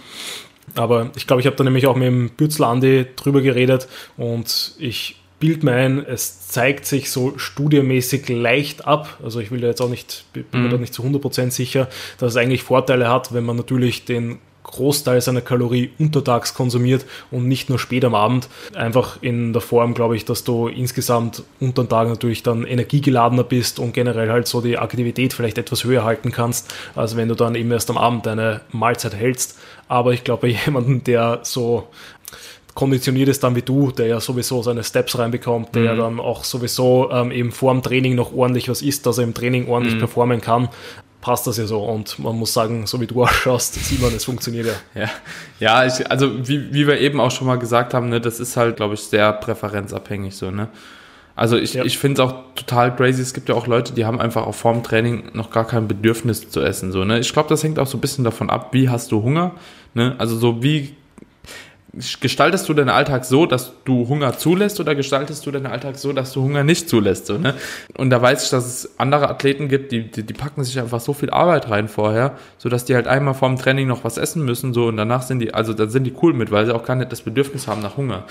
Aber 0.75 1.11
ich 1.17 1.27
glaube, 1.27 1.41
ich 1.41 1.47
habe 1.47 1.57
da 1.57 1.65
nämlich 1.65 1.87
auch 1.87 1.97
mit 1.97 2.07
dem 2.07 2.31
Bürzler 2.31 2.69
Andi 2.69 3.07
drüber 3.17 3.41
geredet 3.41 3.89
und 4.17 4.75
ich 4.79 5.20
bild 5.41 5.65
mir 5.65 5.73
ein, 5.73 6.05
es 6.07 6.49
zeigt 6.49 6.87
sich 6.87 7.11
so 7.11 7.37
studiemäßig 7.37 8.29
leicht 8.29 8.87
ab. 8.87 9.19
Also 9.25 9.41
ich 9.41 9.51
will 9.51 9.61
da 9.61 9.67
jetzt 9.67 9.81
auch 9.81 9.89
nicht, 9.89 10.25
bin 10.33 10.45
mir 10.53 10.59
mhm. 10.59 10.71
da 10.71 10.77
nicht 10.77 10.95
zu 10.95 11.03
100% 11.03 11.51
sicher, 11.51 11.89
dass 12.19 12.33
es 12.33 12.37
eigentlich 12.37 12.63
Vorteile 12.63 13.09
hat, 13.09 13.35
wenn 13.35 13.45
man 13.45 13.57
natürlich 13.57 14.05
den 14.05 14.39
Großteil 14.63 15.21
seiner 15.21 15.41
Kalorie 15.41 15.91
untertags 15.99 16.55
konsumiert 16.55 17.07
und 17.31 17.49
nicht 17.49 17.71
nur 17.71 17.79
spät 17.79 18.05
am 18.05 18.15
Abend. 18.15 18.49
Einfach 18.75 19.19
in 19.23 19.53
der 19.53 19.63
Form, 19.63 19.95
glaube 19.95 20.17
ich, 20.17 20.25
dass 20.25 20.45
du 20.45 20.69
insgesamt 20.69 21.43
unter 21.61 21.85
den 21.85 21.89
Tagen 21.89 22.11
natürlich 22.11 22.43
dann 22.43 22.65
energiegeladener 22.65 23.45
bist 23.45 23.79
und 23.79 23.95
generell 23.95 24.31
halt 24.31 24.47
so 24.47 24.61
die 24.61 24.79
Aktivität 24.79 25.33
vielleicht 25.33 25.59
etwas 25.59 25.85
höher 25.85 26.05
halten 26.05 26.31
kannst, 26.31 26.73
als 26.95 27.17
wenn 27.17 27.29
du 27.29 27.35
dann 27.35 27.55
eben 27.55 27.73
erst 27.73 27.91
am 27.91 27.99
Abend 27.99 28.27
deine 28.27 28.61
Mahlzeit 28.71 29.15
hältst. 29.15 29.59
Aber 29.89 30.13
ich 30.13 30.25
glaube, 30.25 30.49
jemanden, 30.67 31.05
der 31.05 31.41
so 31.43 31.89
konditioniert 32.81 33.29
ist 33.29 33.45
dann 33.45 33.55
wie 33.55 33.61
du, 33.61 33.91
der 33.91 34.07
ja 34.07 34.21
sowieso 34.21 34.63
seine 34.63 34.83
Steps 34.83 35.19
reinbekommt, 35.19 35.75
der 35.75 35.83
mhm. 35.83 35.89
ja 35.89 35.95
dann 35.97 36.19
auch 36.19 36.45
sowieso 36.45 37.11
ähm, 37.13 37.31
eben 37.31 37.53
vor 37.53 37.75
dem 37.75 37.83
Training 37.83 38.15
noch 38.15 38.33
ordentlich 38.33 38.71
was 38.71 38.81
isst, 38.81 39.05
dass 39.05 39.19
er 39.19 39.25
im 39.25 39.35
Training 39.35 39.69
ordentlich 39.69 39.97
mhm. 39.97 39.99
performen 39.99 40.41
kann, 40.41 40.71
passt 41.21 41.47
das 41.47 41.59
ja 41.59 41.67
so. 41.67 41.81
Und 41.81 42.19
man 42.19 42.37
muss 42.37 42.55
sagen, 42.55 42.87
so 42.87 42.99
wie 42.99 43.07
du 43.07 43.23
ausschaust, 43.23 43.75
sieht 43.75 44.01
man, 44.01 44.15
es 44.15 44.25
funktioniert 44.25 44.67
ja. 44.95 45.03
Ja, 45.03 45.11
ja 45.59 45.87
ich, 45.87 46.11
also 46.11 46.49
wie, 46.49 46.73
wie 46.73 46.87
wir 46.87 46.99
eben 47.01 47.21
auch 47.21 47.31
schon 47.31 47.47
mal 47.47 47.59
gesagt 47.59 47.93
haben, 47.93 48.09
ne, 48.09 48.19
das 48.19 48.41
ist 48.41 48.57
halt, 48.57 48.77
glaube 48.77 48.95
ich, 48.95 49.01
sehr 49.03 49.31
präferenzabhängig 49.35 50.35
so, 50.35 50.51
ne? 50.51 50.69
Also 51.37 51.59
ich, 51.59 51.75
ja. 51.75 51.85
ich 51.85 51.99
finde 51.99 52.23
es 52.23 52.29
auch 52.29 52.35
total 52.55 52.97
crazy. 52.97 53.21
Es 53.21 53.35
gibt 53.35 53.51
ja 53.51 53.55
auch 53.55 53.67
Leute, 53.67 53.93
die 53.93 54.05
haben 54.07 54.21
einfach 54.21 54.47
auch 54.47 54.55
vorm 54.55 54.83
Training 54.83 55.25
noch 55.35 55.51
gar 55.51 55.67
kein 55.67 55.87
Bedürfnis 55.87 56.49
zu 56.49 56.61
essen. 56.61 56.93
So, 56.93 57.05
ne? 57.05 57.19
Ich 57.19 57.33
glaube, 57.33 57.49
das 57.49 57.63
hängt 57.63 57.79
auch 57.79 57.87
so 57.87 57.97
ein 57.99 58.01
bisschen 58.01 58.25
davon 58.25 58.51
ab, 58.51 58.71
wie 58.73 58.89
hast 58.89 59.13
du 59.13 59.23
Hunger. 59.23 59.53
Ne? 59.95 60.15
Also 60.19 60.37
so 60.37 60.63
wie 60.63 60.95
gestaltest 61.93 62.69
du 62.69 62.75
deinen 62.75 62.89
Alltag 62.89 63.25
so, 63.25 63.47
dass 63.47 63.73
du 63.85 64.07
Hunger 64.07 64.37
zulässt 64.39 64.79
oder 64.79 64.95
gestaltest 64.95 65.45
du 65.45 65.51
deinen 65.51 65.67
Alltag 65.67 65.97
so, 65.97 66.13
dass 66.13 66.33
du 66.33 66.43
Hunger 66.43 66.63
nicht 66.63 66.89
zulässt? 66.89 67.27
So, 67.27 67.37
ne? 67.37 67.55
Und 67.97 68.11
da 68.11 68.23
weiß 68.23 68.45
ich, 68.45 68.51
dass 68.51 68.67
es 68.67 68.99
andere 68.99 69.29
Athleten 69.29 69.69
gibt, 69.69 69.91
die, 69.91 70.11
die, 70.11 70.23
die 70.23 70.33
packen 70.33 70.63
sich 70.63 70.79
einfach 70.79 71.01
so 71.01 71.13
viel 71.13 71.31
Arbeit 71.31 71.69
rein 71.69 71.89
vorher, 71.89 72.37
so 72.59 72.69
dass 72.69 72.85
die 72.85 72.95
halt 72.95 73.09
einmal 73.09 73.35
vorm 73.35 73.57
Training 73.57 73.89
noch 73.89 74.05
was 74.05 74.19
essen 74.19 74.45
müssen, 74.45 74.73
so 74.73 74.87
und 74.87 74.97
danach 74.97 75.23
sind 75.23 75.41
die, 75.41 75.53
also 75.53 75.73
da 75.73 75.89
sind 75.89 76.05
die 76.05 76.15
cool 76.23 76.33
mit, 76.33 76.51
weil 76.51 76.67
sie 76.67 76.75
auch 76.75 76.85
gar 76.85 76.95
nicht 76.95 77.11
das 77.11 77.23
Bedürfnis 77.23 77.67
haben 77.67 77.83
nach 77.83 77.97
Hunger. 77.97 78.25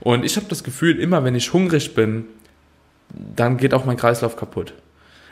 Und 0.00 0.24
ich 0.24 0.36
habe 0.36 0.46
das 0.48 0.62
Gefühl, 0.62 0.98
immer 0.98 1.24
wenn 1.24 1.34
ich 1.34 1.52
hungrig 1.52 1.94
bin, 1.94 2.26
dann 3.14 3.56
geht 3.56 3.72
auch 3.72 3.84
mein 3.84 3.96
Kreislauf 3.96 4.36
kaputt. 4.36 4.74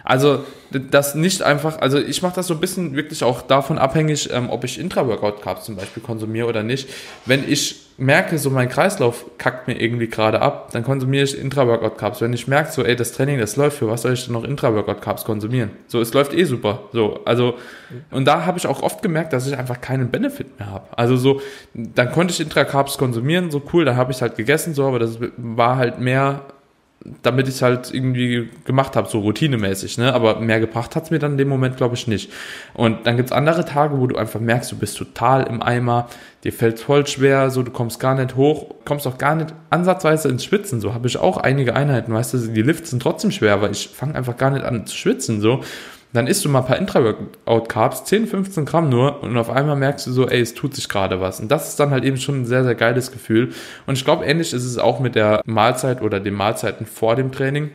Also 0.05 0.45
das 0.71 1.15
nicht 1.15 1.43
einfach, 1.43 1.81
also 1.81 1.99
ich 1.99 2.21
mache 2.21 2.35
das 2.37 2.47
so 2.47 2.55
ein 2.55 2.61
bisschen 2.61 2.95
wirklich 2.95 3.25
auch 3.25 3.43
davon 3.43 3.79
abhängig, 3.79 4.31
ähm, 4.33 4.51
ob 4.51 4.65
ich 4.65 4.79
Intra-Workout-Carbs 4.79 5.65
zum 5.65 5.77
Beispiel 5.77 6.03
konsumiere 6.03 6.47
oder 6.47 6.63
nicht. 6.63 6.89
Wenn 7.25 7.49
ich 7.49 7.85
merke, 7.97 8.39
so 8.39 8.51
mein 8.51 8.69
Kreislauf 8.69 9.25
kackt 9.39 9.69
mir 9.69 9.81
irgendwie 9.81 10.09
gerade 10.09 10.43
ab, 10.43 10.71
dann 10.73 10.83
konsumiere 10.83 11.25
ich 11.25 11.39
Intra-Workout-Carbs. 11.39 12.21
Wenn 12.21 12.33
ich 12.33 12.49
merke, 12.49 12.73
so 12.73 12.83
ey, 12.83 12.97
das 12.97 13.13
Training, 13.13 13.39
das 13.39 13.57
läuft, 13.57 13.79
für 13.79 13.89
was 13.89 14.03
soll 14.03 14.13
ich 14.13 14.25
denn 14.25 14.33
noch 14.33 14.45
Intra-Workout-Carbs 14.45 15.25
konsumieren? 15.25 15.71
So, 15.87 16.01
es 16.01 16.13
läuft 16.13 16.35
eh 16.35 16.45
super. 16.45 16.83
So, 16.93 17.21
also 17.25 17.55
und 18.11 18.27
da 18.27 18.45
habe 18.45 18.59
ich 18.59 18.67
auch 18.67 18.83
oft 18.83 19.01
gemerkt, 19.01 19.33
dass 19.33 19.47
ich 19.47 19.57
einfach 19.57 19.81
keinen 19.81 20.11
Benefit 20.11 20.59
mehr 20.59 20.71
habe. 20.71 20.87
Also 20.99 21.17
so, 21.17 21.41
dann 21.73 22.11
konnte 22.11 22.35
ich 22.35 22.41
Intra-Carbs 22.41 22.99
konsumieren, 22.99 23.51
so 23.51 23.63
cool, 23.73 23.85
dann 23.85 23.97
habe 23.97 24.13
ich 24.13 24.21
halt 24.21 24.37
gegessen, 24.37 24.75
so, 24.75 24.87
aber 24.87 24.99
das 24.99 25.19
war 25.37 25.77
halt 25.77 26.01
mehr 26.01 26.43
damit 27.23 27.49
ich 27.49 27.57
es 27.57 27.63
halt 27.63 27.93
irgendwie 27.93 28.49
gemacht 28.65 28.97
habe, 28.97 29.09
so 29.09 29.19
routinemäßig, 29.21 29.99
ne? 29.99 30.15
Aber 30.15 30.41
mehr 30.41 30.59
gebracht 30.59 30.97
hat 30.97 31.05
es 31.05 31.11
mir 31.11 31.19
dann 31.19 31.33
in 31.33 31.39
dem 31.39 31.49
Moment, 31.49 31.77
glaube 31.77 31.95
ich, 31.95 32.07
nicht. 32.07 32.33
Und 32.73 33.07
dann 33.07 33.17
gibt 33.17 33.29
es 33.29 33.33
andere 33.33 33.65
Tage, 33.65 33.99
wo 33.99 34.07
du 34.07 34.17
einfach 34.17 34.41
merkst, 34.41 34.73
du 34.73 34.77
bist 34.77 34.97
total 34.97 35.43
im 35.47 35.63
Eimer, 35.63 36.09
dir 36.45 36.53
fällt 36.53 36.81
voll 36.81 37.07
schwer, 37.07 37.51
so 37.51 37.63
du 37.63 37.71
kommst 37.71 38.01
gar 38.01 38.15
nicht 38.15 38.37
hoch, 38.37 38.75
kommst 38.87 39.07
auch 39.07 39.19
gar 39.19 39.35
nicht 39.35 39.53
ansatzweise 39.69 40.29
ins 40.29 40.45
Schwitzen. 40.45 40.81
So 40.81 40.95
habe 40.95 41.07
ich 41.07 41.19
auch 41.19 41.37
einige 41.37 41.75
Einheiten, 41.75 42.13
weißt 42.13 42.35
du, 42.35 42.39
die 42.39 42.63
Lifts 42.63 42.91
sind 42.91 43.03
trotzdem 43.03 43.31
schwer, 43.31 43.61
weil 43.61 43.73
ich 43.73 43.89
fange 43.89 44.15
einfach 44.15 44.37
gar 44.37 44.51
nicht 44.51 44.65
an 44.65 44.87
zu 44.87 44.97
schwitzen. 44.97 45.41
so 45.41 45.61
dann 46.15 46.29
isst 46.29 46.45
du 46.45 46.49
mal 46.49 46.61
ein 46.61 46.67
paar 46.67 46.79
Intra-Workout-Carbs, 46.79 48.05
10, 48.05 48.29
15 48.29 48.65
Gramm 48.65 48.89
nur 48.89 49.23
und 49.23 49.37
auf 49.37 49.51
einmal 49.51 49.75
merkst 49.75 50.07
du 50.07 50.13
so, 50.13 50.29
ey, 50.29 50.41
es 50.41 50.55
tut 50.55 50.75
sich 50.75 50.89
gerade 50.89 51.21
was. 51.21 51.41
Und 51.41 51.51
das 51.51 51.69
ist 51.69 51.81
dann 51.81 51.91
halt 51.91 52.05
eben 52.05 52.17
schon 52.19 52.43
ein 52.43 52.47
sehr, 52.47 52.63
sehr 52.63 52.77
geiles 52.77 53.11
Gefühl. 53.11 53.53
Und 53.87 53.99
ich 53.99 54.05
glaube, 54.05 54.25
ähnlich 54.25 54.53
ist 54.53 54.65
es 54.65 54.79
auch 54.79 55.01
mit 55.01 55.17
der 55.17 55.43
Mahlzeit 55.45 56.03
oder 56.03 56.21
den 56.21 56.35
Mahlzeiten 56.35 56.87
vor 56.87 57.17
dem 57.17 57.33
Training. 57.33 57.73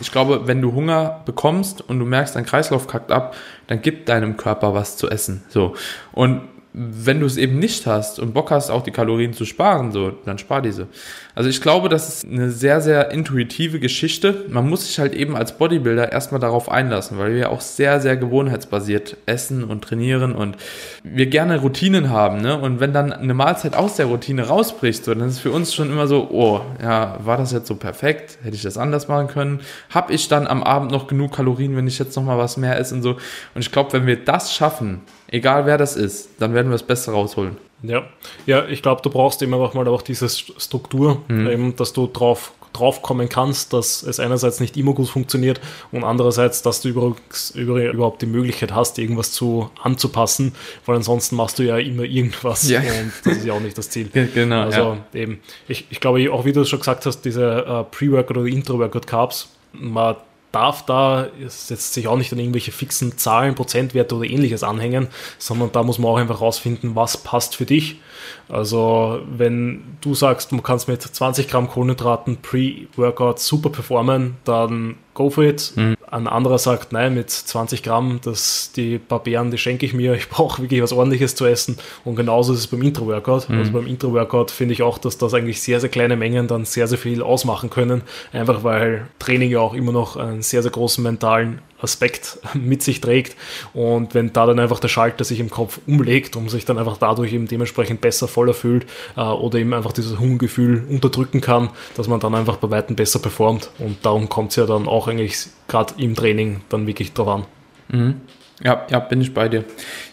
Ich 0.00 0.10
glaube, 0.10 0.46
wenn 0.46 0.60
du 0.60 0.72
Hunger 0.74 1.22
bekommst 1.24 1.80
und 1.80 2.00
du 2.00 2.04
merkst, 2.04 2.34
dein 2.34 2.44
Kreislauf 2.44 2.88
kackt 2.88 3.12
ab, 3.12 3.36
dann 3.68 3.80
gib 3.80 4.06
deinem 4.06 4.36
Körper 4.36 4.74
was 4.74 4.96
zu 4.96 5.08
essen. 5.08 5.44
So. 5.48 5.74
Und 6.12 6.42
wenn 6.78 7.20
du 7.20 7.26
es 7.26 7.38
eben 7.38 7.58
nicht 7.58 7.86
hast 7.86 8.18
und 8.18 8.34
Bock 8.34 8.50
hast, 8.50 8.68
auch 8.68 8.82
die 8.82 8.90
Kalorien 8.90 9.32
zu 9.32 9.46
sparen, 9.46 9.92
so, 9.92 10.12
dann 10.26 10.36
spar 10.36 10.60
diese. 10.60 10.88
Also 11.34 11.48
ich 11.48 11.62
glaube, 11.62 11.88
das 11.88 12.06
ist 12.08 12.30
eine 12.30 12.50
sehr, 12.50 12.82
sehr 12.82 13.10
intuitive 13.12 13.80
Geschichte. 13.80 14.44
Man 14.50 14.68
muss 14.68 14.86
sich 14.86 14.98
halt 14.98 15.14
eben 15.14 15.36
als 15.36 15.56
Bodybuilder 15.56 16.12
erstmal 16.12 16.38
darauf 16.38 16.70
einlassen, 16.70 17.16
weil 17.16 17.34
wir 17.34 17.50
auch 17.50 17.62
sehr, 17.62 18.02
sehr 18.02 18.18
gewohnheitsbasiert 18.18 19.16
essen 19.24 19.64
und 19.64 19.84
trainieren 19.84 20.34
und 20.34 20.58
wir 21.02 21.26
gerne 21.26 21.60
Routinen 21.62 22.10
haben, 22.10 22.42
ne? 22.42 22.60
Und 22.60 22.78
wenn 22.78 22.92
dann 22.92 23.10
eine 23.10 23.32
Mahlzeit 23.32 23.74
aus 23.74 23.96
der 23.96 24.06
Routine 24.06 24.46
rausbricht, 24.46 25.02
so, 25.02 25.14
dann 25.14 25.28
ist 25.28 25.36
es 25.36 25.40
für 25.40 25.52
uns 25.52 25.72
schon 25.72 25.90
immer 25.90 26.06
so, 26.06 26.28
oh, 26.30 26.60
ja, 26.82 27.16
war 27.24 27.38
das 27.38 27.52
jetzt 27.52 27.68
so 27.68 27.76
perfekt? 27.76 28.36
Hätte 28.42 28.54
ich 28.54 28.62
das 28.62 28.76
anders 28.76 29.08
machen 29.08 29.28
können? 29.28 29.60
Hab 29.88 30.10
ich 30.10 30.28
dann 30.28 30.46
am 30.46 30.62
Abend 30.62 30.90
noch 30.90 31.06
genug 31.06 31.32
Kalorien, 31.32 31.74
wenn 31.74 31.86
ich 31.86 31.98
jetzt 31.98 32.14
noch 32.16 32.22
mal 32.22 32.36
was 32.36 32.58
mehr 32.58 32.78
esse 32.78 32.94
und 32.94 33.02
so? 33.02 33.12
Und 33.54 33.60
ich 33.60 33.72
glaube, 33.72 33.94
wenn 33.94 34.06
wir 34.06 34.22
das 34.22 34.52
schaffen, 34.52 35.00
egal 35.28 35.66
wer 35.66 35.78
das 35.78 35.96
ist, 35.96 36.30
dann 36.38 36.54
werden 36.54 36.68
wir 36.68 36.72
das 36.72 36.82
Beste 36.82 37.10
rausholen. 37.10 37.56
Ja, 37.82 38.04
ja 38.46 38.66
ich 38.66 38.82
glaube, 38.82 39.02
du 39.02 39.10
brauchst 39.10 39.42
immer 39.42 39.58
noch 39.58 39.74
mal 39.74 39.86
auch 39.88 40.02
diese 40.02 40.28
Struktur, 40.28 41.22
mhm. 41.28 41.48
eben, 41.48 41.76
dass 41.76 41.92
du 41.92 42.06
drauf 42.06 42.52
drauf 42.76 43.02
kommen 43.02 43.28
kannst, 43.28 43.72
dass 43.72 44.02
es 44.02 44.20
einerseits 44.20 44.60
nicht 44.60 44.76
immer 44.76 44.92
gut 44.92 45.08
funktioniert 45.08 45.60
und 45.92 46.04
andererseits, 46.04 46.62
dass 46.62 46.82
du 46.82 46.88
überhaupt 46.88 48.22
die 48.22 48.26
Möglichkeit 48.26 48.74
hast, 48.74 48.98
irgendwas 48.98 49.32
zu 49.32 49.70
anzupassen, 49.82 50.52
weil 50.84 50.96
ansonsten 50.96 51.36
machst 51.36 51.58
du 51.58 51.62
ja 51.62 51.78
immer 51.78 52.02
irgendwas 52.02 52.68
ja. 52.68 52.80
und 52.80 53.12
das 53.24 53.38
ist 53.38 53.46
ja 53.46 53.54
auch 53.54 53.60
nicht 53.60 53.76
das 53.78 53.90
Ziel. 53.90 54.10
genau. 54.34 54.62
Also 54.62 54.98
ja. 55.12 55.20
eben, 55.20 55.40
ich, 55.68 55.86
ich 55.90 56.00
glaube, 56.00 56.30
auch 56.32 56.44
wie 56.44 56.52
du 56.52 56.60
es 56.60 56.68
schon 56.68 56.80
gesagt 56.80 57.06
hast, 57.06 57.22
diese 57.22 57.64
uh, 57.66 57.84
Pre-Workout 57.84 58.36
oder 58.36 58.46
Intro-Workout 58.46 59.06
Carbs, 59.06 59.48
man 59.72 60.16
darf 60.56 60.86
da 60.86 61.26
jetzt 61.38 61.92
sich 61.92 62.08
auch 62.08 62.16
nicht 62.16 62.32
an 62.32 62.38
irgendwelche 62.38 62.72
fixen 62.72 63.18
Zahlen, 63.18 63.54
Prozentwerte 63.54 64.14
oder 64.14 64.24
ähnliches 64.24 64.62
anhängen, 64.62 65.08
sondern 65.38 65.70
da 65.70 65.82
muss 65.82 65.98
man 65.98 66.10
auch 66.10 66.16
einfach 66.16 66.40
rausfinden, 66.40 66.96
was 66.96 67.18
passt 67.18 67.54
für 67.54 67.66
dich. 67.66 68.00
Also 68.48 69.20
wenn 69.28 69.98
du 70.00 70.14
sagst, 70.14 70.52
du 70.52 70.62
kannst 70.62 70.88
mit 70.88 71.02
20 71.02 71.48
Gramm 71.48 71.68
Kohlenhydraten 71.68 72.38
pre-Workout 72.38 73.38
super 73.38 73.68
performen, 73.68 74.36
dann 74.44 74.96
go 75.12 75.28
for 75.28 75.44
it. 75.44 75.72
Mhm. 75.76 75.95
Ein 76.08 76.28
anderer 76.28 76.58
sagt, 76.58 76.92
nein, 76.92 77.14
mit 77.14 77.30
20 77.30 77.82
Gramm, 77.82 78.20
das, 78.22 78.70
die 78.76 78.98
paar 78.98 79.22
Beeren, 79.22 79.50
die 79.50 79.58
schenke 79.58 79.84
ich 79.84 79.92
mir, 79.92 80.14
ich 80.14 80.28
brauche 80.28 80.62
wirklich 80.62 80.82
was 80.82 80.92
ordentliches 80.92 81.34
zu 81.34 81.46
essen. 81.46 81.78
Und 82.04 82.16
genauso 82.16 82.52
ist 82.52 82.60
es 82.60 82.66
beim 82.68 82.82
Intro-Workout. 82.82 83.48
Mhm. 83.48 83.58
Also 83.58 83.72
beim 83.72 83.86
Intro-Workout 83.86 84.50
finde 84.50 84.74
ich 84.74 84.82
auch, 84.82 84.98
dass 84.98 85.18
das 85.18 85.34
eigentlich 85.34 85.60
sehr, 85.60 85.80
sehr 85.80 85.90
kleine 85.90 86.16
Mengen 86.16 86.46
dann 86.46 86.64
sehr, 86.64 86.86
sehr 86.86 86.98
viel 86.98 87.22
ausmachen 87.22 87.70
können. 87.70 88.02
Einfach 88.32 88.62
weil 88.62 89.08
Training 89.18 89.50
ja 89.50 89.60
auch 89.60 89.74
immer 89.74 89.92
noch 89.92 90.16
einen 90.16 90.42
sehr, 90.42 90.62
sehr 90.62 90.70
großen 90.70 91.02
mentalen 91.02 91.60
Aspekt 91.80 92.38
mit 92.54 92.82
sich 92.82 93.00
trägt. 93.00 93.36
Und 93.74 94.14
wenn 94.14 94.32
da 94.32 94.46
dann 94.46 94.58
einfach 94.58 94.80
der 94.80 94.88
Schalter 94.88 95.24
sich 95.24 95.40
im 95.40 95.50
Kopf 95.50 95.80
umlegt 95.86 96.36
und 96.36 96.50
sich 96.50 96.64
dann 96.64 96.78
einfach 96.78 96.96
dadurch 96.96 97.32
eben 97.32 97.48
dementsprechend 97.48 98.00
besser 98.00 98.28
voller 98.28 98.54
fühlt 98.54 98.86
äh, 99.16 99.20
oder 99.20 99.58
eben 99.58 99.74
einfach 99.74 99.92
dieses 99.92 100.18
Hungergefühl 100.18 100.84
unterdrücken 100.88 101.40
kann, 101.40 101.70
dass 101.96 102.08
man 102.08 102.20
dann 102.20 102.34
einfach 102.34 102.56
bei 102.56 102.70
Weitem 102.70 102.96
besser 102.96 103.18
performt. 103.18 103.70
Und 103.78 104.04
darum 104.04 104.28
kommt 104.28 104.50
es 104.50 104.56
ja 104.56 104.66
dann 104.66 104.88
auch 104.88 105.08
eigentlich 105.08 105.46
gerade 105.68 105.94
im 105.98 106.14
Training 106.14 106.60
dann 106.68 106.86
wirklich 106.86 107.12
drauf 107.12 107.28
an. 107.28 107.44
Mhm. 107.88 108.20
Ja, 108.62 108.86
ja, 108.90 109.00
bin 109.00 109.20
ich 109.20 109.34
bei 109.34 109.48
dir. 109.50 109.64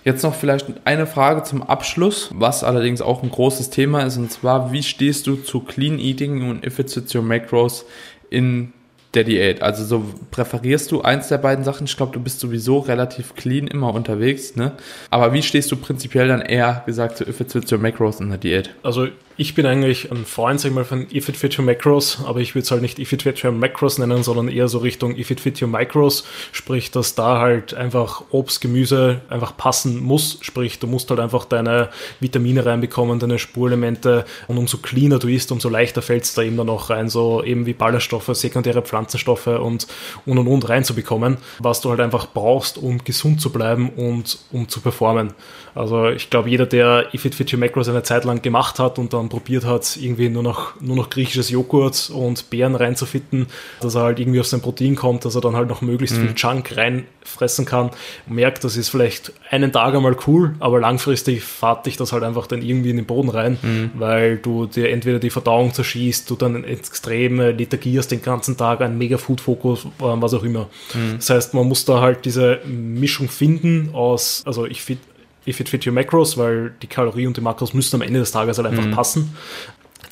Jetzt 0.04 0.24
noch 0.24 0.36
vielleicht 0.36 0.68
eine 0.84 1.08
Frage 1.08 1.44
zum 1.44 1.64
Abschluss, 1.64 2.30
was 2.34 2.64
allerdings 2.64 3.02
auch 3.02 3.24
ein 3.24 3.30
großes 3.30 3.70
Thema 3.70 4.02
ist, 4.02 4.18
und 4.18 4.32
zwar, 4.32 4.74
wie 4.74 4.84
stehst 4.84 5.28
du 5.28 5.38
zu 5.38 5.62
Clean 5.62 5.98
Eating 5.98 6.50
und 6.50 6.66
If 6.66 6.78
It's 6.80 7.16
Your 7.16 7.22
Macros 7.22 7.86
in 8.30 8.74
der 9.14 9.24
Diät? 9.24 9.62
Also 9.62 9.84
so 9.86 10.06
präferierst 10.32 10.92
du 10.92 11.02
eins 11.02 11.28
der 11.28 11.38
beiden 11.38 11.64
Sachen? 11.64 11.86
Ich 11.86 11.96
glaube, 11.96 12.14
du 12.14 12.20
bist 12.20 12.40
sowieso 12.40 12.80
relativ 12.80 13.36
clean 13.36 13.68
immer 13.68 13.94
unterwegs, 13.94 14.56
ne? 14.56 14.74
Aber 15.10 15.34
wie 15.34 15.44
stehst 15.44 15.72
du 15.72 15.76
prinzipiell 15.76 16.28
dann 16.28 16.42
eher 16.42 16.84
gesagt 16.86 17.18
zu 17.18 17.28
If 17.28 17.40
It's 17.40 17.56
With 17.56 17.72
Your 17.72 17.80
Macros 17.80 18.20
in 18.20 18.30
der 18.30 18.38
Diät? 18.38 18.72
Also 18.84 19.08
ich 19.38 19.56
bin 19.56 19.66
eigentlich 19.66 20.12
ein 20.12 20.26
Freund, 20.26 20.60
sag 20.60 20.70
ich 20.70 20.76
mal, 20.76 20.84
von 20.84 21.08
If 21.14 21.30
It 21.30 21.38
Fit 21.38 21.58
Your 21.58 21.66
Macros, 21.66 22.20
aber 22.26 22.40
ich 22.40 22.56
würde 22.56 22.64
es 22.64 22.72
halt 22.72 22.82
nicht 22.82 23.00
If 23.00 23.14
It 23.14 23.24
Fit 23.24 23.44
Your 23.44 23.52
Macros 23.52 23.98
nennen, 23.98 24.24
sondern 24.24 24.48
eher 24.48 24.68
so 24.68 24.80
Richtung 24.80 25.18
If 25.18 25.32
It 25.32 25.40
Fit 25.40 25.62
Your 25.62 25.70
Micros, 25.70 26.26
sprich, 26.52 26.92
dass 26.92 27.16
da 27.16 27.40
halt 27.40 27.74
einfach 27.74 28.24
Obst, 28.32 28.62
Gemüse 28.62 29.22
einfach 29.30 29.56
passen 29.56 30.02
muss, 30.02 30.40
sprich, 30.42 30.80
du 30.80 30.88
musst 30.88 31.10
halt 31.10 31.20
einfach 31.20 31.46
deine 31.46 31.90
Vitamine 32.20 32.66
reinbekommen, 32.66 33.20
deine 33.20 33.40
Spurelemente 33.40 34.26
und 34.48 34.58
umso 34.58 34.78
cleaner 34.78 35.20
du 35.20 35.28
isst, 35.28 35.52
umso 35.52 35.70
leichter 35.70 36.02
fällt 36.02 36.24
es 36.24 36.34
da 36.34 36.42
eben 36.42 36.58
dann 36.58 36.70
auch 36.70 36.90
rein, 36.90 37.10
so 37.10 37.44
eben 37.44 37.66
wie 37.66 37.74
Ballaststoffe, 37.74 38.30
sekundäre 38.34 38.82
Pflanzen 38.82 39.14
Pflanzenstoffe 39.14 39.48
und 39.48 39.88
und 40.26 40.38
und 40.38 40.48
und 40.48 40.70
reinzubekommen, 40.70 41.38
was 41.60 41.82
du 41.82 41.90
halt 41.90 42.00
einfach 42.00 42.28
brauchst, 42.34 42.78
um 42.78 43.04
gesund 43.04 43.42
zu 43.42 43.52
bleiben 43.52 43.90
und 43.90 44.40
um 44.52 44.68
zu 44.68 44.82
performen. 44.82 45.34
Also 45.76 46.10
ich 46.10 46.30
glaube, 46.30 46.50
jeder, 46.50 46.66
der 46.66 47.08
If 47.14 47.26
It 47.26 47.36
Fit 47.36 47.52
Your 47.52 47.60
Macros 47.60 47.90
eine 47.90 48.04
Zeit 48.04 48.26
lang 48.26 48.42
gemacht 48.42 48.80
hat 48.80 49.00
und 49.00 49.14
dann 49.14 49.30
probiert 49.30 49.66
hat, 49.66 49.98
irgendwie 50.00 50.30
nur 50.30 50.44
noch, 50.44 50.80
nur 50.82 50.96
noch 50.96 51.10
griechisches 51.10 51.50
Joghurt 51.50 52.12
und 52.14 52.50
Beeren 52.50 52.76
reinzufitten, 52.76 53.48
dass 53.82 53.96
er 53.96 54.04
halt 54.04 54.20
irgendwie 54.20 54.40
auf 54.40 54.48
sein 54.48 54.62
Protein 54.62 54.96
kommt, 54.96 55.26
dass 55.26 55.36
er 55.36 55.42
dann 55.42 55.56
halt 55.56 55.70
noch 55.70 55.82
möglichst 55.82 56.18
mhm. 56.18 56.28
viel 56.28 56.34
Junk 56.36 56.78
reinfressen 56.78 57.66
kann, 57.66 57.90
merkt, 58.28 58.64
das 58.64 58.78
ist 58.78 58.90
vielleicht 58.90 59.34
einen 59.50 59.72
Tag 59.72 59.96
einmal 59.96 60.16
cool, 60.28 60.56
aber 60.60 60.80
langfristig 60.80 61.44
fahrt 61.44 61.86
dich 61.86 61.98
das 61.98 62.12
halt 62.12 62.24
einfach 62.24 62.48
dann 62.48 62.62
irgendwie 62.62 62.92
in 62.92 62.98
den 62.98 63.06
Boden 63.06 63.30
rein, 63.30 63.58
mhm. 63.62 63.92
weil 63.96 64.38
du 64.38 64.68
dir 64.68 64.90
entweder 64.90 65.20
die 65.20 65.30
Verdauung 65.30 65.74
zerschießt, 65.74 66.30
du 66.30 66.36
dann 66.36 66.64
extreme 66.64 67.52
Lethargie 67.52 67.98
hast 67.98 68.10
den 68.10 68.22
ganzen 68.22 68.58
Tag, 68.58 68.82
einen 68.82 68.98
mega 68.98 69.18
Food-Fokus, 69.18 69.88
was 69.98 70.34
auch 70.34 70.44
immer. 70.44 70.70
Mhm. 70.94 71.16
Das 71.18 71.30
heißt, 71.30 71.54
man 71.54 71.68
muss 71.68 71.86
da 71.86 72.02
halt 72.02 72.26
diese 72.26 72.60
Mischung 72.66 73.28
finden 73.28 73.90
aus, 73.94 74.44
also 74.46 74.66
ich 74.66 74.82
finde, 74.82 75.02
if 75.46 75.60
it 75.60 75.70
fit 75.70 75.86
your 75.86 75.94
macros, 75.94 76.38
weil 76.38 76.74
die 76.82 76.88
Kalorie 76.88 77.28
und 77.28 77.38
die 77.38 77.42
Makros 77.42 77.74
müssen 77.74 77.96
am 77.98 78.02
Ende 78.02 78.20
des 78.20 78.32
Tages 78.32 78.58
halt 78.58 78.68
einfach 78.68 78.86
mhm. 78.86 78.92
passen. 78.92 79.36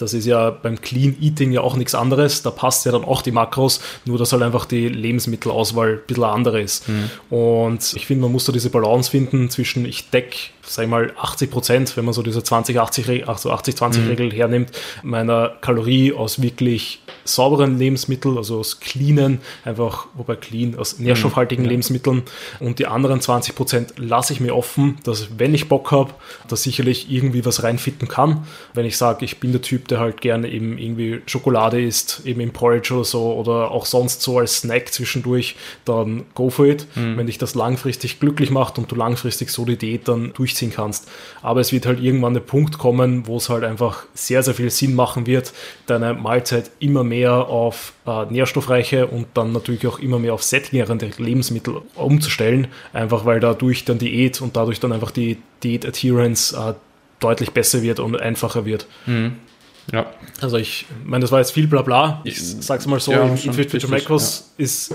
Das 0.02 0.14
ist 0.14 0.26
ja 0.26 0.50
beim 0.50 0.82
Clean 0.82 1.16
Eating 1.22 1.52
ja 1.52 1.62
auch 1.62 1.76
nichts 1.76 1.96
anderes. 1.96 2.42
Da 2.42 2.52
passt 2.52 2.86
ja 2.86 2.92
dann 2.92 3.04
auch 3.04 3.22
die 3.22 3.32
Makros, 3.32 3.82
nur 4.06 4.18
dass 4.18 4.34
halt 4.34 4.44
einfach 4.44 4.66
die 4.66 4.88
Lebensmittelauswahl 4.88 5.94
ein 5.94 6.02
bisschen 6.08 6.24
andere 6.24 6.62
ist. 6.62 6.88
Mhm. 6.88 7.10
Und 7.36 7.94
ich 7.96 8.06
finde, 8.06 8.24
man 8.24 8.32
muss 8.32 8.46
da 8.46 8.52
diese 8.52 8.70
Balance 8.70 9.12
finden 9.12 9.50
zwischen, 9.50 9.86
ich 9.86 10.10
decke 10.10 10.36
sag 10.64 10.84
ich 10.84 10.90
mal, 10.90 11.14
80 11.18 11.52
Prozent, 11.52 11.98
wenn 11.98 12.06
man 12.06 12.14
so 12.14 12.22
diese 12.22 12.40
20-80-Regel 12.40 13.28
also 13.28 13.52
80, 13.52 13.76
20 13.76 14.10
Regel 14.10 14.28
mhm. 14.28 14.32
hernimmt, 14.32 14.72
meiner 15.04 15.50
Kalorie 15.62 16.14
aus 16.14 16.42
wirklich 16.42 17.02
sauberen 17.24 17.78
Lebensmitteln, 17.78 18.38
also 18.38 18.60
aus 18.60 18.80
cleanen, 18.80 19.40
einfach, 19.64 20.08
wobei 20.16 20.36
clean, 20.36 20.78
aus 20.78 21.00
nährstoffhaltigen 21.00 21.66
mhm. 21.66 21.70
Lebensmitteln 21.70 22.24
und 22.60 22.80
die 22.80 22.88
anderen 22.88 23.22
20 23.22 23.56
Prozent 23.56 23.94
lasse 23.98 24.34
ich 24.34 24.40
mir 24.40 24.56
offen, 24.56 24.98
dass 25.04 25.40
wenn 25.40 25.54
ich 25.54 25.68
Bock 25.68 25.92
habe, 25.92 26.14
da 26.48 26.56
sicherlich 26.56 27.12
irgendwie 27.12 27.46
was 27.46 27.64
reinfitten 27.64 28.08
kann. 28.08 28.46
Wenn 28.74 28.86
ich 28.86 28.98
sage, 28.98 29.26
ich 29.26 29.40
bin 29.40 29.52
der 29.52 29.62
Typ, 29.62 29.88
der 29.92 30.00
halt 30.00 30.22
gerne 30.22 30.50
eben 30.50 30.78
irgendwie 30.78 31.22
Schokolade 31.26 31.82
isst, 31.82 32.22
eben 32.26 32.42
im 32.42 32.52
Porridge 32.52 32.94
oder 32.94 33.04
so 33.04 33.34
oder 33.34 33.72
auch 33.72 33.86
sonst 33.86 34.22
so 34.22 34.40
als 34.40 34.60
Snack 34.60 34.92
zwischendurch, 34.94 35.56
dann 35.86 36.24
go 36.34 36.50
for 36.50 36.66
it. 36.66 36.88
Mhm. 36.96 37.18
Wenn 37.18 37.28
dich 37.28 37.38
das 37.38 37.54
langfristig 37.56 38.20
glücklich 38.20 38.50
macht 38.50 38.78
und 38.78 38.92
du 38.92 38.96
langfristig 38.96 39.50
so 39.50 39.66
die 39.66 39.78
Diät 39.78 40.08
dann 40.08 40.34
durchziehen 40.34 40.72
kannst. 40.74 41.10
Aber 41.42 41.60
es 41.60 41.72
wird 41.72 41.86
halt 41.86 42.02
irgendwann 42.02 42.34
der 42.34 42.42
Punkt 42.42 42.78
kommen, 42.78 43.28
wo 43.28 43.38
es 43.38 43.50
halt 43.50 43.64
einfach 43.64 44.06
sehr, 44.14 44.42
sehr 44.42 44.54
viel 44.54 44.70
Sinn 44.70 44.96
machen 44.96 45.28
wird, 45.28 45.54
deine 45.86 46.14
Mahlzeit 46.14 46.72
immer 46.80 47.04
mehr 47.04 47.34
auf 47.34 47.94
äh, 48.08 48.26
nährstoffreiche 48.26 49.08
und 49.08 49.28
dann 49.34 49.52
natürlich 49.52 49.86
auch 49.88 50.00
immer 50.00 50.20
mehr 50.20 50.34
auf 50.34 50.44
sättigende 50.44 51.12
Lebensmittel 51.18 51.82
umzustellen, 51.96 52.68
einfach 52.94 53.26
weil 53.26 53.40
dadurch 53.40 53.86
dann 53.86 53.98
Diät 53.98 54.42
und 54.42 54.56
dadurch 54.56 54.80
dann 54.80 54.92
einfach 54.92 55.12
die 55.12 55.38
Diät-Adherence 55.64 56.54
äh, 56.54 56.74
deutlich 57.20 57.52
besser 57.52 57.82
wird 57.82 58.00
und 58.00 58.20
einfacher 58.20 58.66
wird. 58.66 58.88
Mhm. 59.06 59.36
Ja. 59.92 60.12
Also 60.40 60.58
ich 60.58 60.86
meine, 61.04 61.22
das 61.22 61.32
war 61.32 61.40
jetzt 61.40 61.52
viel 61.52 61.68
Blabla. 61.68 62.22
Ich 62.24 62.42
sag's 62.42 62.88
mal 62.88 63.00
so, 63.00 63.12
ja, 63.12 63.26
in 63.26 63.54
Fit 63.54 63.82
to 63.82 63.88
Macros 63.88 64.52
ja. 64.58 64.64
ist 64.64 64.94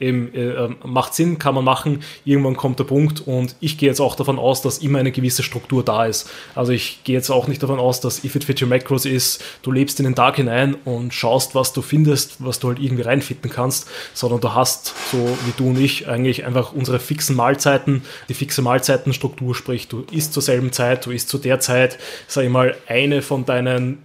eben, 0.00 0.32
äh, 0.34 0.50
ähm, 0.50 0.76
macht 0.84 1.14
Sinn, 1.14 1.38
kann 1.38 1.54
man 1.54 1.64
machen. 1.64 2.02
Irgendwann 2.24 2.56
kommt 2.56 2.78
der 2.78 2.84
Punkt 2.84 3.26
und 3.26 3.56
ich 3.60 3.78
gehe 3.78 3.88
jetzt 3.88 4.00
auch 4.00 4.14
davon 4.14 4.38
aus, 4.38 4.62
dass 4.62 4.78
immer 4.78 4.98
eine 4.98 5.12
gewisse 5.12 5.42
Struktur 5.42 5.82
da 5.84 6.06
ist. 6.06 6.28
Also 6.54 6.72
ich 6.72 7.02
gehe 7.04 7.14
jetzt 7.14 7.30
auch 7.30 7.48
nicht 7.48 7.62
davon 7.62 7.78
aus, 7.78 8.00
dass 8.00 8.24
If 8.24 8.34
It 8.34 8.44
Fit 8.44 8.60
Your 8.62 8.68
Macros 8.68 9.06
ist, 9.06 9.42
du 9.62 9.72
lebst 9.72 9.98
in 10.00 10.04
den 10.04 10.14
Tag 10.14 10.36
hinein 10.36 10.74
und 10.84 11.14
schaust, 11.14 11.54
was 11.54 11.72
du 11.72 11.82
findest, 11.82 12.44
was 12.44 12.58
du 12.58 12.68
halt 12.68 12.78
irgendwie 12.78 13.02
reinfitten 13.02 13.50
kannst, 13.50 13.88
sondern 14.12 14.40
du 14.40 14.54
hast, 14.54 14.94
so 15.10 15.38
wie 15.46 15.52
du 15.56 15.70
und 15.70 15.80
ich, 15.80 16.08
eigentlich 16.08 16.44
einfach 16.44 16.72
unsere 16.72 16.98
fixen 16.98 17.36
Mahlzeiten, 17.36 18.02
die 18.28 18.34
fixe 18.34 18.62
Mahlzeitenstruktur, 18.62 19.54
sprich, 19.54 19.88
du 19.88 20.04
isst 20.12 20.32
zur 20.32 20.42
selben 20.42 20.72
Zeit, 20.72 21.06
du 21.06 21.10
isst 21.10 21.28
zu 21.28 21.38
der 21.38 21.60
Zeit, 21.60 21.98
sag 22.26 22.44
ich 22.44 22.50
mal, 22.50 22.76
eine 22.86 23.22
von 23.22 23.44
deinen 23.44 23.98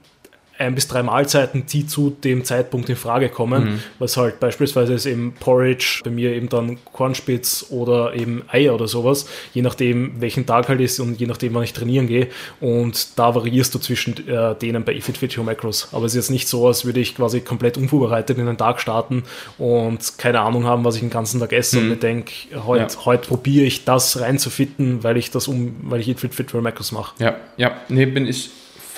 ein 0.62 0.76
bis 0.76 0.88
drei 0.88 1.04
Mahlzeiten, 1.04 1.66
die 1.66 1.88
zu 1.88 2.12
dem 2.12 2.44
Zeitpunkt 2.44 2.90
in 2.90 2.96
Frage 2.96 3.30
kommen, 3.30 3.64
mhm. 3.64 3.80
was 4.00 4.18
halt 4.18 4.40
beispielsweise 4.40 4.94
ist 4.94 5.06
eben 5.06 5.34
Porridge, 5.40 6.02
bei 6.04 6.12
mir 6.12 6.34
eben 6.34 6.50
dann 6.50 6.78
Kornspitz 6.94 7.68
oder 7.70 8.14
eben 8.14 8.44
Eier 8.48 8.76
oder 8.76 8.88
sowas, 8.88 9.28
je 9.54 9.62
nachdem 9.62 10.22
welchen 10.22 10.46
Tag 10.46 10.70
halt 10.70 10.80
ist 10.80 11.00
und 11.00 11.20
je 11.20 11.28
nachdem 11.28 11.54
wann 11.54 11.64
ich 11.64 11.74
trainieren 11.74 12.08
gehe 12.08 12.28
und 12.60 13.18
da 13.18 13.34
variierst 13.34 13.74
du 13.76 13.80
zwischen 13.80 14.28
äh, 14.28 14.56
denen 14.56 14.84
bei 14.84 14.94
Ifit 14.94 15.18
Fit 15.18 15.38
Your 15.38 15.44
Macros, 15.44 15.90
aber 15.92 16.06
es 16.06 16.14
ist 16.14 16.28
jetzt 16.28 16.32
nicht 16.32 16.48
so, 16.48 16.68
als 16.68 16.86
würde 16.86 17.00
ich 17.00 17.16
quasi 17.16 17.42
komplett 17.42 17.78
unvorbereitet 17.78 18.38
in 18.38 18.46
den 18.46 18.58
Tag 18.58 18.80
starten 18.80 19.24
und 19.58 20.18
keine 20.18 20.42
Ahnung 20.42 20.66
haben, 20.66 20.86
was 20.86 20.96
ich 20.96 21.02
den 21.02 21.10
ganzen 21.10 21.40
Tag 21.40 21.54
esse 21.54 21.78
mhm. 21.78 21.84
und 21.84 21.90
mir 21.90 21.98
denke, 21.98 22.32
heute 22.66 22.94
ja. 22.94 23.06
heut 23.06 23.24
probiere 23.24 23.66
ich 23.66 23.84
das 23.84 24.20
reinzufitten, 24.20 25.04
weil 25.04 25.18
ich 25.18 25.32
das 25.32 25.48
um, 25.48 25.76
weil 25.84 26.00
ich 26.02 26.16
Fit 26.22 26.54
Your 26.54 26.62
Macros 26.62 26.92
mache. 26.92 27.16
Ja, 27.24 27.36
ja, 27.58 27.78
nee, 27.90 28.06
bin 28.06 28.28
ich 28.28 28.52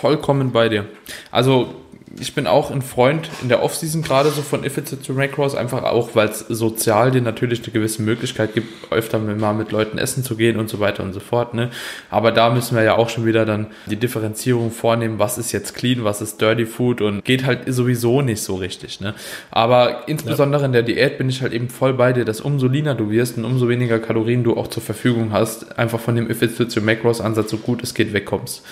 vollkommen 0.03 0.51
bei 0.51 0.67
dir. 0.67 0.83
Also 1.31 1.73
ich 2.19 2.35
bin 2.35 2.45
auch 2.45 2.69
ein 2.69 2.81
Freund 2.81 3.29
in 3.41 3.49
der 3.49 3.63
Offseason 3.63 4.03
gerade 4.03 4.29
so 4.29 4.41
von 4.41 4.63
If 4.63 4.77
It's 4.77 4.95
to 5.05 5.13
Macross, 5.13 5.55
einfach 5.55 5.83
auch, 5.83 6.09
weil 6.13 6.29
es 6.29 6.39
sozial 6.39 7.09
dir 7.11 7.21
natürlich 7.21 7.63
eine 7.63 7.71
gewisse 7.71 8.03
Möglichkeit 8.03 8.53
gibt, 8.53 8.91
öfter 8.91 9.17
mal 9.17 9.53
mit 9.53 9.71
Leuten 9.71 9.97
essen 9.97 10.23
zu 10.23 10.35
gehen 10.35 10.59
und 10.59 10.69
so 10.69 10.79
weiter 10.79 11.03
und 11.03 11.13
so 11.13 11.19
fort. 11.19 11.53
Ne? 11.53 11.71
Aber 12.11 12.31
da 12.31 12.51
müssen 12.51 12.75
wir 12.75 12.83
ja 12.83 12.95
auch 12.97 13.09
schon 13.09 13.25
wieder 13.25 13.45
dann 13.45 13.67
die 13.87 13.95
Differenzierung 13.95 14.71
vornehmen, 14.71 15.17
was 15.17 15.37
ist 15.37 15.51
jetzt 15.51 15.73
clean, 15.73 16.03
was 16.03 16.21
ist 16.21 16.39
Dirty 16.39 16.65
Food 16.65 17.01
und 17.01 17.25
geht 17.25 17.45
halt 17.45 17.61
sowieso 17.73 18.21
nicht 18.21 18.41
so 18.41 18.55
richtig. 18.55 18.99
Ne? 18.99 19.15
Aber 19.49 20.07
insbesondere 20.07 20.61
ja. 20.61 20.65
in 20.67 20.73
der 20.73 20.83
Diät 20.83 21.17
bin 21.17 21.29
ich 21.29 21.41
halt 21.41 21.53
eben 21.53 21.69
voll 21.69 21.93
bei 21.93 22.13
dir, 22.13 22.25
dass 22.25 22.41
umso 22.41 22.67
leaner 22.67 22.93
du 22.93 23.09
wirst 23.09 23.37
und 23.37 23.45
umso 23.45 23.69
weniger 23.69 23.99
Kalorien 23.99 24.43
du 24.43 24.55
auch 24.55 24.67
zur 24.67 24.83
Verfügung 24.83 25.31
hast, 25.31 25.79
einfach 25.79 25.99
von 25.99 26.15
dem 26.15 26.29
If 26.29 26.41
It's 26.43 26.73
to 26.73 26.81
Macross 26.81 27.21
Ansatz 27.21 27.49
so 27.49 27.57
gut 27.57 27.81
es 27.81 27.95
geht 27.95 28.13
wegkommst. 28.13 28.63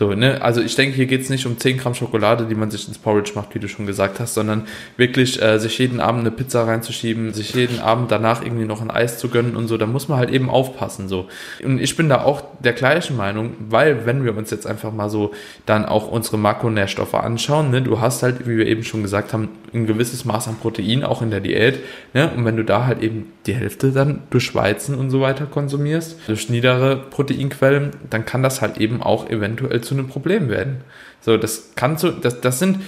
So, 0.00 0.14
ne? 0.14 0.40
Also 0.40 0.62
ich 0.62 0.76
denke, 0.76 0.96
hier 0.96 1.04
geht 1.04 1.20
es 1.20 1.28
nicht 1.28 1.44
um 1.44 1.58
10 1.58 1.76
Gramm 1.76 1.92
Schokolade, 1.92 2.46
die 2.46 2.54
man 2.54 2.70
sich 2.70 2.88
ins 2.88 2.96
Porridge 2.96 3.32
macht, 3.34 3.54
wie 3.54 3.58
du 3.58 3.68
schon 3.68 3.84
gesagt 3.84 4.18
hast, 4.18 4.32
sondern 4.32 4.66
wirklich 4.96 5.42
äh, 5.42 5.58
sich 5.58 5.78
jeden 5.78 6.00
Abend 6.00 6.20
eine 6.20 6.30
Pizza 6.30 6.66
reinzuschieben, 6.66 7.34
sich 7.34 7.52
jeden 7.54 7.80
Abend 7.80 8.10
danach 8.10 8.42
irgendwie 8.42 8.64
noch 8.64 8.80
ein 8.80 8.90
Eis 8.90 9.18
zu 9.18 9.28
gönnen 9.28 9.56
und 9.56 9.68
so. 9.68 9.76
Da 9.76 9.84
muss 9.84 10.08
man 10.08 10.16
halt 10.16 10.30
eben 10.30 10.48
aufpassen. 10.48 11.06
So. 11.06 11.28
Und 11.62 11.82
ich 11.82 11.98
bin 11.98 12.08
da 12.08 12.24
auch 12.24 12.42
der 12.60 12.72
gleichen 12.72 13.14
Meinung, 13.14 13.52
weil 13.58 14.06
wenn 14.06 14.24
wir 14.24 14.34
uns 14.34 14.50
jetzt 14.50 14.66
einfach 14.66 14.90
mal 14.90 15.10
so 15.10 15.32
dann 15.66 15.84
auch 15.84 16.10
unsere 16.10 16.38
Makronährstoffe 16.38 17.12
anschauen, 17.12 17.70
ne? 17.70 17.82
du 17.82 18.00
hast 18.00 18.22
halt, 18.22 18.48
wie 18.48 18.56
wir 18.56 18.68
eben 18.68 18.84
schon 18.84 19.02
gesagt 19.02 19.34
haben, 19.34 19.50
ein 19.74 19.86
gewisses 19.86 20.24
Maß 20.24 20.48
an 20.48 20.56
Protein 20.56 21.04
auch 21.04 21.20
in 21.20 21.30
der 21.30 21.40
Diät. 21.40 21.78
Ne? 22.14 22.30
Und 22.34 22.46
wenn 22.46 22.56
du 22.56 22.64
da 22.64 22.86
halt 22.86 23.02
eben 23.02 23.32
die 23.46 23.54
Hälfte 23.54 23.92
dann 23.92 24.22
durch 24.30 24.54
Weizen 24.54 24.94
und 24.94 25.10
so 25.10 25.20
weiter 25.20 25.44
konsumierst, 25.44 26.16
durch 26.26 26.48
niedere 26.48 26.96
Proteinquellen, 26.96 27.90
dann 28.08 28.24
kann 28.24 28.42
das 28.42 28.62
halt 28.62 28.78
eben 28.78 29.02
auch 29.02 29.28
eventuell 29.28 29.80
zu 29.80 29.89
einem 29.94 30.08
Problem 30.08 30.48
werden. 30.48 30.82
So, 31.20 31.36
das 31.36 31.74
kann 31.74 31.96
so, 31.96 32.10
das, 32.10 32.40
das 32.40 32.58
sind 32.58 32.80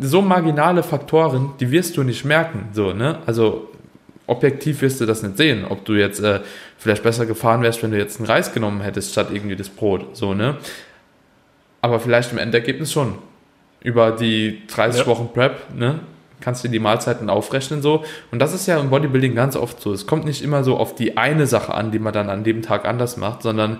so 0.00 0.22
marginale 0.22 0.82
Faktoren, 0.82 1.52
die 1.60 1.70
wirst 1.70 1.96
du 1.96 2.02
nicht 2.02 2.24
merken. 2.24 2.68
So, 2.72 2.92
ne? 2.92 3.18
Also 3.26 3.70
objektiv 4.26 4.82
wirst 4.82 5.00
du 5.00 5.06
das 5.06 5.22
nicht 5.22 5.36
sehen, 5.36 5.64
ob 5.68 5.84
du 5.84 5.94
jetzt 5.94 6.20
äh, 6.20 6.40
vielleicht 6.78 7.02
besser 7.02 7.26
gefahren 7.26 7.62
wärst, 7.62 7.82
wenn 7.82 7.90
du 7.90 7.98
jetzt 7.98 8.18
einen 8.18 8.26
Reis 8.26 8.52
genommen 8.52 8.80
hättest, 8.80 9.12
statt 9.12 9.28
irgendwie 9.32 9.56
das 9.56 9.68
Brot. 9.68 10.16
So, 10.16 10.34
ne? 10.34 10.56
Aber 11.82 11.98
vielleicht 12.00 12.32
im 12.32 12.38
Endergebnis 12.38 12.92
schon. 12.92 13.14
Über 13.82 14.12
die 14.12 14.62
30 14.68 15.00
ja. 15.00 15.06
Wochen 15.06 15.30
Prep, 15.32 15.74
ne? 15.74 16.00
Kannst 16.40 16.64
du 16.64 16.68
die 16.68 16.78
Mahlzeiten 16.78 17.28
aufrechnen 17.28 17.82
so. 17.82 18.04
Und 18.30 18.38
das 18.38 18.54
ist 18.54 18.66
ja 18.66 18.78
im 18.78 18.90
Bodybuilding 18.90 19.34
ganz 19.34 19.56
oft 19.56 19.80
so. 19.80 19.92
Es 19.92 20.06
kommt 20.06 20.24
nicht 20.24 20.42
immer 20.42 20.64
so 20.64 20.76
auf 20.76 20.94
die 20.94 21.16
eine 21.16 21.46
Sache 21.46 21.74
an, 21.74 21.90
die 21.90 21.98
man 21.98 22.12
dann 22.12 22.30
an 22.30 22.44
dem 22.44 22.62
Tag 22.62 22.86
anders 22.86 23.16
macht, 23.16 23.42
sondern 23.42 23.78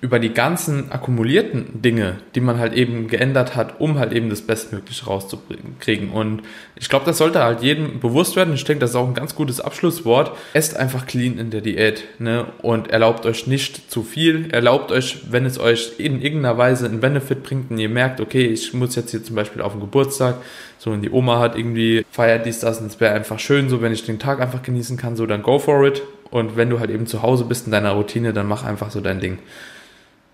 über 0.00 0.18
die 0.18 0.34
ganzen 0.34 0.90
akkumulierten 0.90 1.80
Dinge, 1.80 2.16
die 2.34 2.40
man 2.40 2.58
halt 2.58 2.74
eben 2.74 3.06
geändert 3.06 3.54
hat, 3.54 3.80
um 3.80 3.98
halt 3.98 4.12
eben 4.12 4.28
das 4.28 4.42
Bestmögliche 4.42 5.06
rauszukriegen. 5.06 6.10
Und 6.10 6.42
ich 6.74 6.88
glaube, 6.88 7.06
das 7.06 7.18
sollte 7.18 7.42
halt 7.42 7.62
jedem 7.62 8.00
bewusst 8.00 8.36
werden. 8.36 8.52
Ich 8.54 8.64
denke, 8.64 8.80
das 8.80 8.90
ist 8.90 8.96
auch 8.96 9.06
ein 9.06 9.14
ganz 9.14 9.36
gutes 9.36 9.60
Abschlusswort. 9.60 10.32
Esst 10.52 10.76
einfach 10.76 11.06
clean 11.06 11.38
in 11.38 11.50
der 11.50 11.60
Diät 11.60 12.04
ne? 12.18 12.46
und 12.62 12.90
erlaubt 12.90 13.26
euch 13.26 13.46
nicht 13.46 13.90
zu 13.90 14.02
viel. 14.02 14.48
Erlaubt 14.50 14.90
euch, 14.90 15.30
wenn 15.30 15.46
es 15.46 15.58
euch 15.58 15.92
in 15.98 16.20
irgendeiner 16.20 16.58
Weise 16.58 16.86
einen 16.86 17.00
Benefit 17.00 17.44
bringt 17.44 17.70
und 17.70 17.78
ihr 17.78 17.88
merkt, 17.88 18.20
okay, 18.20 18.46
ich 18.46 18.74
muss 18.74 18.96
jetzt 18.96 19.12
hier 19.12 19.22
zum 19.22 19.36
Beispiel 19.36 19.62
auf 19.62 19.72
den 19.72 19.80
Geburtstag, 19.80 20.36
so 20.78 20.90
und 20.90 21.02
die 21.02 21.10
Oma 21.10 21.38
hat 21.38 21.56
irgendwie 21.56 22.04
feiert 22.10 22.44
dies, 22.44 22.60
das 22.60 22.80
und 22.80 22.86
es 22.86 23.00
wäre 23.00 23.14
einfach 23.14 23.38
schön, 23.38 23.68
so 23.68 23.80
wenn 23.80 23.92
ich 23.92 24.04
den 24.04 24.18
Tag 24.18 24.40
einfach 24.40 24.62
genießen 24.62 24.96
kann, 24.96 25.16
so 25.16 25.26
dann 25.26 25.42
go 25.42 25.58
for 25.58 25.86
it. 25.86 26.02
Und 26.30 26.56
wenn 26.56 26.68
du 26.70 26.80
halt 26.80 26.90
eben 26.90 27.06
zu 27.06 27.22
Hause 27.22 27.44
bist 27.44 27.66
in 27.66 27.72
deiner 27.72 27.92
Routine, 27.92 28.32
dann 28.32 28.46
mach 28.46 28.64
einfach 28.64 28.90
so 28.90 29.00
dein 29.00 29.20
Ding. 29.20 29.38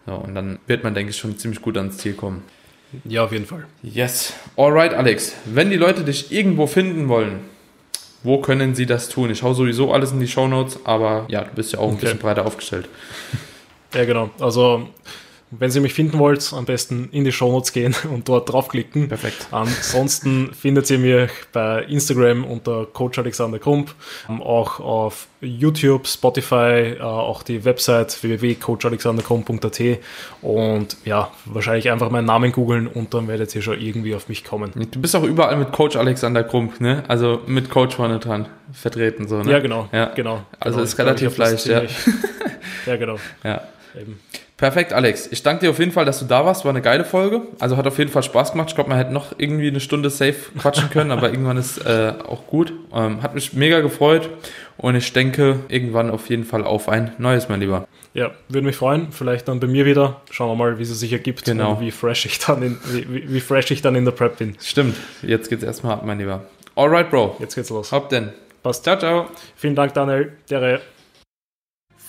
Ja, 0.06 0.14
und 0.14 0.34
dann 0.34 0.58
wird 0.66 0.84
man, 0.84 0.94
denke 0.94 1.10
ich, 1.10 1.16
schon 1.16 1.38
ziemlich 1.38 1.62
gut 1.62 1.76
ans 1.76 1.98
Ziel 1.98 2.14
kommen. 2.14 2.42
Ja, 3.04 3.24
auf 3.24 3.32
jeden 3.32 3.46
Fall. 3.46 3.66
Yes. 3.82 4.34
Alright, 4.56 4.92
Alex. 4.92 5.34
Wenn 5.46 5.70
die 5.70 5.76
Leute 5.76 6.04
dich 6.04 6.32
irgendwo 6.32 6.66
finden 6.66 7.08
wollen, 7.08 7.40
wo 8.22 8.40
können 8.40 8.74
sie 8.74 8.86
das 8.86 9.08
tun? 9.08 9.30
Ich 9.30 9.42
hau 9.42 9.54
sowieso 9.54 9.92
alles 9.92 10.12
in 10.12 10.20
die 10.20 10.28
Show 10.28 10.46
Notes, 10.46 10.78
aber 10.84 11.24
ja, 11.28 11.44
du 11.44 11.54
bist 11.54 11.72
ja 11.72 11.78
auch 11.78 11.88
ein 11.88 11.94
okay. 11.94 12.02
bisschen 12.02 12.18
breiter 12.18 12.46
aufgestellt. 12.46 12.88
Ja, 13.94 14.04
genau. 14.04 14.30
Also 14.38 14.88
wenn 15.58 15.70
Sie 15.70 15.80
mich 15.80 15.94
finden 15.94 16.18
wollt, 16.18 16.52
am 16.52 16.64
besten 16.64 17.08
in 17.12 17.24
die 17.24 17.32
Shownotes 17.32 17.72
gehen 17.72 17.94
und 18.12 18.28
dort 18.28 18.50
draufklicken. 18.50 19.08
Perfekt. 19.08 19.48
Ansonsten 19.50 20.52
findet 20.54 20.90
ihr 20.90 20.98
mich 20.98 21.30
bei 21.52 21.82
Instagram 21.84 22.44
unter 22.44 22.86
Coach 22.86 23.18
Alexander 23.18 23.58
Krump, 23.58 23.94
auch 24.28 24.80
auf 24.80 25.28
YouTube, 25.40 26.06
Spotify, 26.06 26.96
äh, 26.98 27.00
auch 27.00 27.42
die 27.42 27.64
Website 27.64 28.22
www.coachalexanderkrump.at 28.22 29.80
und 30.40 30.96
ja, 31.04 31.30
wahrscheinlich 31.44 31.90
einfach 31.90 32.10
meinen 32.10 32.26
Namen 32.26 32.52
googeln 32.52 32.86
und 32.86 33.12
dann 33.12 33.28
werdet 33.28 33.54
ihr 33.54 33.62
schon 33.62 33.80
irgendwie 33.80 34.14
auf 34.14 34.28
mich 34.28 34.44
kommen. 34.44 34.72
Du 34.90 35.00
bist 35.00 35.14
auch 35.16 35.24
überall 35.24 35.56
mit 35.56 35.72
Coach 35.72 35.96
Alexander 35.96 36.44
Krump, 36.44 36.80
ne? 36.80 37.02
Also 37.08 37.40
mit 37.46 37.70
Coach 37.70 37.96
vorne 37.96 38.18
dran 38.20 38.46
vertreten, 38.72 39.28
so, 39.28 39.42
ne? 39.42 39.50
Ja, 39.50 39.58
genau. 39.58 39.88
Ja. 39.92 40.06
genau 40.14 40.42
also 40.60 40.76
genau. 40.76 40.84
ist 40.84 40.98
relativ 40.98 41.36
leicht, 41.36 41.66
ja. 41.66 41.82
ja, 42.86 42.96
genau. 42.96 43.18
Ja. 43.44 43.62
Eben. 44.00 44.20
Perfekt, 44.56 44.92
Alex. 44.92 45.28
Ich 45.32 45.42
danke 45.42 45.64
dir 45.64 45.70
auf 45.70 45.78
jeden 45.78 45.92
Fall, 45.92 46.04
dass 46.04 46.20
du 46.20 46.24
da 46.24 46.44
warst. 46.44 46.64
War 46.64 46.70
eine 46.70 46.82
geile 46.82 47.04
Folge. 47.04 47.42
Also 47.58 47.76
hat 47.76 47.86
auf 47.86 47.98
jeden 47.98 48.10
Fall 48.10 48.22
Spaß 48.22 48.52
gemacht. 48.52 48.68
Ich 48.68 48.74
glaube, 48.74 48.90
man 48.90 48.98
hätte 48.98 49.12
noch 49.12 49.34
irgendwie 49.36 49.68
eine 49.68 49.80
Stunde 49.80 50.08
safe 50.08 50.36
quatschen 50.58 50.88
können, 50.90 51.10
aber 51.10 51.30
irgendwann 51.30 51.56
ist 51.56 51.78
äh, 51.78 52.12
auch 52.28 52.46
gut. 52.46 52.72
Ähm, 52.94 53.22
hat 53.22 53.34
mich 53.34 53.54
mega 53.54 53.80
gefreut 53.80 54.30
und 54.76 54.94
ich 54.94 55.12
denke 55.12 55.60
irgendwann 55.68 56.10
auf 56.10 56.30
jeden 56.30 56.44
Fall 56.44 56.64
auf 56.64 56.88
ein 56.88 57.12
neues, 57.18 57.48
mein 57.48 57.60
Lieber. 57.60 57.88
Ja, 58.14 58.30
würde 58.48 58.66
mich 58.66 58.76
freuen. 58.76 59.10
Vielleicht 59.10 59.48
dann 59.48 59.58
bei 59.58 59.66
mir 59.66 59.86
wieder. 59.86 60.20
Schauen 60.30 60.50
wir 60.50 60.54
mal, 60.54 60.78
wie 60.78 60.82
es 60.82 61.00
sich 61.00 61.12
ergibt 61.12 61.44
genau. 61.44 61.72
und 61.72 61.80
wie 61.80 61.90
fresh 61.90 62.26
ich 62.26 62.38
dann 62.38 62.62
in, 62.62 62.78
wie, 62.92 63.32
wie 63.32 63.40
fresh 63.40 63.70
ich 63.70 63.82
dann 63.82 63.94
in 63.94 64.04
der 64.04 64.12
Prep 64.12 64.38
bin. 64.38 64.54
Stimmt. 64.60 64.96
Jetzt 65.22 65.48
geht's 65.48 65.64
erstmal 65.64 65.94
ab, 65.94 66.04
mein 66.04 66.18
Lieber. 66.18 66.44
Alright, 66.76 67.10
Bro. 67.10 67.36
Jetzt 67.40 67.54
geht's 67.54 67.70
los. 67.70 67.90
Hab 67.90 68.10
denn. 68.10 68.32
Passt. 68.62 68.84
Ciao, 68.84 68.96
ciao. 68.96 69.26
Vielen 69.56 69.74
Dank, 69.74 69.94
Daniel. 69.94 70.32
Dere. 70.48 70.80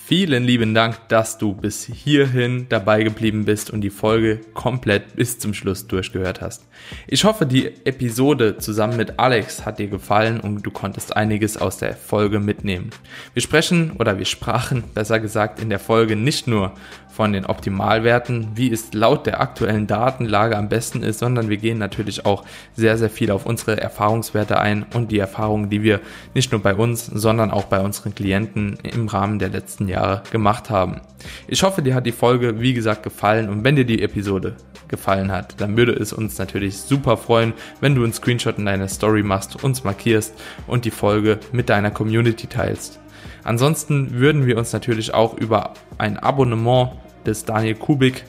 Vielen 0.06 0.44
lieben 0.44 0.74
Dank, 0.74 1.08
dass 1.08 1.38
du 1.38 1.54
bis 1.54 1.86
hierhin 1.86 2.66
dabei 2.68 3.04
geblieben 3.04 3.46
bist 3.46 3.70
und 3.70 3.80
die 3.80 3.88
Folge 3.88 4.38
komplett 4.52 5.16
bis 5.16 5.38
zum 5.38 5.54
Schluss 5.54 5.86
durchgehört 5.86 6.42
hast. 6.42 6.66
Ich 7.06 7.24
hoffe, 7.24 7.46
die 7.46 7.68
Episode 7.86 8.58
zusammen 8.58 8.98
mit 8.98 9.18
Alex 9.18 9.64
hat 9.64 9.78
dir 9.78 9.86
gefallen 9.86 10.40
und 10.40 10.60
du 10.60 10.70
konntest 10.70 11.16
einiges 11.16 11.56
aus 11.56 11.78
der 11.78 11.96
Folge 11.96 12.38
mitnehmen. 12.38 12.90
Wir 13.32 13.40
sprechen 13.40 13.92
oder 13.98 14.18
wir 14.18 14.26
sprachen, 14.26 14.84
besser 14.92 15.20
gesagt, 15.20 15.58
in 15.58 15.70
der 15.70 15.78
Folge 15.78 16.16
nicht 16.16 16.46
nur 16.46 16.74
von 17.14 17.32
den 17.32 17.46
Optimalwerten, 17.46 18.48
wie 18.56 18.72
es 18.72 18.92
laut 18.92 19.26
der 19.26 19.40
aktuellen 19.40 19.86
Datenlage 19.86 20.56
am 20.56 20.68
besten 20.68 21.02
ist, 21.04 21.20
sondern 21.20 21.48
wir 21.48 21.58
gehen 21.58 21.78
natürlich 21.78 22.26
auch 22.26 22.44
sehr, 22.74 22.98
sehr 22.98 23.10
viel 23.10 23.30
auf 23.30 23.46
unsere 23.46 23.80
Erfahrungswerte 23.80 24.58
ein 24.58 24.84
und 24.94 25.12
die 25.12 25.18
Erfahrungen, 25.18 25.70
die 25.70 25.82
wir 25.82 26.00
nicht 26.34 26.50
nur 26.50 26.60
bei 26.60 26.74
uns, 26.74 27.06
sondern 27.06 27.52
auch 27.52 27.64
bei 27.64 27.80
unseren 27.80 28.14
Klienten 28.16 28.78
im 28.82 29.06
Rahmen 29.06 29.38
der 29.38 29.50
letzten 29.50 29.86
Jahre 29.86 30.24
gemacht 30.32 30.70
haben. 30.70 31.00
Ich 31.46 31.62
hoffe, 31.62 31.82
dir 31.82 31.94
hat 31.94 32.06
die 32.06 32.12
Folge, 32.12 32.60
wie 32.60 32.74
gesagt, 32.74 33.04
gefallen 33.04 33.48
und 33.48 33.62
wenn 33.62 33.76
dir 33.76 33.86
die 33.86 34.02
Episode 34.02 34.56
gefallen 34.88 35.30
hat, 35.30 35.60
dann 35.60 35.76
würde 35.76 35.92
es 35.92 36.12
uns 36.12 36.36
natürlich 36.38 36.78
super 36.78 37.16
freuen, 37.16 37.52
wenn 37.80 37.94
du 37.94 38.02
einen 38.02 38.12
Screenshot 38.12 38.58
in 38.58 38.66
deiner 38.66 38.88
Story 38.88 39.22
machst, 39.22 39.62
uns 39.62 39.84
markierst 39.84 40.34
und 40.66 40.84
die 40.84 40.90
Folge 40.90 41.38
mit 41.52 41.68
deiner 41.68 41.92
Community 41.92 42.48
teilst. 42.48 42.98
Ansonsten 43.44 44.14
würden 44.14 44.46
wir 44.46 44.58
uns 44.58 44.72
natürlich 44.72 45.14
auch 45.14 45.34
über 45.34 45.74
ein 45.98 46.18
Abonnement 46.18 46.92
des 47.26 47.44
Daniel 47.44 47.74
Kubik 47.74 48.24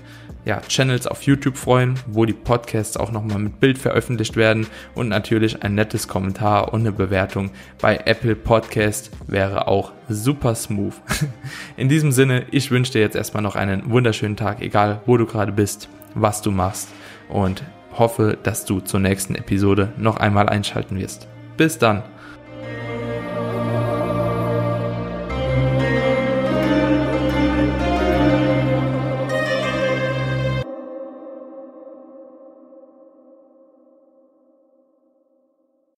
ja, 0.46 0.62
Channels 0.62 1.08
auf 1.08 1.24
YouTube 1.24 1.58
freuen, 1.58 2.00
wo 2.06 2.26
die 2.26 2.34
Podcasts 2.34 2.98
auch 2.98 3.12
nochmal 3.12 3.40
mit 3.40 3.60
Bild 3.60 3.78
veröffentlicht 3.80 4.38
werden 4.38 4.68
und 4.94 5.10
natürlich 5.10 5.64
ein 5.64 5.74
nettes 5.74 6.08
Kommentar 6.08 6.72
und 6.72 6.82
eine 6.82 6.92
Bewertung 6.92 7.50
bei 7.82 7.98
Apple 8.06 8.36
Podcast 8.36 9.10
wäre 9.28 9.68
auch 9.68 9.92
super 10.08 10.54
smooth. 10.54 10.94
In 11.78 11.90
diesem 11.90 12.12
Sinne, 12.12 12.46
ich 12.52 12.70
wünsche 12.70 12.94
dir 12.94 13.02
jetzt 13.02 13.16
erstmal 13.16 13.44
noch 13.44 13.56
einen 13.56 13.90
wunderschönen 13.90 14.38
Tag, 14.38 14.62
egal 14.62 15.02
wo 15.08 15.18
du 15.18 15.26
gerade 15.26 15.52
bist, 15.52 15.90
was 16.14 16.44
du 16.44 16.52
machst 16.52 16.90
und 17.28 17.64
hoffe, 17.98 18.38
dass 18.44 18.66
du 18.66 18.82
zur 18.82 19.00
nächsten 19.00 19.36
Episode 19.36 19.94
noch 19.98 20.18
einmal 20.18 20.48
einschalten 20.48 20.98
wirst. 21.00 21.28
Bis 21.58 21.80
dann! 21.80 22.15